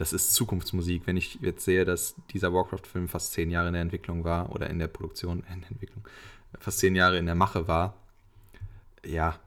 das 0.00 0.14
ist 0.14 0.32
Zukunftsmusik. 0.32 1.02
Wenn 1.04 1.18
ich 1.18 1.38
jetzt 1.42 1.62
sehe, 1.62 1.84
dass 1.84 2.14
dieser 2.32 2.54
Warcraft-Film 2.54 3.06
fast 3.06 3.34
zehn 3.34 3.50
Jahre 3.50 3.68
in 3.68 3.74
der 3.74 3.82
Entwicklung 3.82 4.24
war 4.24 4.50
oder 4.50 4.70
in 4.70 4.78
der 4.78 4.88
Produktion, 4.88 5.44
in 5.52 5.60
der 5.60 5.70
Entwicklung, 5.70 6.02
fast 6.58 6.78
zehn 6.78 6.96
Jahre 6.96 7.18
in 7.18 7.26
der 7.26 7.34
Mache 7.34 7.68
war, 7.68 7.92
ja, 9.04 9.38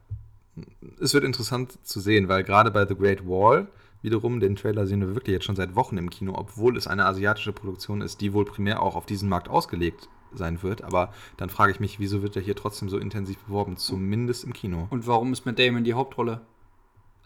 es 1.00 1.12
wird 1.12 1.24
interessant 1.24 1.76
zu 1.84 1.98
sehen, 1.98 2.28
weil 2.28 2.44
gerade 2.44 2.70
bei 2.70 2.86
The 2.86 2.94
Great 2.94 3.26
Wall 3.26 3.66
wiederum, 4.02 4.38
den 4.38 4.54
Trailer 4.54 4.86
sehen 4.86 5.00
wir 5.00 5.16
wirklich 5.16 5.32
jetzt 5.32 5.44
schon 5.44 5.56
seit 5.56 5.74
Wochen 5.74 5.98
im 5.98 6.08
Kino, 6.08 6.34
obwohl 6.36 6.76
es 6.76 6.86
eine 6.86 7.04
asiatische 7.04 7.52
Produktion 7.52 8.00
ist, 8.00 8.20
die 8.20 8.32
wohl 8.32 8.44
primär 8.44 8.80
auch 8.80 8.94
auf 8.94 9.06
diesen 9.06 9.28
Markt 9.28 9.48
ausgelegt 9.48 10.08
sein 10.34 10.62
wird. 10.62 10.82
Aber 10.84 11.12
dann 11.36 11.50
frage 11.50 11.72
ich 11.72 11.80
mich, 11.80 11.98
wieso 11.98 12.22
wird 12.22 12.36
er 12.36 12.42
hier 12.42 12.54
trotzdem 12.54 12.88
so 12.88 12.98
intensiv 12.98 13.38
beworben, 13.38 13.76
zumindest 13.76 14.44
im 14.44 14.52
Kino? 14.52 14.86
Und 14.90 15.08
warum 15.08 15.32
ist 15.32 15.46
Matt 15.46 15.58
Damon 15.58 15.82
die 15.82 15.94
Hauptrolle? 15.94 16.42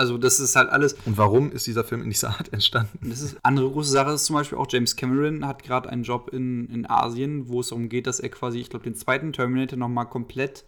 Also, 0.01 0.17
das 0.17 0.39
ist 0.39 0.55
halt 0.55 0.71
alles. 0.71 0.95
Und 1.07 1.19
warum 1.19 1.51
ist 1.51 1.67
dieser 1.67 1.83
Film 1.83 2.03
in 2.03 2.11
dieser 2.11 2.29
Art 2.29 2.53
entstanden? 2.53 3.11
Das 3.11 3.21
ist 3.21 3.37
andere 3.43 3.69
große 3.69 3.91
Sache 3.91 4.13
ist 4.13 4.27
zum 4.27 4.37
Beispiel 4.37 4.57
auch 4.57 4.69
James 4.71 4.95
Cameron 4.95 5.45
hat 5.45 5.65
gerade 5.65 5.89
einen 5.91 6.05
Job 6.05 6.31
in, 6.33 6.69
in 6.69 6.89
Asien, 6.89 7.49
wo 7.49 7.61
es 7.61 7.69
darum 7.69 7.89
geht, 7.89 8.07
dass 8.07 8.21
er 8.21 8.29
quasi, 8.29 8.61
ich 8.61 8.71
glaube, 8.71 8.85
den 8.85 8.95
zweiten 8.95 9.33
Terminator 9.33 9.77
nochmal 9.77 10.07
komplett, 10.07 10.65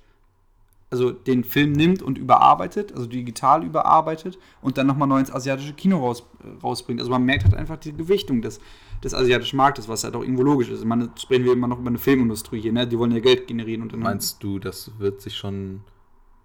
also 0.91 1.13
den 1.13 1.45
Film 1.45 1.71
nimmt 1.71 2.03
und 2.03 2.19
überarbeitet, 2.19 2.93
also 2.93 3.07
digital 3.07 3.65
überarbeitet 3.65 4.37
und 4.63 4.77
dann 4.77 4.89
nochmal 4.89 5.07
neu 5.07 5.21
ins 5.21 5.33
asiatische 5.33 5.75
Kino 5.75 5.99
raus, 5.99 6.25
rausbringt. 6.61 6.99
Also 6.99 7.13
man 7.13 7.23
merkt 7.23 7.45
halt 7.45 7.55
einfach 7.55 7.77
die 7.77 7.97
Gewichtung 7.97 8.43
des, 8.43 8.59
des 9.05 9.15
asiatischen 9.15 9.59
Marktes, 9.59 9.89
was 9.89 10.03
halt 10.03 10.17
auch 10.17 10.23
irgendwo 10.23 10.43
logisch 10.43 10.71
ist. 10.71 10.81
Ich 10.81 10.87
meine, 10.87 11.05
jetzt 11.05 11.23
sprechen 11.23 11.45
wir 11.45 11.53
immer 11.53 11.69
noch 11.69 11.79
über 11.79 11.91
eine 11.91 11.99
Filmindustrie 11.99 12.61
hier, 12.61 12.73
ne? 12.73 12.85
Die 12.89 12.99
wollen 12.99 13.13
ja 13.13 13.21
Geld 13.21 13.47
generieren 13.47 13.83
und 13.83 13.93
dann. 13.93 14.01
Meinst 14.01 14.43
du, 14.43 14.59
das 14.59 14.91
wird 14.99 15.21
sich 15.21 15.37
schon 15.37 15.83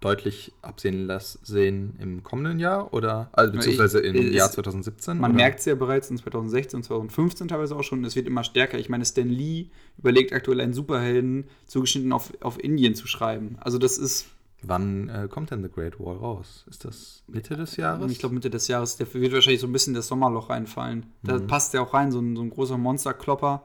deutlich 0.06 0.54
absehen 0.62 1.08
lassen 1.08 1.40
sehen 1.44 1.96
im 2.00 2.24
kommenden 2.24 2.60
Jahr 2.60 2.94
oder 2.94 3.30
also 3.34 3.52
beziehungsweise 3.54 4.00
im 4.00 4.32
Jahr 4.32 4.52
2017? 4.52 5.18
Man 5.20 5.34
merkt 5.36 5.60
es 5.60 5.66
ja 5.66 5.76
bereits 5.76 6.10
in 6.12 6.18
2016 6.18 6.78
und 6.78 6.84
2015 6.84 7.48
teilweise 7.48 7.76
auch 7.76 7.84
schon, 7.84 8.04
es 8.06 8.16
wird 8.16 8.28
immer 8.28 8.44
stärker. 8.44 8.78
Ich 8.78 8.88
meine, 8.90 9.04
Stan 9.06 9.28
Lee 9.28 9.68
überlegt 9.98 10.32
aktuell 10.32 10.62
einen 10.62 10.74
Superhelden 10.74 11.46
zugeschnitten 11.66 12.12
auf, 12.14 12.32
auf 12.42 12.64
Indien 12.64 12.94
zu 12.96 13.08
schreiben. 13.08 13.58
Also 13.60 13.78
das 13.78 13.98
ist, 13.98 14.28
Wann 14.68 15.10
äh, 15.10 15.28
kommt 15.30 15.52
denn 15.52 15.62
The 15.62 15.70
Great 15.70 16.00
Wall 16.00 16.16
raus? 16.18 16.66
Ist 16.70 16.86
das 16.86 17.24
Mitte 17.28 17.56
des 17.56 17.76
Jahres? 17.78 18.12
ich 18.12 18.18
glaube 18.20 18.34
Mitte 18.34 18.50
des 18.50 18.68
Jahres, 18.68 18.96
der 18.98 19.12
wird 19.14 19.32
wahrscheinlich 19.34 19.62
so 19.62 19.68
ein 19.68 19.74
bisschen 19.74 19.94
das 19.94 20.08
Sommerloch 20.08 20.50
reinfallen. 20.50 21.06
Da 21.24 21.38
Mhm. 21.38 21.48
passt 21.48 21.74
ja 21.76 21.82
auch 21.82 21.94
rein, 21.94 22.12
so 22.12 22.20
ein, 22.20 22.36
so 22.36 22.42
ein 22.42 22.50
großer 22.50 22.78
Monsterklopper. 22.78 23.64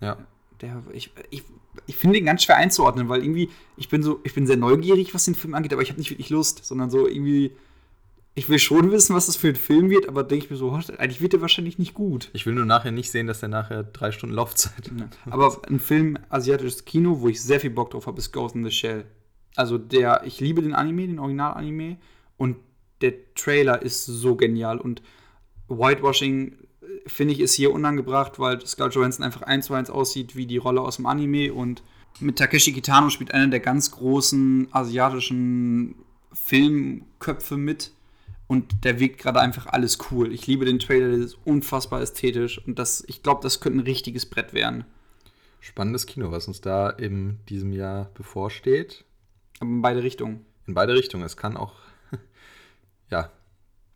ja. 0.00 0.16
Der, 0.60 0.82
ich, 0.92 1.12
ich, 1.30 1.44
ich 1.86 1.96
finde 1.96 2.18
ihn 2.18 2.24
ganz 2.24 2.42
schwer 2.42 2.56
einzuordnen, 2.56 3.08
weil 3.08 3.22
irgendwie, 3.22 3.50
ich 3.76 3.88
bin 3.88 4.02
so, 4.02 4.20
ich 4.24 4.34
bin 4.34 4.46
sehr 4.46 4.56
neugierig, 4.56 5.14
was 5.14 5.24
den 5.24 5.34
Film 5.34 5.54
angeht, 5.54 5.72
aber 5.72 5.82
ich 5.82 5.90
habe 5.90 6.00
nicht 6.00 6.10
wirklich 6.10 6.30
Lust, 6.30 6.64
sondern 6.64 6.90
so 6.90 7.06
irgendwie, 7.06 7.52
ich 8.34 8.48
will 8.48 8.58
schon 8.58 8.90
wissen, 8.90 9.14
was 9.14 9.26
das 9.26 9.36
für 9.36 9.48
ein 9.48 9.56
Film 9.56 9.90
wird, 9.90 10.08
aber 10.08 10.24
denke 10.24 10.44
ich 10.44 10.50
mir 10.50 10.56
so, 10.56 10.70
oh, 10.70 10.80
eigentlich 10.98 11.20
wird 11.20 11.32
der 11.32 11.40
wahrscheinlich 11.40 11.78
nicht 11.78 11.94
gut. 11.94 12.30
Ich 12.32 12.46
will 12.46 12.54
nur 12.54 12.66
nachher 12.66 12.92
nicht 12.92 13.10
sehen, 13.10 13.26
dass 13.26 13.40
der 13.40 13.48
nachher 13.48 13.82
drei 13.82 14.12
Stunden 14.12 14.34
Laufzeit 14.34 14.90
Ja. 14.96 15.08
Aber 15.30 15.60
ein 15.68 15.80
Film 15.80 16.18
asiatisches 16.28 16.84
Kino, 16.84 17.20
wo 17.20 17.28
ich 17.28 17.42
sehr 17.42 17.60
viel 17.60 17.70
Bock 17.70 17.90
drauf 17.90 18.06
habe, 18.06 18.18
ist 18.18 18.32
Ghost 18.32 18.54
in 18.54 18.64
the 18.64 18.70
Shell. 18.70 19.04
Also 19.56 19.76
der, 19.76 20.22
ich 20.24 20.40
liebe 20.40 20.62
den 20.62 20.74
Anime, 20.74 21.06
den 21.06 21.18
Original-Anime 21.18 21.98
und 22.36 22.56
der 23.00 23.34
Trailer 23.34 23.82
ist 23.82 24.06
so 24.06 24.36
genial 24.36 24.78
und 24.78 25.02
Whitewashing 25.68 26.56
finde 27.06 27.34
ich 27.34 27.40
ist 27.40 27.54
hier 27.54 27.72
unangebracht, 27.72 28.38
weil 28.38 28.64
Scarlett 28.66 28.94
Johansson 28.94 29.24
einfach 29.24 29.42
eins 29.42 29.66
zu 29.66 29.74
eins 29.74 29.90
aussieht 29.90 30.36
wie 30.36 30.46
die 30.46 30.56
Rolle 30.56 30.80
aus 30.80 30.96
dem 30.96 31.06
Anime 31.06 31.52
und 31.52 31.82
mit 32.20 32.36
Takeshi 32.36 32.72
Kitano 32.72 33.10
spielt 33.10 33.32
einer 33.32 33.48
der 33.48 33.60
ganz 33.60 33.90
großen 33.92 34.68
asiatischen 34.72 35.94
Filmköpfe 36.32 37.56
mit 37.56 37.92
und 38.46 38.84
der 38.84 38.98
wirkt 38.98 39.18
gerade 39.18 39.40
einfach 39.40 39.66
alles 39.66 39.98
cool. 40.10 40.32
Ich 40.32 40.46
liebe 40.46 40.64
den 40.64 40.78
Trailer, 40.78 41.08
der 41.08 41.18
ist 41.18 41.38
unfassbar 41.44 42.00
ästhetisch 42.00 42.64
und 42.66 42.78
das, 42.78 43.04
ich 43.06 43.22
glaube, 43.22 43.42
das 43.42 43.60
könnte 43.60 43.78
ein 43.78 43.84
richtiges 43.84 44.26
Brett 44.26 44.52
werden. 44.52 44.84
Spannendes 45.60 46.06
Kino, 46.06 46.30
was 46.30 46.48
uns 46.48 46.60
da 46.60 46.88
in 46.88 47.38
diesem 47.48 47.72
Jahr 47.72 48.10
bevorsteht. 48.14 49.04
Aber 49.60 49.70
in 49.70 49.82
beide 49.82 50.02
Richtungen. 50.02 50.44
In 50.66 50.74
beide 50.74 50.94
Richtungen. 50.94 51.24
Es 51.24 51.36
kann 51.36 51.56
auch, 51.56 51.74
ja, 53.10 53.30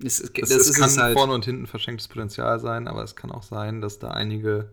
Es, 0.05 0.21
es, 0.21 0.31
es, 0.35 0.49
das 0.49 0.69
es 0.69 0.79
kann 0.79 0.91
halt. 0.97 1.17
vorne 1.17 1.33
und 1.33 1.45
hinten 1.45 1.67
verschenktes 1.67 2.09
Potenzial 2.09 2.59
sein, 2.61 2.89
aber 2.89 3.03
es 3.03 3.17
kann 3.17 3.31
auch 3.31 3.43
sein, 3.43 3.81
dass 3.81 3.99
da 3.99 4.11
einige 4.11 4.71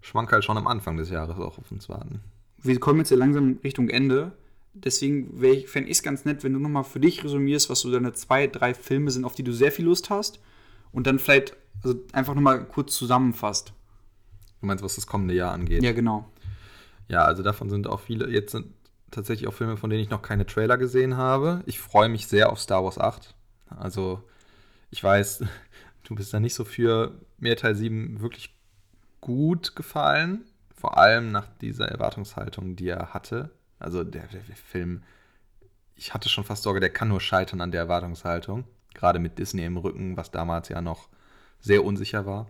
Schmankerl 0.00 0.42
schon 0.42 0.58
am 0.58 0.66
Anfang 0.66 0.96
des 0.96 1.10
Jahres 1.10 1.36
auch 1.38 1.58
auf 1.58 1.70
uns 1.70 1.88
warten. 1.88 2.20
Wir 2.62 2.78
kommen 2.80 3.00
jetzt 3.00 3.10
ja 3.10 3.16
langsam 3.16 3.58
Richtung 3.62 3.88
Ende. 3.88 4.32
Deswegen 4.72 5.38
fände 5.66 5.88
ich 5.88 5.98
es 5.98 6.02
ganz 6.02 6.24
nett, 6.24 6.42
wenn 6.42 6.52
du 6.52 6.58
nochmal 6.58 6.82
für 6.82 6.98
dich 6.98 7.22
resümierst, 7.22 7.70
was 7.70 7.80
so 7.80 7.92
deine 7.92 8.12
zwei, 8.12 8.48
drei 8.48 8.74
Filme 8.74 9.10
sind, 9.10 9.24
auf 9.24 9.34
die 9.34 9.44
du 9.44 9.52
sehr 9.52 9.70
viel 9.70 9.84
Lust 9.84 10.10
hast. 10.10 10.40
Und 10.90 11.06
dann 11.06 11.18
vielleicht 11.18 11.56
also 11.82 12.00
einfach 12.12 12.34
nochmal 12.34 12.64
kurz 12.64 12.94
zusammenfasst. 12.94 13.72
Du 14.60 14.66
meinst, 14.66 14.82
was 14.82 14.96
das 14.96 15.06
kommende 15.06 15.34
Jahr 15.34 15.52
angeht? 15.52 15.82
Ja, 15.82 15.92
genau. 15.92 16.28
Ja, 17.08 17.24
also 17.24 17.42
davon 17.42 17.68
sind 17.68 17.86
auch 17.86 18.00
viele, 18.00 18.28
jetzt 18.30 18.52
sind 18.52 18.68
tatsächlich 19.10 19.46
auch 19.46 19.54
Filme, 19.54 19.76
von 19.76 19.90
denen 19.90 20.02
ich 20.02 20.10
noch 20.10 20.22
keine 20.22 20.46
Trailer 20.46 20.78
gesehen 20.78 21.16
habe. 21.16 21.62
Ich 21.66 21.78
freue 21.78 22.08
mich 22.08 22.26
sehr 22.26 22.50
auf 22.50 22.58
Star 22.58 22.82
Wars 22.82 22.98
8. 22.98 23.34
Also, 23.68 24.22
ich 24.94 25.02
weiß, 25.02 25.42
du 26.04 26.14
bist 26.14 26.32
da 26.32 26.38
nicht 26.38 26.54
so 26.54 26.64
für 26.64 27.20
mir 27.38 27.56
Teil 27.56 27.74
7 27.74 28.20
wirklich 28.20 28.54
gut 29.20 29.74
gefallen. 29.74 30.44
Vor 30.76 30.98
allem 30.98 31.32
nach 31.32 31.48
dieser 31.60 31.88
Erwartungshaltung, 31.88 32.76
die 32.76 32.88
er 32.88 33.12
hatte. 33.12 33.50
Also, 33.80 34.04
der, 34.04 34.28
der, 34.28 34.42
der 34.42 34.56
Film, 34.56 35.02
ich 35.96 36.14
hatte 36.14 36.28
schon 36.28 36.44
fast 36.44 36.62
Sorge, 36.62 36.78
der 36.78 36.90
kann 36.90 37.08
nur 37.08 37.20
scheitern 37.20 37.60
an 37.60 37.72
der 37.72 37.80
Erwartungshaltung. 37.80 38.64
Gerade 38.94 39.18
mit 39.18 39.38
Disney 39.38 39.64
im 39.64 39.78
Rücken, 39.78 40.16
was 40.16 40.30
damals 40.30 40.68
ja 40.68 40.80
noch 40.80 41.08
sehr 41.58 41.84
unsicher 41.84 42.24
war. 42.24 42.46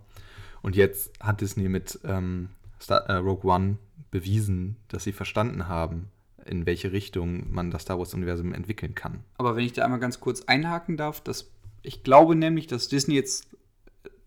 Und 0.60 0.76
jetzt 0.76 1.12
hat 1.20 1.40
Disney 1.40 1.70
mit 1.70 1.98
ähm, 2.04 2.50
Star, 2.78 3.08
äh, 3.08 3.14
Rogue 3.14 3.50
One 3.50 3.78
bewiesen, 4.10 4.76
dass 4.88 5.04
sie 5.04 5.12
verstanden 5.12 5.68
haben, 5.68 6.10
in 6.44 6.66
welche 6.66 6.92
Richtung 6.92 7.50
man 7.54 7.70
das 7.70 7.82
Star 7.82 7.98
Wars-Universum 7.98 8.52
entwickeln 8.52 8.94
kann. 8.94 9.24
Aber 9.38 9.56
wenn 9.56 9.64
ich 9.64 9.72
da 9.72 9.84
einmal 9.84 10.00
ganz 10.00 10.20
kurz 10.20 10.42
einhaken 10.42 10.98
darf, 10.98 11.22
dass 11.22 11.53
ich 11.84 12.02
glaube 12.02 12.34
nämlich, 12.34 12.66
dass 12.66 12.88
Disney 12.88 13.14
jetzt 13.14 13.46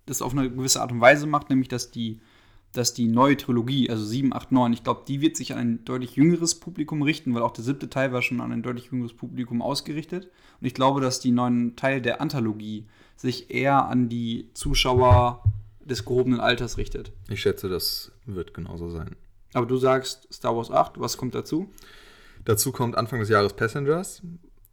das 0.05 0.22
auf 0.22 0.32
eine 0.32 0.49
gewisse 0.49 0.82
Art 0.82 0.91
und 0.91 1.01
Weise 1.01 1.28
macht, 1.28 1.49
nämlich 1.49 1.68
dass 1.68 1.91
die, 1.91 2.22
dass 2.72 2.93
die 2.93 3.08
neue 3.08 3.36
Trilogie, 3.36 3.89
also 3.89 4.05
7, 4.05 4.34
8, 4.34 4.51
9, 4.51 4.74
ich 4.74 4.84
glaube, 4.84 5.03
die 5.08 5.22
wird 5.22 5.36
sich 5.36 5.53
an 5.53 5.60
ein 5.60 5.86
deutlich 5.86 6.16
jüngeres 6.16 6.55
Publikum 6.55 7.01
richten, 7.01 7.34
weil 7.34 7.41
auch 7.41 7.51
der 7.51 7.64
siebte 7.64 7.89
Teil 7.89 8.14
war 8.14 8.22
schon 8.22 8.39
an 8.39 8.51
ein 8.51 8.64
deutlich 8.64 8.91
jüngeres 8.91 9.14
Publikum 9.14 9.62
ausgerichtet. 9.62 10.30
Und 10.62 10.68
ich 10.68 10.74
glaube, 10.74 11.01
dass 11.01 11.20
die 11.20 11.32
neuen 11.32 11.76
Teil 11.76 12.01
der 12.01 12.22
Anthologie 12.22 12.86
sich 13.16 13.49
eher 13.51 13.88
an 13.88 14.08
die 14.08 14.49
Zuschauer 14.53 15.43
des 15.84 16.05
gehobenen 16.05 16.39
Alters 16.39 16.78
richtet. 16.78 17.12
Ich 17.30 17.41
schätze, 17.41 17.70
das 17.70 18.12
wird 18.26 18.53
genauso 18.53 18.89
sein. 18.89 19.16
Aber 19.53 19.66
du 19.66 19.78
sagst 19.78 20.28
Star 20.32 20.55
Wars 20.55 20.70
8, 20.70 20.99
was 20.99 21.18
kommt 21.18 21.34
dazu? 21.34 21.72
Dazu 22.45 22.72
kommt 22.72 22.95
Anfang 22.95 23.20
des 23.20 23.30
Jahres 23.30 23.53
Passengers, 23.53 24.22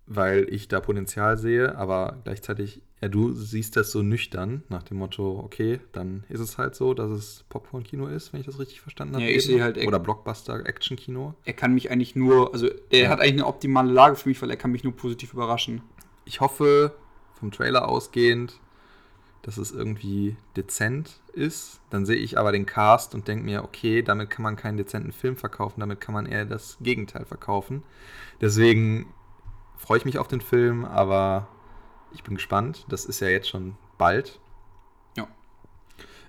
weil 0.07 0.47
ich 0.51 0.69
da 0.69 0.81
Potenzial 0.81 1.39
sehe, 1.39 1.77
aber 1.77 2.19
gleichzeitig, 2.25 2.83
ja, 3.01 3.09
du 3.09 3.33
siehst 3.33 3.77
das 3.77 3.91
so 3.91 4.03
nüchtern, 4.03 4.63
nach 4.69 4.83
dem 4.83 4.99
Motto, 4.99 5.41
okay, 5.43 5.81
dann 5.93 6.25
ist 6.29 6.41
es 6.41 6.59
halt 6.59 6.75
so, 6.75 6.93
dass 6.95 7.11
es 7.11 7.45
Popcorn-Kino 7.49 8.07
ist, 8.07 8.33
wenn 8.33 8.41
ich 8.41 8.47
das 8.47 8.59
richtig 8.59 8.81
verstanden 8.81 9.15
habe. 9.15 9.25
Ja, 9.25 9.31
ich 9.31 9.45
sehe 9.45 9.63
halt 9.63 9.79
Oder 9.87 9.99
Blockbuster-Action-Kino. 9.99 11.35
Er 11.45 11.53
kann 11.55 11.73
mich 11.75 11.91
eigentlich 11.91 12.17
nur, 12.17 12.53
also 12.53 12.69
er 12.91 13.03
Ja. 13.05 13.09
hat 13.09 13.21
eigentlich 13.21 13.33
eine 13.35 13.47
optimale 13.47 13.91
Lage 13.93 14.17
für 14.17 14.29
mich, 14.29 14.41
weil 14.43 14.51
er 14.51 14.57
kann 14.57 14.73
mich 14.73 14.85
nur 14.85 14.95
positiv 14.95 15.33
überraschen. 15.33 15.83
Ich 16.27 16.41
hoffe, 16.41 16.95
vom 17.35 17.51
Trailer 17.51 17.89
ausgehend, 17.89 18.61
dass 19.43 19.59
es 19.59 19.73
irgendwie 19.73 20.37
dezent 20.57 21.21
ist. 21.35 21.81
Dann 21.91 22.07
sehe 22.07 22.17
ich 22.17 22.39
aber 22.39 22.53
den 22.53 22.65
Cast 22.65 23.15
und 23.15 23.29
denke 23.29 23.45
mir, 23.45 23.63
okay, 23.65 24.03
damit 24.03 24.31
kann 24.31 24.43
man 24.43 24.57
keinen 24.57 24.79
dezenten 24.79 25.13
Film 25.13 25.37
verkaufen, 25.37 25.81
damit 25.81 26.01
kann 26.01 26.15
man 26.15 26.25
eher 26.25 26.47
das 26.47 26.79
Gegenteil 26.81 27.27
verkaufen. 27.27 27.83
Deswegen 28.41 29.07
freue 29.85 29.99
ich 29.99 30.07
mich 30.07 30.19
auf 30.19 30.29
den 30.29 30.41
Film, 30.41 30.87
aber 30.87 31.47
ich 32.15 32.23
bin 32.23 32.35
gespannt. 32.35 32.87
Das 32.89 33.05
ist 33.05 33.21
ja 33.21 33.29
jetzt 33.29 33.49
schon 33.49 33.77
bald. 33.99 34.41
Ja. 35.15 35.29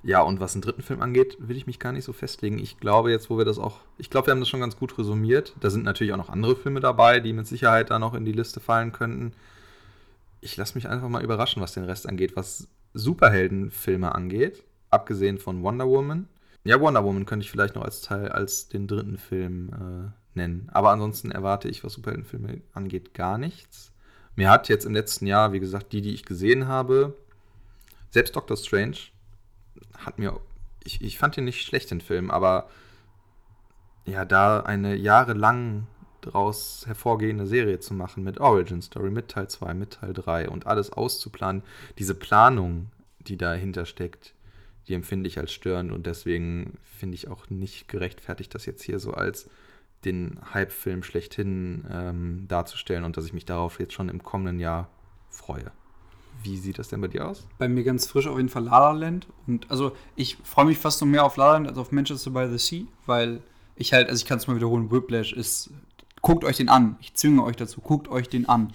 Ja, 0.03 0.22
und 0.22 0.41
was 0.41 0.53
den 0.53 0.62
dritten 0.62 0.82
Film 0.82 1.01
angeht, 1.01 1.38
will 1.39 1.56
ich 1.56 1.66
mich 1.66 1.80
gar 1.80 1.93
nicht 1.93 2.03
so 2.03 2.12
festlegen. 2.12 2.60
Ich 2.60 2.80
glaube 2.80 3.12
jetzt, 3.12 3.30
wo 3.30 3.38
wir 3.38 3.45
das 3.45 3.58
auch, 3.58 3.80
ich 3.97 4.10
glaube, 4.10 4.28
wir 4.28 4.32
haben 4.32 4.41
das 4.41 4.49
schon 4.49 4.60
ganz 4.60 4.76
gut 4.76 4.97
resümiert. 4.97 5.56
Da 5.62 5.70
sind 5.70 5.86
natürlich 5.86 6.12
auch 6.12 6.18
noch 6.18 6.30
andere 6.30 6.58
Filme 6.58 6.82
dabei, 6.82 7.22
die 7.22 7.32
mit 7.32 7.47
Sicherheit 7.47 7.91
da 7.91 7.97
noch 7.97 8.14
in 8.14 8.26
die 8.26 8.34
Liste 8.34 8.60
fallen 8.60 8.91
könnten. 8.91 9.32
Ich 10.41 10.58
lasse 10.58 10.76
mich 10.76 10.89
einfach 10.89 11.08
mal 11.08 11.24
überraschen, 11.24 11.62
was 11.62 11.74
den 11.74 11.86
Rest 11.86 12.10
angeht, 12.10 12.36
was 12.36 12.68
Superheldenfilme 12.93 14.14
angeht, 14.14 14.64
abgesehen 14.89 15.38
von 15.38 15.64
Wonder 15.64 15.88
Woman. 15.88 16.28
Ja, 16.66 16.82
Wonder 16.82 17.06
Woman 17.06 17.26
könnte 17.26 17.45
ich 17.45 17.51
vielleicht 17.51 17.76
noch 17.76 17.84
als 17.84 18.01
Teil, 18.01 18.30
als 18.30 18.68
den 18.68 18.88
dritten 18.88 19.18
Film 19.18 19.70
äh, 19.70 20.24
nennen. 20.36 20.69
Aber 20.71 20.91
ansonsten 20.91 21.31
erwarte 21.31 21.67
ich, 21.67 21.83
was 21.83 21.93
Superheldenfilme 21.93 22.61
angeht, 22.73 23.13
gar 23.13 23.38
nichts. 23.38 23.91
Mir 24.36 24.49
hat 24.49 24.69
jetzt 24.69 24.86
im 24.86 24.93
letzten 24.93 25.27
Jahr, 25.27 25.53
wie 25.53 25.59
gesagt, 25.59 25.93
die, 25.93 26.01
die 26.01 26.13
ich 26.13 26.25
gesehen 26.25 26.67
habe, 26.67 27.15
selbst 28.11 28.36
Doctor 28.36 28.57
Strange 28.57 28.97
hat 29.97 30.19
mir, 30.19 30.39
ich, 30.83 31.01
ich 31.01 31.17
fand 31.17 31.38
den 31.38 31.45
nicht 31.45 31.61
schlecht, 31.61 31.91
den 31.91 32.01
Film, 32.01 32.31
aber 32.31 32.69
ja, 34.05 34.25
da 34.25 34.59
eine 34.59 34.95
jahrelang 34.95 35.88
daraus 36.21 36.83
hervorgehende 36.86 37.45
Serie 37.45 37.79
zu 37.79 37.93
machen 37.93 38.23
mit 38.23 38.39
Origin 38.39 38.81
Story, 38.81 39.11
mit 39.11 39.29
Teil 39.29 39.47
2, 39.47 39.73
mit 39.73 39.91
Teil 39.91 40.13
3 40.13 40.49
und 40.49 40.67
alles 40.67 40.91
auszuplanen, 40.91 41.63
diese 41.97 42.15
Planung, 42.15 42.89
die 43.19 43.38
dahinter 43.38 43.86
steckt, 43.86 44.33
die 44.88 44.93
empfinde 44.93 45.27
ich 45.27 45.39
als 45.39 45.51
störend 45.51 45.91
und 45.91 46.05
deswegen 46.05 46.77
finde 46.83 47.15
ich 47.15 47.27
auch 47.27 47.49
nicht 47.49 47.88
gerechtfertigt, 47.88 48.53
das 48.53 48.65
jetzt 48.65 48.83
hier 48.83 48.99
so 48.99 49.13
als 49.13 49.49
den 50.06 50.39
Hype-Film 50.53 51.03
schlechthin 51.03 51.86
ähm, 51.89 52.45
darzustellen 52.47 53.03
und 53.03 53.18
dass 53.18 53.26
ich 53.26 53.34
mich 53.34 53.45
darauf 53.45 53.80
jetzt 53.80 53.93
schon 53.93 54.10
im 54.10 54.24
kommenden 54.24 54.60
Jahr 54.60 54.89
freue. 55.30 55.72
Wie 56.43 56.58
sieht 56.58 56.80
das 56.80 56.89
denn 56.89 57.01
bei 57.01 57.08
dir 57.08 57.28
aus? 57.28 57.47
Bei 57.58 57.68
mir 57.68 57.84
ganz 57.84 58.08
frisch 58.08 58.28
auf 58.28 58.38
jeden 58.38 58.49
Fall 58.49 58.64
La 58.64 58.80
La 58.80 58.91
Land. 58.91 59.28
Und 59.47 59.70
also 59.72 59.95
ich 60.16 60.38
freue 60.43 60.66
mich 60.66 60.78
fast 60.78 61.01
noch 61.01 61.08
mehr 61.08 61.26
auf 61.26 61.38
La 61.38 61.47
La 61.47 61.53
Land 61.53 61.68
als 61.68 61.78
auf 61.78 61.91
Manchester 61.91 62.32
by 62.32 62.47
the 62.49 62.58
Sea, 62.58 62.86
weil 63.06 63.41
ich 63.76 63.93
halt, 63.93 64.10
also 64.10 64.22
ich 64.22 64.28
kann 64.28 64.38
es 64.38 64.47
mal 64.47 64.56
wiederholen, 64.56 64.91
Whiplash 64.91 65.34
ist, 65.34 65.72
guckt 66.22 66.43
euch 66.43 66.58
den 66.58 66.70
an. 66.70 66.97
Ich 67.01 67.14
zwinge 67.14 67.43
euch 67.43 67.56
dazu, 67.56 67.82
guckt 67.82 68.08
euch 68.08 68.30
den 68.30 68.47
an. 68.47 68.74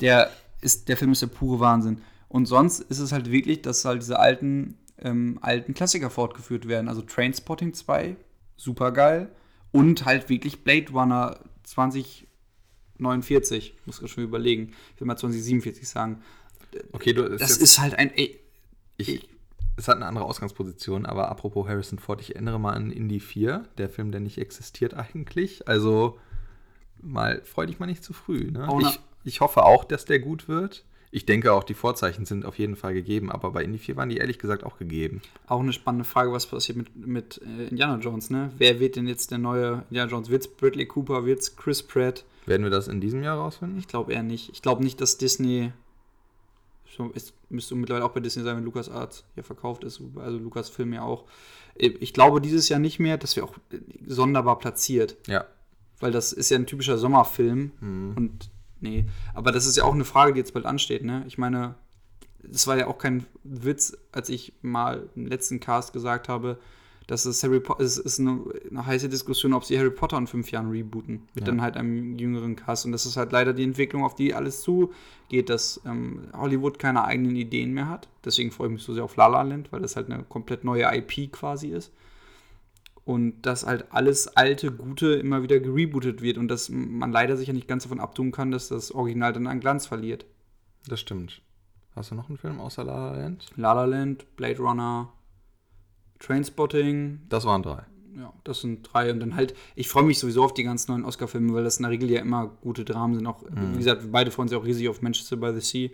Der 0.00 0.30
ist, 0.60 0.88
der 0.88 0.96
Film 0.96 1.12
ist 1.12 1.22
der 1.22 1.28
pure 1.28 1.60
Wahnsinn. 1.60 2.02
Und 2.28 2.46
sonst 2.46 2.80
ist 2.80 2.98
es 2.98 3.12
halt 3.12 3.30
wirklich, 3.30 3.62
dass 3.62 3.84
halt 3.84 4.02
diese 4.02 4.18
alten, 4.18 4.78
ähm, 4.98 5.38
alten 5.42 5.74
Klassiker 5.74 6.10
fortgeführt 6.10 6.66
werden. 6.66 6.88
Also 6.88 7.02
Trainspotting 7.02 7.74
2, 7.74 8.16
super 8.56 8.90
geil. 8.90 9.30
Und 9.72 10.04
halt 10.04 10.28
wirklich 10.28 10.64
Blade 10.64 10.92
Runner 10.92 11.40
2049, 11.64 13.74
muss 13.86 14.02
ich 14.02 14.10
schon 14.10 14.24
überlegen. 14.24 14.72
Ich 14.94 15.00
will 15.00 15.06
mal 15.06 15.16
2047 15.16 15.88
sagen. 15.88 16.22
Okay, 16.92 17.12
du, 17.12 17.28
Das 17.28 17.56
ist 17.56 17.80
halt 17.80 17.94
ein, 17.94 18.12
ey, 18.14 18.38
ich, 18.96 19.28
es 19.76 19.88
hat 19.88 19.96
eine 19.96 20.06
andere 20.06 20.24
Ausgangsposition, 20.24 21.06
aber 21.06 21.30
apropos 21.30 21.66
Harrison 21.66 21.98
Ford, 21.98 22.20
ich 22.20 22.34
erinnere 22.34 22.60
mal 22.60 22.74
an 22.74 22.90
Indie 22.90 23.20
4, 23.20 23.66
der 23.78 23.88
Film, 23.88 24.12
der 24.12 24.20
nicht 24.20 24.38
existiert 24.38 24.94
eigentlich. 24.94 25.66
Also 25.68 26.18
mal 27.00 27.42
freu 27.44 27.66
dich 27.66 27.78
mal 27.78 27.86
nicht 27.86 28.04
zu 28.04 28.12
früh. 28.12 28.50
Ne? 28.50 28.68
Oh, 28.70 28.80
ich, 28.80 29.00
ich 29.24 29.40
hoffe 29.40 29.64
auch, 29.64 29.84
dass 29.84 30.04
der 30.04 30.20
gut 30.20 30.48
wird. 30.48 30.84
Ich 31.14 31.26
denke 31.26 31.52
auch, 31.52 31.62
die 31.62 31.74
Vorzeichen 31.74 32.24
sind 32.24 32.46
auf 32.46 32.58
jeden 32.58 32.74
Fall 32.74 32.94
gegeben, 32.94 33.30
aber 33.30 33.50
bei 33.50 33.62
Indie 33.62 33.78
4 33.78 33.96
waren 33.96 34.08
die 34.08 34.16
ehrlich 34.16 34.38
gesagt 34.38 34.64
auch 34.64 34.78
gegeben. 34.78 35.20
Auch 35.46 35.60
eine 35.60 35.74
spannende 35.74 36.04
Frage, 36.06 36.32
was 36.32 36.46
passiert 36.46 36.78
mit, 36.78 36.96
mit 37.06 37.40
äh, 37.44 37.66
Indiana 37.68 37.98
Jones, 37.98 38.30
ne? 38.30 38.50
Wer 38.56 38.80
wird 38.80 38.96
denn 38.96 39.06
jetzt 39.06 39.30
der 39.30 39.36
neue 39.36 39.84
Indiana 39.90 40.10
Jones? 40.10 40.30
Wird's 40.30 40.48
Bradley 40.48 40.86
Cooper, 40.86 41.26
wird's 41.26 41.54
Chris 41.54 41.82
Pratt? 41.82 42.24
Werden 42.46 42.62
wir 42.64 42.70
das 42.70 42.88
in 42.88 43.02
diesem 43.02 43.22
Jahr 43.22 43.36
rausfinden? 43.36 43.78
Ich 43.78 43.88
glaube 43.88 44.14
eher 44.14 44.22
nicht. 44.22 44.48
Ich 44.54 44.62
glaube 44.62 44.82
nicht, 44.82 45.00
dass 45.02 45.18
Disney. 45.18 45.70
Es 47.14 47.32
müsste 47.50 47.74
mittlerweile 47.74 48.04
auch 48.06 48.10
bei 48.12 48.20
Disney 48.20 48.42
sein, 48.42 48.56
wenn 48.56 48.64
Lucas 48.64 48.88
Arts 48.90 49.24
ja 49.36 49.42
verkauft 49.42 49.82
ist, 49.84 50.00
also 50.16 50.38
Lucas 50.38 50.68
Film 50.70 50.92
ja 50.92 51.02
auch. 51.02 51.24
Ich 51.74 52.12
glaube 52.12 52.40
dieses 52.40 52.68
Jahr 52.68 52.80
nicht 52.80 52.98
mehr, 53.00 53.16
das 53.18 53.34
wäre 53.36 53.46
auch 53.46 53.54
äh, 53.70 53.78
sonderbar 54.06 54.58
platziert, 54.58 55.16
Ja. 55.26 55.46
weil 56.00 56.12
das 56.12 56.32
ist 56.34 56.50
ja 56.50 56.58
ein 56.58 56.66
typischer 56.66 56.98
Sommerfilm 56.98 57.72
Mhm. 57.80 58.12
und 58.16 58.50
nee, 58.82 59.06
aber 59.34 59.52
das 59.52 59.66
ist 59.66 59.76
ja 59.76 59.84
auch 59.84 59.94
eine 59.94 60.04
Frage, 60.04 60.34
die 60.34 60.38
jetzt 60.40 60.52
bald 60.52 60.66
ansteht, 60.66 61.04
ne? 61.04 61.24
Ich 61.26 61.38
meine, 61.38 61.74
es 62.52 62.66
war 62.66 62.76
ja 62.76 62.86
auch 62.88 62.98
kein 62.98 63.24
Witz, 63.44 63.96
als 64.12 64.28
ich 64.28 64.52
mal 64.62 65.08
im 65.16 65.26
letzten 65.26 65.60
Cast 65.60 65.92
gesagt 65.92 66.28
habe, 66.28 66.58
dass 67.06 67.24
es 67.24 67.42
Harry 67.42 67.60
Potter, 67.60 67.82
es 67.82 67.98
ist 67.98 68.20
eine, 68.20 68.40
eine 68.70 68.86
heiße 68.86 69.08
Diskussion, 69.08 69.52
ob 69.54 69.64
sie 69.64 69.76
Harry 69.78 69.90
Potter 69.90 70.16
in 70.18 70.26
fünf 70.28 70.50
Jahren 70.50 70.70
rebooten, 70.70 71.22
mit 71.34 71.44
Ja. 71.44 71.46
dann 71.46 71.60
halt 71.60 71.76
einem 71.76 72.16
jüngeren 72.16 72.54
Cast. 72.56 72.86
Und 72.86 72.92
das 72.92 73.06
ist 73.06 73.16
halt 73.16 73.32
leider 73.32 73.52
die 73.52 73.64
Entwicklung, 73.64 74.04
auf 74.04 74.14
die 74.14 74.34
alles 74.34 74.62
zugeht, 74.62 75.50
dass 75.50 75.80
ähm, 75.84 76.28
Hollywood 76.32 76.78
keine 76.78 77.04
eigenen 77.04 77.34
Ideen 77.36 77.72
mehr 77.72 77.88
hat. 77.88 78.08
Deswegen 78.24 78.50
freue 78.52 78.68
ich 78.68 78.74
mich 78.74 78.82
so 78.82 78.94
sehr 78.94 79.02
auf 79.04 79.16
La 79.16 79.26
La 79.26 79.42
Land, 79.42 79.72
weil 79.72 79.80
das 79.80 79.96
halt 79.96 80.10
eine 80.10 80.22
komplett 80.22 80.62
neue 80.64 80.84
IP 80.96 81.32
quasi 81.32 81.68
ist. 81.68 81.92
Und 83.04 83.42
dass 83.42 83.66
halt 83.66 83.86
alles 83.90 84.28
alte, 84.28 84.70
gute 84.70 85.14
immer 85.14 85.42
wieder 85.42 85.58
gerebootet 85.58 86.22
wird 86.22 86.38
und 86.38 86.46
dass 86.48 86.68
man 86.68 87.10
leider 87.10 87.36
sich 87.36 87.48
ja 87.48 87.52
nicht 87.52 87.66
ganz 87.66 87.82
davon 87.82 87.98
abtun 87.98 88.30
kann, 88.30 88.52
dass 88.52 88.68
das 88.68 88.92
Original 88.92 89.32
dann 89.32 89.48
an 89.48 89.58
Glanz 89.58 89.86
verliert. 89.86 90.24
Das 90.86 91.00
stimmt. 91.00 91.42
Hast 91.96 92.10
du 92.12 92.14
noch 92.14 92.28
einen 92.28 92.38
Film 92.38 92.60
außer 92.60 92.84
La 92.84 93.10
La 93.10 93.16
Land? 93.18 93.46
La 93.56 93.72
La 93.72 93.84
Land, 93.86 94.36
Blade 94.36 94.58
Runner, 94.58 95.08
Trainspotting, 96.20 97.20
Das 97.28 97.44
waren 97.44 97.62
drei. 97.62 97.82
ja, 98.16 98.32
das 98.44 98.60
sind 98.60 98.88
drei. 98.92 99.10
Und 99.10 99.20
dann 99.20 99.34
halt, 99.34 99.54
ich 99.74 99.88
freue 99.88 100.04
mich 100.04 100.18
sowieso 100.18 100.44
auf 100.44 100.54
die 100.54 100.62
ganzen 100.62 100.92
neuen 100.92 101.04
Oscar-Filme, 101.04 101.52
weil 101.54 101.64
das 101.64 101.78
in 101.78 101.82
der 101.82 101.90
Regel 101.90 102.10
ja 102.10 102.20
immer 102.20 102.46
gute 102.60 102.84
Dramen 102.84 103.14
sind. 103.16 103.26
Auch, 103.26 103.42
wie 103.50 103.78
gesagt, 103.78 104.10
beide 104.12 104.30
freuen 104.30 104.48
ja 104.48 104.58
auch 104.58 104.64
riesig 104.64 104.88
auf 104.88 105.02
Manchester 105.02 105.36
by 105.36 105.52
the 105.52 105.60
Sea. 105.60 105.90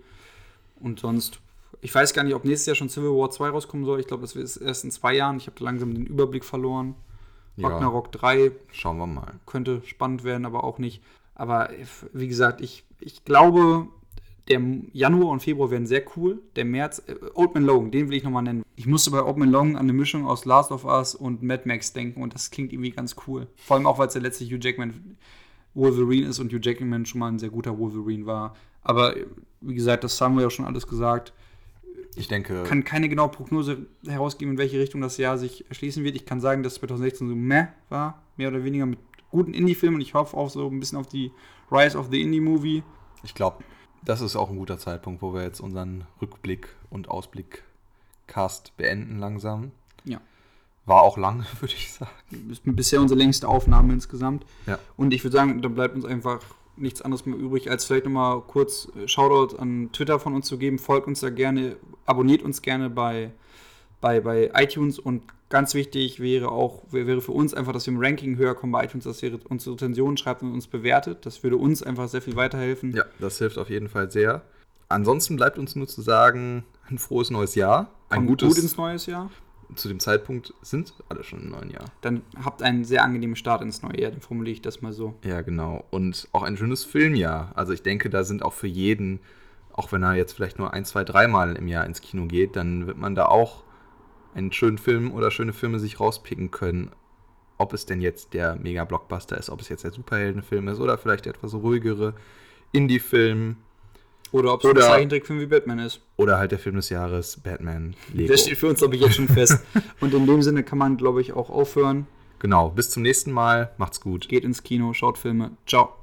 Und 0.80 1.00
sonst, 1.00 1.40
ich 1.80 1.94
weiß 1.94 2.12
gar 2.14 2.24
nicht, 2.24 2.34
ob 2.34 2.44
nächstes 2.44 2.66
Jahr 2.66 2.76
schon 2.76 2.88
Civil 2.88 3.10
War 3.10 3.30
2 3.30 3.50
rauskommen 3.50 3.86
soll. 3.86 4.00
Ich 4.00 4.06
glaube, 4.06 4.22
das 4.22 4.34
ist 4.34 4.56
erst 4.56 4.84
in 4.84 4.90
zwei 4.90 5.14
Jahren. 5.14 5.36
Ich 5.36 5.46
habe 5.46 5.62
langsam 5.62 5.94
den 5.94 6.06
Überblick 6.06 6.44
verloren. 6.44 6.94
Ja. 7.56 7.68
Ragnarok 7.68 8.12
3 8.12 8.52
Schauen 8.72 8.98
wir 8.98 9.06
mal. 9.06 9.34
könnte 9.46 9.82
spannend 9.84 10.24
werden, 10.24 10.46
aber 10.46 10.64
auch 10.64 10.78
nicht. 10.78 11.02
Aber 11.34 11.70
wie 12.12 12.28
gesagt, 12.28 12.60
ich, 12.60 12.84
ich 13.00 13.24
glaube, 13.24 13.88
der 14.48 14.60
Januar 14.92 15.30
und 15.30 15.40
Februar 15.40 15.70
werden 15.70 15.86
sehr 15.86 16.02
cool. 16.16 16.40
Der 16.56 16.64
März, 16.64 17.02
äh, 17.06 17.14
Old 17.34 17.54
Man 17.54 17.64
Logan, 17.64 17.90
den 17.90 18.08
will 18.08 18.16
ich 18.16 18.24
nochmal 18.24 18.42
nennen. 18.42 18.64
Ich 18.76 18.86
musste 18.86 19.10
bei 19.10 19.22
Old 19.22 19.36
Man 19.36 19.50
Logan 19.50 19.76
an 19.76 19.82
eine 19.82 19.92
Mischung 19.92 20.26
aus 20.26 20.44
Last 20.44 20.70
of 20.70 20.84
Us 20.84 21.14
und 21.14 21.42
Mad 21.42 21.62
Max 21.66 21.92
denken 21.92 22.22
und 22.22 22.34
das 22.34 22.50
klingt 22.50 22.72
irgendwie 22.72 22.90
ganz 22.90 23.16
cool. 23.26 23.46
Vor 23.56 23.76
allem 23.76 23.86
auch, 23.86 23.98
weil 23.98 24.06
es 24.06 24.14
der 24.14 24.22
letzte 24.22 24.44
Hugh 24.44 24.58
Jackman 24.60 25.16
Wolverine 25.74 26.28
ist 26.28 26.38
und 26.38 26.52
Hugh 26.52 26.60
Jackman 26.62 27.06
schon 27.06 27.20
mal 27.20 27.28
ein 27.28 27.38
sehr 27.38 27.50
guter 27.50 27.78
Wolverine 27.78 28.26
war. 28.26 28.54
Aber 28.82 29.14
wie 29.60 29.74
gesagt, 29.74 30.04
das 30.04 30.20
haben 30.20 30.36
wir 30.36 30.42
ja 30.42 30.50
schon 30.50 30.64
alles 30.64 30.86
gesagt. 30.86 31.32
Ich 32.18 32.28
denke, 32.28 32.64
kann 32.64 32.84
keine 32.84 33.08
genaue 33.08 33.28
Prognose 33.28 33.86
herausgeben, 34.06 34.52
in 34.52 34.58
welche 34.58 34.78
Richtung 34.78 35.00
das 35.00 35.16
Jahr 35.16 35.38
sich 35.38 35.68
erschließen 35.68 36.04
wird. 36.04 36.16
Ich 36.16 36.26
kann 36.26 36.40
sagen, 36.40 36.62
dass 36.62 36.74
2016 36.74 37.28
so 37.28 37.34
meh 37.34 37.66
war, 37.88 38.22
mehr 38.36 38.48
oder 38.48 38.64
weniger 38.64 38.86
mit 38.86 38.98
guten 39.30 39.54
Indie-Filmen. 39.54 40.00
Ich 40.00 40.14
hoffe 40.14 40.36
auch 40.36 40.50
so 40.50 40.68
ein 40.68 40.80
bisschen 40.80 40.98
auf 40.98 41.06
die 41.06 41.30
Rise 41.70 41.98
of 41.98 42.08
the 42.10 42.20
Indie-Movie. 42.20 42.82
ich 43.22 43.34
glaube, 43.34 43.62
das 44.04 44.20
ist 44.20 44.36
auch 44.36 44.50
ein 44.50 44.56
guter 44.56 44.78
Zeitpunkt, 44.78 45.22
wo 45.22 45.34
wir 45.34 45.42
jetzt 45.42 45.60
unseren 45.60 46.06
Rückblick 46.22 46.68
und 46.90 47.08
Ausblick-Cast 47.08 48.76
beenden 48.76 49.18
langsam. 49.18 49.72
Ja. 50.04 50.20
War 50.86 51.02
auch 51.02 51.18
lang, 51.18 51.44
würde 51.60 51.74
ich 51.74 51.92
sagen. 51.92 52.10
Ist 52.50 52.62
bisher 52.64 53.00
unsere 53.00 53.18
längste 53.18 53.48
Aufnahme 53.48 53.92
insgesamt. 53.92 54.46
Ja. 54.66 54.78
Und 54.96 55.12
ich 55.12 55.24
würde 55.24 55.36
sagen, 55.36 55.60
da 55.60 55.68
bleibt 55.68 55.94
uns 55.94 56.04
einfach 56.04 56.40
nichts 56.80 57.02
anderes 57.02 57.26
mehr 57.26 57.38
übrig, 57.38 57.70
als 57.70 57.84
vielleicht 57.84 58.04
nochmal 58.04 58.40
kurz 58.42 58.88
äh, 58.96 59.08
Shoutout 59.08 59.56
an 59.56 59.90
Twitter 59.92 60.18
von 60.18 60.34
uns 60.34 60.46
zu 60.46 60.58
geben. 60.58 60.78
Folgt 60.78 61.06
uns 61.06 61.20
da 61.20 61.30
gerne, 61.30 61.76
abonniert 62.06 62.42
uns 62.42 62.62
gerne 62.62 62.90
bei, 62.90 63.32
bei, 64.00 64.20
bei 64.20 64.50
iTunes 64.54 64.98
und 64.98 65.22
ganz 65.48 65.74
wichtig 65.74 66.20
wäre 66.20 66.50
auch, 66.50 66.82
wäre 66.90 67.20
für 67.20 67.32
uns 67.32 67.54
einfach, 67.54 67.72
dass 67.72 67.86
wir 67.86 67.94
im 67.94 68.00
Ranking 68.00 68.36
höher 68.36 68.54
kommen 68.54 68.72
bei 68.72 68.84
iTunes, 68.84 69.04
dass 69.04 69.22
ihr 69.22 69.38
unsere 69.48 69.74
Rezensionen 69.74 70.16
schreibt 70.16 70.42
und 70.42 70.52
uns 70.52 70.66
bewertet. 70.66 71.24
Das 71.26 71.42
würde 71.42 71.56
uns 71.56 71.82
einfach 71.82 72.08
sehr 72.08 72.22
viel 72.22 72.36
weiterhelfen. 72.36 72.94
Ja, 72.94 73.04
das 73.18 73.38
hilft 73.38 73.58
auf 73.58 73.70
jeden 73.70 73.88
Fall 73.88 74.10
sehr. 74.10 74.42
Ansonsten 74.88 75.36
bleibt 75.36 75.58
uns 75.58 75.76
nur 75.76 75.86
zu 75.86 76.00
sagen, 76.00 76.64
ein 76.88 76.98
frohes 76.98 77.30
neues 77.30 77.54
Jahr. 77.54 77.90
Ein 78.08 78.20
Kommt 78.20 78.28
gutes, 78.28 78.54
gut 78.54 78.58
ins 78.58 78.76
neues 78.76 79.06
Jahr. 79.06 79.30
Zu 79.74 79.88
dem 79.88 80.00
Zeitpunkt 80.00 80.54
sind 80.62 80.94
alle 81.08 81.24
schon 81.24 81.40
im 81.40 81.50
neuen 81.50 81.70
Jahr. 81.70 81.84
Dann 82.00 82.22
habt 82.42 82.62
einen 82.62 82.84
sehr 82.84 83.04
angenehmen 83.04 83.36
Start 83.36 83.62
ins 83.62 83.82
neue 83.82 84.00
Jahr, 84.00 84.10
dann 84.10 84.20
formuliere 84.20 84.54
ich 84.54 84.62
das 84.62 84.80
mal 84.82 84.92
so. 84.92 85.14
Ja, 85.24 85.42
genau. 85.42 85.84
Und 85.90 86.28
auch 86.32 86.42
ein 86.42 86.56
schönes 86.56 86.84
Filmjahr. 86.84 87.52
Also 87.54 87.72
ich 87.72 87.82
denke, 87.82 88.10
da 88.10 88.24
sind 88.24 88.42
auch 88.42 88.54
für 88.54 88.66
jeden, 88.66 89.20
auch 89.72 89.92
wenn 89.92 90.02
er 90.02 90.14
jetzt 90.14 90.32
vielleicht 90.32 90.58
nur 90.58 90.72
ein, 90.72 90.84
zwei, 90.84 91.04
dreimal 91.04 91.56
im 91.56 91.68
Jahr 91.68 91.84
ins 91.86 92.00
Kino 92.00 92.26
geht, 92.26 92.56
dann 92.56 92.86
wird 92.86 92.98
man 92.98 93.14
da 93.14 93.26
auch 93.26 93.64
einen 94.34 94.52
schönen 94.52 94.78
Film 94.78 95.12
oder 95.12 95.30
schöne 95.30 95.52
Filme 95.52 95.78
sich 95.78 96.00
rauspicken 96.00 96.50
können. 96.50 96.90
Ob 97.58 97.72
es 97.72 97.86
denn 97.86 98.00
jetzt 98.00 98.34
der 98.34 98.56
Mega-Blockbuster 98.56 99.36
ist, 99.36 99.50
ob 99.50 99.60
es 99.60 99.68
jetzt 99.68 99.84
der 99.84 99.92
Superheldenfilm 99.92 100.68
ist 100.68 100.78
oder 100.78 100.96
vielleicht 100.96 101.26
der 101.26 101.34
etwas 101.34 101.54
ruhigere 101.54 102.14
Indie-Film 102.72 103.56
Oder 104.32 104.54
ob 104.54 104.64
es 104.64 104.70
ein 104.70 104.76
Zeichentrickfilm 104.76 105.40
wie 105.40 105.46
Batman 105.46 105.78
ist. 105.78 106.00
oder 106.16 106.38
halt 106.38 106.52
der 106.52 106.58
Film 106.58 106.76
des 106.76 106.90
Jahres, 106.90 107.38
Batman, 107.40 107.94
Lego. 108.12 108.32
Das 108.32 108.42
steht 108.42 108.58
für 108.58 108.68
uns, 108.68 108.78
glaube 108.78 108.96
ich, 108.96 109.02
jetzt 109.02 109.16
schon 109.16 109.28
fest. 109.28 109.58
Und 110.00 110.12
in 110.14 110.26
dem 110.26 110.42
Sinne 110.42 110.62
kann 110.62 110.78
man, 110.78 110.96
glaube 110.96 111.20
ich, 111.20 111.32
auch 111.32 111.50
aufhören. 111.50 112.06
Genau, 112.38 112.68
bis 112.70 112.90
zum 112.90 113.02
nächsten 113.02 113.32
Mal. 113.32 113.72
Macht's 113.78 114.00
gut. 114.00 114.28
Geht 114.28 114.44
ins 114.44 114.62
Kino, 114.62 114.92
schaut 114.92 115.18
Filme. 115.18 115.52
Ciao. 115.66 115.94